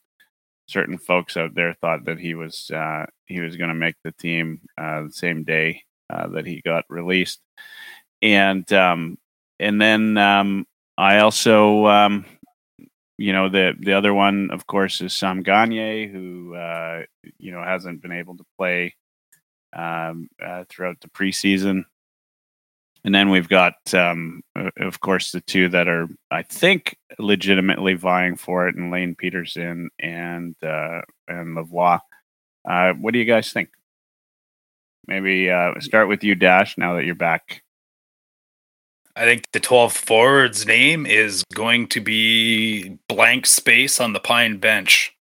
certain 0.67 0.99
folks 0.99 1.37
out 1.37 1.55
there 1.55 1.75
thought 1.81 2.05
that 2.05 2.19
he 2.19 2.35
was 2.35 2.71
uh, 2.71 3.07
he 3.25 3.41
was 3.41 3.57
going 3.57 3.71
to 3.71 3.75
make 3.75 3.97
the 4.05 4.13
team 4.13 4.61
uh, 4.77 5.05
the 5.05 5.13
same 5.13 5.45
day 5.45 5.83
uh, 6.11 6.29
that 6.29 6.47
he 6.47 6.61
got 6.61 6.85
released, 6.91 7.41
and 8.21 8.71
um, 8.73 9.19
and 9.59 9.81
then 9.81 10.17
um, 10.19 10.67
I 10.97 11.19
also. 11.19 11.87
Um, 11.87 12.27
you 13.21 13.33
know 13.33 13.49
the 13.49 13.75
the 13.81 13.95
other 13.95 14.15
one, 14.15 14.53
of 14.53 14.69
course, 14.69 15.01
is 15.01 15.13
Sam 15.13 15.43
Gagner, 15.43 16.07
who 16.07 16.55
uh, 16.55 17.03
you 17.39 17.51
know 17.51 17.65
hasn't 17.65 18.01
been 18.01 18.13
able 18.13 18.37
to 18.37 18.45
play 18.57 18.95
um, 19.73 20.29
uh, 20.41 20.63
throughout 20.69 21.01
the 21.01 21.09
preseason. 21.09 21.83
And 23.09 23.15
then 23.15 23.31
we've 23.31 23.49
got, 23.49 23.95
um, 23.95 24.43
of 24.77 25.01
course, 25.01 25.33
the 25.33 25.41
two 25.41 25.71
that 25.71 25.89
are, 25.89 26.09
I 26.31 26.43
think, 26.43 26.99
legitimately 27.19 27.95
vying 27.95 28.37
for 28.37 28.69
it, 28.69 28.77
and 28.77 28.91
Lane 28.91 29.17
Pederson 29.17 29.87
and 29.99 30.55
uh, 30.63 31.01
and 31.27 31.57
Lavoie. 31.57 32.01
Uh, 32.69 32.93
what 32.93 33.15
do 33.15 33.19
you 33.19 33.25
guys 33.25 33.51
think? 33.51 33.71
Maybe 35.07 35.51
uh, 35.51 35.73
start 35.81 36.09
with 36.09 36.23
you, 36.23 36.35
Dash. 36.35 36.77
Now 36.77 36.97
that 36.97 37.07
you're 37.07 37.15
back, 37.15 37.63
I 39.17 39.25
think 39.25 39.45
the 39.55 39.61
12th 39.61 39.97
forward's 39.97 40.67
name 40.67 41.07
is 41.07 41.45
going 41.55 41.87
to 41.89 42.03
be 42.03 42.99
blank 43.09 43.47
space 43.47 44.03
on 44.03 44.13
the 44.13 44.21
pine 44.21 44.59
bench. 44.59 45.17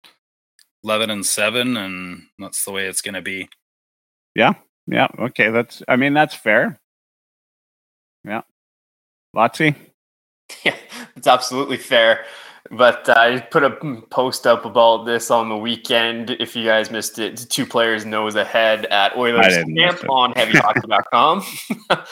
11 0.84 1.10
and 1.10 1.26
7 1.26 1.76
and 1.76 2.22
that's 2.38 2.64
the 2.64 2.72
way 2.72 2.86
it's 2.86 3.02
going 3.02 3.14
to 3.14 3.20
be. 3.20 3.50
Yeah. 4.34 4.54
Yeah, 4.86 5.08
okay, 5.18 5.50
that's 5.50 5.82
I 5.88 5.96
mean 5.96 6.12
that's 6.12 6.34
fair. 6.34 6.78
Yeah. 8.24 8.42
Lotsy? 9.34 9.74
Yeah, 10.62 10.76
it's 11.16 11.26
absolutely 11.26 11.78
fair. 11.78 12.26
But 12.70 13.08
uh, 13.08 13.14
I 13.16 13.40
put 13.40 13.64
a 13.64 13.70
post 14.10 14.46
up 14.46 14.64
about 14.64 15.04
this 15.04 15.30
on 15.30 15.48
the 15.48 15.56
weekend. 15.56 16.30
If 16.30 16.54
you 16.56 16.64
guys 16.64 16.90
missed 16.90 17.18
it, 17.18 17.36
two 17.48 17.66
players 17.66 18.04
nose 18.06 18.36
ahead 18.36 18.86
at 18.86 19.16
Oilers 19.16 19.56
Camp 19.76 20.08
on 20.08 20.32
HeavyHockey.com. 20.34 21.42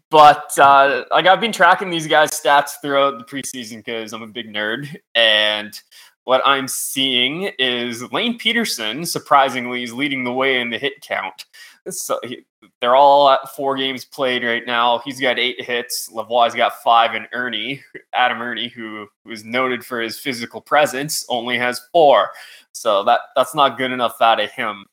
but 0.10 0.58
uh, 0.58 1.04
like 1.10 1.26
I've 1.26 1.40
been 1.40 1.52
tracking 1.52 1.90
these 1.90 2.06
guys' 2.06 2.30
stats 2.30 2.72
throughout 2.82 3.18
the 3.18 3.24
preseason 3.24 3.78
because 3.78 4.12
I'm 4.12 4.22
a 4.22 4.26
big 4.26 4.52
nerd, 4.52 4.96
and 5.14 5.78
what 6.24 6.42
I'm 6.44 6.68
seeing 6.68 7.50
is 7.58 8.10
Lane 8.12 8.38
Pederson 8.38 9.06
surprisingly 9.06 9.82
is 9.82 9.92
leading 9.92 10.24
the 10.24 10.32
way 10.32 10.60
in 10.60 10.70
the 10.70 10.78
hit 10.78 11.00
count. 11.00 11.46
So 11.90 12.18
he, 12.24 12.44
they're 12.80 12.96
all 12.96 13.28
at 13.30 13.48
four 13.54 13.76
games 13.76 14.04
played 14.04 14.44
right 14.44 14.66
now. 14.66 15.00
He's 15.04 15.20
got 15.20 15.38
eight 15.38 15.60
hits. 15.60 16.10
Lavoie's 16.12 16.54
got 16.54 16.82
five, 16.82 17.14
and 17.14 17.28
Erne, 17.32 17.80
Adam 18.12 18.40
Erne, 18.40 18.68
who 18.68 19.06
was 19.24 19.44
noted 19.44 19.84
for 19.84 20.00
his 20.00 20.18
physical 20.18 20.60
presence, 20.60 21.24
only 21.28 21.58
has 21.58 21.80
four. 21.92 22.30
So 22.72 23.04
that 23.04 23.20
that's 23.34 23.54
not 23.54 23.78
good 23.78 23.90
enough 23.90 24.20
out 24.20 24.40
of 24.40 24.50
him. 24.50 24.84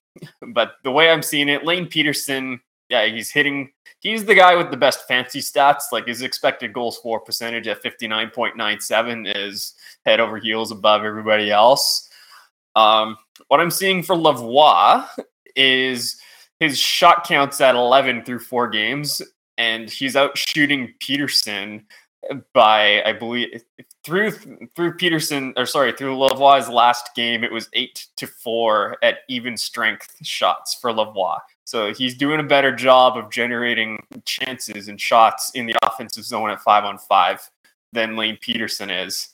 But 0.42 0.74
the 0.84 0.92
way 0.92 1.10
I'm 1.10 1.22
seeing 1.22 1.50
it, 1.50 1.66
Lane 1.66 1.88
Pederson, 1.88 2.60
yeah, 2.90 3.06
he's 3.06 3.32
hitting. 3.32 3.72
He's 4.00 4.26
the 4.26 4.36
guy 4.36 4.56
with 4.56 4.72
the 4.72 4.78
best 4.78 5.08
fancy 5.08 5.40
stats. 5.40 5.92
Like 5.92 6.08
his 6.08 6.22
expected 6.22 6.74
goals 6.74 6.98
for 7.00 7.20
percentage 7.20 7.68
at 7.68 7.84
59.97 7.84 9.36
is 9.36 9.74
head 10.06 10.20
over 10.20 10.38
heels 10.38 10.72
above 10.72 11.04
everybody 11.04 11.52
else. 11.52 12.10
Um, 12.76 13.18
what 13.48 13.60
I'm 13.60 13.72
seeing 13.72 14.04
for 14.04 14.16
Lavoie 14.16 15.08
is 15.56 16.20
his 16.60 16.78
shot 16.78 17.28
counts 17.28 17.60
at 17.62 17.76
11 17.76 18.24
through 18.24 18.40
four 18.40 18.68
games, 18.68 19.22
and 19.58 19.90
he's 19.90 20.16
out 20.16 20.38
shooting 20.38 20.94
Pederson 21.02 21.84
by 22.54 23.04
I 23.04 23.14
believe 23.14 23.64
through 24.04 24.32
through 24.32 24.98
Pederson 24.98 25.54
or 25.58 25.66
sorry 25.66 25.92
through 25.92 26.18
Lavoie's 26.18 26.70
last 26.70 27.10
game 27.16 27.44
it 27.44 27.52
was 27.52 27.70
eight 27.74 28.08
to 28.18 28.28
four 28.28 28.98
at 29.04 29.20
even 29.30 29.56
strength 29.58 30.16
shots 30.24 30.76
for 30.76 30.92
Lavoie. 30.92 31.40
So 31.66 31.94
he's 31.94 32.18
doing 32.18 32.40
a 32.40 32.44
better 32.44 32.76
job 32.76 33.18
of 33.18 33.32
generating 33.32 34.04
chances 34.26 34.88
and 34.88 35.00
shots 35.00 35.52
in 35.56 35.66
the 35.66 35.76
offensive 35.84 36.24
zone 36.24 36.50
at 36.50 36.62
five 36.62 36.84
on 36.84 36.98
five 36.98 37.50
than 37.94 38.16
Lane 38.16 38.38
Pederson 38.38 39.06
is 39.06 39.30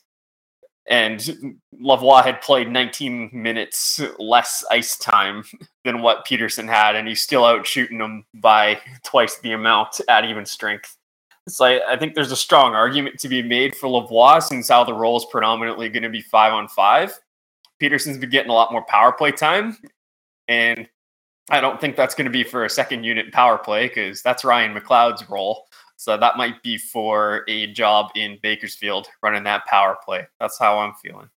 and 0.87 1.63
Lavoie 1.79 2.23
had 2.23 2.41
played 2.41 2.69
19 2.69 3.29
minutes 3.33 4.01
less 4.19 4.63
ice 4.71 4.97
time 4.97 5.43
than 5.85 6.01
what 6.01 6.25
Pederson 6.25 6.67
had, 6.67 6.95
and 6.95 7.07
he's 7.07 7.21
still 7.21 7.45
out 7.45 7.67
shooting 7.67 7.99
them 7.99 8.25
by 8.33 8.79
twice 9.03 9.39
the 9.39 9.51
amount 9.51 10.01
at 10.09 10.25
even 10.25 10.45
strength. 10.45 10.97
So 11.47 11.65
I, 11.65 11.93
I 11.93 11.97
think 11.97 12.13
there's 12.13 12.31
a 12.31 12.37
strong 12.37 12.73
argument 12.73 13.19
to 13.19 13.29
be 13.29 13.41
made 13.41 13.75
for 13.75 13.87
Lavoie 13.87 14.41
since 14.41 14.69
how 14.69 14.83
the 14.83 14.93
role 14.93 15.17
is 15.17 15.25
predominantly 15.25 15.89
going 15.89 16.03
to 16.03 16.09
be 16.09 16.21
five 16.21 16.53
on 16.53 16.67
five. 16.67 17.17
Pederson's 17.81 18.17
been 18.17 18.29
getting 18.29 18.51
a 18.51 18.53
lot 18.53 18.71
more 18.71 18.85
power 18.85 19.11
play 19.11 19.31
time, 19.31 19.77
and 20.47 20.87
I 21.49 21.61
don't 21.61 21.81
think 21.81 21.95
that's 21.95 22.15
going 22.15 22.25
to 22.25 22.31
be 22.31 22.43
for 22.43 22.65
a 22.65 22.69
second 22.69 23.03
unit 23.03 23.31
power 23.33 23.57
play 23.57 23.87
because 23.87 24.21
that's 24.21 24.45
Ryan 24.45 24.73
McLeod's 24.75 25.27
role. 25.29 25.65
So 26.01 26.17
that 26.17 26.35
might 26.35 26.63
be 26.63 26.79
for 26.79 27.43
a 27.47 27.67
job 27.67 28.09
in 28.15 28.39
Bakersfield 28.41 29.07
running 29.21 29.43
that 29.43 29.67
power 29.67 29.99
play. 30.03 30.25
That's 30.39 30.57
how 30.57 30.79
I'm 30.79 30.95
feeling. 30.95 31.29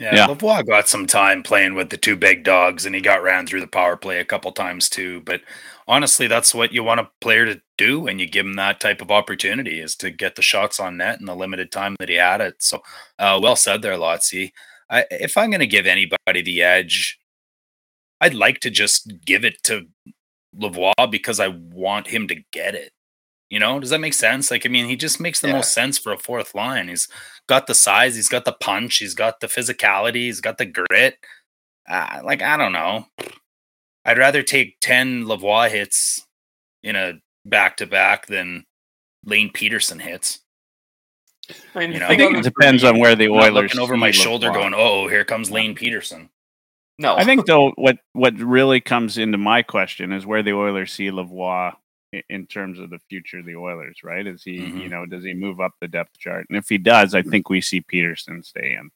Yeah, 0.00 0.14
yeah. 0.14 0.26
Lavoie 0.26 0.66
got 0.66 0.88
some 0.88 1.06
time 1.06 1.42
playing 1.42 1.74
with 1.74 1.90
the 1.90 1.98
two 1.98 2.16
big 2.16 2.44
dogs 2.44 2.86
and 2.86 2.94
he 2.94 3.02
got 3.02 3.22
ran 3.22 3.46
through 3.46 3.60
the 3.60 3.66
power 3.66 3.98
play 3.98 4.20
a 4.20 4.24
couple 4.24 4.50
times 4.52 4.88
too. 4.88 5.20
But 5.26 5.42
honestly, 5.86 6.26
that's 6.26 6.54
what 6.54 6.72
you 6.72 6.82
want 6.82 7.00
a 7.00 7.10
player 7.20 7.44
to 7.44 7.60
do 7.76 8.00
when 8.00 8.18
you 8.18 8.26
give 8.26 8.46
him 8.46 8.54
that 8.54 8.80
type 8.80 9.02
of 9.02 9.10
opportunity 9.10 9.80
is 9.80 9.94
to 9.96 10.10
get 10.10 10.36
the 10.36 10.40
shots 10.40 10.80
on 10.80 10.96
net 10.96 11.20
in 11.20 11.26
the 11.26 11.36
limited 11.36 11.70
time 11.70 11.94
that 12.00 12.08
he 12.08 12.14
had 12.14 12.40
it. 12.40 12.62
So 12.62 12.82
uh, 13.18 13.38
well 13.42 13.54
said 13.54 13.82
there, 13.82 13.98
Lotsy. 13.98 14.52
I, 14.88 15.04
if 15.10 15.36
I'm 15.36 15.50
going 15.50 15.60
to 15.60 15.66
give 15.66 15.86
anybody 15.86 16.40
the 16.40 16.62
edge, 16.62 17.18
I'd 18.18 18.32
like 18.32 18.60
to 18.60 18.70
just 18.70 19.12
give 19.26 19.44
it 19.44 19.62
to 19.64 19.88
Lavoie 20.58 21.10
because 21.10 21.38
I 21.38 21.48
want 21.48 22.06
him 22.06 22.28
to 22.28 22.36
get 22.50 22.74
it. 22.74 22.93
You 23.54 23.60
know, 23.60 23.78
does 23.78 23.90
that 23.90 24.00
make 24.00 24.14
sense? 24.14 24.50
Like, 24.50 24.66
I 24.66 24.68
mean, 24.68 24.88
he 24.88 24.96
just 24.96 25.20
makes 25.20 25.40
the 25.40 25.46
yeah. 25.46 25.54
most 25.54 25.72
sense 25.72 25.96
for 25.96 26.12
a 26.12 26.18
fourth 26.18 26.56
line. 26.56 26.88
He's 26.88 27.06
got 27.46 27.68
the 27.68 27.74
size, 27.76 28.16
he's 28.16 28.28
got 28.28 28.44
the 28.44 28.50
punch, 28.50 28.96
he's 28.96 29.14
got 29.14 29.38
the 29.38 29.46
physicality, 29.46 30.24
he's 30.24 30.40
got 30.40 30.58
the 30.58 30.66
grit. 30.66 31.18
Uh, 31.88 32.20
like, 32.24 32.42
I 32.42 32.56
don't 32.56 32.72
know. 32.72 33.06
I'd 34.04 34.18
rather 34.18 34.42
take 34.42 34.78
10 34.80 35.26
Lavoie 35.26 35.70
hits 35.70 36.26
in 36.82 36.96
a 36.96 37.20
back 37.44 37.76
to 37.76 37.86
back 37.86 38.26
than 38.26 38.64
Lane 39.24 39.52
Pederson 39.52 40.00
hits. 40.00 40.40
I, 41.76 41.78
mean, 41.78 41.92
you 41.92 42.00
know, 42.00 42.08
I 42.08 42.16
think 42.16 42.36
it 42.36 42.42
depends 42.42 42.82
on 42.82 42.98
where 42.98 43.14
the 43.14 43.28
Oilers 43.28 43.52
looking 43.52 43.80
over 43.80 43.96
my 43.96 44.10
shoulder, 44.10 44.50
going, 44.50 44.74
"Oh, 44.74 45.06
here 45.06 45.24
comes 45.24 45.52
Lane 45.52 45.76
Pederson." 45.76 46.28
No, 46.98 47.16
I 47.16 47.22
think 47.22 47.46
though 47.46 47.70
what 47.76 47.98
what 48.14 48.34
really 48.38 48.80
comes 48.80 49.16
into 49.16 49.38
my 49.38 49.62
question 49.62 50.10
is 50.10 50.26
where 50.26 50.42
the 50.42 50.54
Oilers 50.54 50.92
see 50.92 51.10
Lavoie 51.10 51.74
in 52.28 52.46
terms 52.46 52.78
of 52.78 52.90
the 52.90 52.98
future 53.08 53.38
of 53.38 53.46
the 53.46 53.56
Oilers, 53.56 53.98
right? 54.04 54.26
Is 54.26 54.42
he, 54.42 54.58
mm-hmm. 54.58 54.78
you 54.78 54.88
know, 54.88 55.06
does 55.06 55.24
he 55.24 55.34
move 55.34 55.60
up 55.60 55.72
the 55.80 55.88
depth 55.88 56.18
chart? 56.18 56.46
And 56.48 56.58
if 56.58 56.68
he 56.68 56.78
does, 56.78 57.14
I 57.14 57.22
think 57.22 57.48
we 57.48 57.60
see 57.60 57.80
Pederson 57.80 58.44
stay 58.44 58.76
in, 58.78 58.90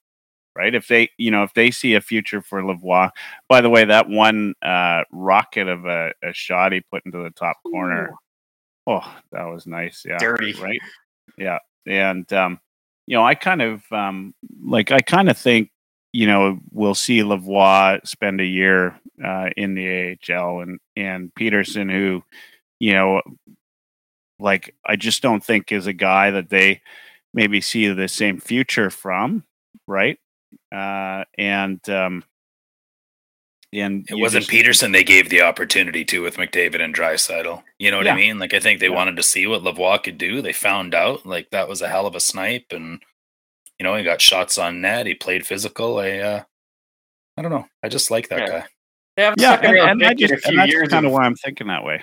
right? 0.55 0.74
If 0.74 0.89
they, 0.89 1.11
you 1.19 1.31
know, 1.31 1.43
if 1.43 1.55
they 1.55 1.70
see 1.70 1.95
a 1.95 2.01
future 2.01 2.43
for 2.43 2.62
Lavoie, 2.62 3.11
by 3.49 3.61
the 3.61 3.70
way, 3.70 3.85
that 3.85 4.09
one 4.09 4.55
uh, 4.62 5.05
rocket 5.12 5.69
of 5.69 5.86
a, 5.86 6.12
a 6.23 6.32
shot 6.32 6.73
he 6.73 6.81
put 6.81 7.05
into 7.07 7.23
the 7.23 7.31
top 7.31 7.57
corner, 7.62 8.12
oh, 8.86 9.15
that 9.32 9.45
was 9.45 9.66
nice. 9.66 10.05
Yeah. 10.07 10.19
Dirty. 10.19 10.55
Right. 10.55 10.81
Yeah. 11.36 11.59
And, 11.86 12.31
um, 12.32 12.61
you 13.07 13.16
know, 13.16 13.24
I 13.24 13.35
kind 13.35 13.62
of 13.62 13.82
um, 13.93 14.35
like, 14.62 14.90
I 14.90 15.01
kind 15.01 15.31
of 15.31 15.39
think, 15.39 15.70
you 16.12 16.27
know, 16.27 16.59
we'll 16.73 16.95
see 16.95 17.20
Lavoie 17.20 18.07
spend 18.07 18.40
a 18.40 18.45
year 18.45 18.99
uh, 19.24 19.51
in 19.57 19.74
the 19.74 20.16
AHL 20.31 20.61
and, 20.61 20.78
and 20.97 21.32
Pederson, 21.35 21.90
who, 21.90 22.23
you 22.80 22.92
know, 22.92 23.22
like 24.38 24.74
I 24.86 24.96
just 24.96 25.22
don't 25.22 25.42
think 25.42 25.72
is 25.72 25.86
a 25.86 25.92
guy 25.92 26.30
that 26.30 26.50
they 26.50 26.80
maybe 27.34 27.60
see 27.60 27.88
the 27.88 28.09
same 28.09 28.40
future 28.40 28.90
from, 28.90 29.44
right? 29.86 30.18
Uh, 30.72 31.24
and 31.36 31.86
um, 31.88 32.24
and 33.72 34.06
it 34.09 34.14
wasn't 34.14 34.46
just, 34.46 34.50
Pederson 34.50 34.92
they 34.92 35.05
gave 35.05 35.28
the 35.28 35.42
opportunity 35.42 36.05
to 36.06 36.22
with 36.22 36.36
McDavid 36.36 36.80
and 36.80 36.94
Draisaitl. 36.94 37.62
You 37.78 37.90
know 37.90 37.98
what 37.98 38.06
yeah. 38.06 38.14
I 38.14 38.16
mean? 38.16 38.38
Like 38.38 38.55
I 38.55 38.60
think 38.60 38.80
they 38.80 38.88
yeah. 38.88 38.94
wanted 38.94 39.16
to 39.16 39.22
see 39.22 39.46
what 39.46 39.62
Lavoie 39.62 40.02
could 40.02 40.18
do. 40.18 40.40
They 40.40 40.52
found 40.52 40.94
out 40.94 41.26
like 41.26 41.50
that 41.50 41.68
was 41.68 41.82
a 41.82 41.88
hell 41.88 42.06
of 42.06 42.14
a 42.14 42.20
snipe, 42.20 42.66
and 42.70 43.00
you 43.78 43.84
know 43.84 43.94
he 43.94 44.05
got 44.05 44.20
shots 44.20 44.56
on 44.56 44.80
net. 44.80 45.06
He 45.06 45.14
played 45.14 45.46
physical. 45.46 45.98
I 45.98 46.18
uh, 46.18 46.42
I 47.36 47.42
don't 47.42 47.50
know. 47.50 47.66
I 47.82 47.88
just 47.88 48.10
like 48.10 48.28
that 48.28 48.40
yeah. 48.40 48.48
guy. 48.48 49.34
yeah, 49.36 49.60
and, 49.60 49.78
and 49.78 50.05
I 50.05 50.14
just 50.14 50.46
and 50.46 50.59
that's 50.59 50.88
kind 50.88 51.06
of 51.06 51.12
why 51.12 51.24
I'm 51.24 51.34
thinking 51.34 51.66
that 51.66 51.84
way. 51.84 52.02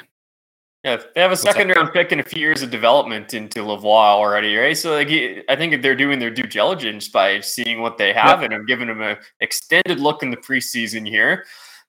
Yeah, 0.86 1.02
they 1.16 1.22
have 1.22 1.32
a 1.32 1.36
second 1.36 1.70
round 1.70 1.94
pick 1.94 2.12
and 2.12 2.22
a 2.22 2.24
few 2.24 2.40
years 2.40 2.62
of 2.62 2.70
development 2.70 3.34
into 3.34 3.62
Lavoie 3.62 3.86
already, 3.86 4.56
right? 4.56 4.78
So, 4.78 4.92
like, 4.92 5.10
I 5.50 5.56
think 5.56 5.82
they're 5.82 5.96
doing 5.96 6.20
their 6.20 6.30
due 6.30 6.44
diligence 6.44 7.08
by 7.08 7.40
seeing 7.40 7.82
what 7.82 7.98
they 7.98 8.14
have 8.14 8.44
and 8.44 8.68
giving 8.68 8.90
them 8.90 9.02
an 9.02 9.18
extended 9.40 10.00
look 10.00 10.22
in 10.22 10.30
the 10.30 10.38
preseason 10.38 11.08
here. 11.08 11.46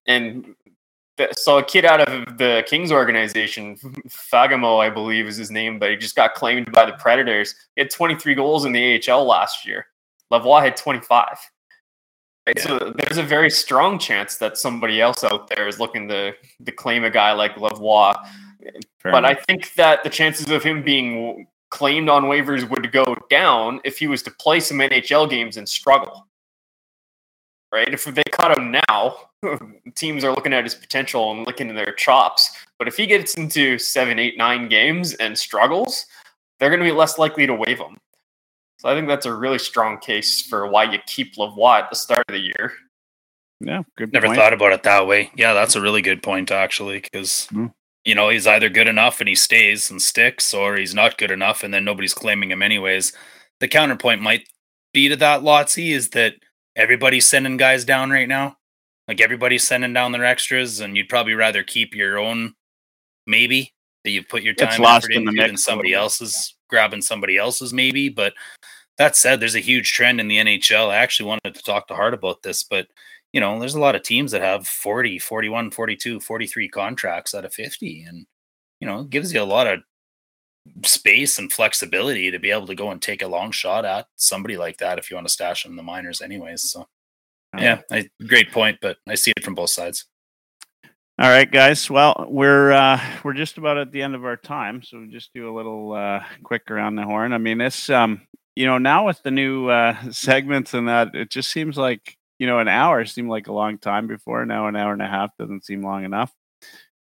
And 0.07 0.55
so, 1.33 1.59
a 1.59 1.63
kid 1.63 1.85
out 1.85 2.09
of 2.09 2.39
the 2.39 2.65
Kings 2.67 2.91
organization, 2.91 3.77
Fagemo, 4.09 4.81
I 4.81 4.89
believe 4.89 5.27
is 5.27 5.37
his 5.37 5.51
name, 5.51 5.79
but 5.79 5.91
he 5.91 5.97
just 5.97 6.17
got 6.17 6.33
claimed 6.33 6.73
by 6.73 6.87
the 6.87 6.95
Predators. 6.95 7.55
He 7.75 7.83
had 7.83 7.91
23 7.91 8.35
goals 8.35 8.65
in 8.65 8.73
the 8.73 8.99
AHL 9.07 9.27
last 9.27 9.67
year. 9.67 9.89
Lavoie 10.33 10.63
had 10.63 10.75
25. 10.75 11.27
Right? 12.47 12.57
Yeah. 12.57 12.63
So 12.63 12.95
there's 12.97 13.19
a 13.19 13.23
very 13.23 13.51
strong 13.51 13.99
chance 13.99 14.39
that 14.39 14.57
somebody 14.57 15.03
else 15.03 15.23
out 15.23 15.49
there 15.49 15.69
is 15.69 15.79
looking 15.79 16.09
to, 16.09 16.33
to 16.65 16.73
claim 16.73 17.05
a 17.05 17.11
guy 17.11 17.33
like 17.33 17.57
Lavoie 17.57 18.15
Fair 19.07 19.13
but 19.13 19.25
enough. 19.25 19.39
I 19.39 19.45
think 19.45 19.75
that 19.75 20.03
the 20.03 20.11
chances 20.11 20.51
of 20.51 20.65
him 20.65 20.83
being 20.83 21.47
claimed 21.71 22.09
on 22.09 22.25
waivers 22.25 22.69
would 22.69 22.91
go 22.91 23.17
down 23.31 23.81
if 23.85 23.99
he 23.99 24.07
was 24.07 24.23
to 24.25 24.31
play 24.33 24.59
some 24.59 24.79
NHL 24.79 25.31
games 25.31 25.57
and 25.57 25.69
struggle. 25.69 26.27
Right? 27.73 27.93
If 27.93 28.05
they 28.05 28.23
cut 28.33 28.57
him 28.57 28.75
now, 28.89 29.17
teams 29.95 30.25
are 30.25 30.35
looking 30.35 30.53
at 30.53 30.65
his 30.65 30.75
potential 30.75 31.31
and 31.33 31.47
looking 31.47 31.69
at 31.69 31.77
their 31.77 31.93
chops. 31.93 32.51
But 32.79 32.89
if 32.89 32.97
he 32.97 33.07
gets 33.07 33.35
into 33.35 33.79
seven, 33.79 34.19
eight, 34.19 34.37
nine 34.37 34.69
games 34.69 35.15
and 35.15 35.37
struggles, 35.39 36.07
they're 36.59 36.71
going 36.71 36.81
to 36.81 36.87
be 36.87 36.93
less 36.93 37.19
likely 37.19 37.47
to 37.47 37.55
waive 37.55 37.79
him. 37.79 37.99
So 38.79 38.89
I 38.89 38.95
think 38.95 39.09
that's 39.09 39.27
a 39.27 39.35
really 39.35 39.59
strong 39.59 39.99
case 39.99 40.43
for 40.43 40.67
why 40.67 40.85
you 40.85 40.99
keep 41.07 41.37
Lavoie 41.37 41.83
at 41.83 41.91
the 41.91 41.97
start 41.97 42.25
of 42.29 42.35
the 42.35 42.41
year. 42.41 42.73
Yeah, 43.61 43.83
good. 43.97 44.13
Never 44.13 44.27
point. 44.27 44.39
thought 44.39 44.53
about 44.53 44.73
it 44.73 44.83
that 44.83 45.07
way. 45.07 45.31
Yeah, 45.37 45.55
that's 45.55 45.77
a 45.77 45.81
really 45.81 46.03
good 46.03 46.23
point 46.23 46.51
actually, 46.51 47.01
because 47.01 47.49
mm 47.53 47.73
you 48.07 48.15
know, 48.15 48.29
he's 48.29 48.47
either 48.47 48.69
good 48.69 48.87
enough 48.87 49.21
and 49.21 49.29
he 49.29 49.35
stays 49.35 49.91
and 49.91 50.01
sticks, 50.01 50.55
or 50.55 50.77
he's 50.77 50.95
not 50.95 51.19
good 51.19 51.33
enough 51.33 51.65
and 51.65 51.75
then 51.75 51.85
nobody's 51.85 52.15
claiming 52.15 52.53
him 52.53 52.63
anyways. 52.63 53.13
The 53.61 53.69
counterpoint 53.69 54.23
might 54.23 54.49
be 54.95 55.09
to 55.09 55.17
that, 55.17 55.43
Lotsy, 55.43 55.91
is 55.91 56.11
that 56.11 56.35
everybody's 56.77 57.29
sending 57.29 57.57
guys 57.57 57.85
down 57.85 58.11
right 58.11 58.29
now. 58.29 58.57
Like 59.09 59.21
everybody's 59.21 59.67
sending 59.67 59.93
down 59.93 60.13
their 60.13 60.25
extras, 60.25 60.81
and 60.81 60.97
you'd 60.97 61.09
probably 61.09 61.35
rather 61.35 61.63
keep 61.63 61.95
your 61.95 62.19
own 62.19 62.55
maybe 63.27 63.73
that 64.05 64.11
you've 64.11 64.29
put 64.29 64.43
your 64.43 64.55
time 64.55 64.69
It's 64.69 64.79
lost 64.79 65.11
in 65.11 65.25
the 65.25 65.33
mix 65.33 65.49
than 65.49 65.57
somebody 65.57 65.93
else's 65.93 66.55
grabbing 66.69 67.03
somebody 67.03 67.37
else's 67.37 67.73
maybe. 67.73 68.09
But 68.09 68.35
that 68.99 69.17
said, 69.17 69.41
there's 69.41 69.55
a 69.55 69.61
huge 69.61 69.93
trend 69.93 70.21
in 70.21 70.29
the 70.29 70.39
NHL. 70.39 70.91
I 70.91 70.97
actually 70.97 71.29
wanted 71.29 71.55
to 71.55 71.63
talk 71.63 71.89
to 71.89 71.95
Hart 71.95 72.15
about 72.15 72.43
this, 72.43 72.63
but 72.63 72.89
you 73.37 73.41
know, 73.41 73.61
there's 73.61 73.75
a 73.75 73.81
lot 73.81 73.95
of 73.95 74.03
teams 74.03 74.33
that 74.33 74.41
have 74.41 74.67
40, 74.67 75.19
41, 75.19 75.71
42, 75.71 76.21
43 76.21 76.69
contracts 76.71 77.35
out 77.35 77.45
of 77.45 77.53
50. 77.53 78.05
And, 78.05 78.27
you 78.81 78.89
know, 78.89 79.01
it 79.01 79.11
gives 79.11 79.31
you 79.31 79.43
a 79.43 79.45
lot 79.45 79.67
of 79.67 79.81
space 80.87 81.39
and 81.39 81.53
flexibility 81.53 82.31
to 82.31 82.39
be 82.39 82.51
able 82.51 82.67
to 82.67 82.75
go 82.75 82.91
and 82.91 83.03
take 83.03 83.21
a 83.21 83.29
long 83.29 83.51
shot 83.51 83.85
at 83.85 84.07
somebody 84.17 84.57
like 84.57 84.79
that 84.79 84.99
if 84.99 85.11
you 85.11 85.17
want 85.17 85.27
to 85.27 85.33
stash 85.33 85.65
them 85.65 85.73
in 85.73 85.77
the 85.77 85.83
minors 85.83 86.23
anyways. 86.23 86.63
So 86.63 86.89
yeah, 87.59 87.83
I, 87.93 88.09
great 88.27 88.53
point, 88.53 88.79
but 88.81 88.97
I 89.07 89.17
see 89.17 89.35
it 89.37 89.45
from 89.45 89.55
both 89.55 89.69
sides. 89.69 90.07
All 91.19 91.29
right, 91.29 91.51
guys. 91.51 91.91
Well, 91.91 92.25
we're 92.31 92.73
uh, 92.73 92.99
we're 93.23 93.35
just 93.35 93.59
about 93.59 93.77
at 93.77 93.93
the 93.93 94.01
end 94.01 94.15
of 94.15 94.25
our 94.25 94.39
time, 94.39 94.83
so 94.83 94.99
we'll 94.99 95.11
just 95.11 95.35
do 95.35 95.51
a 95.51 95.55
little 95.55 95.93
uh, 95.93 96.25
quick 96.43 96.71
around 96.71 96.97
the 96.97 97.05
horn. 97.05 97.35
I 97.35 97.39
mean, 97.39 97.59
this 97.59 97.91
um, 97.91 98.23
you 98.55 98.65
know, 98.65 98.79
now 98.79 99.05
with 99.07 99.23
the 99.23 99.31
new 99.31 99.69
uh, 99.69 99.95
segments 100.11 100.73
and 100.73 100.89
that, 100.89 101.15
it 101.15 101.29
just 101.29 101.51
seems 101.51 101.77
like 101.77 102.17
you 102.39 102.47
know, 102.47 102.59
an 102.59 102.69
hour 102.69 103.05
seemed 103.05 103.29
like 103.31 103.47
a 103.49 103.53
long 103.53 103.79
time 103.79 104.07
before. 104.07 104.45
Now 104.47 104.67
an 104.69 104.77
hour 104.77 104.93
and 104.93 105.03
a 105.03 105.07
half 105.09 105.31
doesn't 105.39 105.65
seem 105.65 105.83
long 105.83 106.05
enough. 106.05 106.33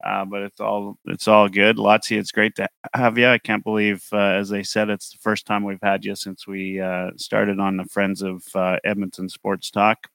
Uh, 0.03 0.25
but 0.25 0.41
it's 0.41 0.59
all 0.59 0.97
it's 1.05 1.27
all 1.27 1.47
good. 1.47 1.77
Lotsy, 1.77 2.17
it's 2.17 2.31
great 2.31 2.55
to 2.55 2.67
have 2.95 3.19
you. 3.19 3.27
I 3.27 3.37
can't 3.37 3.63
believe, 3.63 4.03
uh, 4.11 4.17
as 4.17 4.51
I 4.51 4.63
said, 4.63 4.89
it's 4.89 5.11
the 5.11 5.19
first 5.19 5.45
time 5.45 5.63
we've 5.63 5.77
had 5.83 6.03
you 6.03 6.15
since 6.15 6.47
we 6.47 6.79
uh, 6.81 7.11
started 7.17 7.59
on 7.59 7.77
the 7.77 7.85
Friends 7.85 8.23
of 8.23 8.43
uh, 8.55 8.77
Edmonton 8.83 9.29
Sports 9.29 9.69
Talk. 9.69 10.07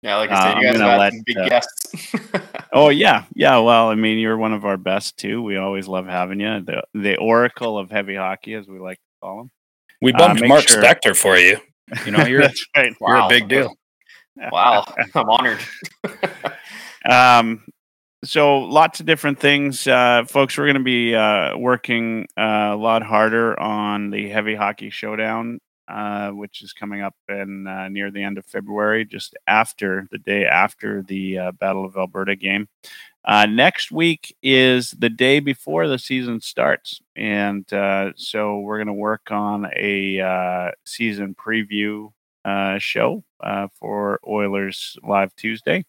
Yeah, 0.00 0.16
like 0.16 0.30
I 0.30 0.34
said, 0.34 0.56
Uh, 0.56 0.60
you 0.60 0.66
I'm 0.68 0.72
guys 0.72 0.78
gonna 0.80 0.90
have 0.90 1.00
let, 1.00 1.12
some 1.12 1.22
big 1.26 1.36
uh, 1.38 1.48
guests. 1.48 2.14
Oh 2.72 2.88
yeah, 2.90 3.24
yeah. 3.34 3.58
Well, 3.58 3.88
I 3.88 3.94
mean, 3.96 4.18
you're 4.18 4.36
one 4.36 4.52
of 4.54 4.64
our 4.64 4.76
best 4.76 5.16
too. 5.18 5.42
We 5.42 5.56
always 5.56 5.88
love 5.88 6.06
having 6.06 6.40
you. 6.40 6.60
The 6.62 6.82
the 6.94 7.16
Oracle 7.16 7.76
of 7.78 7.90
heavy 7.90 8.14
hockey, 8.14 8.54
as 8.54 8.66
we 8.68 8.78
like 8.78 8.96
to 8.98 9.02
call 9.22 9.40
him. 9.42 9.50
We 10.00 10.12
bumped 10.12 10.40
make 10.40 10.48
Mark 10.48 10.68
sure- 10.68 10.82
Spector 10.82 11.14
for 11.16 11.36
you. 11.36 11.58
You 12.06 12.12
know, 12.12 12.24
you're 12.26 12.42
That's 12.42 12.64
right. 12.76 12.94
you're 13.00 13.08
Wow. 13.16 13.26
a 13.26 13.28
big 13.28 13.48
deal. 13.48 13.74
Wow, 14.50 14.92
I'm 15.14 15.28
honored. 15.28 15.60
Um, 17.04 17.64
so 18.24 18.58
lots 18.58 19.00
of 19.00 19.06
different 19.06 19.38
things, 19.38 19.86
uh, 19.86 20.24
folks. 20.26 20.58
We're 20.58 20.66
going 20.66 20.74
to 20.74 20.82
be 20.82 21.14
uh, 21.14 21.56
working 21.56 22.26
uh, 22.36 22.70
a 22.72 22.76
lot 22.76 23.02
harder 23.02 23.58
on 23.58 24.10
the 24.10 24.28
heavy 24.28 24.56
hockey 24.56 24.90
showdown, 24.90 25.60
uh, 25.86 26.30
which 26.30 26.62
is 26.62 26.72
coming 26.72 27.00
up 27.00 27.14
in 27.28 27.66
uh, 27.66 27.88
near 27.88 28.10
the 28.10 28.22
end 28.22 28.36
of 28.36 28.44
February, 28.44 29.04
just 29.04 29.36
after 29.46 30.08
the 30.10 30.18
day 30.18 30.44
after 30.44 31.02
the 31.02 31.38
uh, 31.38 31.52
Battle 31.52 31.84
of 31.84 31.96
Alberta 31.96 32.34
game. 32.34 32.68
Uh, 33.24 33.46
next 33.46 33.92
week 33.92 34.34
is 34.42 34.92
the 34.92 35.10
day 35.10 35.38
before 35.38 35.86
the 35.86 35.98
season 35.98 36.40
starts, 36.40 37.00
and 37.14 37.70
uh, 37.72 38.10
so 38.16 38.58
we're 38.60 38.78
going 38.78 38.86
to 38.86 38.92
work 38.92 39.30
on 39.30 39.70
a 39.76 40.20
uh, 40.20 40.70
season 40.84 41.34
preview 41.34 42.10
uh, 42.44 42.78
show 42.78 43.24
uh, 43.40 43.68
for 43.78 44.20
Oilers 44.26 44.96
Live 45.02 45.34
Tuesday 45.36 45.84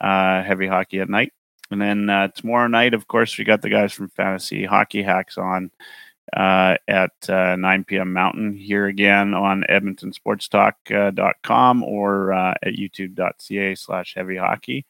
uh, 0.00 0.42
heavy 0.42 0.66
hockey 0.66 0.98
at 1.00 1.08
night. 1.08 1.32
And 1.70 1.80
then 1.80 2.10
uh, 2.10 2.28
tomorrow 2.28 2.66
night, 2.66 2.94
of 2.94 3.06
course, 3.06 3.38
we 3.38 3.44
got 3.44 3.62
the 3.62 3.68
guys 3.68 3.92
from 3.92 4.08
Fantasy 4.08 4.64
Hockey 4.64 5.02
Hacks 5.02 5.38
on 5.38 5.70
uh, 6.36 6.76
at 6.88 7.12
uh, 7.28 7.54
9 7.56 7.84
p.m. 7.84 8.12
Mountain 8.12 8.56
here 8.56 8.86
again 8.86 9.34
on 9.34 9.64
EdmontonSportsTalk.com 9.68 11.84
or 11.84 12.32
uh, 12.32 12.54
at 12.62 12.74
YouTube.ca 12.74 13.76
slash 13.76 14.14
heavy 14.14 14.36
hockey. 14.36 14.84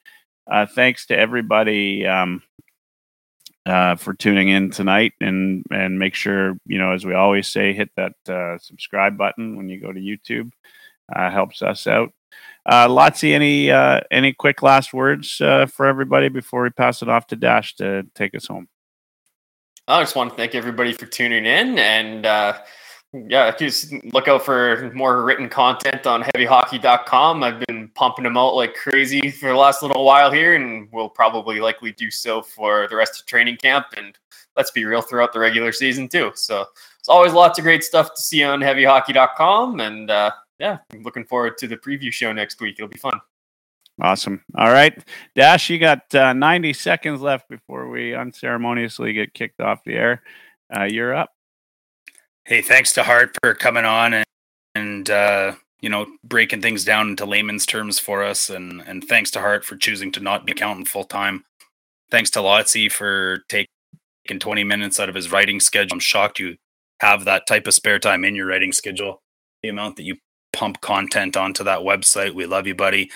Uh, 0.49 0.65
thanks 0.65 1.05
to 1.07 1.17
everybody 1.17 2.07
um, 2.07 2.41
uh, 3.65 3.95
for 3.95 4.13
tuning 4.15 4.49
in 4.49 4.71
tonight, 4.71 5.13
and 5.21 5.63
and 5.71 5.99
make 5.99 6.15
sure 6.15 6.57
you 6.65 6.79
know, 6.79 6.93
as 6.93 7.05
we 7.05 7.13
always 7.13 7.47
say, 7.47 7.73
hit 7.73 7.91
that 7.95 8.15
uh, 8.27 8.57
subscribe 8.57 9.17
button 9.17 9.55
when 9.55 9.69
you 9.69 9.79
go 9.79 9.93
to 9.93 9.99
YouTube. 9.99 10.49
Uh, 11.15 11.29
helps 11.29 11.61
us 11.61 11.87
out. 11.87 12.13
Uh, 12.65 12.87
Lotsy, 12.87 13.33
any 13.33 13.71
uh, 13.71 14.01
any 14.11 14.33
quick 14.33 14.61
last 14.61 14.93
words 14.93 15.41
uh, 15.41 15.65
for 15.65 15.87
everybody 15.87 16.29
before 16.29 16.63
we 16.63 16.69
pass 16.69 17.01
it 17.01 17.09
off 17.09 17.27
to 17.27 17.35
Dash 17.35 17.75
to 17.75 18.03
take 18.13 18.35
us 18.35 18.47
home? 18.47 18.67
I 19.87 20.01
just 20.01 20.15
want 20.15 20.29
to 20.29 20.35
thank 20.35 20.53
everybody 20.53 20.93
for 20.93 21.07
tuning 21.07 21.45
in 21.45 21.79
and 21.79 22.25
uh, 22.25 22.59
yeah, 23.13 23.53
just 23.57 23.93
look 24.13 24.27
out 24.27 24.45
for 24.45 24.89
more 24.93 25.23
written 25.23 25.49
content 25.49 26.07
on 26.07 26.23
heavyhockey.com. 26.23 27.43
I've 27.43 27.59
been 27.67 27.89
pumping 27.89 28.23
them 28.23 28.37
out 28.37 28.55
like 28.55 28.73
crazy 28.73 29.31
for 29.31 29.49
the 29.49 29.55
last 29.55 29.81
little 29.81 30.05
while 30.05 30.31
here, 30.31 30.55
and 30.55 30.87
we'll 30.93 31.09
probably 31.09 31.59
likely 31.59 31.91
do 31.91 32.09
so 32.09 32.41
for 32.41 32.87
the 32.87 32.95
rest 32.95 33.19
of 33.19 33.25
training 33.25 33.57
camp. 33.57 33.87
And 33.97 34.17
let's 34.55 34.71
be 34.71 34.85
real, 34.85 35.01
throughout 35.01 35.33
the 35.33 35.39
regular 35.39 35.73
season 35.73 36.07
too. 36.07 36.31
So 36.35 36.65
it's 36.99 37.09
always 37.09 37.33
lots 37.33 37.59
of 37.59 37.63
great 37.63 37.83
stuff 37.83 38.13
to 38.13 38.21
see 38.21 38.43
on 38.43 38.61
heavyhockey.com. 38.61 39.81
And 39.81 40.09
uh, 40.09 40.31
yeah, 40.61 40.77
I'm 40.93 41.01
looking 41.01 41.25
forward 41.25 41.57
to 41.57 41.67
the 41.67 41.75
preview 41.75 42.11
show 42.11 42.31
next 42.31 42.61
week. 42.61 42.75
It'll 42.77 42.87
be 42.87 42.99
fun. 42.99 43.19
Awesome. 43.99 44.43
All 44.55 44.71
right, 44.71 44.93
Dash, 45.35 45.71
you 45.71 45.79
got 45.79 46.13
uh, 46.13 46.33
90 46.33 46.73
seconds 46.73 47.19
left 47.19 47.49
before 47.49 47.89
we 47.89 48.13
unceremoniously 48.13 49.11
get 49.11 49.33
kicked 49.33 49.59
off 49.59 49.83
the 49.83 49.95
air. 49.95 50.21
Uh, 50.75 50.83
you're 50.83 51.15
up. 51.15 51.31
Hey, 52.45 52.61
thanks 52.61 52.93
to 52.93 53.03
Hart 53.03 53.35
for 53.43 53.55
coming 53.55 53.85
on 53.85 54.13
and, 54.13 54.25
and 54.75 55.09
uh, 55.09 55.53
you 55.81 55.89
know 55.89 56.05
breaking 56.23 56.61
things 56.61 56.85
down 56.85 57.09
into 57.09 57.25
layman's 57.25 57.65
terms 57.65 57.97
for 57.97 58.23
us, 58.23 58.51
and 58.51 58.81
and 58.85 59.03
thanks 59.03 59.31
to 59.31 59.39
Hart 59.39 59.65
for 59.65 59.75
choosing 59.75 60.11
to 60.11 60.19
not 60.19 60.45
be 60.45 60.51
accountant 60.51 60.87
full 60.87 61.05
time. 61.05 61.43
Thanks 62.11 62.29
to 62.31 62.39
Lotzi 62.39 62.91
for 62.91 63.39
taking 63.49 63.67
20 64.39 64.63
minutes 64.63 64.99
out 64.99 65.09
of 65.09 65.15
his 65.15 65.31
writing 65.31 65.59
schedule. 65.59 65.95
I'm 65.95 65.99
shocked 65.99 66.39
you 66.39 66.57
have 66.99 67.25
that 67.25 67.47
type 67.47 67.65
of 67.65 67.73
spare 67.73 67.99
time 67.99 68.23
in 68.23 68.35
your 68.35 68.45
writing 68.45 68.71
schedule. 68.71 69.23
The 69.63 69.69
amount 69.69 69.95
that 69.95 70.03
you 70.03 70.17
pump 70.53 70.81
content 70.81 71.37
onto 71.37 71.63
that 71.63 71.79
website, 71.79 72.33
we 72.33 72.45
love 72.45 72.67
you, 72.67 72.75
buddy. 72.75 73.11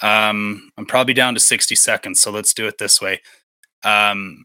Um, 0.00 0.70
I'm 0.76 0.86
probably 0.86 1.14
down 1.14 1.34
to 1.34 1.40
60 1.40 1.74
seconds, 1.76 2.20
so 2.20 2.30
let's 2.30 2.54
do 2.54 2.66
it 2.66 2.78
this 2.78 3.00
way. 3.00 3.20
Um, 3.84 4.44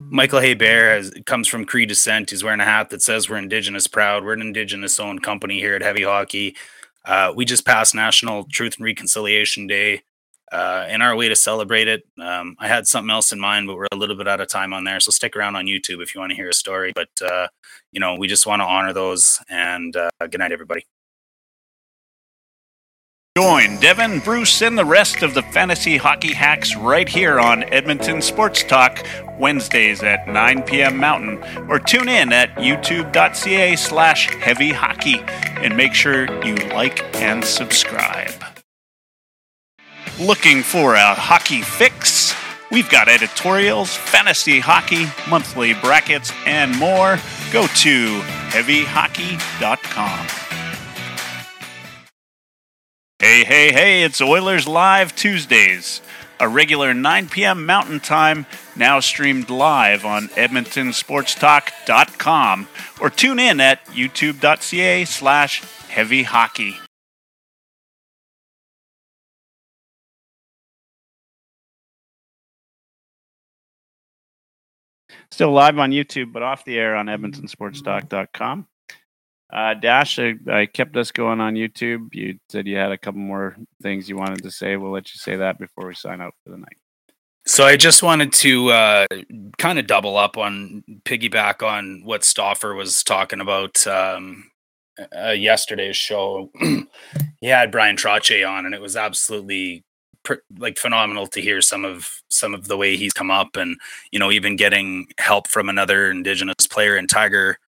Michael 0.00 0.40
Haybear 0.40 0.96
has, 0.96 1.12
comes 1.26 1.46
from 1.48 1.64
Cree 1.64 1.86
descent. 1.86 2.30
He's 2.30 2.42
wearing 2.42 2.60
a 2.60 2.64
hat 2.64 2.90
that 2.90 3.02
says 3.02 3.28
we're 3.28 3.36
Indigenous 3.36 3.86
proud. 3.86 4.24
We're 4.24 4.32
an 4.32 4.40
Indigenous 4.40 4.98
owned 4.98 5.22
company 5.22 5.60
here 5.60 5.74
at 5.74 5.82
Heavy 5.82 6.02
Hockey. 6.02 6.56
Uh, 7.04 7.32
we 7.34 7.44
just 7.44 7.64
passed 7.64 7.94
National 7.94 8.44
Truth 8.44 8.76
and 8.76 8.84
Reconciliation 8.84 9.66
Day. 9.66 10.02
Uh, 10.50 10.86
in 10.90 11.00
our 11.00 11.16
way 11.16 11.28
to 11.28 11.36
celebrate 11.36 11.88
it, 11.88 12.02
um, 12.20 12.56
I 12.58 12.68
had 12.68 12.86
something 12.86 13.10
else 13.10 13.32
in 13.32 13.40
mind, 13.40 13.66
but 13.66 13.76
we're 13.76 13.86
a 13.90 13.96
little 13.96 14.16
bit 14.16 14.28
out 14.28 14.40
of 14.40 14.48
time 14.48 14.74
on 14.74 14.84
there. 14.84 15.00
So 15.00 15.10
stick 15.10 15.34
around 15.34 15.56
on 15.56 15.64
YouTube 15.64 16.02
if 16.02 16.14
you 16.14 16.20
want 16.20 16.30
to 16.30 16.36
hear 16.36 16.50
a 16.50 16.54
story. 16.54 16.92
But, 16.94 17.08
uh, 17.24 17.48
you 17.90 18.00
know, 18.00 18.16
we 18.16 18.28
just 18.28 18.46
want 18.46 18.60
to 18.60 18.66
honor 18.66 18.92
those. 18.92 19.40
And 19.48 19.96
uh, 19.96 20.10
good 20.20 20.40
night, 20.40 20.52
everybody. 20.52 20.84
Join 23.38 23.80
Devin, 23.80 24.18
Bruce, 24.18 24.60
and 24.60 24.76
the 24.76 24.84
rest 24.84 25.22
of 25.22 25.32
the 25.32 25.40
Fantasy 25.40 25.96
Hockey 25.96 26.34
Hacks 26.34 26.76
right 26.76 27.08
here 27.08 27.40
on 27.40 27.62
Edmonton 27.72 28.20
Sports 28.20 28.62
Talk, 28.62 29.06
Wednesdays 29.38 30.02
at 30.02 30.28
9 30.28 30.62
p.m. 30.64 30.98
Mountain, 30.98 31.42
or 31.66 31.78
tune 31.78 32.10
in 32.10 32.30
at 32.30 32.54
youtube.ca 32.56 33.74
slash 33.76 34.28
heavy 34.34 34.70
hockey 34.70 35.22
and 35.62 35.74
make 35.74 35.94
sure 35.94 36.26
you 36.44 36.56
like 36.74 37.02
and 37.16 37.42
subscribe. 37.42 38.34
Looking 40.20 40.62
for 40.62 40.96
a 40.96 41.14
hockey 41.14 41.62
fix? 41.62 42.34
We've 42.70 42.90
got 42.90 43.08
editorials, 43.08 43.96
fantasy 43.96 44.60
hockey, 44.60 45.06
monthly 45.26 45.72
brackets, 45.72 46.34
and 46.44 46.78
more. 46.78 47.16
Go 47.50 47.66
to 47.66 48.20
heavyhockey.com. 48.50 50.26
Hey, 53.22 53.44
hey, 53.44 53.70
hey, 53.70 54.02
it's 54.02 54.20
Oilers 54.20 54.66
Live 54.66 55.14
Tuesdays, 55.14 56.02
a 56.40 56.48
regular 56.48 56.92
9 56.92 57.28
p.m. 57.28 57.64
Mountain 57.64 58.00
Time, 58.00 58.46
now 58.74 58.98
streamed 58.98 59.48
live 59.48 60.04
on 60.04 60.26
EdmontonSportsTalk.com 60.30 62.66
or 63.00 63.10
tune 63.10 63.38
in 63.38 63.60
at 63.60 63.86
youtube.ca 63.86 65.04
slash 65.04 65.62
heavy 65.88 66.24
hockey. 66.24 66.78
Still 75.30 75.52
live 75.52 75.78
on 75.78 75.92
YouTube, 75.92 76.32
but 76.32 76.42
off 76.42 76.64
the 76.64 76.76
air 76.76 76.96
on 76.96 77.06
EdmontonSportsTalk.com. 77.06 78.66
Uh, 79.52 79.74
Dash, 79.74 80.18
I, 80.18 80.34
I 80.50 80.66
kept 80.66 80.96
us 80.96 81.10
going 81.10 81.40
on 81.40 81.54
YouTube. 81.54 82.14
You 82.14 82.38
said 82.48 82.66
you 82.66 82.76
had 82.76 82.90
a 82.90 82.98
couple 82.98 83.20
more 83.20 83.56
things 83.82 84.08
you 84.08 84.16
wanted 84.16 84.42
to 84.44 84.50
say. 84.50 84.76
We'll 84.76 84.92
let 84.92 85.12
you 85.12 85.18
say 85.18 85.36
that 85.36 85.58
before 85.58 85.86
we 85.86 85.94
sign 85.94 86.22
out 86.22 86.34
for 86.42 86.50
the 86.50 86.58
night. 86.58 86.76
So 87.46 87.64
I 87.64 87.76
just 87.76 88.02
wanted 88.02 88.32
to 88.34 88.70
uh, 88.70 89.06
kind 89.58 89.78
of 89.78 89.86
double 89.86 90.16
up 90.16 90.38
on 90.38 90.84
piggyback 91.04 91.62
on 91.62 92.02
what 92.04 92.24
Stauffer 92.24 92.72
was 92.72 93.02
talking 93.02 93.40
about 93.40 93.84
um, 93.86 94.50
uh, 95.14 95.30
yesterday's 95.30 95.96
show. 95.96 96.50
he 97.40 97.46
had 97.48 97.72
Bryan 97.72 97.96
Trottier 97.96 98.48
on, 98.48 98.64
and 98.64 98.74
it 98.74 98.80
was 98.80 98.96
absolutely 98.96 99.84
like 100.56 100.78
phenomenal 100.78 101.26
to 101.26 101.40
hear 101.40 101.60
some 101.60 101.84
of 101.84 102.22
some 102.28 102.54
of 102.54 102.68
the 102.68 102.76
way 102.76 102.96
he's 102.96 103.12
come 103.12 103.30
up, 103.30 103.56
and 103.56 103.76
you 104.12 104.20
know, 104.20 104.30
even 104.30 104.54
getting 104.54 105.08
help 105.18 105.48
from 105.48 105.68
another 105.68 106.10
Indigenous 106.10 106.68
player 106.70 106.96
in 106.96 107.08
Tiger 107.08 107.58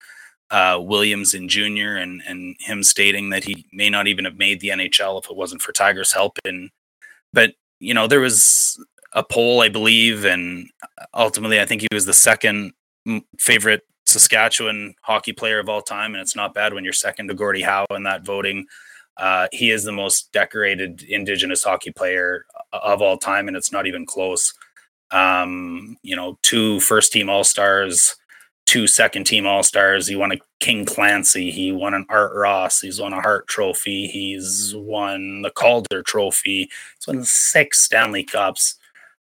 uh, 0.50 0.78
Williams 0.80 1.34
in 1.34 1.48
Junior, 1.48 1.96
and 1.96 2.22
and 2.26 2.56
him 2.60 2.82
stating 2.82 3.30
that 3.30 3.44
he 3.44 3.66
may 3.72 3.90
not 3.90 4.06
even 4.06 4.24
have 4.24 4.36
made 4.36 4.60
the 4.60 4.68
NHL 4.68 5.22
if 5.22 5.30
it 5.30 5.36
wasn't 5.36 5.62
for 5.62 5.72
Tiger's 5.72 6.12
help. 6.12 6.38
And 6.44 6.70
but 7.32 7.54
you 7.80 7.94
know, 7.94 8.06
there 8.06 8.20
was 8.20 8.78
a 9.12 9.22
poll, 9.22 9.60
I 9.60 9.68
believe, 9.68 10.24
and 10.24 10.68
ultimately, 11.14 11.60
I 11.60 11.66
think 11.66 11.82
he 11.82 11.88
was 11.92 12.06
the 12.06 12.12
second 12.12 12.72
favorite 13.38 13.82
Saskatchewan 14.06 14.94
hockey 15.02 15.32
player 15.32 15.58
of 15.58 15.68
all 15.68 15.82
time, 15.82 16.14
and 16.14 16.20
it's 16.20 16.36
not 16.36 16.54
bad 16.54 16.74
when 16.74 16.84
you're 16.84 16.92
second 16.92 17.28
to 17.28 17.34
Gordie 17.34 17.62
Howe 17.62 17.86
in 17.90 18.02
that 18.04 18.24
voting. 18.24 18.66
Uh, 19.16 19.46
he 19.52 19.70
is 19.70 19.84
the 19.84 19.92
most 19.92 20.32
decorated 20.32 21.02
Indigenous 21.02 21.62
hockey 21.62 21.92
player 21.92 22.46
of 22.72 23.00
all 23.00 23.16
time, 23.16 23.48
and 23.48 23.56
it's 23.56 23.72
not 23.72 23.86
even 23.86 24.04
close. 24.04 24.52
Um, 25.10 25.96
you 26.02 26.16
know, 26.16 26.38
two 26.42 26.80
first 26.80 27.12
team 27.12 27.30
All 27.30 27.44
Stars, 27.44 28.16
two 28.66 28.86
second 28.86 29.24
team 29.24 29.46
All 29.46 29.62
Stars. 29.62 30.06
He 30.06 30.16
won 30.16 30.32
a 30.32 30.38
King 30.60 30.84
Clancy. 30.84 31.50
He 31.50 31.72
won 31.72 31.94
an 31.94 32.06
Art 32.08 32.32
Ross. 32.34 32.80
He's 32.80 33.00
won 33.00 33.12
a 33.12 33.20
Hart 33.20 33.46
Trophy. 33.46 34.06
He's 34.06 34.74
won 34.76 35.42
the 35.42 35.50
Calder 35.50 36.02
Trophy. 36.02 36.70
He's 36.98 37.06
won 37.06 37.24
six 37.24 37.80
Stanley 37.82 38.24
Cups. 38.24 38.76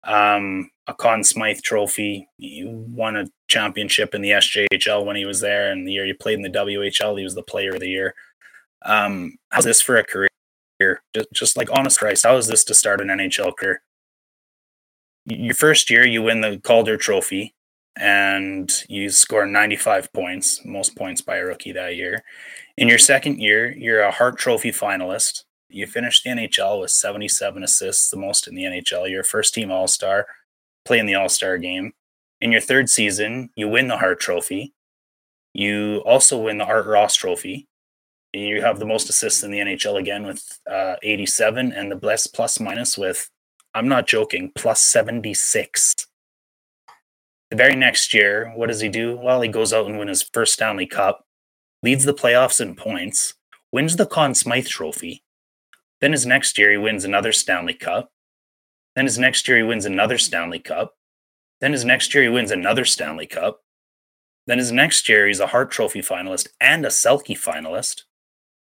Um, 0.05 0.71
a 0.87 0.95
Conn 0.95 1.25
Smythe 1.25 1.61
Trophy. 1.63 2.29
He 2.39 2.65
won 2.65 3.17
a 3.17 3.27
championship 3.49 4.15
in 4.15 4.23
the 4.23 4.31
SJHL 4.31 5.05
when 5.05 5.17
he 5.17 5.25
was 5.25 5.41
there, 5.41 5.73
and 5.73 5.87
the 5.87 5.93
year 5.93 6.07
he 6.07 6.13
played 6.13 6.39
in 6.39 6.43
the 6.43 6.49
WHL, 6.49 7.19
he 7.19 7.25
was 7.25 7.35
the 7.35 7.43
Player 7.43 7.75
of 7.75 7.81
the 7.81 7.89
Year. 7.89 8.15
Um, 8.83 9.37
how's 9.51 9.65
this 9.65 9.81
for 9.81 9.97
a 9.97 10.05
career? 10.05 10.29
Just, 11.15 11.33
just 11.33 11.57
like 11.57 11.71
honest 11.73 11.99
Christ, 11.99 12.25
how 12.25 12.37
is 12.37 12.47
this 12.47 12.63
to 12.65 12.75
start 12.75 13.01
an 13.01 13.09
NHL 13.09 13.57
career? 13.57 13.83
Your 15.25 15.55
first 15.55 15.91
year, 15.91 16.07
you 16.07 16.23
win 16.23 16.41
the 16.41 16.59
Calder 16.59 16.97
Trophy, 16.97 17.56
and 17.97 18.71
you 18.89 19.09
score 19.09 19.47
95 19.47 20.13
points, 20.13 20.61
most 20.65 20.97
points 20.97 21.21
by 21.21 21.37
a 21.37 21.45
rookie 21.45 21.73
that 21.73 21.97
year. 21.97 22.23
In 22.77 22.89
your 22.89 22.99
second 22.99 23.39
year, 23.41 23.73
you're 23.73 24.03
a 24.03 24.11
Hart 24.11 24.39
Trophy 24.39 24.71
finalist. 24.71 25.45
You 25.69 25.87
finished 25.87 26.25
the 26.25 26.31
NHL 26.31 26.81
with 26.81 26.91
77 26.91 27.63
assists, 27.63 28.11
the 28.11 28.17
most 28.17 28.49
in 28.49 28.55
the 28.55 28.65
NHL. 28.65 29.09
You're 29.09 29.23
a 29.23 29.25
first 29.25 29.55
team 29.55 29.71
All 29.71 29.89
Star, 29.89 30.27
play 30.85 30.99
in 30.99 31.07
the 31.07 31.15
All 31.15 31.29
Star 31.29 31.59
game. 31.59 31.93
In 32.41 32.53
your 32.53 32.61
third 32.61 32.91
season, 32.91 33.51
you 33.57 33.69
win 33.69 33.89
the 33.89 33.97
Hart 33.97 34.21
Trophy. 34.21 34.75
You 35.55 36.03
also 36.05 36.39
win 36.39 36.59
the 36.59 36.65
Art 36.65 36.87
Ross 36.87 37.15
Trophy. 37.15 37.67
You 38.35 38.61
have 38.61 38.79
the 38.79 38.85
most 38.85 39.09
assists 39.09 39.43
in 39.43 39.51
the 39.51 39.59
NHL 39.59 39.99
again 39.99 40.27
with 40.27 40.61
uh, 40.71 40.97
87, 41.03 41.73
and 41.73 41.91
the 41.91 41.97
best 41.97 42.35
plus 42.35 42.61
minus 42.61 42.99
with, 42.99 43.31
I'm 43.73 43.89
not 43.89 44.07
joking, 44.07 44.53
plus 44.55 44.83
76. 44.83 46.07
The 47.51 47.57
very 47.57 47.77
next 47.77 48.13
year, 48.13 48.53
what 48.57 48.67
does 48.67 48.81
he 48.81 48.89
do? 48.89 49.17
Well, 49.17 49.41
he 49.41 49.49
goes 49.49 49.73
out 49.73 49.87
and 49.87 49.99
wins 49.99 50.09
his 50.09 50.23
first 50.23 50.55
Stanley 50.55 50.87
Cup, 50.87 51.25
leads 51.83 52.05
the 52.05 52.15
playoffs 52.15 52.61
in 52.61 52.75
points, 52.75 53.35
wins 53.71 53.97
the 53.97 54.07
Conn 54.07 54.35
Smythe 54.35 54.67
Trophy. 54.67 55.23
Then 56.01 56.13
his 56.13 56.27
next 56.27 56.59
year, 56.59 56.73
he 56.73 56.77
wins 56.77 57.05
another 57.05 57.33
Stanley 57.33 57.75
Cup. 57.75 58.11
Then 58.97 59.05
his 59.05 59.19
next 59.19 59.47
year, 59.47 59.59
he 59.59 59.63
wins 59.63 59.85
another 59.85 60.19
Stanley 60.19 60.59
Cup. 60.59 60.95
Then 61.61 61.73
his 61.73 61.85
next 61.85 62.15
year, 62.15 62.25
he 62.25 62.29
wins 62.29 62.51
another 62.51 62.85
Stanley 62.85 63.27
Cup. 63.27 63.63
Then 64.47 64.59
his 64.59 64.73
next 64.73 65.09
year, 65.09 65.27
he's 65.27 65.41
a 65.41 65.49
Hart 65.49 65.71
Trophy 65.71 66.03
finalist 66.03 66.49
and 66.61 66.85
a 66.85 66.89
Selke 66.89 67.37
finalist. 67.39 68.03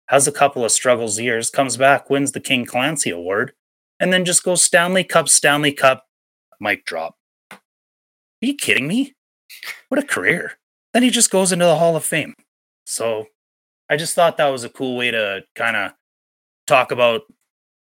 Has 0.07 0.27
a 0.27 0.33
couple 0.33 0.65
of 0.65 0.73
struggles 0.73 1.21
years, 1.21 1.51
comes 1.51 1.77
back, 1.77 2.09
wins 2.09 2.33
the 2.33 2.41
King 2.41 2.65
Clancy 2.65 3.11
Award, 3.11 3.53
and 4.01 4.13
then 4.13 4.25
just 4.25 4.43
goes 4.43 4.63
Stanley 4.63 5.05
Cup, 5.05 5.29
Stanley 5.29 5.73
Cup, 5.73 6.07
mic 6.61 6.85
drop. 6.87 7.18
Are 8.43 8.47
you 8.47 8.55
kidding 8.55 8.87
me? 8.87 9.15
What 9.89 10.03
a 10.03 10.07
career. 10.07 10.59
Then 10.95 11.03
he 11.03 11.11
just 11.11 11.31
goes 11.31 11.53
into 11.53 11.65
the 11.65 11.77
Hall 11.77 11.97
of 11.97 12.05
Fame. 12.05 12.35
So 12.87 13.27
I 13.91 13.97
just 13.97 14.15
thought 14.15 14.37
that 14.37 14.49
was 14.49 14.65
a 14.65 14.69
cool 14.69 14.97
way 14.97 15.11
to 15.11 15.43
kind 15.55 15.77
of 15.77 15.93
talk 16.67 16.93
about 16.93 17.23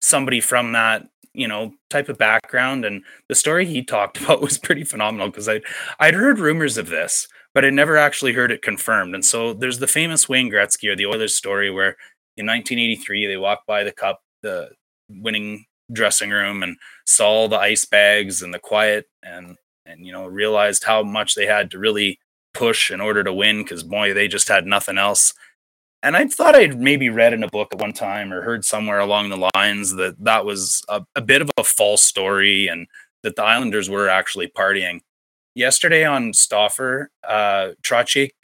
somebody 0.01 0.39
from 0.39 0.71
that, 0.71 1.07
you 1.34 1.47
know, 1.47 1.73
type 1.89 2.09
of 2.09 2.17
background. 2.17 2.85
And 2.85 3.03
the 3.29 3.35
story 3.35 3.65
he 3.65 3.84
talked 3.84 4.19
about 4.21 4.41
was 4.41 4.57
pretty 4.57 4.84
phenomenal 4.84 5.27
because 5.27 5.47
I'd, 5.47 5.63
I'd 5.99 6.13
heard 6.13 6.39
rumors 6.39 6.77
of 6.77 6.88
this, 6.89 7.27
but 7.53 7.65
I 7.65 7.69
never 7.69 7.97
actually 7.97 8.34
heard 8.34 8.51
it 8.51 8.61
confirmed. 8.61 9.13
And 9.13 9.23
so 9.23 9.53
there's 9.53 9.79
the 9.79 9.88
famous 9.88 10.27
Wayne 10.27 10.49
Gretzky 10.49 10.89
or 10.89 10.95
the 10.95 11.05
Oilers 11.05 11.35
story 11.35 11.69
where 11.69 11.95
in 12.35 12.45
1983 12.45 13.27
they 13.27 13.38
walked 13.38 13.67
by 13.67 13.84
the 13.84 13.91
cup, 13.91 14.21
the 14.41 14.69
winning 15.09 15.65
dressing 15.91 16.31
room 16.31 16.63
and 16.63 16.77
saw 17.05 17.47
the 17.47 17.57
ice 17.57 17.85
bags 17.85 18.41
and 18.41 18.53
the 18.53 18.59
quiet 18.59 19.05
and 19.23 19.55
and 19.88 20.05
you 20.05 20.11
know 20.11 20.26
realized 20.26 20.84
how 20.84 21.03
much 21.03 21.35
they 21.35 21.45
had 21.45 21.72
to 21.72 21.80
really 21.80 22.19
push 22.53 22.91
in 22.91 23.01
order 23.01 23.23
to 23.23 23.34
win 23.34 23.64
because 23.64 23.84
boy 23.84 24.14
they 24.14 24.27
just 24.27 24.47
had 24.47 24.65
nothing 24.65 24.97
else 24.97 25.34
and 26.03 26.18
i 26.18 26.26
thought 26.26 26.55
i'd 26.55 26.80
maybe 26.80 27.09
read 27.09 27.34
in 27.34 27.43
a 27.43 27.49
book 27.49 27.69
at 27.72 27.80
one 27.80 27.93
time 27.93 28.34
or 28.34 28.41
heard 28.41 28.65
somewhere 28.65 28.99
along 28.99 29.30
the 29.30 29.49
lines 29.55 29.95
that 29.95 30.15
that 30.23 30.45
was 30.45 30.84
a, 30.89 31.03
a 31.15 31.22
bit 31.22 31.41
of 31.41 31.49
a 31.57 31.64
false 31.64 32.03
story 32.03 32.68
and 32.68 32.88
that 33.23 33.35
the 33.35 33.43
islanders 33.43 33.89
were 33.89 34.09
actually 34.09 34.47
partying 34.47 34.99
yesterday 35.57 36.05
on 36.05 36.34
Stauffer, 36.34 37.09
uh, 37.27 37.69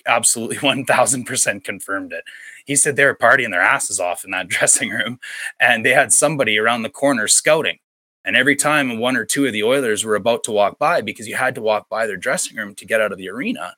absolutely 0.07 0.57
1000% 0.57 1.63
confirmed 1.63 2.11
it. 2.11 2.23
He 2.65 2.75
said 2.75 2.95
they 2.95 3.05
were 3.05 3.15
partying 3.15 3.51
their 3.51 3.61
asses 3.61 3.99
off 3.99 4.25
in 4.25 4.31
that 4.31 4.47
dressing 4.49 4.89
room 4.89 5.19
and 5.59 5.85
they 5.85 5.91
had 5.91 6.11
somebody 6.11 6.57
around 6.57 6.81
the 6.81 6.89
corner 6.89 7.27
scouting. 7.27 7.77
And 8.25 8.35
every 8.35 8.55
time 8.55 8.99
one 8.99 9.17
or 9.17 9.25
two 9.25 9.45
of 9.45 9.53
the 9.53 9.63
Oilers 9.63 10.05
were 10.05 10.15
about 10.15 10.43
to 10.45 10.51
walk 10.51 10.79
by, 10.79 11.01
because 11.01 11.27
you 11.27 11.35
had 11.35 11.55
to 11.55 11.61
walk 11.61 11.89
by 11.89 12.07
their 12.07 12.17
dressing 12.17 12.57
room 12.57 12.73
to 12.75 12.85
get 12.85 13.01
out 13.01 13.11
of 13.11 13.17
the 13.17 13.29
arena, 13.29 13.75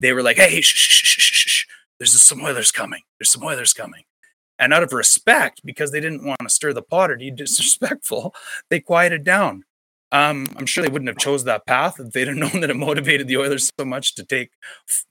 they 0.00 0.12
were 0.12 0.22
like, 0.22 0.36
hey, 0.36 0.60
shh, 0.60 0.74
shh, 0.74 1.04
shh, 1.04 1.20
shh, 1.20 1.48
shh. 1.48 1.66
there's 1.98 2.20
some 2.20 2.42
Oilers 2.42 2.70
coming. 2.70 3.02
There's 3.18 3.30
some 3.30 3.42
Oilers 3.42 3.72
coming. 3.72 4.04
And 4.58 4.72
out 4.72 4.82
of 4.82 4.92
respect, 4.92 5.60
because 5.64 5.92
they 5.92 6.00
didn't 6.00 6.24
want 6.24 6.40
to 6.42 6.48
stir 6.48 6.72
the 6.72 6.82
pot 6.82 7.10
or 7.10 7.16
be 7.16 7.30
disrespectful, 7.32 8.34
they 8.70 8.80
quieted 8.80 9.24
down. 9.24 9.64
Um, 10.10 10.46
I'm 10.56 10.64
sure 10.64 10.82
they 10.82 10.90
wouldn't 10.90 11.08
have 11.08 11.18
chose 11.18 11.44
that 11.44 11.66
path 11.66 12.00
if 12.00 12.12
they'd 12.12 12.28
have 12.28 12.36
known 12.54 12.60
that 12.60 12.70
it 12.70 12.76
motivated 12.76 13.28
the 13.28 13.36
Oilers 13.36 13.70
so 13.78 13.84
much 13.84 14.14
to 14.14 14.24
take 14.24 14.50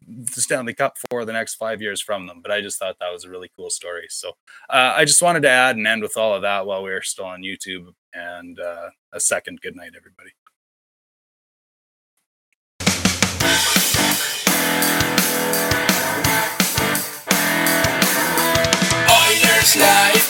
the 0.07 0.41
Stanley 0.41 0.73
Cup 0.73 0.97
for 1.09 1.23
the 1.23 1.33
next 1.33 1.55
five 1.55 1.81
years 1.81 2.01
from 2.01 2.25
them. 2.25 2.41
But 2.41 2.51
I 2.51 2.61
just 2.61 2.79
thought 2.79 2.97
that 2.99 3.13
was 3.13 3.23
a 3.23 3.29
really 3.29 3.51
cool 3.55 3.69
story. 3.69 4.07
So 4.09 4.29
uh, 4.69 4.93
I 4.95 5.05
just 5.05 5.21
wanted 5.21 5.43
to 5.43 5.49
add 5.49 5.75
and 5.75 5.85
end 5.85 6.01
with 6.01 6.17
all 6.17 6.33
of 6.33 6.41
that 6.41 6.65
while 6.65 6.81
we 6.83 6.91
are 6.91 7.03
still 7.03 7.25
on 7.25 7.41
YouTube 7.41 7.93
and 8.17 8.59
uh, 8.59 8.89
a 9.13 9.19
second 9.19 9.61
good 9.61 9.75
night, 9.75 9.91
everybody. 9.95 10.31
Oilers 19.09 19.75
Live 19.75 20.29